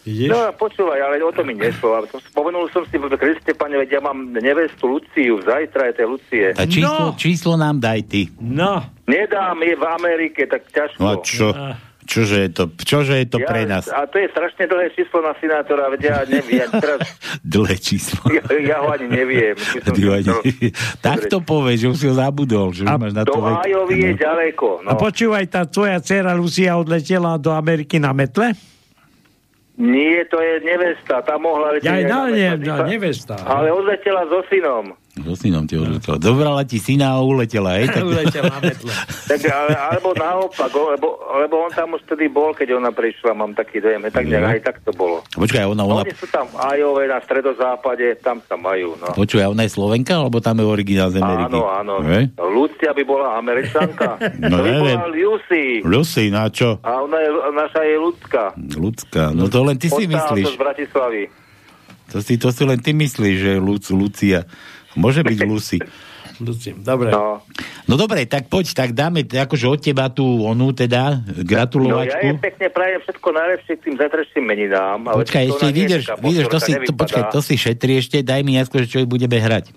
No 0.00 0.48
a 0.48 0.50
počúvaj, 0.56 0.96
ale 0.96 1.20
o 1.20 1.28
to 1.28 1.44
mi 1.44 1.52
nešlo. 1.52 1.92
Ale 1.92 2.08
Spomenul 2.08 2.72
som 2.72 2.88
si, 2.88 2.96
Kriste, 2.96 3.52
pane, 3.52 3.76
veď 3.76 4.00
ja 4.00 4.00
mám 4.00 4.32
nevestu 4.32 4.96
Luciu, 4.96 5.44
zajtra 5.44 5.92
je 5.92 5.94
tej 6.00 6.06
Lucie. 6.08 6.46
A 6.56 6.64
číslo, 6.64 7.12
číslo 7.20 7.52
nám 7.60 7.84
daj 7.84 8.00
ty. 8.08 8.32
No. 8.40 8.80
Nedám, 9.10 9.58
je 9.58 9.74
v 9.74 9.84
Amerike, 9.84 10.46
tak 10.46 10.62
ťažko. 10.68 10.98
No 10.98 11.06
a 11.08 11.14
čo? 11.20 11.50
Čože 12.02 12.36
je 12.40 12.50
to, 12.50 12.64
čože 12.74 13.14
je 13.14 13.26
to 13.28 13.38
ja, 13.38 13.46
pre 13.46 13.62
nás? 13.64 13.86
A 13.86 14.02
to 14.02 14.18
je 14.18 14.26
strašne 14.28 14.66
dlhé 14.66 14.90
číslo 14.90 15.20
na 15.20 15.30
sinátora, 15.36 15.86
veď 15.88 16.00
ja 16.04 16.18
neviem. 16.24 16.66
Teraz, 16.72 16.98
Dlhé 17.54 17.78
číslo. 17.78 18.26
ja, 18.26 18.42
ja 18.50 18.76
ho 18.82 18.90
ani 18.90 19.06
neviem. 19.06 19.54
Ty 19.86 20.00
ho 20.00 20.12
ani- 20.12 20.74
tak 20.98 21.26
to 21.26 21.38
povieš, 21.38 21.78
že 21.78 21.86
už 21.86 21.96
si 21.96 22.06
ho 22.06 22.14
zabudol, 22.16 22.70
že 22.72 22.82
už 22.82 22.90
máš 22.90 23.12
na 23.12 23.22
Do 23.22 23.30
to 23.30 23.38
vek. 23.40 23.56
Ájovi 23.62 23.96
je 24.00 24.12
ďaleko. 24.16 24.66
A 24.82 24.90
No. 24.90 24.98
počúvaj, 24.98 25.44
tá 25.46 25.62
tvoja 25.64 25.98
dcera 25.98 26.34
Lucia 26.34 26.74
odletela 26.74 27.36
do 27.36 27.50
Ameriky 27.52 27.96
na 27.96 28.10
metle? 28.10 28.58
Nie, 29.76 30.26
to 30.26 30.36
je 30.36 30.60
nevesta, 30.62 31.22
tá 31.22 31.38
mohla 31.38 31.72
letieť. 31.72 31.86
Ja 31.86 31.94
aj 31.94 32.02
aj 32.02 32.04
na 32.04 32.18
na 32.18 32.26
ne, 32.26 32.48
metle. 32.50 32.66
na 32.66 32.78
nevesta. 32.84 33.34
Ale 33.40 33.68
odletela 33.70 34.26
so 34.26 34.42
synom. 34.50 34.92
So 35.20 35.34
synom 35.34 35.64
ti 35.64 35.74
odletela. 35.74 36.16
Zobrala 36.16 36.62
ti 36.62 36.76
syna 36.76 37.14
a 37.14 37.20
uletela, 37.20 37.76
hej? 37.76 37.88
Tak... 37.88 38.02
Uletela 38.02 38.48
na 38.48 38.60
metle. 38.66 38.92
Tak, 39.26 39.40
ale, 39.44 39.72
alebo 39.74 40.08
naopak, 40.12 40.70
lebo, 40.70 41.08
lebo 41.36 41.54
on 41.60 41.70
tam 41.70 41.92
už 41.92 42.02
vtedy 42.04 42.26
bol, 42.26 42.50
keď 42.50 42.74
ona 42.74 42.88
prišla, 42.88 43.30
mám 43.32 43.52
taký 43.52 43.78
dojem. 43.78 44.02
Tak 44.02 44.24
nejak 44.24 44.46
aj 44.50 44.60
tak 44.62 44.76
to 44.80 44.90
bolo. 44.90 45.20
Počkaj, 45.30 45.64
ona, 45.66 45.82
ona, 45.82 46.02
Oni 46.02 46.14
sú 46.14 46.26
tam 46.26 46.48
Ajové 46.56 47.04
na 47.04 47.20
stredozápade, 47.20 48.18
tam 48.18 48.40
sa 48.42 48.54
majú. 48.54 48.96
No. 48.96 49.12
počuj, 49.12 49.38
a 49.38 49.48
ona 49.48 49.62
je 49.62 49.70
Slovenka, 49.70 50.16
alebo 50.16 50.38
tam 50.38 50.56
je 50.56 50.66
originál 50.66 51.08
z 51.08 51.18
Ameriky? 51.18 51.52
Áno, 51.52 51.62
áno. 51.66 51.94
Hej? 52.02 52.22
Lucia 52.36 52.90
by 52.90 53.02
bola 53.02 53.36
Američanka. 53.36 54.08
No 54.42 54.56
to 54.56 54.62
by 54.62 54.70
neviem. 54.72 54.96
bola 54.96 55.10
Lucy. 55.10 55.64
Lucy, 55.84 56.24
na 56.28 56.48
čo? 56.48 56.80
A 56.80 57.00
ona 57.00 57.18
je, 57.18 57.28
naša 57.50 57.80
je 57.82 57.96
ľudská. 57.98 58.44
Ľudská. 58.56 59.24
No 59.30 59.46
to 59.46 59.62
len 59.62 59.76
ty 59.76 59.86
si 59.86 60.04
Odtiaľto 60.04 60.16
myslíš. 60.34 60.46
z 60.48 60.58
Bratislavy. 60.58 61.22
To 62.10 62.18
si, 62.18 62.34
to 62.34 62.50
si 62.50 62.62
len 62.64 62.80
ty 62.80 62.90
myslíš, 62.90 63.36
že 63.36 63.52
Luc, 63.56 63.86
Lucia. 63.90 64.42
Môže 64.98 65.22
byť 65.22 65.38
Lucy. 65.46 65.78
Dobre. 66.80 67.12
No. 67.12 67.44
No 67.84 67.94
dobre, 68.00 68.24
tak 68.24 68.48
poď, 68.48 68.72
tak 68.72 68.96
dáme 68.96 69.28
akože 69.28 69.66
od 69.68 69.80
teba 69.84 70.08
tú 70.08 70.24
onu 70.40 70.72
teda, 70.72 71.20
No 71.20 71.36
ja 71.36 71.44
gratulovačku. 71.44 72.16
jej 72.16 72.40
pekne 72.40 72.66
prajem 72.72 73.00
všetko 73.04 73.28
najlepšie 73.28 73.72
k 73.76 73.80
tým 73.84 73.94
zajtrajším 74.00 74.44
meninám. 74.48 75.00
Ale 75.04 75.20
Počkaj, 75.20 75.44
ešte 75.52 75.64
je 75.68 75.74
vydrž, 75.76 76.04
vydrž, 76.16 76.46
to 76.48 76.58
si, 76.64 76.72
to, 76.80 76.92
počkaj, 76.96 77.22
to 77.28 77.40
si 77.44 77.54
šetri 77.60 78.00
ešte, 78.00 78.24
daj 78.24 78.40
mi 78.40 78.56
najskôr, 78.56 78.88
čo 78.88 79.04
jej 79.04 79.08
budeme 79.08 79.36
hrať. 79.36 79.68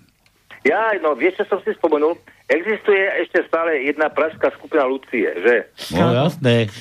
Ja, 0.64 0.96
no 1.04 1.12
vieš, 1.20 1.44
čo 1.44 1.46
som 1.52 1.60
si 1.68 1.76
spomenul? 1.76 2.16
Existuje 2.48 3.04
ešte 3.28 3.44
stále 3.52 3.84
jedna 3.84 4.08
pražská 4.08 4.48
skupina 4.56 4.88
Lucie, 4.88 5.28
že? 5.44 5.68
No 5.92 6.16
jasné. 6.16 6.72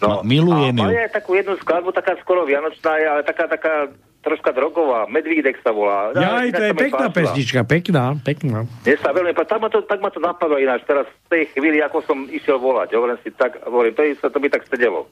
No, 0.00 0.20
milujem 0.20 0.76
ju. 0.76 0.84
aj 0.84 1.12
takú 1.12 1.36
jednu 1.36 1.56
skladbu, 1.60 1.92
taká 1.92 2.16
skoro 2.20 2.44
vianočná, 2.44 2.92
je, 3.00 3.06
ale 3.08 3.20
taká, 3.24 3.48
taká 3.48 3.92
troška 4.20 4.52
drogová. 4.52 5.04
Medvídek 5.06 5.56
sa 5.60 5.72
volá. 5.72 6.12
Ja, 6.12 6.40
ináč 6.40 6.52
to 6.52 6.62
je 6.62 6.72
pekná 6.74 7.06
páčila. 7.08 7.16
pesnička, 7.16 7.60
pekná, 7.64 8.04
pekná. 8.20 8.58
Mne 8.64 8.96
sa 8.96 9.10
veľmi. 9.10 9.32
Tak 9.32 9.58
ma 9.58 9.68
to, 9.68 9.80
tak 9.82 9.98
ma 9.98 10.08
to 10.08 10.20
napadlo 10.20 10.56
ináč. 10.56 10.84
Teraz 10.84 11.08
v 11.08 11.28
tej 11.28 11.42
chvíli, 11.52 11.80
ako 11.80 12.04
som 12.04 12.28
išiel 12.28 12.56
volať. 12.56 12.92
Hovorím 12.92 13.18
si 13.20 13.32
tak, 13.32 13.56
hovorím, 13.64 13.92
to, 13.92 14.02
je, 14.02 14.12
to 14.14 14.38
by 14.38 14.48
tak 14.48 14.68
sedelo. 14.68 15.08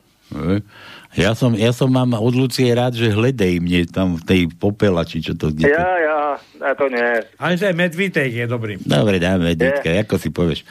Ja 1.16 1.32
som, 1.32 1.56
ja 1.56 1.72
som 1.72 1.88
mám 1.88 2.12
od 2.12 2.36
Lucie 2.36 2.68
rád, 2.68 2.92
že 2.92 3.08
hledej 3.08 3.64
mne 3.64 3.88
tam 3.88 4.20
v 4.20 4.22
tej 4.22 4.40
popela, 4.52 5.00
či 5.02 5.24
čo 5.24 5.32
to 5.32 5.48
kde. 5.48 5.64
to- 5.64 5.72
Ja, 5.72 5.88
ja, 5.98 6.18
ja 6.60 6.72
to 6.76 6.84
nie. 6.86 7.08
Ale 7.40 7.56
ten 7.56 7.72
medvítek 7.72 8.28
je 8.28 8.44
dobrý. 8.44 8.76
Dobre, 8.76 9.16
dáme, 9.16 9.56
detka, 9.56 9.88
ako 9.98 10.20
si 10.20 10.28
povieš. 10.28 10.68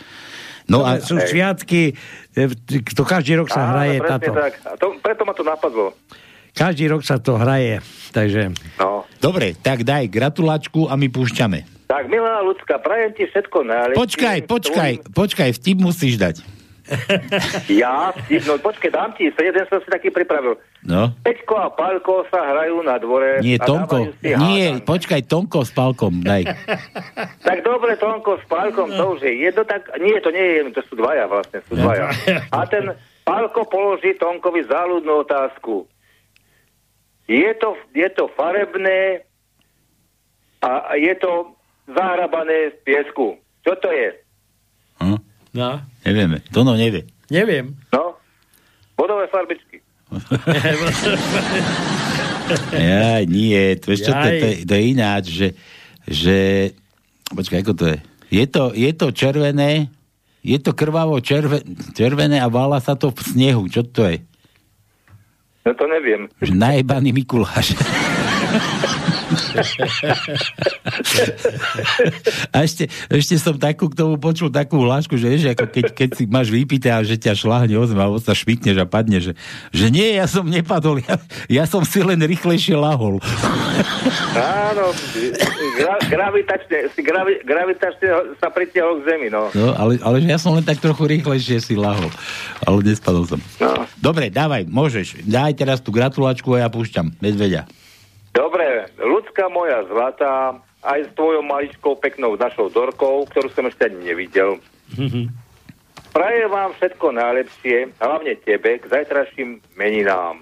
No 0.68 0.84
a, 0.84 0.99
Sú 0.99 1.18
sviatky, 1.18 1.95
e, 2.35 2.43
to 2.91 3.01
každý 3.01 3.39
rok 3.39 3.47
sa 3.47 3.72
hraje 3.72 3.97
presne 3.97 4.19
táto. 4.19 4.31
tak. 4.35 4.53
A 4.68 4.76
to, 4.76 4.85
preto 4.99 5.23
ma 5.23 5.31
to 5.31 5.41
napadlo. 5.41 5.95
Každý 6.57 6.89
rok 6.89 7.05
sa 7.05 7.21
to 7.21 7.38
hraje, 7.38 7.85
takže... 8.09 8.49
No. 8.81 9.05
dobre, 9.21 9.53
tak 9.53 9.85
daj 9.85 10.09
gratulačku 10.09 10.89
a 10.89 10.97
my 10.97 11.05
púšťame. 11.05 11.85
Tak, 11.85 12.09
milá 12.09 12.41
ľudská, 12.41 12.81
prajem 12.81 13.13
ti 13.13 13.29
všetko 13.29 13.61
najlepšie. 13.61 14.01
Počkaj, 14.01 14.38
počkaj, 14.49 14.91
počkaj, 15.13 15.49
vtip 15.53 15.77
musíš 15.77 16.17
dať. 16.17 16.41
Ja? 17.67 18.15
No 18.47 18.55
počkej, 18.63 18.95
dám 18.95 19.11
ti, 19.19 19.27
jeden 19.27 19.65
som 19.67 19.79
si 19.84 19.91
taký 19.91 20.07
pripravil. 20.07 20.55
No. 20.88 21.11
Peťko 21.19 21.55
a 21.59 21.67
Palko 21.67 22.23
sa 22.31 22.39
hrajú 22.55 22.79
na 22.79 22.95
dvore. 22.95 23.43
Nie, 23.43 23.59
Tonko. 23.59 24.15
Nie, 24.23 24.79
počkaj, 24.79 25.27
Tonko 25.27 25.67
s 25.67 25.71
Palkom, 25.75 26.23
daj. 26.23 26.47
Tak 27.47 27.63
dobre, 27.63 27.99
Tonko 27.99 28.39
s 28.39 28.45
Palkom, 28.47 28.91
to 28.91 29.03
už 29.15 29.23
je 29.23 29.51
jedno, 29.51 29.67
tak... 29.67 29.84
Nie, 29.99 30.19
to 30.23 30.31
nie 30.31 30.39
je 30.41 30.53
jedno, 30.63 30.71
to 30.75 30.81
sú 30.88 30.95
dvaja 30.95 31.27
vlastne, 31.27 31.59
sú 31.67 31.75
dvaja. 31.75 32.11
A 32.55 32.63
ten 32.67 32.95
Palko 33.27 33.67
položí 33.67 34.15
Tonkovi 34.15 34.63
záľudnú 34.67 35.27
otázku. 35.27 35.84
Je 37.27 37.51
to, 37.55 37.69
je 37.91 38.07
to 38.09 38.31
farebné 38.33 39.27
a 40.57 40.95
je 40.95 41.13
to 41.15 41.51
zahrabané 41.85 42.71
v 42.71 42.77
piesku. 42.83 43.35
Čo 43.61 43.73
to 43.77 43.89
je? 43.89 44.09
Hm? 44.97 45.19
No. 45.53 45.69
Nevieme. 46.01 46.39
Tono 46.47 46.73
nevie. 46.73 47.03
Neviem. 47.27 47.75
No? 47.91 48.15
Vodové 48.95 49.27
farbičky. 49.27 49.83
Ja, 52.71 53.19
nie, 53.21 53.75
to, 53.75 53.91
čo, 53.91 54.07
to, 54.07 54.23
to, 54.23 54.47
je- 54.47 54.63
to 54.63 54.71
je 54.71 54.83
ináč, 54.87 55.25
že, 55.27 55.47
že 56.07 56.37
počkaj, 57.27 57.59
ako 57.59 57.73
to 57.75 57.85
je? 57.91 57.97
Je 58.29 58.45
to, 58.47 58.63
je 58.71 58.91
to 58.93 59.11
červené, 59.11 59.91
je 60.39 60.55
to 60.55 60.71
krvavo 60.71 61.19
červe, 61.19 61.59
červené 61.91 62.39
a 62.39 62.47
vála 62.47 62.79
sa 62.79 62.95
to 62.95 63.11
v 63.11 63.19
snehu. 63.19 63.67
Čo 63.67 63.83
to 63.83 64.07
je? 64.07 64.23
No 65.68 65.76
to 65.76 65.84
neviem. 65.84 66.31
Že 66.39 66.56
najebaný 66.56 67.11
Mikuláš. 67.11 67.76
A 72.55 72.64
ešte, 72.65 72.89
ešte 73.09 73.35
som 73.38 73.55
takú 73.57 73.89
k 73.91 73.97
tomu 73.97 74.18
počul 74.18 74.49
takú 74.49 74.81
hlášku, 74.84 75.18
že 75.18 75.27
vieš, 75.30 75.43
ako 75.53 75.65
keď, 75.69 75.85
keď 75.93 76.09
si 76.15 76.23
máš 76.26 76.47
vypité 76.49 76.89
a 76.93 77.03
že 77.05 77.18
ťa 77.19 77.34
šláhne 77.38 77.76
ozma, 77.77 78.07
alebo 78.07 78.19
sa 78.22 78.34
šmikneš 78.34 78.81
a 78.81 78.85
padne, 78.88 79.19
že, 79.22 79.34
že 79.72 79.88
nie, 79.93 80.18
ja 80.18 80.26
som 80.26 80.47
nepadol, 80.47 80.99
ja, 81.03 81.15
ja 81.47 81.64
som 81.69 81.84
si 81.85 82.01
len 82.01 82.19
rýchlejšie 82.19 82.76
lahol. 82.77 83.19
Áno, 84.38 84.93
gra, 85.77 85.95
gravitačne, 86.05 86.93
si 86.93 87.01
gravi, 87.01 87.41
gravitačne 87.41 88.38
sa 88.38 88.47
pritiahol 88.53 89.01
k 89.01 89.14
zemi, 89.14 89.27
no. 89.34 89.49
No, 89.53 89.73
ale, 89.73 89.97
ale 90.01 90.22
že 90.22 90.27
ja 90.30 90.39
som 90.41 90.53
len 90.53 90.65
tak 90.65 90.81
trochu 90.81 91.07
rýchlejšie 91.09 91.57
si 91.61 91.73
lahol. 91.77 92.09
Ale 92.65 92.84
nespadol 92.85 93.26
som. 93.26 93.41
No. 93.57 93.85
Dobre, 93.97 94.30
dávaj, 94.30 94.69
môžeš. 94.69 95.26
Daj 95.26 95.57
teraz 95.57 95.80
tú 95.81 95.89
gratulačku 95.89 96.53
a 96.57 96.65
ja 96.65 96.69
púšťam. 96.69 97.18
Medveďa. 97.23 97.65
Dobre, 98.38 98.85
ľudská 99.01 99.49
moja 99.49 99.81
zlatá, 99.89 100.61
aj 100.85 101.09
s 101.09 101.11
tvojou 101.18 101.41
maličkou 101.41 101.97
peknou 101.97 102.38
našou 102.38 102.69
Dorkou, 102.69 103.26
ktorú 103.34 103.49
som 103.49 103.65
ešte 103.65 103.89
ani 103.89 104.14
nevidel. 104.14 104.61
Prajem 106.15 106.49
vám 106.53 106.72
všetko 106.77 107.18
najlepšie, 107.18 107.97
hlavne 107.97 108.38
tebe, 108.45 108.77
k 108.77 108.85
zajtraším 108.85 109.57
meninám. 109.73 110.38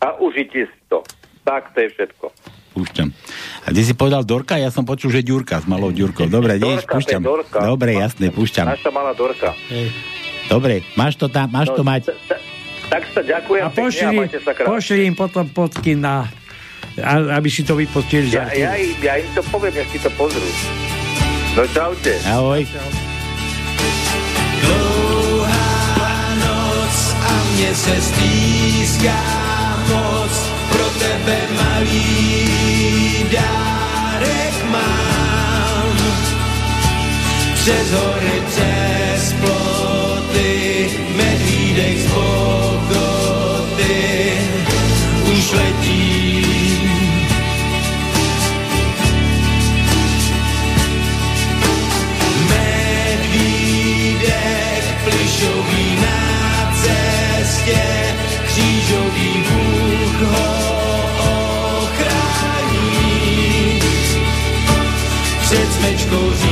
A 0.00 0.16
užite 0.24 0.72
si 0.72 0.80
to. 0.88 1.04
Tak, 1.44 1.76
to 1.76 1.84
je 1.84 1.88
všetko. 1.92 2.32
Púšťam. 2.72 3.12
A 3.64 3.68
ty 3.76 3.80
si 3.84 3.92
povedal 3.92 4.24
Dorka, 4.24 4.56
ja 4.56 4.72
som 4.72 4.88
počul, 4.88 5.12
že 5.12 5.20
Ďurka 5.20 5.60
s 5.60 5.68
malou 5.68 5.92
Ďurkou. 5.92 6.32
Dobre, 6.32 6.56
ideš, 6.56 6.88
púšťam. 6.88 7.20
Dorka. 7.20 7.60
Dobre, 7.60 7.92
jasné, 8.00 8.32
púšťam. 8.32 8.72
Naša 8.72 8.88
malá 8.88 9.12
Dorka. 9.12 9.52
Dobre, 10.48 10.80
máš 10.96 11.20
to 11.20 11.28
tam, 11.28 11.52
máš 11.52 11.68
to 11.76 11.84
mať. 11.84 12.08
Tak 12.88 13.04
sa 13.12 13.20
ďakujem 13.20 13.64
A 13.64 13.70
pekne 13.70 13.84
a 13.84 13.86
pošli, 13.86 14.16
pošli 14.64 15.00
im 15.06 15.14
potom 15.14 15.44
fotky 15.46 15.94
na 15.94 16.26
aby 17.06 17.48
si 17.50 17.62
to 17.62 17.76
vypostili 17.76 18.30
Ja, 18.30 18.48
ja, 18.52 18.76
ja 18.78 19.14
im 19.16 19.28
to 19.34 19.42
poviem, 19.48 19.74
nech 19.74 19.90
si 19.90 19.98
to 19.98 20.10
pozrú. 20.14 20.44
No 21.56 21.66
čaute. 21.74 22.14
Ahoj. 22.30 22.62
noc 26.40 26.96
a 27.20 27.32
mne 27.52 27.70
se 27.74 27.96
stýská 28.00 29.20
moc 29.90 30.34
pro 30.70 30.86
tebe 30.98 31.36
malý 31.58 33.26
dárek 33.32 34.56
mám 34.70 35.96
přes 37.54 37.92
hory, 37.92 38.36
goes 66.10 66.49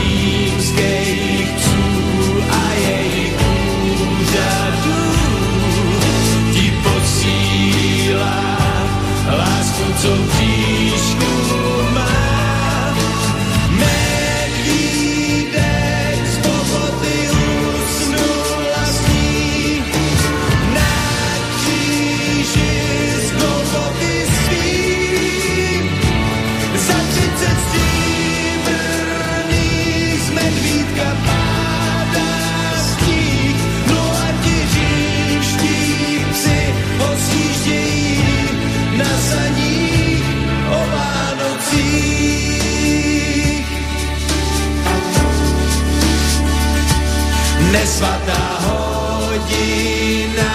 Nesvatá 47.72 48.44
hodina 48.64 50.52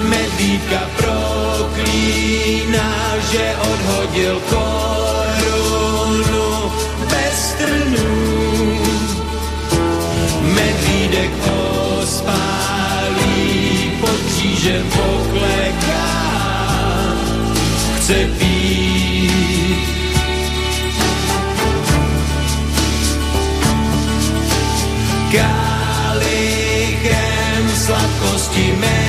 medvídka 0.00 0.80
proklíná, 0.96 2.92
že 3.32 3.56
odhodil 3.72 4.40
korunu 4.50 6.72
bez 7.10 7.54
trnů. 7.58 8.80
Medvídek 10.54 11.30
ospálí 12.02 13.42
pod 14.00 14.20
křížem 14.26 14.86
pokleká, 14.90 16.06
chce 17.96 18.28
pít. 18.38 18.65
Sladkosti 28.56 28.72
medvídka 28.80 29.05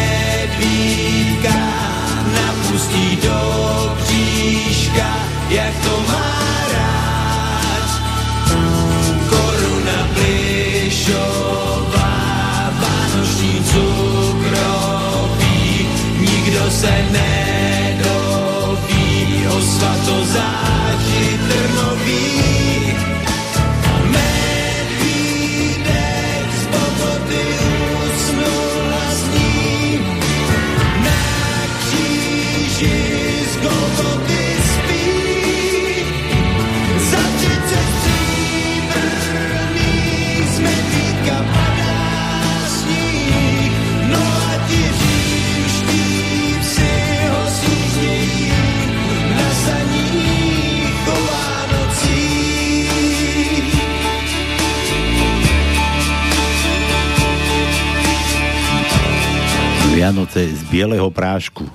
Vianoce 60.08 60.48
z 60.48 60.64
bieleho 60.72 61.12
prášku. 61.12 61.68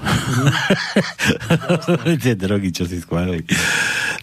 Tie 2.25 2.33
drogy, 2.33 2.73
čo 2.73 2.89
si 2.89 2.97
schválili. 3.05 3.45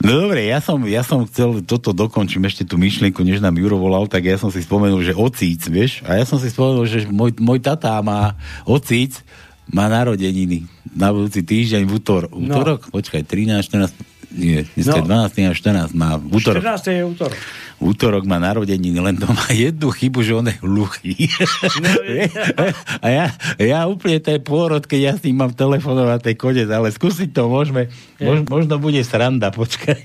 No 0.01 0.25
dobre, 0.25 0.49
ja 0.49 0.57
som, 0.57 0.81
ja 0.89 1.05
som 1.05 1.29
chcel, 1.29 1.61
toto 1.61 1.93
dokončím 1.93 2.49
ešte 2.49 2.65
tú 2.65 2.81
myšlienku, 2.81 3.21
než 3.21 3.37
nám 3.37 3.61
Juro 3.61 3.77
volal, 3.77 4.09
tak 4.09 4.25
ja 4.25 4.41
som 4.41 4.49
si 4.49 4.65
spomenul, 4.65 5.05
že 5.05 5.13
ocíc, 5.13 5.69
vieš? 5.69 6.01
A 6.09 6.17
ja 6.17 6.25
som 6.25 6.41
si 6.41 6.49
spomenul, 6.49 6.89
že 6.89 7.05
môj, 7.05 7.37
môj 7.37 7.61
tata 7.61 8.01
má 8.01 8.33
ocíc, 8.65 9.21
má 9.69 9.85
narodeniny 9.85 10.65
na 10.89 11.13
budúci 11.13 11.45
týždeň 11.45 11.85
v 11.85 11.91
útor, 11.93 12.33
útorok, 12.33 12.89
počkaj, 12.89 13.21
13, 13.21 13.61
14, 13.61 13.93
nie, 14.29 14.61
dneska 14.77 15.01
No. 15.01 15.25
je 15.25 15.29
12, 15.33 15.89
13 15.89 15.97
má 15.97 16.21
v 16.21 16.37
útorok. 16.37 16.61
14. 16.61 16.93
je 16.93 17.01
útorok. 17.01 17.39
V 17.79 17.83
útorok 17.89 18.23
má 18.27 18.37
narodeniny, 18.37 18.99
len 19.01 19.15
to 19.17 19.25
má 19.25 19.47
jednu 19.49 19.89
chybu, 19.89 20.19
že 20.21 20.33
on 20.37 20.45
je 20.51 20.55
hluchý. 20.61 21.15
a 23.05 23.07
ja, 23.09 23.25
ja 23.57 23.79
úplne 23.89 24.19
to 24.21 24.35
je 24.35 24.41
pôrod, 24.43 24.83
keď 24.85 24.99
ja 24.99 25.13
s 25.17 25.23
ním 25.25 25.41
mám 25.41 25.53
telefonovať 25.55 26.19
tej 26.29 26.35
konec, 26.37 26.67
ale 26.69 26.93
skúsiť 26.93 27.33
to 27.33 27.49
môžeme. 27.49 27.87
Mož, 28.21 28.45
možno 28.45 28.77
bude 28.77 29.01
sranda, 29.01 29.49
počkaj. 29.49 30.03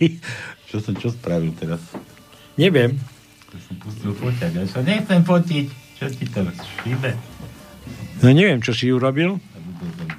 Čo 0.71 0.81
som, 0.81 0.95
čo 0.97 1.13
spravil 1.13 1.53
teraz? 1.55 1.83
Neviem. 2.57 2.97
Pustil 3.83 4.15
foťať, 4.15 4.51
ja 4.55 4.65
sa 4.67 4.81
nechcem 4.83 5.21
fotiť. 5.21 5.67
Čo 5.95 6.05
ti 6.11 6.25
to 6.27 6.43
šíbe? 6.83 7.11
No 8.23 8.31
neviem, 8.33 8.59
čo 8.63 8.75
si 8.75 8.91
urobil. 8.91 9.39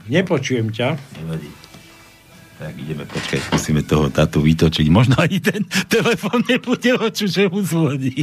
Nepočujem 0.07 0.69
ťa. 0.69 0.95
Nevadí. 1.19 1.49
Tak 2.55 2.71
ideme, 2.79 3.03
počkaj, 3.03 3.51
skúsime 3.51 3.83
toho 3.83 4.07
tátu 4.07 4.39
vytočiť. 4.39 4.87
Možno 4.87 5.19
ani 5.19 5.43
ten 5.43 5.67
telefon 5.91 6.39
nebude 6.47 6.95
oču, 6.95 7.27
že 7.27 7.51
mu 7.51 7.59
zvoní. 7.59 8.15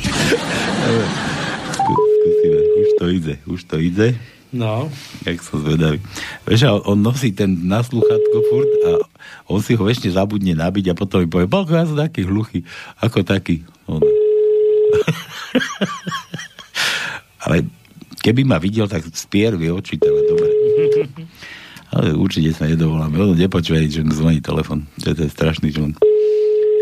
Skúsime, 1.76 2.60
už 2.64 2.88
to 2.96 3.04
ide, 3.12 3.34
už 3.44 3.60
to 3.68 3.76
ide. 3.76 4.16
No. 4.52 4.88
Jak 5.24 5.40
som 5.40 5.64
zvedavý. 5.64 6.00
Vieš, 6.44 6.84
on 6.84 7.00
nosí 7.00 7.32
ten 7.32 7.68
na 7.68 7.80
sluchátko 7.84 8.36
furt 8.52 8.72
a 8.84 8.92
on 9.48 9.64
si 9.64 9.76
ho 9.76 9.84
ešte 9.88 10.12
zabudne 10.12 10.52
nabiť 10.56 10.92
a 10.92 10.94
potom 10.96 11.24
mi 11.24 11.28
povie, 11.28 11.48
Boľko, 11.48 11.72
ja 11.72 11.88
som 11.88 11.96
taký 11.96 12.24
hluchý, 12.28 12.64
ako 13.00 13.24
taký. 13.24 13.64
On... 13.88 14.00
Ale 17.48 17.64
keby 18.20 18.44
ma 18.44 18.60
videl, 18.60 18.88
tak 18.88 19.08
spiervie 19.12 19.72
oči, 19.72 19.98
ale 19.98 20.20
dobre. 20.30 20.48
Ale 21.92 22.12
určite 22.12 22.50
sa 22.50 22.64
nedovoláme. 22.64 23.14
On 23.14 23.32
nepočuje, 23.32 23.84
že 23.86 24.00
mu 24.00 24.10
zvoní 24.10 24.40
telefon. 24.40 24.88
To 24.98 25.12
je, 25.12 25.14
to 25.14 25.22
je 25.24 25.30
strašný 25.30 25.68
člen. 25.68 25.92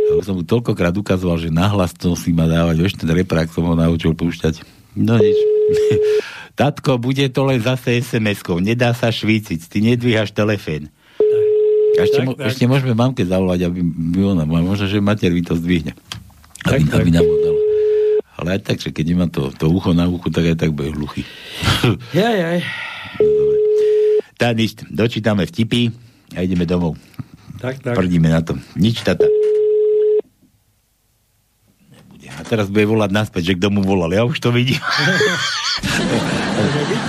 A 0.07 0.15
už 0.15 0.25
som 0.25 0.35
mu 0.35 0.43
toľkokrát 0.43 0.91
ukazoval, 0.93 1.37
že 1.37 1.51
nahlas 1.51 1.91
to 1.93 2.15
si 2.15 2.31
ma 2.31 2.47
dávať. 2.47 2.77
Vieš, 2.79 2.95
ten 2.97 3.11
reprák 3.11 3.47
som 3.49 3.63
ho 3.65 3.75
naučil 3.75 4.11
púšťať. 4.13 4.63
No 4.95 5.15
nič. 5.17 5.35
Tatko, 6.59 6.97
bude 6.97 7.27
to 7.27 7.43
len 7.43 7.59
zase 7.59 7.99
SMS-kou. 7.99 8.59
Nedá 8.59 8.91
sa 8.93 9.09
švíciť. 9.09 9.61
Ty 9.65 9.79
nedvíhaš 9.85 10.31
telefén. 10.31 10.91
A 11.93 12.01
ešte, 12.01 12.17
Tak, 12.17 12.27
mo- 12.27 12.35
tak. 12.35 12.47
ešte 12.49 12.65
môžeme 12.65 12.93
mamke 12.93 13.23
zavolať, 13.23 13.67
aby 13.67 13.81
by 13.83 14.21
ona, 14.31 14.45
možno, 14.45 14.87
že 14.87 14.99
mater 14.99 15.31
mi 15.31 15.43
to 15.43 15.53
zdvihne. 15.53 15.95
Aby, 16.65 16.81
Tak, 16.81 16.87
tak. 16.87 16.99
aby 16.99 17.11
nám 17.11 17.25
ho 17.25 17.37
dala. 17.41 17.61
Ale 18.37 18.49
aj 18.57 18.63
tak, 18.63 18.79
že 18.79 18.89
keď 18.89 19.05
nemá 19.07 19.27
to, 19.27 19.51
to 19.53 19.67
ucho 19.67 19.91
na 19.91 20.07
uchu, 20.07 20.29
tak 20.29 20.47
aj 20.47 20.57
tak 20.57 20.71
bude 20.71 20.91
hluchý. 20.91 21.27
Jaj, 22.11 22.37
jaj. 22.37 22.61
Tá 24.41 24.57
nič, 24.57 24.73
dočítame 24.89 25.45
vtipy 25.45 25.93
a 26.33 26.41
ideme 26.41 26.65
domov. 26.65 26.97
Tak, 27.61 27.85
tak. 27.85 27.93
Prdíme 27.93 28.33
na 28.33 28.41
to. 28.41 28.57
Nič, 28.73 29.05
tata. 29.05 29.29
Nebude. 31.93 32.25
A 32.33 32.41
teraz 32.49 32.73
bude 32.73 32.89
volať 32.89 33.13
naspäť, 33.13 33.53
že 33.53 33.57
kto 33.61 33.69
mu 33.69 33.85
volal. 33.85 34.09
Ja 34.17 34.25
už 34.25 34.41
to 34.41 34.49
vidím. 34.49 34.81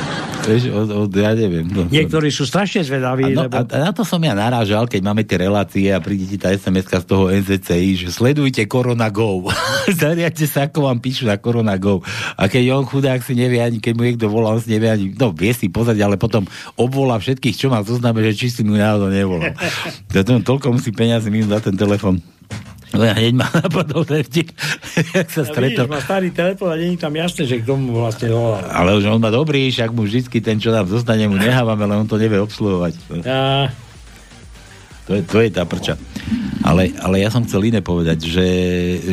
Vieš, 0.41 0.73
od, 0.73 0.89
od, 0.89 1.09
ja 1.13 1.37
neviem. 1.37 1.65
No, 1.69 1.85
Niektorí 1.85 2.33
sú 2.33 2.49
strašne 2.49 2.81
zvedaví, 2.81 3.29
a, 3.29 3.35
no, 3.35 3.41
lebo... 3.45 3.55
a, 3.57 3.65
a 3.65 3.77
na 3.77 3.91
to 3.93 4.01
som 4.01 4.17
ja 4.21 4.33
narážal, 4.33 4.89
keď 4.89 5.01
máme 5.05 5.21
tie 5.21 5.37
relácie 5.37 5.87
a 5.93 6.01
príde 6.01 6.25
ti 6.25 6.37
tá 6.41 6.49
sms 6.49 6.89
z 6.89 7.05
toho 7.05 7.29
NZCI, 7.29 7.89
že 7.95 8.07
sledujte 8.09 8.65
Corona 8.65 9.13
Go. 9.13 9.45
Zariadte 10.01 10.49
sa, 10.49 10.67
ako 10.67 10.89
vám 10.89 10.99
píšu 10.99 11.29
na 11.29 11.37
Corona 11.37 11.77
Go. 11.77 12.01
A 12.35 12.49
keď 12.49 12.73
on 12.73 12.85
chudák 12.89 13.21
si 13.21 13.37
nevie 13.37 13.61
ani, 13.61 13.77
keď 13.77 13.93
mu 13.93 14.01
niekto 14.05 14.25
volá, 14.27 14.53
on 14.53 14.61
si 14.61 14.73
nevie 14.73 14.89
ani, 14.89 15.05
no 15.13 15.29
vie 15.29 15.53
si 15.53 15.69
pozrieť, 15.69 16.01
ale 16.05 16.17
potom 16.17 16.45
obvolá 16.75 17.21
všetkých, 17.21 17.55
čo 17.55 17.67
má 17.69 17.85
zozname, 17.85 18.25
že 18.25 18.33
či 18.33 18.47
si 18.49 18.61
mu 18.65 18.73
náhodou 18.75 19.13
nevolal. 19.13 19.53
to, 20.11 20.21
toľko 20.41 20.73
musí 20.73 20.89
peniazy 20.89 21.29
minúť 21.29 21.49
za 21.57 21.59
ten 21.69 21.75
telefon. 21.77 22.17
No 22.91 23.07
ja 23.07 23.15
hneď 23.15 23.33
ma 23.39 23.47
napadol 23.63 24.03
ten 24.03 24.21
vtip, 24.27 24.51
jak 25.15 25.27
sa 25.31 25.41
A 25.41 25.47
vidíš, 25.47 25.55
stretol. 25.55 25.85
má 25.87 25.99
starý 26.03 26.29
telefón 26.35 26.69
a 26.71 26.75
je 26.75 26.99
tam 26.99 27.13
jasné, 27.15 27.43
že 27.47 27.63
k 27.63 27.65
tomu 27.65 27.95
vlastne 27.95 28.27
volal. 28.27 28.67
Ale 28.67 28.99
už 28.99 29.07
on 29.07 29.23
má 29.23 29.31
dobrý, 29.31 29.71
však 29.71 29.95
mu 29.95 30.03
vždycky 30.03 30.43
ten, 30.43 30.59
čo 30.59 30.75
nám 30.75 30.91
zostane, 30.91 31.23
mu 31.31 31.39
nehávame, 31.39 31.87
ale 31.87 32.03
on 32.03 32.07
to 32.07 32.19
nevie 32.19 32.39
obsluhovať. 32.43 32.93
A... 33.23 33.71
To 35.09 35.17
je, 35.17 35.21
to 35.25 35.37
je 35.41 35.49
tá 35.49 35.63
prča. 35.65 35.97
Ale, 36.61 36.93
ale 37.01 37.25
ja 37.25 37.33
som 37.33 37.41
chcel 37.41 37.73
iné 37.73 37.81
povedať, 37.81 38.21
že, 38.21 38.49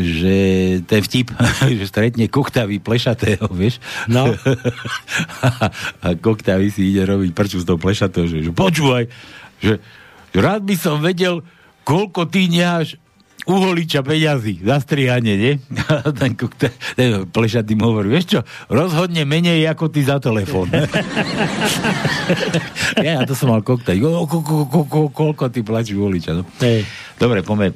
že 0.05 0.37
ten 0.85 1.01
vtip, 1.01 1.33
že 1.81 1.87
stretne 1.89 2.29
koktavý 2.29 2.77
plešatého, 2.83 3.49
vieš? 3.49 3.81
No. 4.05 4.29
a, 5.43 5.49
a 6.03 6.09
koktavý 6.19 6.69
si 6.69 6.93
ide 6.93 7.09
robiť 7.09 7.31
prču 7.33 7.63
z 7.63 7.67
toho 7.67 7.81
plešatého, 7.81 8.29
že, 8.29 8.45
že 8.45 8.53
počúvaj, 8.53 9.09
že 9.65 9.81
rád 10.37 10.67
by 10.67 10.77
som 10.77 11.01
vedel, 11.01 11.41
koľko 11.89 12.29
ty 12.29 12.53
necháš 12.53 13.01
uholiča 13.49 14.05
peňazí 14.05 14.61
za 14.61 14.77
strihanie, 14.85 15.35
nie? 15.41 15.53
Ten, 16.21 16.37
kokta, 16.37 16.69
ten 16.95 17.25
plešatý 17.25 17.73
mu 17.73 17.91
hovorí, 17.91 18.13
vieš 18.13 18.27
čo, 18.37 18.41
rozhodne 18.69 19.25
menej 19.25 19.65
ako 19.73 19.89
ty 19.89 20.05
za 20.05 20.21
telefón. 20.21 20.69
ja, 23.01 23.25
to 23.25 23.33
som 23.33 23.49
mal 23.49 23.65
koktaj. 23.65 23.97
Ko, 23.97 24.29
ko, 24.29 24.39
ko, 24.45 24.57
ko, 24.69 24.81
ko, 24.85 25.01
koľko 25.09 25.45
ty 25.49 25.65
platíš 25.65 25.97
uholiča, 25.97 26.37
no? 26.37 26.45
Hej. 26.61 26.85
Dobre, 27.17 27.41
poďme, 27.41 27.73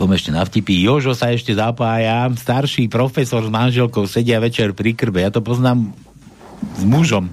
poďme 0.00 0.14
ešte 0.16 0.30
na 0.32 0.42
vtipy. 0.42 0.80
Jožo 0.80 1.12
sa 1.12 1.28
ešte 1.28 1.52
zapája, 1.52 2.32
starší 2.32 2.88
profesor 2.88 3.44
s 3.44 3.52
manželkou 3.52 4.08
sedia 4.08 4.40
večer 4.40 4.72
pri 4.72 4.96
krbe. 4.96 5.20
Ja 5.20 5.28
to 5.28 5.44
poznám 5.44 5.92
s 6.80 6.82
mužom. 6.88 7.28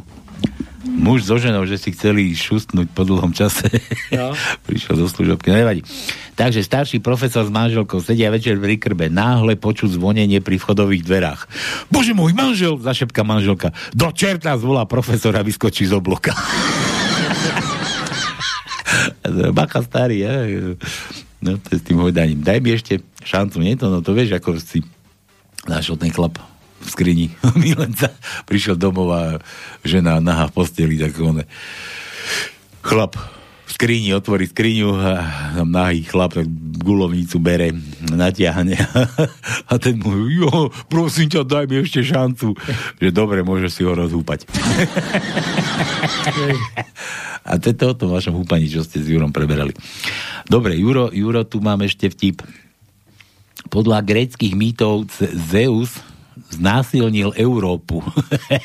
Muž 0.97 1.29
so 1.29 1.37
ženou, 1.37 1.61
že 1.69 1.77
si 1.77 1.93
chceli 1.93 2.33
šustnúť 2.33 2.89
po 2.89 3.05
dlhom 3.05 3.29
čase. 3.29 3.69
No. 4.09 4.33
Prišiel 4.67 4.97
do 4.97 5.05
služobky, 5.05 5.53
no 5.53 5.61
nevadí. 5.61 5.85
Takže 6.33 6.65
starší 6.65 6.97
profesor 7.05 7.45
s 7.45 7.53
manželkou 7.53 8.01
sedia 8.01 8.33
večer 8.33 8.57
pri 8.57 8.81
krbe. 8.81 9.05
Náhle 9.13 9.53
počuť 9.61 9.93
zvonenie 9.93 10.41
pri 10.41 10.57
vchodových 10.57 11.05
dverách. 11.05 11.45
Bože 11.93 12.17
môj 12.17 12.33
manžel, 12.33 12.81
zašepka 12.81 13.21
manželka. 13.21 13.77
Do 13.93 14.09
čerta 14.09 14.57
zvolá 14.57 14.89
profesora, 14.89 15.45
vyskočí 15.45 15.85
z 15.85 15.93
obloka. 15.93 16.33
Bacha 19.53 19.85
starý, 19.85 20.25
ja. 20.25 20.33
No, 21.45 21.61
to 21.61 21.77
je 21.77 21.77
s 21.77 21.85
tým 21.85 22.01
hojdaním. 22.01 22.41
Daj 22.41 22.57
mi 22.57 22.73
ešte 22.73 23.05
šancu, 23.21 23.61
nie 23.61 23.77
to? 23.77 23.93
No 23.93 24.01
to 24.01 24.17
vieš, 24.17 24.33
ako 24.41 24.57
si 24.57 24.81
našiel 25.69 25.93
ten 26.01 26.09
chlap 26.09 26.56
v 26.81 26.87
skrini 26.87 27.25
milenca. 27.63 28.13
Prišiel 28.45 28.77
domov 28.77 29.09
a 29.13 29.21
žena 29.81 30.21
nahá 30.21 30.47
v 30.49 30.55
posteli, 30.55 30.95
tak 30.97 31.17
on 31.21 31.43
chlap 32.85 33.19
v 33.67 33.71
skrini, 33.75 34.15
otvorí 34.15 34.47
skriňu 34.47 34.95
a 34.95 35.11
tam 35.59 35.75
nahý 35.75 36.07
chlap 36.07 36.39
tak 36.39 36.47
gulovnicu 36.79 37.35
bere, 37.43 37.75
natiahne 38.07 38.79
a 39.71 39.73
ten 39.75 39.99
mu, 39.99 40.31
jo, 40.31 40.71
prosím 40.87 41.27
ťa, 41.27 41.43
daj 41.43 41.65
mi 41.67 41.83
ešte 41.83 41.99
šancu. 41.99 42.55
Že 43.03 43.09
dobre, 43.11 43.43
môže 43.43 43.67
si 43.67 43.83
ho 43.83 43.91
rozhúpať. 43.91 44.47
A 47.47 47.55
to 47.63 47.71
je 47.71 47.79
to 47.79 47.95
o 47.95 47.95
tom 47.95 48.11
vašom 48.11 48.35
húpaní, 48.35 48.67
čo 48.67 48.83
ste 48.83 48.99
s 48.99 49.07
Jurom 49.07 49.31
preberali. 49.31 49.71
Dobre, 50.51 50.75
Juro, 50.75 51.07
Juro, 51.15 51.47
tu 51.47 51.63
mám 51.63 51.79
ešte 51.79 52.11
vtip. 52.11 52.43
Podľa 53.71 54.03
gréckých 54.03 54.51
mýtov 54.51 55.07
Zeus 55.47 55.95
znásilnil 56.49 57.35
Európu. 57.35 57.99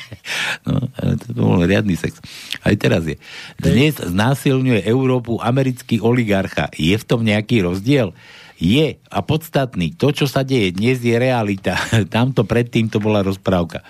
no, 0.67 0.87
to 1.19 1.27
bol 1.33 1.59
riadny 1.59 1.95
sex. 1.95 2.19
Aj 2.61 2.73
teraz 2.73 3.03
je. 3.03 3.19
Dnes 3.59 3.99
znásilňuje 3.99 4.83
Európu 4.83 5.39
americký 5.39 5.99
oligarcha. 5.99 6.71
Je 6.73 6.95
v 6.95 7.03
tom 7.03 7.21
nejaký 7.21 7.63
rozdiel? 7.63 8.15
Je 8.55 8.95
a 8.95 9.19
podstatný. 9.19 9.91
To, 9.99 10.15
čo 10.15 10.23
sa 10.23 10.47
deje 10.47 10.71
dnes, 10.71 11.03
je 11.03 11.11
realita. 11.11 11.75
Tamto 12.13 12.47
predtým 12.47 12.87
to 12.87 13.03
bola 13.03 13.19
rozprávka. 13.19 13.83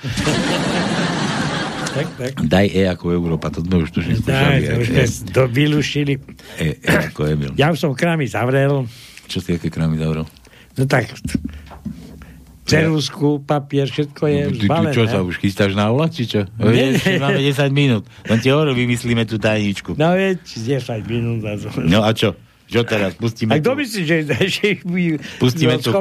Tak, 1.94 2.07
tak. 2.18 2.32
Daj 2.41 2.68
E 2.74 2.90
ako 2.90 3.14
Európa, 3.14 3.53
to 3.53 3.61
sme 3.61 3.86
už 3.86 3.94
tuším 3.94 4.26
Daj, 4.26 4.26
skúšali. 4.26 4.65
to 4.65 4.74
už 4.82 4.88
E, 4.90 5.03
sme 5.06 5.30
do, 5.30 5.44
vylúšili. 5.45 6.14
e, 6.57 6.82
e 6.82 6.90
ako 6.90 7.22
Emil. 7.30 7.52
Ja 7.53 7.70
už 7.70 7.78
som 7.78 7.94
krámy 7.94 8.26
zavrel. 8.26 8.90
Čo 9.30 9.45
si 9.45 9.53
aké 9.53 9.70
krámy 9.70 10.02
zavrel? 10.02 10.26
No 10.74 10.84
tak, 10.90 11.14
ceruzku, 12.65 13.27
papier, 13.40 13.85
všetko 13.85 14.23
je 14.23 14.40
No, 14.40 14.49
už 14.49 14.56
ty, 14.56 14.65
zbalené. 14.65 14.94
čo 14.94 15.03
sa 15.06 15.19
už 15.19 15.35
chystáš 15.38 15.72
na 15.73 15.88
ola, 15.88 16.07
či 16.07 16.23
čo? 16.23 16.48
Nie. 16.57 16.95
Ešte 16.95 17.19
máme 17.19 17.40
10 17.40 17.69
minút. 17.69 18.03
Len 18.23 18.40
ti 18.40 18.48
hovorím, 18.48 18.88
vymyslíme 18.88 19.23
tú 19.23 19.35
tajničku. 19.35 19.94
No 19.94 20.11
veď, 20.11 20.40
10 20.41 20.80
minút. 21.06 21.44
A 21.44 21.53
to... 21.53 21.68
No 21.80 22.02
a 22.02 22.11
čo? 22.11 22.34
Čo 22.64 22.81
teraz? 22.81 23.14
Pustíme 23.14 23.53
A 23.53 23.61
kto 23.61 23.76
myslí, 23.76 24.02
že, 24.02 24.18
že 24.26 24.64
ich 24.72 24.81
by 24.81 25.19
Pustíme 25.38 25.77
bol 25.77 25.84
tu- 25.84 25.94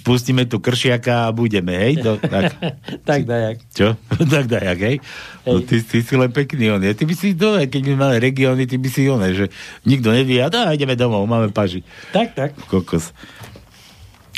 pustíme 0.00 0.42
tu 0.46 0.56
kršiaka 0.56 1.28
a 1.28 1.34
budeme, 1.34 1.74
hej? 1.74 2.00
To, 2.00 2.16
tak, 2.16 2.54
tak 3.08 3.20
dajak. 3.26 3.56
čo? 3.74 3.98
tak 4.32 4.46
dajak, 4.46 4.78
hej? 4.78 4.96
No, 5.42 5.60
ty, 5.60 5.82
ty, 5.82 6.00
si 6.00 6.14
len 6.14 6.30
pekný 6.30 6.70
on, 6.70 6.80
je. 6.80 6.94
Ty 6.94 7.04
by 7.04 7.12
si, 7.12 7.34
no, 7.34 7.58
keď 7.58 7.82
by 7.82 7.92
mali 7.98 8.16
regióny, 8.22 8.64
ty 8.64 8.78
by 8.78 8.88
si 8.88 9.04
on, 9.04 9.20
že 9.26 9.50
nikto 9.82 10.14
nevie, 10.14 10.38
a 10.38 10.48
dá, 10.48 10.70
ideme 10.70 10.94
domov, 10.94 11.26
máme 11.26 11.50
paži. 11.50 11.82
Tak, 12.08 12.32
tak. 12.32 12.50
Kokos. 12.70 13.10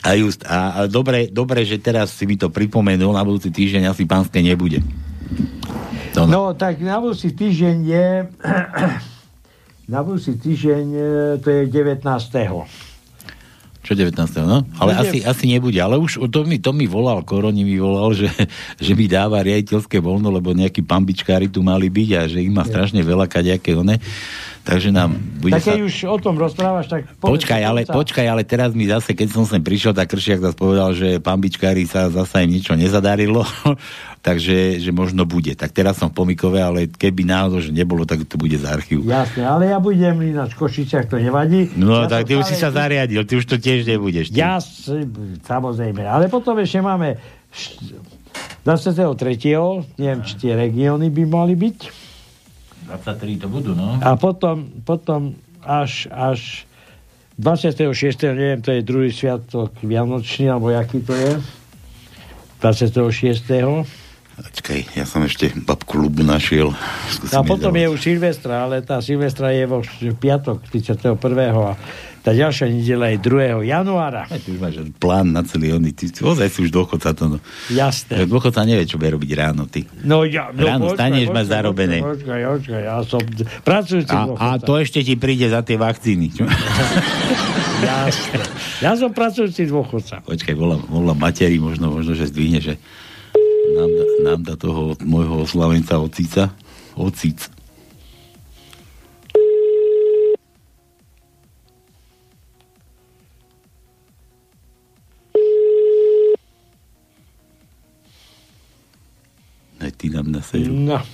A 0.05 0.13
just, 0.21 0.45
a, 0.45 0.59
a 0.77 0.81
dobre, 0.85 1.33
dobre, 1.33 1.65
že 1.65 1.81
teraz 1.81 2.13
si 2.13 2.29
mi 2.29 2.37
to 2.37 2.53
pripomenul, 2.53 3.17
na 3.17 3.25
budúci 3.25 3.49
týždeň 3.49 3.89
asi 3.89 4.05
pánske 4.05 4.45
nebude. 4.45 4.85
To 6.13 6.29
No, 6.29 6.53
tak 6.53 6.85
na 6.85 7.01
budúci 7.01 7.33
týždeň 7.33 7.77
je... 7.89 8.07
na 9.93 10.05
budúci 10.05 10.37
týždeň 10.37 10.85
e, 10.93 11.07
to 11.41 11.49
je 11.49 11.63
19. 11.73 12.05
Čo 13.85 13.93
19. 13.93 14.17
no? 14.49 14.65
Ale 14.81 14.97
Bude- 14.97 15.01
asi, 15.05 15.17
asi 15.21 15.45
nebude. 15.45 15.77
Ale 15.77 16.01
už 16.01 16.25
to 16.33 16.49
mi, 16.49 16.57
to 16.57 16.73
mi 16.73 16.89
volal, 16.89 17.21
Koroni 17.21 17.69
mi 17.69 17.77
volal, 17.77 18.17
že, 18.17 18.33
že 18.81 18.93
mi 18.97 19.05
dáva 19.05 19.45
riaditeľské 19.45 20.01
voľno, 20.01 20.33
lebo 20.33 20.57
nejakí 20.57 20.81
pambičkári 20.81 21.53
tu 21.53 21.61
mali 21.61 21.93
byť 21.93 22.11
a 22.17 22.21
že 22.25 22.41
ich 22.41 22.49
má 22.49 22.65
strašne 22.65 23.05
veľa 23.05 23.29
kadejaké 23.29 23.77
one. 23.77 24.01
Takže 24.65 24.89
nám 24.89 25.21
bude 25.45 25.61
tak 25.61 25.61
sa... 25.61 25.77
už 25.77 26.09
o 26.09 26.17
tom 26.17 26.41
rozprávaš, 26.41 26.89
tak... 26.89 27.05
Počkaj, 27.21 27.61
ale, 27.61 27.85
konca. 27.85 28.01
počkaj, 28.01 28.25
ale 28.25 28.43
teraz 28.49 28.73
mi 28.73 28.89
zase, 28.89 29.13
keď 29.13 29.29
som 29.37 29.45
sem 29.45 29.61
prišiel, 29.61 29.93
tak 29.93 30.09
Kršiak 30.09 30.41
zase 30.41 30.57
povedal, 30.57 30.97
že 30.97 31.21
pambičkári 31.21 31.85
sa 31.85 32.09
zase 32.09 32.49
im 32.49 32.57
niečo 32.57 32.73
nezadarilo, 32.73 33.45
takže 34.25 34.81
že 34.81 34.89
možno 34.89 35.29
bude. 35.29 35.53
Tak 35.53 35.77
teraz 35.77 36.01
som 36.01 36.09
v 36.09 36.17
Pomikove, 36.17 36.57
ale 36.57 36.89
keby 36.89 37.29
náhodou, 37.29 37.61
že 37.61 37.69
nebolo, 37.69 38.09
tak 38.09 38.25
to 38.25 38.41
bude 38.41 38.57
z 38.57 38.65
archívu. 38.65 39.05
Jasne, 39.05 39.45
ale 39.45 39.69
ja 39.69 39.77
budem 39.77 40.17
ináč 40.25 40.57
v 40.57 40.65
Košiciach, 40.65 41.13
to 41.13 41.21
nevadí. 41.21 41.69
No 41.77 42.01
ja 42.01 42.09
tak 42.09 42.25
ty 42.25 42.33
už 42.33 42.49
si 42.49 42.57
sa 42.57 42.73
zariadil, 42.73 43.29
ty 43.29 43.37
už 43.37 43.45
to 43.45 43.61
tiež 43.61 43.85
nebudeš. 43.85 44.33
Ty. 44.33 44.41
Ja 44.41 44.53
samozrejme. 45.45 46.09
Ale 46.09 46.33
potom 46.33 46.57
ešte 46.57 46.81
máme 46.81 47.21
št- 47.53 48.01
23. 48.65 50.01
Neviem, 50.01 50.21
či 50.25 50.33
tie 50.41 50.53
regióny 50.57 51.13
by 51.13 51.23
mali 51.29 51.55
byť. 51.55 51.79
23 52.89 53.45
to 53.45 53.47
budú, 53.53 53.77
no. 53.77 54.01
A 54.01 54.17
potom, 54.17 54.73
potom 54.89 55.37
až, 55.61 56.09
až 56.09 56.65
26. 57.37 57.93
neviem, 58.33 58.61
to 58.65 58.73
je 58.73 58.81
druhý 58.81 59.13
sviatok 59.13 59.77
Vianočný, 59.85 60.49
alebo 60.49 60.73
jaký 60.73 61.05
to 61.05 61.13
je. 61.13 61.33
26. 62.65 64.04
Počkaj, 64.35 64.99
ja 64.99 65.07
som 65.07 65.23
ešte 65.23 65.55
babku 65.63 65.95
Lubu 65.95 66.27
našiel. 66.27 66.75
Skúsim 67.07 67.39
A 67.39 67.43
jej 67.43 67.49
potom 67.49 67.71
je 67.71 67.87
už 67.87 68.01
Silvestra, 68.03 68.67
ale 68.67 68.83
tá 68.83 68.99
Silvestra 68.99 69.55
je 69.55 69.63
vo 69.63 69.79
piatok 70.19 70.67
31. 70.75 71.15
a 71.55 71.79
tá 72.25 72.33
ďalšia 72.33 72.73
nedela 72.73 73.13
je 73.13 73.21
2. 73.21 73.69
januára. 73.69 74.25
Ty 74.27 74.49
už 74.49 74.59
máš 74.59 74.75
plán 74.97 75.29
na 75.29 75.45
celý 75.45 75.77
oný. 75.77 75.93
Ty, 75.93 76.09
ty 76.09 76.25
ozaj 76.25 76.49
si 76.49 76.59
už 76.65 76.73
dôchodca 76.73 77.13
to. 77.13 77.37
No. 77.37 77.39
Jasné. 77.69 78.25
Tak 78.25 78.27
Dôchodca 78.33 78.65
nevie, 78.65 78.89
čo 78.89 78.97
bude 78.97 79.13
robiť 79.13 79.31
ráno, 79.37 79.69
ty. 79.69 79.85
No 80.03 80.25
ja, 80.25 80.49
no, 80.51 80.65
Ráno 80.65 80.85
počkaj, 80.89 80.99
staneš, 80.99 81.29
máš 81.29 81.47
počkaj, 81.47 81.53
zarobené. 81.53 81.99
Počkaj, 82.01 82.41
počkaj, 82.49 82.81
ja 82.81 82.97
som 83.05 83.21
pracujúci 83.61 84.15
A, 84.17 84.19
a 84.19 84.27
dôchodca. 84.33 84.65
to 84.65 84.73
ešte 84.81 84.99
ti 85.05 85.15
príde 85.21 85.47
za 85.53 85.61
tie 85.61 85.77
vakcíny. 85.77 86.27
Jasné. 87.87 88.41
Ja 88.81 88.97
som 88.97 89.13
pracujúci 89.13 89.69
dôchodca. 89.69 90.25
Počkaj, 90.25 90.55
volám, 90.57 90.81
volám 90.89 91.21
materi, 91.21 91.61
možno, 91.61 91.93
možno, 91.93 92.17
že 92.17 92.25
zdvihne, 92.33 92.65
že 92.65 92.81
nám 93.75 93.91
dá, 93.91 94.05
nám 94.23 94.41
dá 94.47 94.55
toho 94.55 94.95
môjho 95.03 95.43
oslavenca 95.43 95.99
ocica. 95.99 96.55
Ocic. 96.95 97.51
Aj 109.83 109.93
ty 109.99 110.07
nám 110.09 110.31
nasežu. 110.31 110.71
No. 110.73 111.03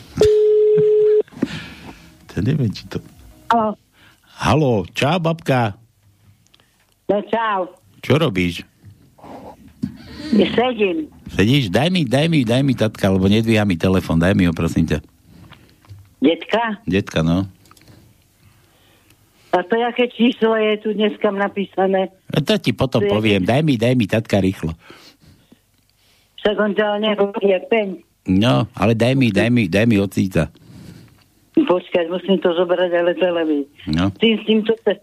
To 2.30 2.38
neviem, 2.46 2.70
či 2.70 2.86
to... 2.86 3.02
Haló. 3.50 3.74
Haló, 4.22 4.74
čau, 4.94 5.18
babka. 5.18 5.74
No 7.10 7.18
čau. 7.26 7.74
Čo 7.98 8.22
robíš? 8.22 8.62
Sedím. 10.30 11.10
Sedíš? 11.30 11.68
Daj 11.68 11.88
mi, 11.88 12.02
daj 12.02 12.26
mi, 12.26 12.42
daj 12.42 12.62
mi 12.62 12.74
tatka, 12.74 13.06
lebo 13.06 13.26
nedvíha 13.26 13.62
mi 13.62 13.74
telefon. 13.74 14.18
Daj 14.18 14.34
mi 14.34 14.44
ho, 14.44 14.52
prosím 14.52 14.86
ťa. 14.86 14.98
Detka? 16.20 16.62
Detka, 16.84 17.20
no. 17.22 17.46
A 19.50 19.62
to 19.62 19.74
jaké 19.74 20.06
číslo 20.08 20.54
je 20.54 20.78
tu 20.78 20.88
dneska 20.92 21.26
napísané? 21.28 22.14
A 22.28 22.38
to 22.38 22.54
ti 22.54 22.70
potom 22.70 23.02
To 23.02 23.06
je- 23.06 23.10
poviem. 23.10 23.42
Daj 23.42 23.62
mi, 23.62 23.74
daj 23.74 23.94
mi 23.94 24.06
tatka 24.06 24.38
rýchlo. 24.38 24.74
Však 26.36 26.56
on 26.56 26.72
ťa 26.72 26.86
nehovorí 26.98 27.50
peň. 27.66 27.88
No, 28.28 28.68
ale 28.72 28.94
daj 28.94 29.12
mi, 29.12 29.28
daj 29.28 29.50
mi, 29.50 29.66
daj 29.66 29.86
mi 29.86 29.98
ocíca. 29.98 30.52
Počkaj, 31.52 32.04
musím 32.08 32.38
to 32.38 32.54
zobrať, 32.54 32.90
ale 32.94 33.12
televíz. 33.12 33.66
No, 33.86 34.08
Tým 34.14 34.38
s 34.38 34.44
týmto 34.46 34.72
te... 34.80 34.96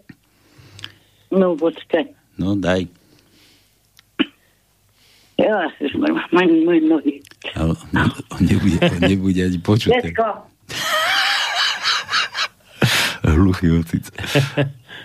No, 1.28 1.52
počkaj. 1.52 2.08
no 2.36 2.56
daj. 2.56 2.88
Ja, 5.38 5.70
mám 6.34 6.50
moje 6.60 6.82
nohy. 6.82 7.14
A 7.54 7.62
on, 7.64 7.78
on 8.28 8.40
nebude, 8.42 8.78
nebude 9.00 9.40
ani 9.40 9.58
počuť. 9.58 9.90
Detko, 9.94 10.26
Hluchý 13.22 13.70
ocic. 13.72 14.10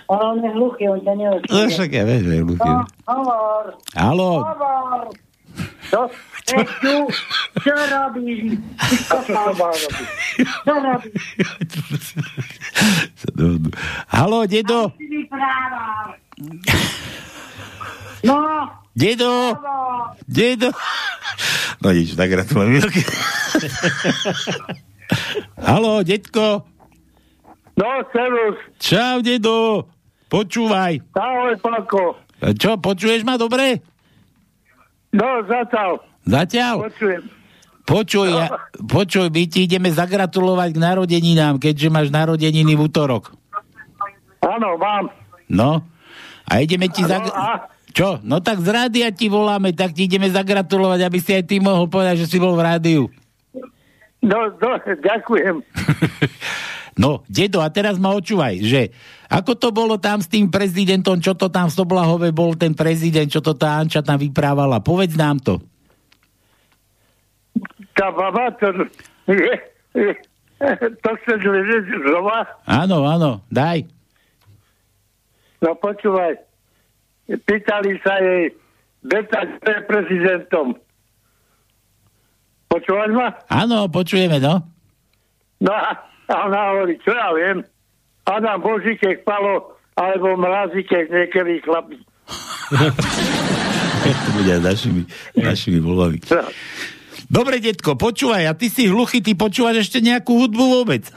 on 0.06 0.42
je 0.42 0.50
hluchý, 0.50 0.84
on 0.88 0.98
ťa 0.98 1.12
No 1.12 1.20
neočuje. 1.38 1.70
však 1.70 1.90
ja 1.92 2.02
viem, 2.02 2.20
že 2.20 2.32
je 2.32 2.42
hluchý. 2.42 2.66
No, 2.66 2.82
hovor, 3.06 3.64
Haló, 3.94 4.32
hovor. 4.42 5.04
To, 5.94 6.10
čo 6.42 6.56
robíš? 6.58 7.14
Čo 7.62 7.74
robíš? 7.86 8.58
Čo 10.66 10.74
robíš? 10.74 11.22
sa 13.14 13.28
dohodnú. 13.30 13.70
Haló, 14.08 14.40
dedo. 14.44 14.90
No, 18.24 18.34
dedo, 18.94 19.58
dedo. 20.24 20.70
No 21.82 21.92
nič, 21.92 22.14
tak 22.16 22.30
gratulujem. 22.30 22.80
Haló, 25.60 26.00
detko. 26.06 26.64
No, 27.74 27.90
servus. 28.14 28.56
Čau, 28.78 29.20
dedo. 29.20 29.90
Počúvaj. 30.30 31.02
Ahoj, 31.14 31.54
Pako. 31.58 32.18
Čo, 32.54 32.78
počuješ 32.78 33.26
ma 33.26 33.34
dobre? 33.34 33.82
No, 35.14 35.42
zatiaľ. 35.46 36.02
Zatiaľ? 36.26 36.90
Počujem. 36.90 37.22
Počuj, 37.84 38.28
ja, 38.32 38.48
počuj, 38.88 39.28
my 39.28 39.44
ti 39.44 39.68
ideme 39.68 39.92
zagratulovať 39.92 40.72
k 40.72 40.78
narodeninám, 40.80 41.60
keďže 41.60 41.92
máš 41.92 42.08
narodeniny 42.08 42.72
v 42.72 42.88
útorok. 42.88 43.36
Áno, 44.40 44.80
mám. 44.80 45.12
No. 45.52 45.84
A 46.48 46.64
ideme 46.64 46.88
ti 46.88 47.04
zag... 47.04 47.28
Čo? 47.94 48.18
No 48.26 48.42
tak 48.42 48.58
z 48.58 48.68
rádia 48.74 49.08
ti 49.14 49.30
voláme, 49.30 49.70
tak 49.70 49.94
ti 49.94 50.10
ideme 50.10 50.26
zagratulovať, 50.26 51.00
aby 51.06 51.18
si 51.22 51.30
aj 51.30 51.46
ty 51.46 51.62
mohol 51.62 51.86
povedať, 51.86 52.26
že 52.26 52.30
si 52.34 52.42
bol 52.42 52.58
v 52.58 52.66
rádiu. 52.66 53.02
No, 54.18 54.50
no, 54.50 54.70
ďakujem. 54.82 55.62
No, 56.94 57.26
dedo, 57.26 57.58
a 57.58 57.66
teraz 57.74 57.98
ma 57.98 58.14
očúvaj, 58.14 58.62
že 58.62 58.94
ako 59.26 59.58
to 59.58 59.74
bolo 59.74 59.98
tam 59.98 60.22
s 60.22 60.30
tým 60.30 60.46
prezidentom, 60.46 61.18
čo 61.18 61.34
to 61.34 61.50
tam 61.50 61.66
v 61.66 61.74
Soblahove 61.74 62.30
bol 62.30 62.54
ten 62.54 62.70
prezident, 62.70 63.26
čo 63.26 63.42
to 63.42 63.50
tá 63.58 63.82
Anča 63.82 63.98
tam 63.98 64.14
vyprávala, 64.14 64.78
povedz 64.78 65.18
nám 65.18 65.42
to. 65.42 65.58
Tá 67.98 68.14
baba, 68.14 68.54
to... 68.62 68.86
Je, 69.26 69.54
je, 70.06 70.14
to 71.02 71.10
chceš 71.18 71.40
vedieť 71.42 71.84
znova? 72.06 72.46
Áno, 72.62 73.02
áno, 73.10 73.42
daj. 73.50 73.90
No 75.58 75.74
počúvaj. 75.74 76.38
Pýtali 77.24 77.96
sa 78.04 78.20
jej, 78.20 78.52
Beta, 79.04 79.44
kto 79.44 79.68
je 79.68 79.80
prezidentom. 79.88 80.66
Počúvaš 82.68 83.10
ma? 83.12 83.28
Áno, 83.52 83.88
počujeme, 83.88 84.40
no. 84.40 84.64
No 85.60 85.72
a 85.72 85.94
ona 86.28 86.60
hovorí, 86.74 86.96
čo 87.00 87.12
ja 87.12 87.30
viem. 87.36 87.64
Adam 88.24 88.60
Božíkek 88.60 89.24
Palo, 89.28 89.76
alebo 89.94 90.34
Mrazíkek 90.40 91.12
niekedy 91.12 91.60
chlapí. 91.62 92.00
to 94.04 94.30
bude 94.36 94.50
aj 94.50 94.62
našimi, 94.64 95.02
našimi 95.36 95.78
voľbami. 95.78 96.18
Dobre, 97.28 97.60
detko, 97.60 97.96
počúvaj, 97.96 98.44
a 98.48 98.52
ty 98.56 98.68
si 98.68 98.88
hluchý, 98.88 99.24
ty 99.24 99.32
počúvaš 99.36 99.88
ešte 99.88 100.00
nejakú 100.04 100.44
hudbu 100.44 100.64
vôbec? 100.80 101.08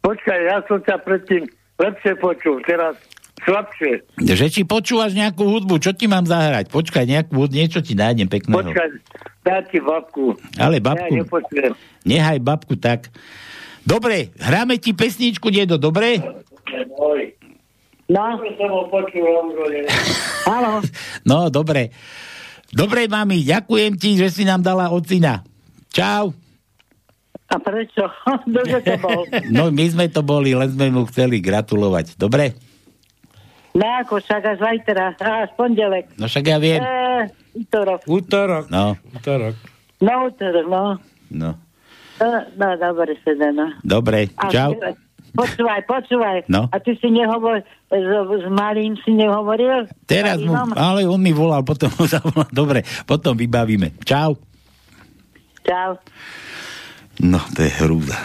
Počkaj, 0.00 0.40
ja 0.46 0.58
som 0.68 0.80
ťa 0.80 0.96
predtým 1.04 1.48
lepšie 1.80 2.16
počul, 2.20 2.60
teraz 2.64 2.96
slabšie. 3.42 3.92
Že 4.18 4.46
či 4.48 4.62
počúvaš 4.62 5.12
nejakú 5.12 5.44
hudbu, 5.44 5.78
čo 5.78 5.90
ti 5.90 6.06
mám 6.06 6.24
zahrať? 6.24 6.68
Počkaj, 6.68 7.04
nejakú 7.04 7.34
hudbu, 7.36 7.54
niečo 7.54 7.78
ti 7.78 7.92
nájdem 7.92 8.26
pekného. 8.26 8.62
Počkaj, 8.64 8.88
dá 9.42 9.62
ti 9.62 9.78
babku. 9.78 10.34
Ale 10.56 10.78
babku- 10.78 11.10
Ja 11.10 11.20
nepočujem. 11.20 11.72
Nehaj 12.02 12.38
babku 12.38 12.74
tak. 12.74 13.10
Dobre, 13.82 14.30
hráme 14.38 14.78
ti 14.78 14.94
pesničku, 14.94 15.50
dedo, 15.50 15.74
dobre? 15.74 16.22
No. 18.08 18.38
No, 21.24 21.38
dobre. 21.48 21.90
Dobre, 22.68 23.04
mami, 23.04 23.44
ďakujem 23.44 23.92
ti, 23.96 24.16
že 24.16 24.28
si 24.28 24.42
nám 24.44 24.64
dala 24.64 24.88
ocina. 24.88 25.44
Čau. 25.92 26.32
A 27.46 27.56
prečo? 27.60 28.08
Ktože 28.48 28.78
to 28.80 28.94
bol? 28.96 29.22
No, 29.52 29.68
my 29.68 29.84
sme 29.84 30.08
to 30.08 30.24
boli, 30.24 30.56
len 30.56 30.72
sme 30.72 30.88
mu 30.88 31.04
chceli 31.04 31.38
gratulovať. 31.38 32.16
Dobre? 32.16 32.56
No 33.72 33.84
ako, 34.04 34.20
však 34.20 34.42
až 34.44 34.58
zajtra, 34.60 35.16
až 35.44 35.50
pondelek. 35.56 36.12
No 36.20 36.28
však 36.28 36.44
ja 36.44 36.58
viem. 36.60 36.80
E, 36.80 37.32
útorok. 37.56 38.00
Útorok. 38.04 38.64
No, 38.68 38.96
Útorok. 39.16 39.56
No, 40.02 40.28
útorok, 40.28 40.66
no. 40.68 40.84
no. 41.32 41.50
No, 42.20 42.28
no 42.54 42.66
dobre, 42.76 43.16
teda, 43.24 43.50
no. 43.50 43.72
Dobre, 43.82 44.30
A 44.38 44.46
čau. 44.52 44.76
Počúvaj, 45.32 45.88
počúvaj. 45.88 46.44
No. 46.44 46.68
A 46.68 46.76
ty 46.76 46.92
si 47.00 47.08
nehovor, 47.08 47.64
s, 47.88 48.04
s 48.28 48.46
malým 48.52 49.00
si 49.00 49.16
nehovoril? 49.16 49.88
Teraz 50.04 50.36
mu, 50.44 50.52
ale 50.76 51.08
on 51.08 51.16
mi 51.16 51.32
volal, 51.32 51.64
potom 51.64 51.88
mu 51.96 52.04
zavolal. 52.12 52.52
Dobre, 52.52 52.84
potom 53.08 53.32
vybavíme. 53.32 53.96
Čau. 54.04 54.36
Čau. 55.64 55.96
No, 57.20 57.36
to 57.52 57.60
je 57.60 57.70
hrúza. 57.84 58.16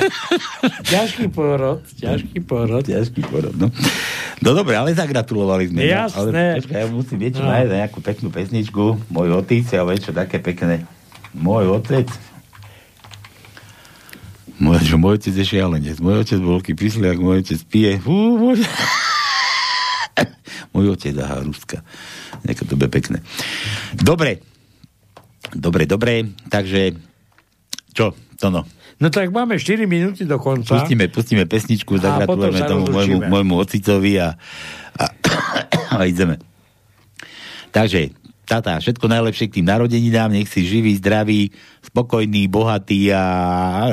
ťažký 0.92 1.28
porod, 1.28 1.84
ťažký 2.00 2.40
porod. 2.40 2.80
Ťažký 2.88 3.20
porod, 3.28 3.52
no. 3.54 3.68
No 4.40 4.56
dobre, 4.56 4.72
ale 4.72 4.96
zagratulovali 4.96 5.68
sme. 5.68 5.84
no. 5.84 5.92
Jasné. 6.08 6.16
Ale 6.16 6.56
počkaj, 6.64 6.78
ja 6.80 6.86
musím 6.88 7.18
vieš, 7.20 7.32
čo 7.36 7.44
No. 7.44 7.52
nájsť 7.52 7.70
nejakú 7.76 7.98
peknú 8.00 8.28
pesničku. 8.32 8.84
Môj 9.12 9.28
otec, 9.36 9.64
ja 9.68 9.84
čo 10.00 10.16
také 10.16 10.40
pekné. 10.40 10.88
Môj 11.36 11.76
otec. 11.76 12.08
Môj, 14.56 14.80
že 14.80 14.96
môj 14.96 15.20
otec 15.20 15.32
je 15.36 15.44
šialenec. 15.44 15.96
Môj 16.00 16.24
otec 16.24 16.38
bol 16.40 16.56
veľký 16.60 16.72
pysliak, 16.76 17.20
môj 17.20 17.44
otec 17.44 17.60
pije. 17.68 18.00
Fú, 18.00 18.40
môj... 18.40 18.64
môj 20.72 20.96
otec, 20.96 21.14
aha, 21.20 21.44
Ruska. 21.44 21.84
Nejaké 22.48 22.64
to 22.64 22.76
bude 22.80 22.88
pekné. 22.88 23.20
Dobre. 23.96 24.40
Dobre, 25.52 25.84
dobre. 25.84 26.28
Takže, 26.48 26.96
čo, 28.00 28.16
to 28.40 28.48
no. 28.48 28.64
No 29.00 29.08
tak 29.12 29.28
máme 29.32 29.60
4 29.60 29.84
minúty 29.84 30.24
do 30.24 30.40
konca. 30.40 30.80
Pustíme, 30.80 31.08
pustíme 31.12 31.44
pesničku, 31.44 32.00
A 32.00 32.24
zagratulujeme 32.24 32.60
tomu 32.64 32.84
môjmu, 32.88 33.18
môjmu 33.28 33.54
ocicovi 33.60 34.16
a, 34.20 34.36
a, 34.96 35.04
a 35.96 36.04
ideme. 36.08 36.40
Takže, 37.72 38.12
tata, 38.44 38.80
všetko 38.80 39.04
najlepšie 39.08 39.48
k 39.48 39.60
tým 39.60 39.66
narodeninám, 39.68 40.32
nech 40.32 40.48
si 40.48 40.68
živý, 40.68 40.96
zdravý, 41.00 41.48
spokojný, 41.80 42.44
bohatý 42.50 43.08
a 43.12 43.22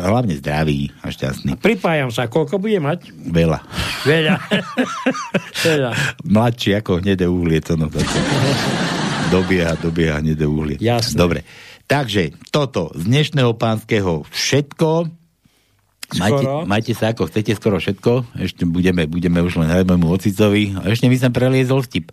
hlavne 0.02 0.36
zdravý 0.40 0.92
a 1.04 1.12
šťastný. 1.12 1.56
Pripájam 1.60 2.12
sa, 2.12 2.28
koľko 2.28 2.60
bude 2.60 2.80
mať? 2.80 3.12
Veľa. 3.12 3.60
Veľa. 4.04 4.36
Veľa. 5.68 5.92
Mladší 6.26 6.84
ako 6.84 7.00
hnedé 7.00 7.30
uhlie, 7.32 7.64
to 7.64 7.80
no. 7.80 7.88
Dobieha, 9.32 9.78
dobieha 9.80 10.20
hnedé 10.20 10.44
uhlie. 10.44 10.80
Jasné. 10.84 11.16
Dobre. 11.16 11.40
Takže, 11.88 12.36
toto 12.52 12.92
z 13.00 13.08
dnešného 13.08 13.56
pánskeho 13.56 14.28
všetko. 14.28 15.08
Majte, 16.20 16.44
Skoro. 16.44 16.54
majte 16.68 16.94
sa 16.96 17.16
ako 17.16 17.32
chcete, 17.32 17.52
skoro 17.56 17.80
všetko. 17.80 18.12
Ešte 18.44 18.68
budeme, 18.68 19.08
budeme 19.08 19.40
už 19.40 19.60
len 19.60 19.72
hrať 19.72 19.88
môjmu 19.88 20.08
ocicovi. 20.12 20.76
A 20.76 20.92
ešte 20.92 21.08
mi 21.08 21.16
sem 21.16 21.32
preliezol 21.32 21.84
vtip. 21.84 22.12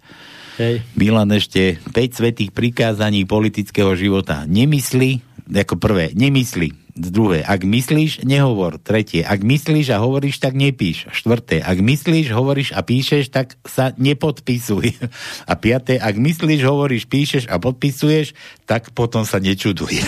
Hej. 0.62 0.86
Milan 0.94 1.30
ešte 1.34 1.82
5 1.90 1.90
svetých 2.14 2.50
prikázaní 2.54 3.26
politického 3.26 3.98
života. 3.98 4.46
Nemysli, 4.46 5.22
ako 5.50 5.78
prvé, 5.82 6.14
nemysli. 6.14 6.70
Druhé, 6.94 7.42
ak 7.42 7.66
myslíš, 7.66 8.22
nehovor. 8.22 8.78
Tretie, 8.78 9.26
ak 9.26 9.42
myslíš 9.42 9.90
a 9.90 9.98
hovoríš, 9.98 10.38
tak 10.38 10.54
nepíš. 10.54 11.10
Štvrté, 11.10 11.58
ak 11.58 11.82
myslíš, 11.82 12.30
hovoríš 12.30 12.70
a 12.70 12.86
píšeš, 12.86 13.34
tak 13.34 13.58
sa 13.66 13.90
nepodpisuj. 13.98 14.94
A 15.50 15.58
piaté, 15.58 15.98
ak 15.98 16.14
myslíš, 16.14 16.62
hovoríš, 16.62 17.10
píšeš 17.10 17.50
a 17.50 17.58
podpisuješ, 17.58 18.38
tak 18.64 18.94
potom 18.94 19.26
sa 19.26 19.42
nečuduj. 19.42 20.00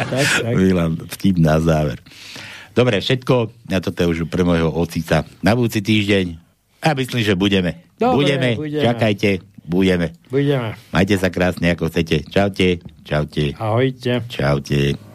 Tak, 0.00 0.26
tak. 0.42 0.56
Milan, 0.56 0.96
vtip 0.96 1.36
na 1.36 1.60
záver. 1.60 2.00
Dobre, 2.72 3.04
všetko, 3.04 3.52
ja 3.68 3.84
toto 3.84 4.00
je 4.00 4.10
už 4.10 4.18
pre 4.32 4.42
môjho 4.42 4.72
ocica. 4.72 5.28
Na 5.44 5.52
budúci 5.52 5.84
týždeň, 5.84 6.40
a 6.80 6.96
myslím, 6.96 7.20
že 7.20 7.36
budeme. 7.36 7.84
Dobre, 8.00 8.24
budeme, 8.24 8.48
budeme. 8.56 8.84
čakajte, 8.88 9.30
budeme. 9.68 10.16
Budeme. 10.32 10.72
Majte 10.88 11.20
sa 11.20 11.28
krásne, 11.28 11.76
ako 11.76 11.92
chcete. 11.92 12.24
Čaute, 12.32 12.80
čaute. 13.04 13.52
Ahojte. 13.60 14.24
Čaute. 14.32 15.09